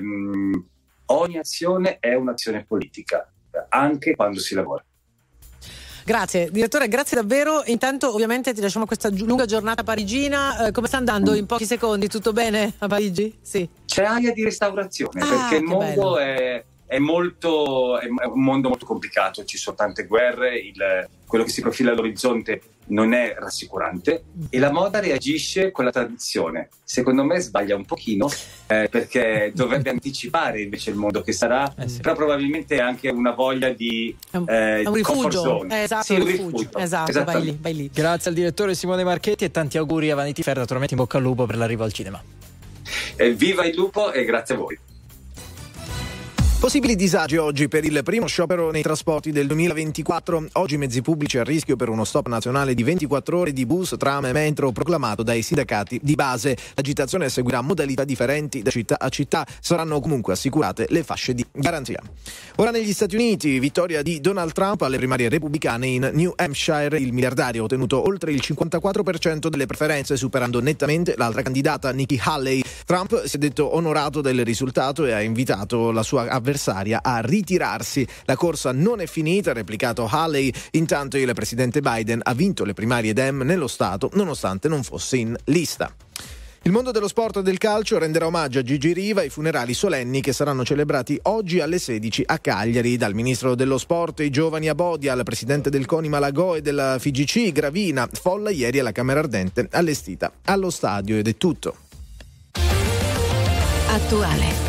ogni 1.05 1.37
azione 1.37 1.99
è 1.99 2.13
un'azione 2.15 2.65
politica, 2.65 3.31
anche 3.69 4.15
quando 4.15 4.39
si 4.39 4.55
lavora. 4.55 4.83
Grazie, 6.05 6.49
direttore, 6.49 6.87
grazie 6.87 7.17
davvero. 7.17 7.61
Intanto, 7.65 8.11
ovviamente, 8.11 8.51
ti 8.53 8.61
lasciamo 8.61 8.87
questa 8.87 9.09
lunga 9.09 9.45
giornata 9.45 9.83
parigina. 9.83 10.65
Eh, 10.65 10.71
come 10.71 10.87
sta 10.87 10.97
andando 10.97 11.35
in 11.35 11.45
pochi 11.45 11.65
secondi? 11.65 12.07
Tutto 12.07 12.31
bene 12.33 12.73
a 12.79 12.87
Parigi? 12.87 13.37
Sì. 13.41 13.69
C'è 13.85 14.03
aria 14.05 14.33
di 14.33 14.43
restaurazione 14.43 15.21
Ah, 15.21 15.27
perché 15.27 15.55
il 15.57 15.63
mondo 15.63 16.13
bello. 16.13 16.17
è, 16.17 16.65
è 16.89 16.97
molto, 16.97 17.99
è 17.99 18.07
un 18.07 18.41
mondo 18.43 18.67
molto 18.69 18.87
complicato. 18.87 19.45
Ci 19.45 19.57
sono 19.57 19.75
tante 19.75 20.05
guerre, 20.07 20.57
il- 20.57 21.07
quello 21.27 21.43
che 21.43 21.51
si 21.51 21.61
profila 21.61 21.91
all'orizzonte 21.91 22.61
non 22.87 23.13
è 23.13 23.35
rassicurante 23.37 24.23
e 24.49 24.57
la 24.57 24.71
moda 24.71 24.99
reagisce 24.99 25.69
con 25.69 25.85
la 25.85 25.91
tradizione. 25.91 26.69
Secondo 26.83 27.23
me 27.23 27.39
sbaglia 27.39 27.75
un 27.75 27.85
pochino 27.85 28.27
eh, 28.65 28.87
perché 28.89 29.51
dovrebbe 29.53 29.91
anticipare 29.91 30.61
invece 30.63 30.89
il 30.89 30.95
mondo 30.95 31.21
che 31.21 31.31
sarà, 31.31 31.71
però 32.01 32.15
probabilmente 32.15 32.77
è 32.77 32.79
anche 32.79 33.09
una 33.09 33.33
voglia 33.33 33.69
di, 33.69 34.15
eh, 34.47 34.81
un 34.87 34.93
rifugio. 34.93 35.39
zone. 35.39 35.81
Eh, 35.81 35.83
esatto, 35.83 36.03
Sì, 36.05 36.13
un 36.15 36.25
rifugio. 36.25 36.57
rifugio. 36.57 36.77
Esatto, 36.79 37.23
vai 37.23 37.43
lì, 37.43 37.57
vai 37.61 37.75
lì. 37.75 37.91
Grazie 37.93 38.31
al 38.31 38.35
direttore 38.35 38.73
Simone 38.73 39.03
Marchetti 39.03 39.43
e 39.43 39.51
tanti 39.51 39.77
auguri 39.77 40.09
a 40.09 40.15
Vanity 40.15 40.41
Fair, 40.41 40.57
naturalmente 40.57 40.95
in 40.95 40.99
bocca 40.99 41.17
al 41.17 41.23
lupo 41.23 41.45
per 41.45 41.57
l'arrivo 41.57 41.83
al 41.83 41.93
cinema. 41.93 42.19
Eh, 43.17 43.33
viva 43.33 43.65
il 43.65 43.75
lupo 43.75 44.11
e 44.11 44.25
grazie 44.25 44.55
a 44.55 44.57
voi. 44.57 44.79
Possibili 46.59 46.97
disagi 46.97 47.37
oggi 47.37 47.69
per 47.69 47.85
il 47.85 48.01
primo 48.03 48.27
sciopero 48.27 48.69
nei 48.69 48.81
trasporti 48.81 49.31
del 49.31 49.47
2024. 49.47 50.47
Oggi 50.53 50.75
mezzi 50.75 51.01
pubblici 51.01 51.37
a 51.37 51.43
rischio 51.45 51.77
per 51.77 51.87
uno 51.87 52.03
stop 52.03 52.27
nazionale 52.27 52.73
di 52.73 52.83
24 52.83 53.37
ore 53.39 53.53
di 53.53 53.65
bus, 53.65 53.95
tram 53.97 54.25
e 54.25 54.33
metro 54.33 54.73
proclamato 54.73 55.23
dai 55.23 55.41
sindacati 55.41 56.01
di 56.03 56.15
base. 56.15 56.57
L'agitazione 56.75 57.29
seguirà 57.29 57.61
modalità 57.61 58.03
differenti 58.03 58.61
da 58.61 58.71
città 58.71 58.99
a 58.99 59.07
città. 59.07 59.47
Saranno 59.61 60.01
comunque 60.01 60.33
assicurate 60.33 60.87
le 60.89 61.01
fasce 61.03 61.33
di 61.33 61.45
garanzia. 61.49 62.01
Ora 62.57 62.71
negli 62.71 62.91
Stati 62.91 63.15
Uniti, 63.15 63.57
vittoria 63.57 64.01
di 64.01 64.19
Donald 64.19 64.51
Trump 64.51 64.81
alle 64.81 64.97
primarie 64.97 65.29
repubblicane 65.29 65.87
in 65.87 66.11
New 66.13 66.33
Hampshire. 66.35 66.99
Il 66.99 67.13
miliardario 67.13 67.61
ha 67.61 67.65
ottenuto 67.65 68.05
oltre 68.05 68.33
il 68.33 68.41
54% 68.45 69.47
delle 69.47 69.65
preferenze, 69.65 70.17
superando 70.17 70.59
nettamente 70.59 71.13
l'altra 71.15 71.41
candidata 71.41 71.89
Nikki 71.93 72.19
Haley. 72.21 72.61
Trump 72.85 73.23
si 73.23 73.37
è 73.37 73.39
detto 73.39 73.73
onorato 73.73 74.19
del 74.19 74.43
risultato 74.43 75.05
e 75.05 75.13
ha 75.13 75.21
invitato 75.21 75.91
la 75.91 76.03
sua 76.03 76.23
avversaria 76.23 76.47
a 77.01 77.19
ritirarsi. 77.19 78.07
La 78.25 78.35
corsa 78.35 78.71
non 78.71 79.01
è 79.01 79.05
finita, 79.05 79.51
ha 79.51 79.53
replicato 79.53 80.07
Haley. 80.09 80.51
Intanto 80.71 81.17
il 81.17 81.31
presidente 81.33 81.81
Biden 81.81 82.21
ha 82.23 82.33
vinto 82.33 82.63
le 82.63 82.73
primarie 82.73 83.13
Dem 83.13 83.41
nello 83.41 83.67
Stato, 83.67 84.09
nonostante 84.13 84.67
non 84.67 84.83
fosse 84.83 85.17
in 85.17 85.35
lista. 85.45 85.93
Il 86.63 86.73
mondo 86.73 86.91
dello 86.91 87.07
sport 87.07 87.37
e 87.37 87.41
del 87.41 87.57
calcio 87.57 87.97
renderà 87.97 88.25
omaggio 88.25 88.59
a 88.59 88.63
Gigi 88.63 88.91
Riva 88.91 89.21
ai 89.21 89.29
funerali 89.29 89.73
solenni 89.73 90.19
che 90.19 90.33
saranno 90.33 90.65
celebrati 90.65 91.17
oggi 91.23 91.61
alle 91.61 91.79
16 91.79 92.23
a 92.25 92.37
Cagliari. 92.37 92.97
Dal 92.97 93.13
ministro 93.13 93.55
dello 93.55 93.77
sport 93.77 94.19
e 94.19 94.25
i 94.25 94.29
giovani 94.29 94.67
a 94.67 94.75
Bodia 94.75 95.13
al 95.13 95.23
presidente 95.23 95.69
del 95.69 95.85
CONI 95.85 96.09
Malagò 96.09 96.57
e 96.57 96.61
della 96.61 96.97
FIGC 96.99 97.53
Gravina, 97.53 98.09
folla 98.11 98.49
ieri 98.49 98.79
alla 98.79 98.91
Camera 98.91 99.19
Ardente 99.19 99.67
allestita 99.71 100.31
allo 100.45 100.69
stadio 100.69 101.15
ed 101.15 101.29
è 101.29 101.37
tutto. 101.37 101.75
Attuale, 103.87 104.68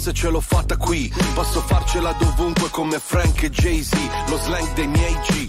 Se 0.00 0.12
ce 0.12 0.28
l'ho 0.28 0.40
fatta 0.40 0.76
qui. 0.76 1.12
Posso 1.34 1.60
farcela 1.60 2.12
dovunque 2.18 2.70
come 2.70 2.98
Frank 2.98 3.42
e 3.42 3.50
Jay-Z, 3.50 3.92
lo 4.28 4.38
slang 4.38 4.72
dei 4.72 4.86
miei 4.86 5.14
G, 5.26 5.48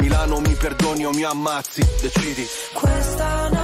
Milano 0.00 0.40
mi 0.40 0.54
perdoni 0.54 1.04
o 1.04 1.10
mi 1.10 1.24
ammazzi, 1.24 1.86
decidi. 2.00 2.46
Questa 2.72 3.48
notte 3.48 3.63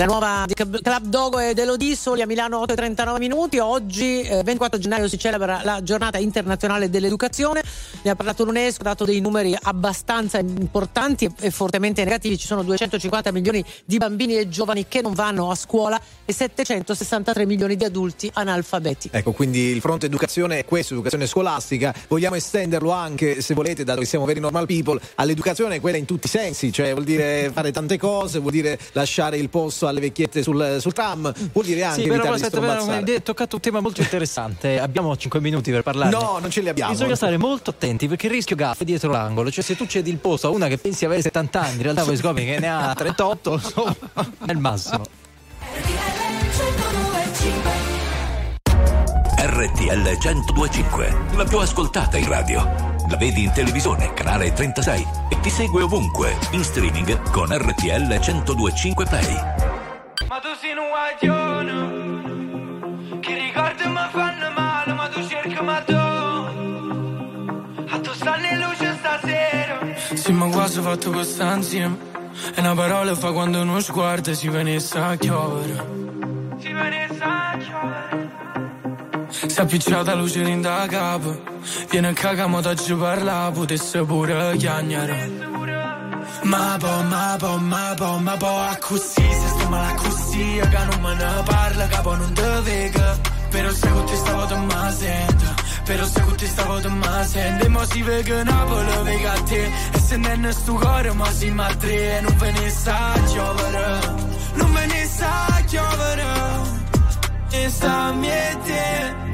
la 0.00 0.06
nuova 0.06 0.44
di 0.46 0.54
Club 0.54 1.04
Dogo 1.04 1.38
e 1.40 1.52
dell'Odi, 1.52 1.94
soli 1.94 2.22
a 2.22 2.26
Milano 2.26 2.62
8.39 2.62 3.18
minuti. 3.18 3.58
Oggi, 3.58 4.22
eh, 4.22 4.42
24 4.42 4.78
gennaio, 4.78 5.06
si 5.08 5.18
celebra 5.18 5.60
la 5.62 5.82
giornata 5.82 6.16
internazionale 6.16 6.88
dell'educazione. 6.88 7.62
Ne 8.00 8.10
ha 8.10 8.14
parlato 8.14 8.44
l'UNESCO, 8.44 8.80
ha 8.80 8.84
dato 8.84 9.04
dei 9.04 9.20
numeri 9.20 9.54
abbastanza 9.60 10.38
importanti 10.38 11.26
e, 11.26 11.32
e 11.40 11.50
fortemente 11.50 12.02
negativi. 12.02 12.38
Ci 12.38 12.46
sono 12.46 12.62
250 12.62 13.30
milioni 13.30 13.62
di 13.84 13.98
bambini 13.98 14.38
e 14.38 14.48
giovani 14.48 14.86
che 14.88 15.02
non 15.02 15.12
vanno 15.12 15.50
a 15.50 15.54
scuola 15.54 16.00
e 16.24 16.32
763 16.32 17.44
milioni 17.44 17.76
di 17.76 17.84
adulti 17.84 18.30
analfabeti. 18.32 19.10
Ecco, 19.12 19.32
quindi 19.32 19.58
il 19.64 19.82
fronte 19.82 20.06
educazione 20.06 20.60
è 20.60 20.64
questo, 20.64 20.94
educazione 20.94 21.26
scolastica. 21.26 21.94
Vogliamo 22.08 22.36
estenderlo 22.36 22.90
anche, 22.90 23.42
se 23.42 23.52
volete, 23.52 23.84
dato 23.84 24.00
che 24.00 24.06
siamo 24.06 24.24
veri 24.24 24.40
normal 24.40 24.64
people, 24.64 24.98
all'educazione 25.16 25.78
quella 25.78 25.98
in 25.98 26.06
tutti 26.06 26.26
i 26.26 26.30
sensi, 26.30 26.72
cioè 26.72 26.92
vuol 26.92 27.04
dire 27.04 27.50
fare 27.52 27.70
tante 27.70 27.98
cose, 27.98 28.38
vuol 28.38 28.52
dire 28.52 28.78
lasciare 28.92 29.36
il 29.36 29.50
posto 29.50 29.88
alle 29.90 30.00
vecchiette 30.00 30.42
sul, 30.42 30.78
sul 30.80 30.92
tram, 30.92 31.32
vuol 31.52 31.64
dire 31.64 31.84
anche 31.84 32.02
Sì, 32.02 32.08
però, 32.08 32.32
aspetta, 32.32 32.60
però, 32.60 32.72
strombazzare. 32.72 33.12
hai 33.12 33.22
toccato 33.22 33.56
un 33.56 33.62
tema 33.62 33.80
molto 33.80 34.00
interessante. 34.00 34.78
abbiamo 34.80 35.16
5 35.16 35.40
minuti 35.40 35.70
per 35.70 35.82
parlare. 35.82 36.10
No, 36.10 36.38
non 36.40 36.50
ce 36.50 36.60
li 36.60 36.68
abbiamo. 36.68 36.92
Bisogna 36.92 37.14
stare 37.14 37.36
molto 37.36 37.70
attenti 37.70 38.08
perché 38.08 38.26
il 38.26 38.32
rischio 38.32 38.56
gaffe 38.56 38.82
è 38.82 38.86
dietro 38.86 39.10
l'angolo. 39.10 39.50
Cioè, 39.50 39.62
se 39.62 39.76
tu 39.76 39.86
cedi 39.86 40.10
il 40.10 40.18
posto 40.18 40.48
a 40.48 40.50
una 40.50 40.68
che 40.68 40.78
pensi 40.78 41.04
avere 41.04 41.22
70 41.22 41.60
anni, 41.60 41.76
in 41.76 41.82
realtà 41.82 42.04
poi 42.04 42.16
scopri 42.16 42.44
che 42.44 42.58
ne 42.58 42.68
ha 42.68 42.94
38, 42.94 43.52
insomma, 43.52 43.94
è 44.46 44.50
il 44.50 44.58
massimo. 44.58 45.04
RTL 49.42 50.18
1025, 50.18 51.16
la 51.36 51.44
più 51.44 51.58
ascoltata 51.58 52.16
in 52.16 52.28
radio. 52.28 52.89
La 53.08 53.16
vedi 53.16 53.44
in 53.44 53.52
televisione, 53.52 54.12
canale 54.14 54.52
36 54.52 55.06
e 55.30 55.40
ti 55.40 55.50
segue 55.50 55.82
ovunque, 55.82 56.36
in 56.52 56.62
streaming 56.62 57.30
con 57.30 57.48
RTL 57.50 58.06
1025 58.06 59.04
Play. 59.06 59.34
Ma 60.28 60.38
tu 60.38 60.48
sei 60.60 60.76
un 60.76 60.88
guaglione 60.90 63.18
Che 63.20 63.34
ricordi 63.34 63.84
mi 63.88 64.06
fanno 64.12 64.50
male 64.54 64.92
Ma 64.92 65.08
tu 65.08 65.26
cerchi 65.26 65.60
ma 65.60 65.80
tu 65.80 65.94
A 67.90 67.98
tu 68.00 68.12
stanno 68.12 68.46
in 68.46 68.58
luce 68.58 68.96
stasera 68.98 69.78
Sì, 70.14 70.30
ma 70.32 70.48
quasi 70.50 70.80
fatto 70.80 71.10
questa 71.10 71.52
insieme. 71.54 71.96
E 72.54 72.60
una 72.60 72.74
parola 72.74 73.14
fa 73.16 73.32
quando 73.32 73.60
uno 73.60 73.80
sguardo 73.80 74.32
si 74.34 74.48
venisse 74.48 74.98
a 74.98 75.16
chiovere. 75.16 75.84
Si 76.58 76.72
venisse 76.72 77.22
a 77.22 77.56
chiovere 77.58 78.30
Si 79.46 79.58
è 79.58 79.62
appicciata 79.62 80.14
luce 80.14 80.40
in 80.42 80.60
da 80.60 80.86
capo. 80.86 81.40
Viene 81.88 82.08
a 82.08 82.12
cagamo 82.12 82.60
da 82.60 82.74
ci 82.74 82.94
parla, 82.94 83.50
potesse 83.52 84.02
pure 84.04 84.56
chiagnare. 84.56 85.30
Ma 86.42 86.76
po, 86.78 87.02
ma 87.04 87.36
po, 87.38 87.56
ma 87.56 87.94
po, 87.96 88.18
ma 88.18 88.36
po, 88.36 88.46
a 88.46 88.76
così, 88.78 89.22
se 89.22 89.48
sto 89.48 89.68
male 89.68 89.94
così, 89.94 90.60
che 90.60 90.84
non 90.90 91.00
me 91.00 91.14
ne 91.14 91.42
parla, 91.44 91.86
che 91.86 92.00
poi 92.02 92.18
non 92.18 92.32
te 92.34 92.60
vega. 92.62 93.18
Però 93.50 93.70
se 93.72 93.88
con 93.88 94.04
te 94.04 94.14
stavo 94.14 94.46
te 94.46 94.56
ma 94.56 94.92
sento, 94.92 95.44
però 95.84 96.04
se 96.04 96.20
con 96.20 96.36
te 96.36 96.46
stavo 96.46 96.80
te 96.80 96.88
ma 96.88 97.24
sento. 97.24 97.64
E 97.64 97.68
mo 97.68 97.84
si 97.84 98.02
vega 98.02 98.42
Napoli, 98.44 99.02
vega 99.04 99.32
a 99.32 99.42
te, 99.42 99.64
e 99.92 99.98
se 99.98 100.16
non 100.16 100.44
è 100.44 100.52
sto 100.52 100.74
cuore, 100.74 101.12
ma 101.12 101.30
si 101.32 101.50
ma 101.50 101.74
tre, 101.76 102.18
e 102.18 102.20
non 102.20 102.36
ve 102.36 102.50
ne 102.52 102.70
sa 102.70 103.12
chiovere, 103.26 103.98
non 104.54 104.72
ve 104.72 104.86
ne 104.86 105.06
sa 105.06 105.62
chiovere. 105.66 106.78
E 107.52 107.68
sta 107.68 108.12
miete, 108.12 109.14
sta 109.16 109.29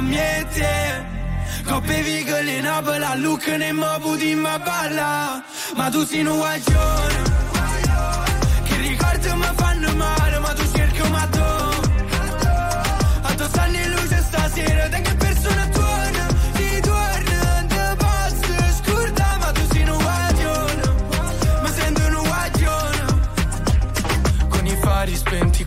miete. 0.00 1.12
Coppe 1.64 2.02
vigole 2.02 2.56
in 2.56 2.62
Napoli, 2.62 3.04
a 3.04 3.14
Lucca 3.14 3.56
ne 3.56 3.72
mo 3.72 3.98
puti 4.00 4.34
ma 4.34 4.58
balla. 4.58 5.42
Ma 5.76 5.88
tu 5.90 6.04
sei 6.04 6.24
un 6.24 6.36
guaglione, 6.36 7.22
che 8.64 8.76
ricordi 8.76 9.28
mi 9.34 9.50
fanno 9.56 9.94
male, 9.94 10.38
ma 10.38 10.52
tu 10.52 10.64
cerchi 10.74 11.08
ma 11.10 11.26
tu. 11.30 11.40
A 13.22 13.34
tu 13.34 13.44
stanno 13.48 13.76
in 13.76 13.90
luce 13.90 14.22
stasera, 14.28 14.88
da 14.88 15.13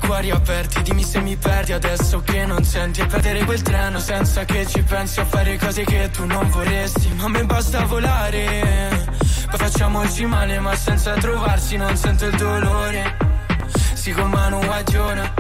spenti, 0.08 0.10
i 0.10 0.10
cuori 0.10 0.32
aperti 0.32 0.82
Dimmi 0.82 1.04
se 1.04 1.20
mi 1.20 1.36
perdi 1.36 1.74
adesso 1.74 2.22
che 2.22 2.46
non 2.46 2.64
senti. 2.64 3.02
E 3.02 3.06
perdere 3.06 3.44
quel 3.44 3.62
treno 3.62 4.00
senza 4.00 4.46
che 4.46 4.66
ci 4.66 4.82
pensi 4.84 5.20
A 5.20 5.26
fare 5.26 5.58
cose 5.58 5.84
che 5.84 6.10
tu 6.12 6.26
non 6.26 6.50
vorresti. 6.50 7.10
Ma 7.14 7.26
a 7.26 7.30
me 7.30 7.44
basta 7.44 7.86
volare 7.86 9.06
Poi 9.50 9.58
facciamoci 9.60 10.26
male 10.26 10.60
ma 10.60 10.76
senza 10.76 11.14
trovarsi 11.14 11.78
Non 11.78 11.96
sento 11.96 12.26
il 12.26 12.36
dolore. 12.38 13.18
Si 13.94 14.12
con 14.12 14.30
mano 14.30 14.60
guaglione 14.60 15.34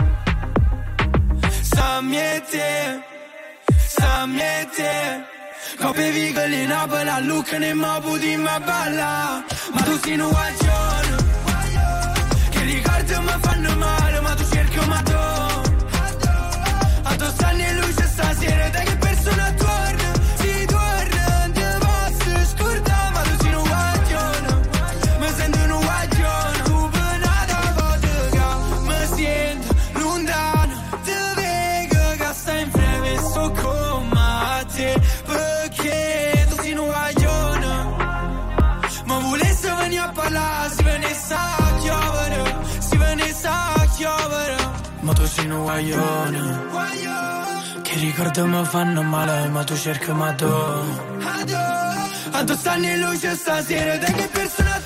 Sta 1.61 2.01
miete 2.01 3.01
Sta 3.87 4.25
miete 4.25 5.35
Coppe 5.79 6.11
vigole 6.11 6.55
in 6.63 6.67
Napoli 6.69 7.09
a 7.09 7.19
Lucca 7.19 7.57
ne 7.57 7.73
mo 7.73 7.99
puti 7.99 8.35
ma 8.37 8.59
balla. 8.59 9.43
Ma 9.73 9.81
tu 9.81 9.99
sei 9.99 10.17
un 10.17 10.29
guaglione 10.29 11.46
ricordi 12.67 13.13
mi 13.21 13.35
fanno 13.41 13.75
male, 13.77 14.19
ma 14.19 14.33
tu 14.35 14.43
cerchi 14.43 14.79
ma 14.87 15.01
tu 15.01 15.46
Un 45.49 45.63
guaglione, 45.63 46.41
che 47.81 47.95
ricordi 47.99 48.41
mi 48.41 48.65
fanno 48.65 49.01
male, 49.01 49.47
ma 49.47 49.63
tu 49.63 49.75
cerchi 49.77 50.11
ma 50.11 50.33
tu. 50.33 50.45
A 52.31 52.43
tu 52.43 52.53
stanno 52.53 52.85
in 52.85 52.99
luce 52.99 53.33
stasera, 53.33 53.97
da 53.97 54.05
che 54.07 54.27
persona 54.27 54.81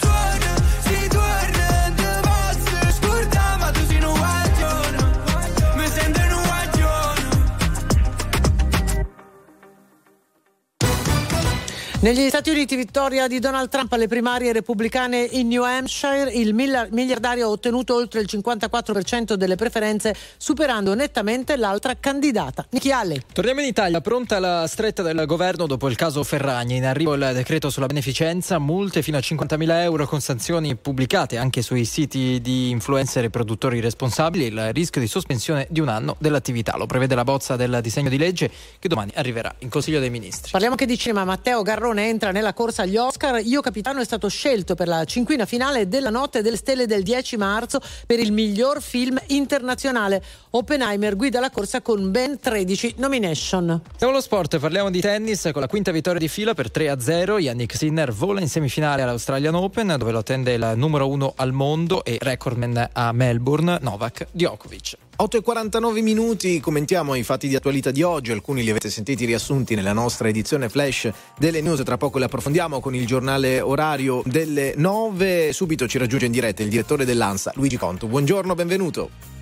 Negli 12.02 12.30
Stati 12.30 12.50
Uniti, 12.50 12.76
vittoria 12.76 13.28
di 13.28 13.38
Donald 13.38 13.70
Trump 13.70 13.94
alle 13.94 14.08
primarie 14.08 14.52
repubblicane 14.52 15.20
in 15.34 15.48
New 15.48 15.62
Hampshire, 15.62 16.32
il 16.32 16.52
miliardario 16.56 17.46
ha 17.46 17.50
ottenuto 17.50 17.94
oltre 17.94 18.22
il 18.22 18.28
54% 18.28 19.34
delle 19.36 19.56
preferenze, 19.56 20.16
superando 20.36 20.96
nettamente 20.96 21.56
l'altra 21.58 21.98
candidata. 22.00 22.66
Nicky 22.72 22.90
Haley. 22.90 23.22
Torniamo 23.32 23.60
in 23.62 23.68
Italia, 23.68 24.02
pronta 24.02 24.40
la 24.40 24.66
stretta 24.66 25.04
del 25.04 25.28
governo 25.28 25.68
dopo 25.68 25.88
il 25.90 25.96
caso 25.96 26.24
Ferragni. 26.24 26.78
In 26.78 26.86
arrivo 26.86 27.14
il 27.14 27.30
decreto 27.36 27.70
sulla 27.70 27.86
beneficenza, 27.86 28.58
multe 28.58 29.04
fino 29.04 29.18
a 29.18 29.20
50.000 29.20 29.70
euro 29.84 30.08
con 30.08 30.22
sanzioni 30.22 30.76
pubblicate 30.76 31.38
anche 31.38 31.62
sui 31.62 31.86
siti 31.86 32.42
di 32.42 32.72
influencer 32.72 33.26
e 33.26 33.30
produttori 33.30 33.80
responsabili, 33.80 34.46
il 34.46 34.74
rischio 34.74 35.02
di 35.02 35.08
sospensione 35.08 35.68
di 35.70 35.80
un 35.80 35.90
anno 35.90 36.16
dell'attività. 36.18 36.78
Lo 36.78 36.88
prevede 36.88 37.14
la 37.14 37.24
bozza 37.24 37.56
del 37.56 37.78
disegno 37.84 38.10
di 38.10 38.18
legge 38.18 38.50
che 38.80 38.88
domani 38.88 39.12
arriverà 39.14 39.54
in 39.60 39.70
Consiglio 39.70 40.00
dei 40.00 40.10
Ministri. 40.10 40.50
Parliamo 40.50 40.74
anche 40.74 40.88
di 40.88 40.98
cinema. 40.98 41.26
Matteo 41.26 41.62
Garrone 41.62 41.90
entra 42.00 42.32
nella 42.32 42.54
corsa 42.54 42.84
agli 42.84 42.98
Oscar. 42.98 43.42
Io 43.44 43.62
Capitano 43.62 44.00
è 44.00 44.06
stato 44.06 44.28
scelto 44.28 44.76
per 44.76 44.88
la 44.88 45.04
cinquina 45.06 45.46
finale 45.46 45.88
della 45.88 46.10
Notte 46.10 46.42
delle 46.42 46.58
Stelle 46.58 46.86
del 46.86 47.04
10 47.04 47.38
marzo 47.38 47.80
per 48.06 48.20
il 48.20 48.32
miglior 48.32 48.82
film 48.82 49.20
internazionale. 49.28 50.24
Oppenheimer 50.52 51.16
guida 51.16 51.40
la 51.40 51.50
corsa 51.50 51.82
con 51.82 52.12
ben 52.12 52.40
13 52.40 52.96
nomination. 52.98 53.82
Siamo 53.98 54.14
allo 54.14 54.22
sport, 54.22 54.60
parliamo 54.60 54.90
di 54.90 55.02
tennis 55.02 55.50
con 55.52 55.62
la 55.62 55.68
quinta 55.68 55.92
vittoria 55.92 56.20
di 56.20 56.28
fila 56.28 56.54
per 56.54 56.70
3-0. 56.72 57.40
Yannick 57.40 57.76
Sinner 57.76 58.12
vola 58.12 58.42
in 58.42 58.50
semifinale 58.50 59.02
all'Australian 59.02 59.56
Open 59.56 59.96
dove 59.98 60.12
lo 60.12 60.20
attende 60.20 60.54
il 60.54 60.74
numero 60.76 61.10
uno 61.10 61.34
al 61.36 61.52
mondo 61.52 62.04
e 62.04 62.18
recordman 62.20 62.90
a 62.94 63.12
Melbourne, 63.12 63.80
Novak 63.82 64.28
Djokovic. 64.32 65.01
8 65.16 65.38
e 65.38 65.42
49 65.42 66.02
minuti, 66.02 66.60
commentiamo 66.60 67.14
i 67.14 67.24
fatti 67.24 67.48
di 67.48 67.56
attualità 67.56 67.92
di 67.92 68.02
oggi, 68.02 68.32
alcuni 68.32 68.64
li 68.64 68.70
avete 68.72 68.90
sentiti 68.90 69.26
riassunti 69.26 69.76
nella 69.76 69.94
nostra 69.94 70.28
edizione 70.28 70.68
flash 70.68 71.12
delle 71.38 71.62
news, 71.62 71.84
tra 71.84 71.98
poco 71.98 72.18
li 72.18 72.24
approfondiamo 72.24 72.80
con 72.80 72.96
il 72.96 73.06
giornale 73.06 73.62
orario 73.62 74.24
delle 74.26 74.74
9, 74.76 75.54
subito 75.54 75.88
ci 75.88 76.00
raggiunge 76.00 76.26
in 76.26 76.32
diretta 76.32 76.64
il 76.64 76.70
direttore 76.70 77.06
dell'ANSA 77.06 77.52
Luigi 77.56 77.78
Conto, 77.78 78.08
buongiorno, 78.08 78.56
benvenuto. 78.56 79.41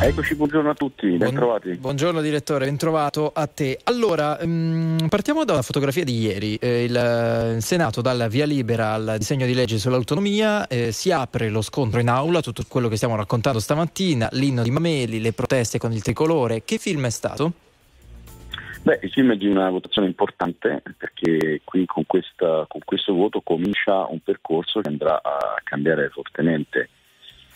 Eccoci, 0.00 0.34
buongiorno 0.36 0.70
a 0.70 0.74
tutti, 0.74 1.16
ben 1.16 1.34
trovati. 1.34 1.72
Buongiorno 1.76 2.20
direttore, 2.20 2.66
ben 2.66 2.76
trovato 2.76 3.30
a 3.34 3.46
te. 3.46 3.78
Allora, 3.84 4.38
ehm, 4.38 5.06
partiamo 5.08 5.44
da 5.44 5.54
una 5.54 5.62
fotografia 5.62 6.04
di 6.04 6.18
ieri. 6.18 6.56
Eh, 6.56 6.84
il, 6.84 6.96
eh, 6.96 7.54
il 7.56 7.62
Senato 7.62 8.00
dà 8.00 8.12
la 8.12 8.28
via 8.28 8.46
libera 8.46 8.92
al 8.92 9.16
disegno 9.18 9.44
di 9.44 9.54
legge 9.54 9.78
sull'autonomia, 9.78 10.66
eh, 10.66 10.92
si 10.92 11.10
apre 11.10 11.48
lo 11.48 11.62
scontro 11.62 12.00
in 12.00 12.08
aula, 12.08 12.40
tutto 12.40 12.62
quello 12.68 12.88
che 12.88 12.96
stiamo 12.96 13.16
raccontando 13.16 13.58
stamattina, 13.58 14.28
l'inno 14.32 14.62
di 14.62 14.70
Mameli, 14.70 15.20
le 15.20 15.32
proteste 15.32 15.78
con 15.78 15.92
il 15.92 16.02
tricolore. 16.02 16.62
Che 16.64 16.78
film 16.78 17.06
è 17.06 17.10
stato? 17.10 17.52
Beh, 18.82 19.00
il 19.02 19.10
film 19.10 19.32
è 19.32 19.36
di 19.36 19.46
una 19.46 19.68
votazione 19.68 20.06
importante 20.06 20.82
perché 20.96 21.60
qui 21.64 21.84
con, 21.84 22.04
questa, 22.06 22.64
con 22.68 22.80
questo 22.84 23.12
voto 23.12 23.40
comincia 23.42 24.06
un 24.06 24.20
percorso 24.20 24.80
che 24.80 24.88
andrà 24.88 25.20
a 25.22 25.60
cambiare 25.64 26.08
fortemente 26.08 26.88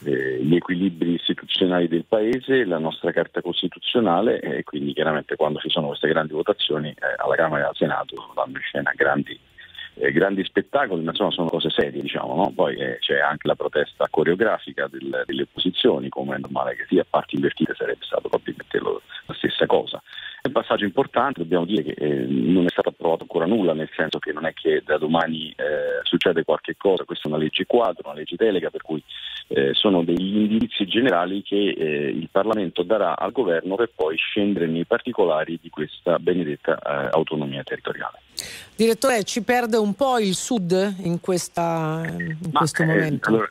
eh, 0.04 0.38
gli 0.42 0.54
equilibri 0.54 1.14
istituzionali 1.14 1.88
del 1.88 2.04
Paese, 2.06 2.64
la 2.64 2.78
nostra 2.78 3.12
Carta 3.12 3.40
Costituzionale 3.40 4.40
e 4.40 4.62
quindi 4.64 4.92
chiaramente 4.92 5.36
quando 5.36 5.58
ci 5.58 5.70
sono 5.70 5.88
queste 5.88 6.08
grandi 6.08 6.32
votazioni 6.32 6.88
eh, 6.88 6.96
alla 7.16 7.34
Camera 7.34 7.64
e 7.64 7.68
al 7.68 7.76
Senato 7.76 8.30
vanno 8.34 8.56
in 8.56 8.62
scena 8.62 8.92
grandi, 8.94 9.38
eh, 9.94 10.12
grandi 10.12 10.44
spettacoli, 10.44 11.02
ma 11.02 11.10
insomma 11.10 11.30
sono 11.30 11.48
cose 11.48 11.70
serie 11.70 12.00
diciamo, 12.00 12.34
no? 12.34 12.52
poi 12.54 12.76
eh, 12.76 12.98
c'è 13.00 13.20
anche 13.20 13.46
la 13.46 13.54
protesta 13.54 14.06
coreografica 14.10 14.88
del- 14.88 15.22
delle 15.26 15.42
opposizioni, 15.42 16.08
come 16.08 16.36
è 16.36 16.38
normale 16.38 16.76
che 16.76 16.86
sia, 16.88 17.02
a 17.02 17.06
parti 17.08 17.36
invertite 17.36 17.74
sarebbe 17.76 18.04
stato 18.04 18.28
probabilmente 18.28 18.78
lo- 18.78 19.02
la 19.26 19.34
stessa 19.34 19.66
cosa. 19.66 20.02
È 20.42 20.48
un 20.48 20.54
passaggio 20.54 20.84
importante, 20.84 21.38
dobbiamo 21.38 21.64
dire 21.64 21.84
che 21.84 21.92
eh, 21.92 22.26
non 22.26 22.64
è 22.64 22.68
stato 22.68 22.88
approvato 22.88 23.22
ancora 23.22 23.46
nulla, 23.46 23.74
nel 23.74 23.88
senso 23.94 24.18
che 24.18 24.32
non 24.32 24.44
è 24.44 24.52
che 24.52 24.82
da 24.84 24.98
domani 24.98 25.50
eh, 25.50 26.00
succede 26.02 26.42
qualche 26.42 26.74
cosa, 26.76 27.04
questa 27.04 27.28
è 27.28 27.32
una 27.32 27.40
legge 27.40 27.64
quadro, 27.64 28.08
una 28.08 28.18
legge 28.18 28.34
delega, 28.34 28.68
per 28.68 28.82
cui 28.82 29.00
eh, 29.54 29.74
sono 29.74 30.02
degli 30.02 30.36
indirizzi 30.36 30.86
generali 30.86 31.42
che 31.42 31.56
eh, 31.56 32.08
il 32.08 32.28
Parlamento 32.30 32.82
darà 32.82 33.16
al 33.16 33.32
governo 33.32 33.74
per 33.74 33.90
poi 33.94 34.16
scendere 34.16 34.66
nei 34.66 34.84
particolari 34.86 35.58
di 35.60 35.68
questa 35.68 36.18
benedetta 36.18 36.78
eh, 36.78 37.08
autonomia 37.12 37.62
territoriale. 37.62 38.20
Direttore, 38.74 39.24
ci 39.24 39.42
perde 39.42 39.76
un 39.76 39.94
po' 39.94 40.18
il 40.18 40.34
Sud 40.34 40.94
in, 41.02 41.20
questa, 41.20 42.02
in 42.18 42.50
questo 42.52 42.82
Eh, 42.82 42.86
momento? 42.86 43.28
allora, 43.28 43.50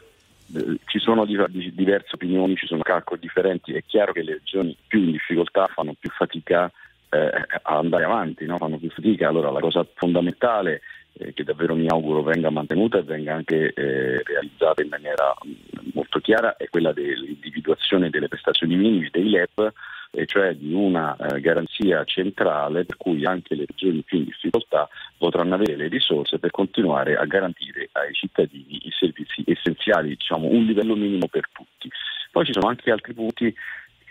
eh, 0.56 0.78
ci 0.86 1.00
sono 1.00 1.26
div- 1.26 1.50
di- 1.50 1.74
diverse 1.74 2.16
opinioni, 2.16 2.56
ci 2.56 2.66
sono 2.66 2.82
calcoli 2.82 3.20
differenti, 3.20 3.74
è 3.74 3.84
chiaro 3.86 4.12
che 4.12 4.24
le 4.24 4.34
regioni 4.34 4.76
più 4.88 5.00
in 5.00 5.12
difficoltà 5.12 5.68
fanno 5.68 5.94
più 6.00 6.10
fatica 6.10 6.72
eh, 7.10 7.32
a 7.62 7.78
andare 7.78 8.06
avanti, 8.06 8.46
no? 8.46 8.58
fanno 8.58 8.78
più 8.78 8.90
fatica. 8.90 9.28
Allora 9.28 9.52
la 9.52 9.60
cosa 9.60 9.86
fondamentale 9.94 10.82
eh, 11.14 11.34
che 11.34 11.44
davvero 11.44 11.76
mi 11.76 11.88
auguro 11.88 12.24
venga 12.24 12.50
mantenuta 12.50 12.98
e 12.98 13.04
venga 13.04 13.34
anche 13.34 13.74
eh, 13.74 14.22
realizzata 14.24 14.82
in 14.82 14.90
maniera 14.90 15.34
mh, 15.44 15.90
molto 15.94 16.20
chiara 16.20 16.56
è 16.58 16.70
quella 16.70 16.94
dell'individuazione 16.94 18.10
delle 18.10 18.28
prestazioni 18.28 18.76
minime 18.76 19.10
dei 19.12 19.30
LEP 19.30 19.74
e 20.14 20.26
cioè 20.26 20.54
di 20.56 20.74
una 20.74 21.16
eh, 21.16 21.40
garanzia 21.40 22.04
centrale 22.04 22.84
per 22.84 22.98
cui 22.98 23.26
anche 23.26 23.56
le 23.56 23.66
regioni 23.66 24.02
più 24.02 24.18
in 24.18 24.26
difficoltà 24.26 24.90
potranno 25.18 25.56
avere 25.56 25.78
le 25.78 25.88
risorse 25.88 26.38
per 26.38 26.52
continuare 26.52 27.16
a 27.16 27.26
garantire 27.26 27.90
ai 27.94 28.14
cittadini 28.14 28.82
i 28.84 28.92
servizi 28.92 29.42
essenziali, 29.46 30.10
diciamo 30.10 30.48
un 30.48 30.66
livello 30.66 30.96
minimo 30.96 31.28
per 31.28 31.48
tutti. 31.54 31.90
Poi 32.32 32.46
ci 32.46 32.54
sono 32.54 32.68
anche 32.68 32.92
altri 32.92 33.14
punti 33.14 33.54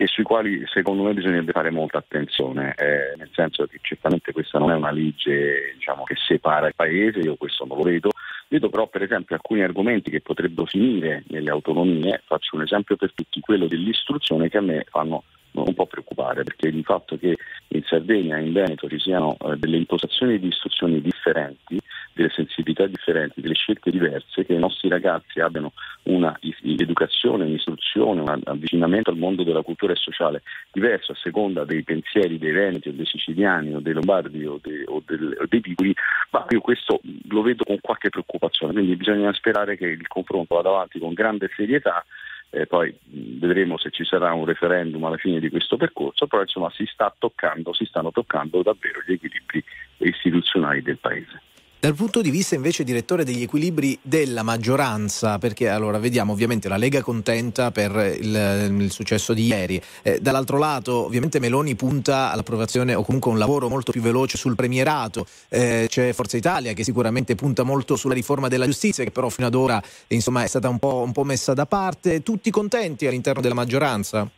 e 0.01 0.07
sui 0.07 0.23
quali 0.23 0.65
secondo 0.65 1.03
me 1.03 1.13
bisognerebbe 1.13 1.53
fare 1.53 1.71
molta 1.71 1.99
attenzione, 1.99 2.73
eh, 2.79 3.15
nel 3.19 3.29
senso 3.35 3.67
che 3.67 3.81
certamente 3.83 4.33
questa 4.33 4.59
non 4.59 4.71
è 4.71 4.75
una 4.75 4.91
legge 4.91 5.75
diciamo, 5.75 6.05
che 6.05 6.15
separa 6.17 6.69
il 6.69 6.75
paese, 6.75 7.19
io 7.19 7.37
questo 7.37 7.67
non 7.67 7.77
lo 7.77 7.83
vedo, 7.83 8.09
vedo 8.49 8.71
però 8.71 8.87
per 8.87 9.03
esempio 9.03 9.35
alcuni 9.35 9.61
argomenti 9.61 10.11
che 10.11 10.23
potrebbero 10.23 10.65
finire 10.65 11.25
nelle 11.29 11.51
autonomie, 11.51 12.23
faccio 12.25 12.57
un 12.57 12.63
esempio 12.63 12.97
per 12.97 13.13
tutti, 13.13 13.41
quello 13.41 13.67
dell'istruzione 13.67 14.49
che 14.49 14.57
a 14.57 14.63
me 14.63 14.87
fanno 14.89 15.23
un 15.53 15.75
po' 15.75 15.85
preoccupare 15.85 16.45
perché 16.45 16.69
il 16.69 16.83
fatto 16.83 17.19
che 17.19 17.37
in 17.69 17.83
Sardegna 17.85 18.39
e 18.39 18.47
in 18.47 18.53
Veneto 18.55 18.89
ci 18.89 18.99
siano 18.99 19.37
eh, 19.39 19.57
delle 19.57 19.77
impostazioni 19.77 20.39
di 20.39 20.47
istruzioni 20.47 21.03
differenti, 21.03 21.79
delle 22.15 22.31
sensibilità 22.31 22.87
differenti, 22.87 23.43
delle 23.43 23.55
scelte 23.55 23.91
diverse, 23.91 24.47
che 24.47 24.55
i 24.55 24.59
nostri 24.59 24.89
ragazzi 24.89 25.41
abbiano 25.41 25.73
una 26.11 26.37
is- 26.41 26.59
educazione, 26.63 27.45
un'istruzione, 27.45 28.21
un 28.21 28.41
avvicinamento 28.45 29.11
al 29.11 29.17
mondo 29.17 29.43
della 29.43 29.63
cultura 29.63 29.93
e 29.93 29.97
sociale 29.97 30.43
diverso 30.73 31.13
a 31.13 31.17
seconda 31.17 31.65
dei 31.65 31.83
pensieri 31.83 32.39
dei 32.39 32.53
veneti 32.53 32.89
o 32.89 32.93
dei 32.93 33.07
siciliani 33.07 33.75
o 33.75 33.81
dei 33.81 33.93
lombardi 33.93 34.45
o 34.45 34.59
dei, 34.63 34.83
o 34.87 35.03
del- 35.07 35.37
o 35.41 35.47
dei 35.49 35.61
liguri, 35.63 35.95
ma 36.31 36.45
io 36.49 36.61
questo 36.61 37.01
lo 37.29 37.43
vedo 37.43 37.65
con 37.65 37.79
qualche 37.81 38.09
preoccupazione, 38.09 38.73
quindi 38.73 38.97
bisogna 38.97 39.33
sperare 39.33 39.77
che 39.77 39.87
il 39.87 40.07
confronto 40.09 40.55
vada 40.57 40.71
avanti 40.71 40.99
con 40.99 41.13
grande 41.13 41.51
serietà 41.55 42.05
eh, 42.51 42.67
poi 42.67 42.93
vedremo 43.05 43.79
se 43.79 43.91
ci 43.91 44.05
sarà 44.05 44.33
un 44.33 44.45
referendum 44.45 45.05
alla 45.05 45.17
fine 45.17 45.39
di 45.39 45.49
questo 45.51 45.77
percorso, 45.77 46.27
però 46.27 46.43
insomma 46.43 46.69
si 46.71 46.85
sta 46.87 47.15
toccando, 47.17 47.73
si 47.73 47.85
stanno 47.85 48.11
toccando 48.11 48.63
davvero 48.63 49.01
gli 49.07 49.13
equilibri 49.13 49.63
istituzionali 49.99 50.83
del 50.83 50.99
Paese. 50.99 51.43
Dal 51.81 51.95
punto 51.95 52.21
di 52.21 52.29
vista 52.29 52.55
invece, 52.57 52.85
direttore, 52.85 53.25
degli 53.25 53.41
equilibri 53.41 53.99
della 54.03 54.43
maggioranza, 54.43 55.39
perché 55.39 55.71
allora 55.71 55.99
vediamo 55.99 56.35
ovviamente 56.35 56.69
la 56.69 56.77
Lega 56.77 57.01
contenta 57.01 57.71
per 57.71 58.19
il, 58.21 58.77
il 58.81 58.93
successo 58.93 59.33
di 59.33 59.47
ieri, 59.47 59.81
eh, 60.03 60.21
dall'altro 60.21 60.59
lato 60.59 61.07
ovviamente 61.07 61.39
Meloni 61.39 61.75
punta 61.77 62.33
all'approvazione 62.33 62.95
o 62.95 63.03
comunque 63.03 63.31
un 63.31 63.39
lavoro 63.39 63.71
molto 63.71 63.93
più 63.93 64.03
veloce 64.03 64.37
sul 64.37 64.57
premierato, 64.57 65.27
Eh, 65.49 65.87
c'è 65.89 66.13
Forza 66.13 66.37
Italia 66.37 66.75
che 66.75 66.85
sicuramente 66.85 67.35
punta 67.35 67.63
molto 67.63 67.97
sulla 67.97 68.13
riforma 68.13 68.49
della 68.49 68.67
giustizia 68.67 69.03
che 69.03 69.11
però 69.11 69.31
fino 69.31 69.47
ad 69.47 69.55
ora 69.55 69.83
insomma, 70.09 70.45
è 70.45 70.49
stata 70.49 70.69
un 70.69 70.79
po', 70.79 70.97
un 70.97 71.13
po' 71.13 71.25
messa 71.25 71.55
da 71.55 71.65
parte, 71.65 72.23
tutti 72.23 72.51
contenti 72.51 73.07
all'interno 73.07 73.41
della 73.41 73.55
maggioranza? 73.55 74.31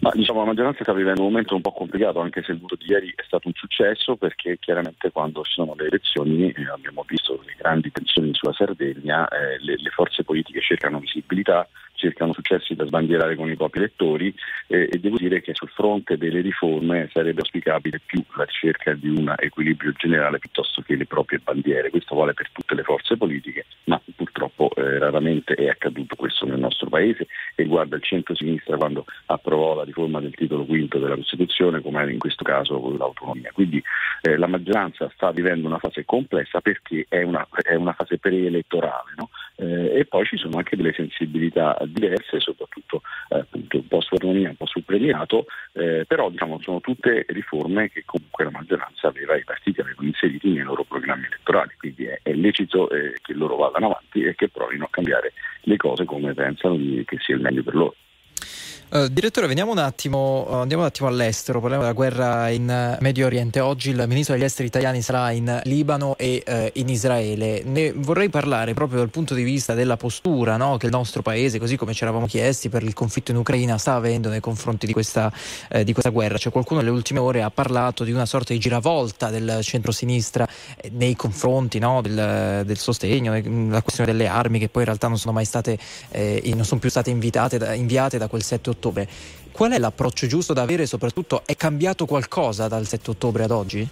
Ma 0.00 0.10
diciamo 0.14 0.38
la 0.40 0.46
maggioranza 0.46 0.82
sta 0.82 0.94
vivendo 0.94 1.20
un 1.20 1.28
momento 1.28 1.54
un 1.54 1.60
po' 1.60 1.72
complicato, 1.72 2.20
anche 2.20 2.42
se 2.42 2.52
il 2.52 2.58
voto 2.58 2.74
di 2.74 2.86
ieri 2.86 3.12
è 3.14 3.22
stato 3.26 3.48
un 3.48 3.54
successo, 3.54 4.16
perché 4.16 4.56
chiaramente 4.58 5.10
quando 5.10 5.42
ci 5.42 5.52
sono 5.52 5.74
le 5.76 5.88
elezioni 5.88 6.50
eh, 6.50 6.70
abbiamo 6.72 7.04
visto 7.06 7.38
le 7.44 7.54
grandi 7.58 7.92
tensioni 7.92 8.30
sulla 8.32 8.54
Sardegna, 8.54 9.28
eh, 9.28 9.58
le, 9.60 9.76
le 9.76 9.90
forze 9.90 10.24
politiche 10.24 10.62
cercano 10.62 11.00
visibilità, 11.00 11.68
cercano 12.00 12.32
successi 12.32 12.74
da 12.74 12.86
sbandierare 12.86 13.36
con 13.36 13.50
i 13.50 13.56
propri 13.56 13.80
elettori 13.80 14.34
eh, 14.66 14.88
e 14.90 14.98
devo 14.98 15.18
dire 15.18 15.42
che 15.42 15.52
sul 15.54 15.68
fronte 15.68 16.16
delle 16.16 16.40
riforme 16.40 17.08
sarebbe 17.12 17.40
auspicabile 17.40 18.00
più 18.04 18.22
la 18.36 18.44
ricerca 18.44 18.94
di 18.94 19.08
un 19.08 19.32
equilibrio 19.36 19.92
generale 19.92 20.38
piuttosto 20.38 20.80
che 20.82 20.96
le 20.96 21.06
proprie 21.06 21.38
bandiere. 21.38 21.90
Questo 21.90 22.14
vale 22.14 22.32
per 22.32 22.48
tutte 22.52 22.74
le 22.74 22.82
forze 22.82 23.16
politiche, 23.16 23.66
ma 23.84 24.00
purtroppo 24.16 24.70
eh, 24.74 24.98
raramente 24.98 25.54
è 25.54 25.68
accaduto 25.68 26.16
questo 26.16 26.46
nel 26.46 26.58
nostro 26.58 26.88
paese 26.88 27.26
e 27.54 27.62
riguarda 27.62 27.96
il 27.96 28.02
centro-sinistra 28.02 28.76
quando 28.76 29.04
approvò 29.26 29.74
la 29.74 29.84
riforma 29.84 30.20
del 30.20 30.34
titolo 30.34 30.64
quinto 30.64 30.98
della 30.98 31.16
Costituzione, 31.16 31.82
come 31.82 32.10
in 32.10 32.18
questo 32.18 32.44
caso 32.44 32.96
l'autonomia. 32.96 33.50
Quindi 33.52 33.82
eh, 34.22 34.36
la 34.36 34.46
maggioranza 34.46 35.10
sta 35.14 35.30
vivendo 35.32 35.66
una 35.66 35.78
fase 35.78 36.04
complessa 36.04 36.60
perché 36.60 37.04
è 37.08 37.22
una, 37.22 37.46
è 37.62 37.74
una 37.74 37.92
fase 37.92 38.18
preelettorale 38.18 39.12
no? 39.16 39.30
Eh, 39.56 39.98
e 39.98 40.04
poi 40.06 40.24
ci 40.24 40.36
sono 40.36 40.56
anche 40.56 40.76
delle 40.76 40.92
sensibilità 40.94 41.76
diverse, 41.92 42.40
soprattutto 42.40 43.02
eh, 43.28 43.38
appunto 43.38 43.76
un 43.76 43.86
po' 43.86 44.00
sull'autonomia, 44.00 44.50
un 44.50 44.56
po' 44.56 44.66
sul 44.66 44.82
premierato, 44.82 45.46
eh, 45.72 46.04
però 46.06 46.30
diciamo, 46.30 46.60
sono 46.60 46.80
tutte 46.80 47.24
riforme 47.28 47.90
che 47.90 48.02
comunque 48.04 48.44
la 48.44 48.50
maggioranza 48.50 49.08
aveva, 49.08 49.36
i 49.36 49.44
partiti 49.44 49.80
avevano 49.80 50.08
inseriti 50.08 50.50
nei 50.50 50.64
loro 50.64 50.84
programmi 50.84 51.26
elettorali, 51.26 51.74
quindi 51.78 52.04
è, 52.04 52.18
è 52.22 52.32
lecito 52.32 52.88
eh, 52.90 53.14
che 53.20 53.32
loro 53.34 53.56
vadano 53.56 53.86
avanti 53.86 54.22
e 54.22 54.34
che 54.34 54.48
provino 54.48 54.84
a 54.84 54.88
cambiare 54.90 55.32
le 55.62 55.76
cose 55.76 56.04
come 56.04 56.34
pensano 56.34 56.76
che 56.76 57.16
sia 57.20 57.34
il 57.34 57.40
meglio 57.40 57.62
per 57.62 57.74
loro. 57.74 57.94
Eh, 58.92 59.06
direttore, 59.12 59.46
veniamo 59.46 59.70
un 59.70 59.78
attimo, 59.78 60.48
eh, 60.50 60.54
andiamo 60.56 60.82
un 60.82 60.88
attimo 60.88 61.06
all'estero, 61.06 61.60
parliamo 61.60 61.84
della 61.84 61.94
guerra 61.94 62.48
in 62.48 62.68
eh, 62.68 62.96
Medio 62.98 63.26
Oriente. 63.26 63.60
Oggi 63.60 63.90
il 63.90 64.04
ministro 64.08 64.34
degli 64.34 64.42
esteri 64.42 64.66
italiani 64.66 65.00
sarà 65.00 65.30
in 65.30 65.60
Libano 65.62 66.16
e 66.16 66.42
eh, 66.44 66.72
in 66.74 66.88
Israele. 66.88 67.62
Ne 67.64 67.92
vorrei 67.92 68.28
parlare 68.30 68.74
proprio 68.74 68.98
dal 68.98 69.10
punto 69.10 69.34
di 69.34 69.44
vista 69.44 69.74
della 69.74 69.96
postura 69.96 70.56
no, 70.56 70.76
che 70.76 70.86
il 70.86 70.92
nostro 70.92 71.22
paese, 71.22 71.60
così 71.60 71.76
come 71.76 71.94
ci 71.94 72.02
eravamo 72.02 72.26
chiesti 72.26 72.68
per 72.68 72.82
il 72.82 72.92
conflitto 72.92 73.30
in 73.30 73.36
Ucraina, 73.36 73.78
sta 73.78 73.94
avendo 73.94 74.28
nei 74.28 74.40
confronti 74.40 74.86
di 74.86 74.92
questa, 74.92 75.32
di 75.84 75.92
questa 75.92 76.10
guerra. 76.10 76.36
Cioè, 76.36 76.50
qualcuno 76.50 76.80
nelle 76.80 76.92
ultime 76.92 77.20
ore 77.20 77.42
ha 77.42 77.50
parlato 77.52 78.02
di 78.02 78.10
una 78.10 78.26
sorta 78.26 78.52
di 78.52 78.58
giravolta 78.58 79.30
del 79.30 79.60
centro-sinistra 79.62 80.48
nei 80.90 81.14
confronti 81.14 81.78
no, 81.78 82.00
del, 82.00 82.64
del 82.66 82.76
sostegno, 82.76 83.40
la 83.70 83.82
questione 83.82 84.10
delle 84.10 84.26
armi 84.26 84.58
che 84.58 84.68
poi 84.68 84.82
in 84.82 84.88
realtà 84.88 85.06
non 85.06 85.16
sono 85.16 85.32
mai 85.32 85.44
state, 85.44 85.78
eh, 86.10 86.42
non 86.56 86.64
sono 86.64 86.80
più 86.80 86.90
state 86.90 87.16
da- 87.56 87.74
inviate 87.74 88.18
da 88.18 88.26
quel 88.26 88.42
7 88.42 88.70
ottobre. 88.70 88.78
Qual 89.52 89.72
è 89.72 89.78
l'approccio 89.78 90.26
giusto 90.26 90.52
da 90.52 90.62
avere 90.62 90.84
e 90.84 90.86
soprattutto 90.86 91.42
è 91.44 91.54
cambiato 91.54 92.06
qualcosa 92.06 92.66
dal 92.66 92.86
7 92.86 93.10
ottobre 93.10 93.44
ad 93.44 93.50
oggi? 93.50 93.88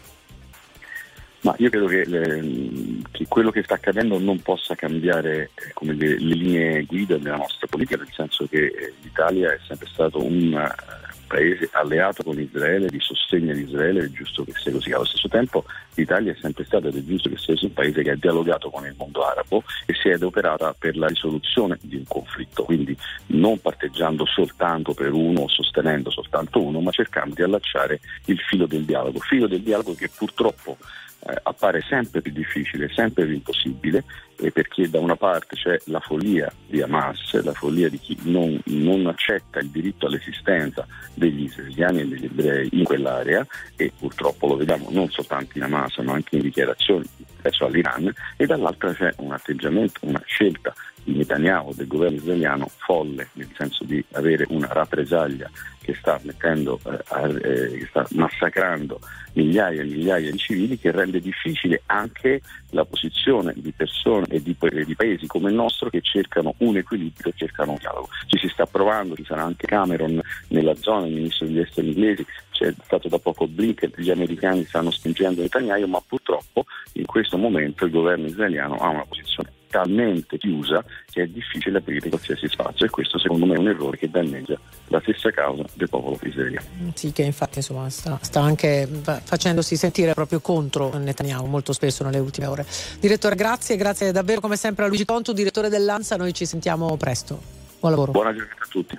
Ma 1.41 1.55
io 1.59 1.71
credo 1.71 1.87
che, 1.87 2.05
le- 2.05 3.03
che 3.13 3.27
quello 3.29 3.51
che 3.51 3.63
sta 3.63 3.75
accadendo 3.75 4.19
non 4.19 4.41
possa 4.41 4.75
cambiare 4.75 5.51
eh, 5.55 5.73
come 5.73 5.95
le, 5.95 6.17
linee 6.17 6.83
guida 6.83 7.17
della 7.17 7.37
nostra 7.37 7.69
politica, 7.69 7.97
nel 7.97 8.13
senso 8.13 8.47
che 8.49 8.67
eh, 8.67 8.95
l'Italia 9.03 9.53
è 9.53 9.59
sempre 9.67 9.87
stato 9.87 10.25
un 10.25 10.53
eh, 10.53 10.98
paese 11.29 11.69
alleato 11.73 12.25
con 12.25 12.41
Israele, 12.41 12.89
di 12.89 12.99
sostegno 12.99 13.55
di 13.55 13.63
Israele, 13.63 14.07
è 14.07 14.11
giusto 14.11 14.43
che 14.43 14.53
sia 14.57 14.73
così. 14.73 14.91
Allo 14.91 15.05
stesso 15.05 15.29
tempo 15.29 15.65
l'Italia 15.95 16.33
è 16.33 16.37
sempre 16.41 16.65
stata 16.65 16.89
ed 16.89 16.97
è 16.97 17.05
giusto 17.05 17.29
che 17.29 17.37
sia 17.39 17.55
un 17.61 17.73
paese 17.73 18.03
che 18.03 18.11
ha 18.11 18.17
dialogato 18.17 18.71
con 18.71 18.85
il 18.85 18.95
mondo 18.99 19.25
arabo 19.25 19.63
e 19.87 19.95
si 19.95 20.09
è 20.09 20.15
adoperata 20.15 20.75
per 20.77 20.97
la 20.97 21.07
risoluzione 21.07 21.79
di 21.81 21.95
un 21.95 22.05
conflitto, 22.09 22.65
quindi 22.65 22.97
non 23.27 23.61
parteggiando 23.61 24.27
soltanto 24.27 24.93
per 24.95 25.13
uno 25.13 25.43
o 25.43 25.49
sostenendo 25.49 26.11
soltanto 26.11 26.61
uno, 26.61 26.81
ma 26.81 26.91
cercando 26.91 27.35
di 27.35 27.43
allacciare 27.43 28.01
il 28.25 28.39
filo 28.41 28.67
del 28.67 28.85
dialogo, 28.85 29.21
filo 29.21 29.47
del 29.47 29.63
dialogo 29.63 29.95
che 29.95 30.11
purtroppo 30.13 30.77
eh, 31.21 31.41
appare 31.43 31.83
sempre 31.89 32.21
più 32.21 32.33
difficile, 32.33 32.89
sempre 32.95 33.25
più 33.25 33.35
impossibile, 33.35 34.05
eh, 34.37 34.53
perché 34.53 34.89
da 34.89 35.01
una 35.01 35.17
parte 35.17 35.57
c'è 35.57 35.77
la 35.87 36.01
follia 36.01 36.51
di 36.67 36.81
Hamas, 36.81 37.43
la 37.43 37.53
follia 37.53 37.89
di 37.89 37.99
chi 37.99 38.17
non, 38.23 38.61
non 38.67 39.07
accetta 39.07 39.59
il 39.59 39.69
diritto 39.69 40.07
all'esistenza 40.07 40.87
degli 41.15 41.43
israeliani 41.43 42.01
e 42.01 42.07
degli 42.07 42.25
ebrei 42.27 42.69
in 42.73 42.85
quell'area 42.85 43.45
e 43.77 43.93
purtroppo 43.99 44.47
lo 44.47 44.57
vediamo 44.57 44.89
non 44.91 45.11
soltanto 45.11 45.59
in 45.59 45.65
Hamas 45.65 45.97
ma 45.99 46.13
anche 46.13 46.37
in 46.37 46.43
dichiarazioni 46.43 47.05
verso 47.43 47.67
all'Iran 47.67 48.13
e 48.37 48.47
dall'altra 48.47 48.95
c'è 48.95 49.13
un 49.19 49.33
atteggiamento, 49.33 50.01
una 50.03 50.23
scelta 50.25 50.73
di 51.09 51.17
Netanyahu, 51.17 51.73
del 51.75 51.87
governo 51.87 52.17
israeliano, 52.17 52.69
folle, 52.77 53.29
nel 53.33 53.49
senso 53.57 53.85
di 53.85 54.05
avere 54.13 54.45
una 54.51 54.69
rappresaglia 54.71 55.51
che 55.81 55.95
sta, 55.95 56.21
mettendo, 56.23 56.79
eh, 56.85 57.29
eh, 57.29 57.79
che 57.79 57.87
sta 57.89 58.07
massacrando 58.11 59.01
migliaia 59.33 59.81
e 59.81 59.85
migliaia 59.85 60.31
di 60.31 60.37
civili, 60.37 60.79
che 60.79 60.91
rende 60.91 61.21
difficile 61.21 61.81
anche 61.87 62.43
la 62.71 62.85
posizione 62.85 63.55
di 63.57 63.73
persone 63.73 64.27
e 64.29 64.43
di, 64.43 64.53
pa- 64.53 64.69
di 64.69 64.95
paesi 64.95 65.27
come 65.27 65.49
il 65.49 65.55
nostro 65.55 65.89
che 65.89 66.03
cercano 66.03 66.55
un 66.59 66.77
equilibrio, 66.77 67.33
cercano 67.35 67.73
un 67.73 67.79
dialogo. 67.79 68.09
Ci 68.27 68.39
si 68.39 68.49
sta 68.49 68.67
provando, 68.67 69.15
ci 69.15 69.25
sarà 69.25 69.45
anche 69.45 69.67
Cameron 69.67 70.21
nella 70.49 70.75
zona, 70.75 71.07
il 71.07 71.15
ministro 71.15 71.47
degli 71.47 71.61
esteri 71.61 71.89
inglesi, 71.89 72.27
c'è 72.51 72.75
stato 72.83 73.09
da 73.09 73.19
poco 73.19 73.47
Blinken, 73.47 73.93
gli 73.97 74.11
americani 74.11 74.65
stanno 74.65 74.91
spingendo 74.91 75.41
Netanyahu, 75.41 75.87
ma 75.87 76.03
purtroppo 76.07 76.67
in 76.95 77.07
questo 77.07 77.39
momento 77.39 77.87
il 77.87 77.93
governo 77.93 78.27
israeliano 78.27 78.75
ha 78.77 78.89
una 78.89 79.07
posizione 79.07 79.57
talmente 79.69 80.39
chiusa 80.39 80.85
che 81.11 81.23
è 81.23 81.27
difficile 81.27 81.79
aprire 81.79 82.09
qualsiasi 82.09 82.49
spazio 82.49 82.87
e 82.87 82.91
questo 82.91 83.19
secondo 83.19 83.47
me 83.47 83.55
è 83.55 83.59
un 83.59 83.69
errore 83.69 83.97
che 83.97 84.11
danneggia 84.11 84.59
la 84.89 85.01
stessa 85.01 85.31
causa 85.31 85.65
del 85.75 85.89
popolo 85.89 86.19
israeliano. 86.23 86.67
Sì, 86.95 87.13
che 87.13 87.23
infatti 87.23 87.59
insomma, 87.59 87.89
sta, 87.91 88.19
sta 88.23 88.41
anche 88.41 88.89
fa- 89.03 89.21
facendosi 89.23 89.77
sentire 89.77 90.15
proprio 90.15 90.41
contro 90.41 90.97
Netanyahu 90.97 91.47
molto 91.47 91.73
spesso 91.73 92.03
nelle 92.05 92.19
ultime 92.19 92.47
ore. 92.47 92.67
Direttore, 92.99 93.35
grazie, 93.35 93.77
grazie 93.77 94.13
davvero 94.13 94.41
come 94.41 94.57
sempre 94.57 94.85
a 94.85 94.89
Luigi 94.89 95.05
Contu, 95.05 95.33
direttore 95.33 95.69
dell'ANSA, 95.69 96.17
noi 96.17 96.33
ci 96.33 96.47
sentiamo 96.47 96.97
presto. 96.97 97.41
Buon 97.79 97.93
lavoro. 97.93 98.13
Buona 98.13 98.35
giornata 98.35 98.65
a 98.65 98.67
tutti. 98.69 98.99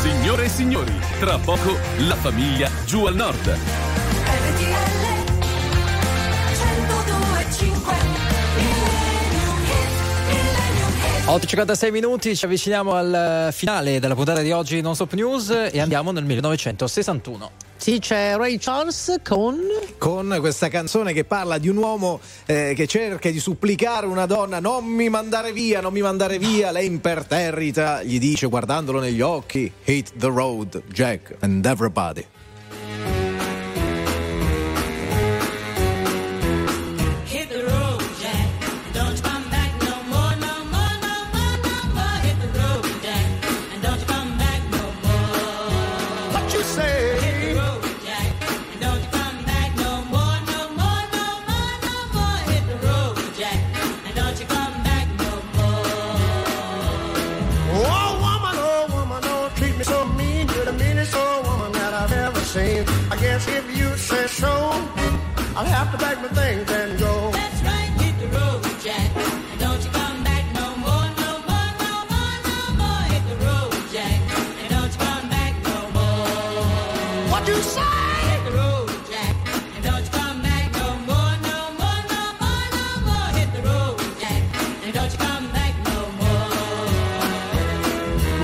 Signore 0.00 0.44
e 0.44 0.48
signori, 0.48 0.92
tra 1.18 1.38
poco 1.38 1.76
la 2.06 2.14
famiglia 2.14 2.70
giù 2.86 3.04
al 3.04 3.14
nord. 3.16 3.56
8.56 11.28 11.90
minuti, 11.90 12.34
ci 12.34 12.46
avviciniamo 12.46 12.94
al 12.94 13.50
finale 13.52 14.00
della 14.00 14.14
puntata 14.14 14.40
di 14.40 14.50
oggi 14.50 14.76
di 14.76 14.80
Non 14.80 14.94
Stop 14.94 15.12
News 15.12 15.50
e 15.70 15.78
andiamo 15.78 16.10
nel 16.10 16.24
1961. 16.24 17.50
Sì, 17.76 17.98
c'è 17.98 18.34
Ray 18.34 18.56
Charles 18.56 19.16
con... 19.22 19.58
Con 19.98 20.34
questa 20.40 20.68
canzone 20.68 21.12
che 21.12 21.24
parla 21.24 21.58
di 21.58 21.68
un 21.68 21.76
uomo 21.76 22.18
eh, 22.46 22.72
che 22.74 22.86
cerca 22.86 23.28
di 23.30 23.40
supplicare 23.40 24.06
una 24.06 24.24
donna 24.24 24.58
non 24.58 24.86
mi 24.86 25.10
mandare 25.10 25.52
via, 25.52 25.82
non 25.82 25.92
mi 25.92 26.00
mandare 26.00 26.38
via, 26.38 26.70
lei 26.70 26.86
imperterrita, 26.86 28.02
gli 28.02 28.18
dice 28.18 28.46
guardandolo 28.46 28.98
negli 28.98 29.20
occhi, 29.20 29.70
hit 29.84 30.12
the 30.16 30.28
road, 30.28 30.82
Jack 30.90 31.36
and 31.40 31.62
everybody. 31.66 32.24
I'll 65.58 65.64
have 65.64 65.90
to 65.90 65.98
pack 65.98 66.22
my 66.22 66.28
things 66.28 66.70
and 66.70 66.96
go. 67.00 67.32
That's 67.32 67.60
right, 67.64 67.90
hit 67.98 68.16
the 68.20 68.28
road, 68.28 68.62
Jack. 68.80 69.10
And 69.50 69.58
don't 69.58 69.82
you 69.82 69.90
come 69.90 70.22
back 70.22 70.44
no 70.54 70.66
more, 70.86 71.08
no 71.18 71.30
more, 71.50 71.70
no 71.82 71.94
more, 72.12 72.36
no 72.46 72.58
more. 72.78 73.02
Hit 73.10 73.24
the 73.26 73.36
road, 73.42 73.74
Jack. 73.90 74.20
And 74.62 74.68
don't 74.70 74.92
you 74.94 75.00
come 75.02 75.28
back 75.28 75.54
no 75.66 75.78
more. 75.98 76.30
What 77.32 77.42
you 77.48 77.58
say? 77.74 77.82
Hit 78.30 78.40
the 78.46 78.52
road, 78.54 78.86
Jack. 79.10 79.34
And 79.74 79.82
don't 79.82 80.04
you 80.06 80.12
come 80.14 80.38
back 80.46 80.70
no 80.78 80.88
more, 81.10 81.34
no 81.50 81.58
more, 81.80 82.02
no 82.14 82.22
more, 82.38 82.66
no 82.78 82.86
more. 83.08 83.28
Hit 83.34 83.50
the 83.50 83.62
road, 83.66 83.98
Jack. 84.22 84.42
And 84.84 84.94
don't 84.94 85.10
you 85.10 85.18
come 85.18 85.46
back 85.50 85.74
no 85.90 85.98
more. 86.22 86.54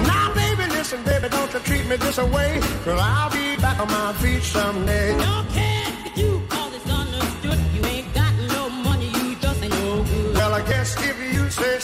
Now, 0.02 0.34
baby, 0.34 0.66
listen, 0.74 1.00
baby, 1.04 1.28
don't 1.28 1.52
you 1.54 1.60
treat 1.60 1.86
me 1.86 1.94
this 1.94 2.18
way. 2.18 2.58
Cause 2.84 2.98
I'll 2.98 3.30
be 3.30 3.54
back 3.62 3.78
on 3.78 3.86
my 3.86 4.12
feet 4.14 4.42
someday. 4.42 5.16
Don't 5.16 5.48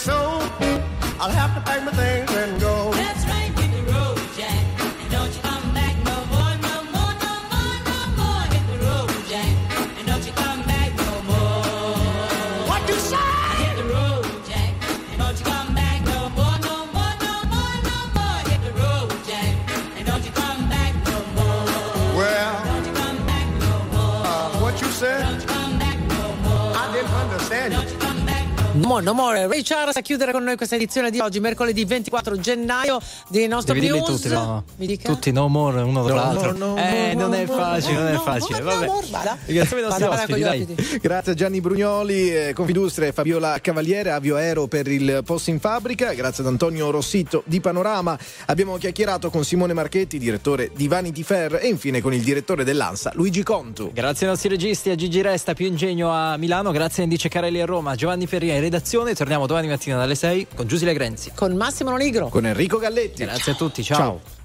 so, 0.01 0.13
I'll 1.19 1.29
have 1.29 1.53
to 1.53 1.61
pack 1.61 1.83
my 1.85 1.91
things 1.91 2.30
back 28.81 29.03
no 29.03 29.11
No 29.11 29.13
more, 29.13 29.41
no. 29.41 29.47
Ray 29.49 29.61
Charles 29.63 29.95
a 29.95 30.01
chiudere 30.01 30.31
con 30.31 30.43
noi 30.43 30.55
questa 30.55 30.75
edizione 30.75 31.09
di 31.11 31.19
oggi, 31.19 31.39
mercoledì 31.39 31.83
24 31.85 32.39
gennaio 32.39 32.99
di 33.27 33.45
nostro 33.47 33.73
Devi 33.73 33.89
news. 33.89 34.05
tutti, 34.05 34.27
no? 34.29 34.63
Mi 34.77 34.85
dica? 34.87 35.11
Tutti 35.11 35.31
no 35.31 35.47
more 35.47 35.81
uno 35.81 36.01
dopo 36.03 36.13
No 36.13 36.15
l'altro. 36.15 36.45
more, 36.53 36.57
no 36.57 36.77
eh, 36.77 37.13
non 37.13 37.33
è 37.33 37.45
no 37.45 37.53
facile, 37.53 37.93
non 37.93 38.07
è 38.07 38.13
no, 38.13 38.19
facile. 38.21 38.59
no, 38.59 38.65
Vabbè. 38.65 38.85
no, 38.85 39.01
vada. 39.09 39.37
Ringraziamo 39.45 39.81
i 39.81 39.85
nostri 39.85 40.03
ospiti, 40.05 40.31
con 40.31 40.39
gli 40.39 40.43
dai. 40.65 40.99
Grazie 41.01 41.31
a 41.31 41.35
Gianni 41.35 41.61
Brugnoli, 41.61 42.35
eh, 42.35 42.53
Confindustria 42.53 43.11
Fabiola 43.11 43.59
Cavaliere, 43.59 44.11
Avio 44.11 44.35
Aero 44.37 44.67
per 44.67 44.87
il 44.87 45.21
posto 45.25 45.49
in 45.49 45.59
fabbrica, 45.59 46.13
grazie 46.13 46.43
ad 46.43 46.49
Antonio 46.49 46.89
Rossitto 46.89 47.43
di 47.45 47.59
Panorama. 47.59 48.17
Abbiamo 48.47 48.77
chiacchierato 48.77 49.29
con 49.29 49.43
Simone 49.43 49.73
Marchetti, 49.73 50.17
direttore 50.17 50.71
di 50.75 50.87
Vanity 50.87 51.23
Fair 51.23 51.59
e 51.61 51.67
infine 51.67 52.01
con 52.01 52.13
il 52.13 52.21
direttore 52.21 52.63
dell'ANSA, 52.63 53.11
Luigi 53.15 53.43
Contu. 53.43 53.91
Grazie 53.93 54.25
ai 54.25 54.31
nostri 54.31 54.49
registi, 54.49 54.89
a 54.89 54.95
Gigi 54.95 55.21
Resta, 55.21 55.53
più 55.53 55.65
ingegno 55.67 56.11
a 56.11 56.37
Milano, 56.37 56.71
grazie 56.71 57.01
a 57.01 57.05
Indice 57.05 57.29
Carelli 57.29 57.59
a 57.61 57.65
Roma, 57.65 57.95
Giovanni 57.95 58.25
Ferria 58.27 58.55
in 58.55 58.61
redazione. 58.71 59.13
Torniamo 59.13 59.45
domani 59.45 59.67
mattina 59.67 59.97
dalle 59.97 60.15
6 60.15 60.47
con 60.55 60.65
Giusile 60.65 60.93
Grenzi. 60.93 61.31
Con 61.35 61.55
Massimo 61.55 61.95
Nigro. 61.97 62.29
Con 62.29 62.45
Enrico 62.45 62.77
Galletti. 62.77 63.25
Grazie 63.25 63.51
a 63.51 63.55
tutti, 63.55 63.83
ciao. 63.83 63.97
Ciao. 63.97 64.40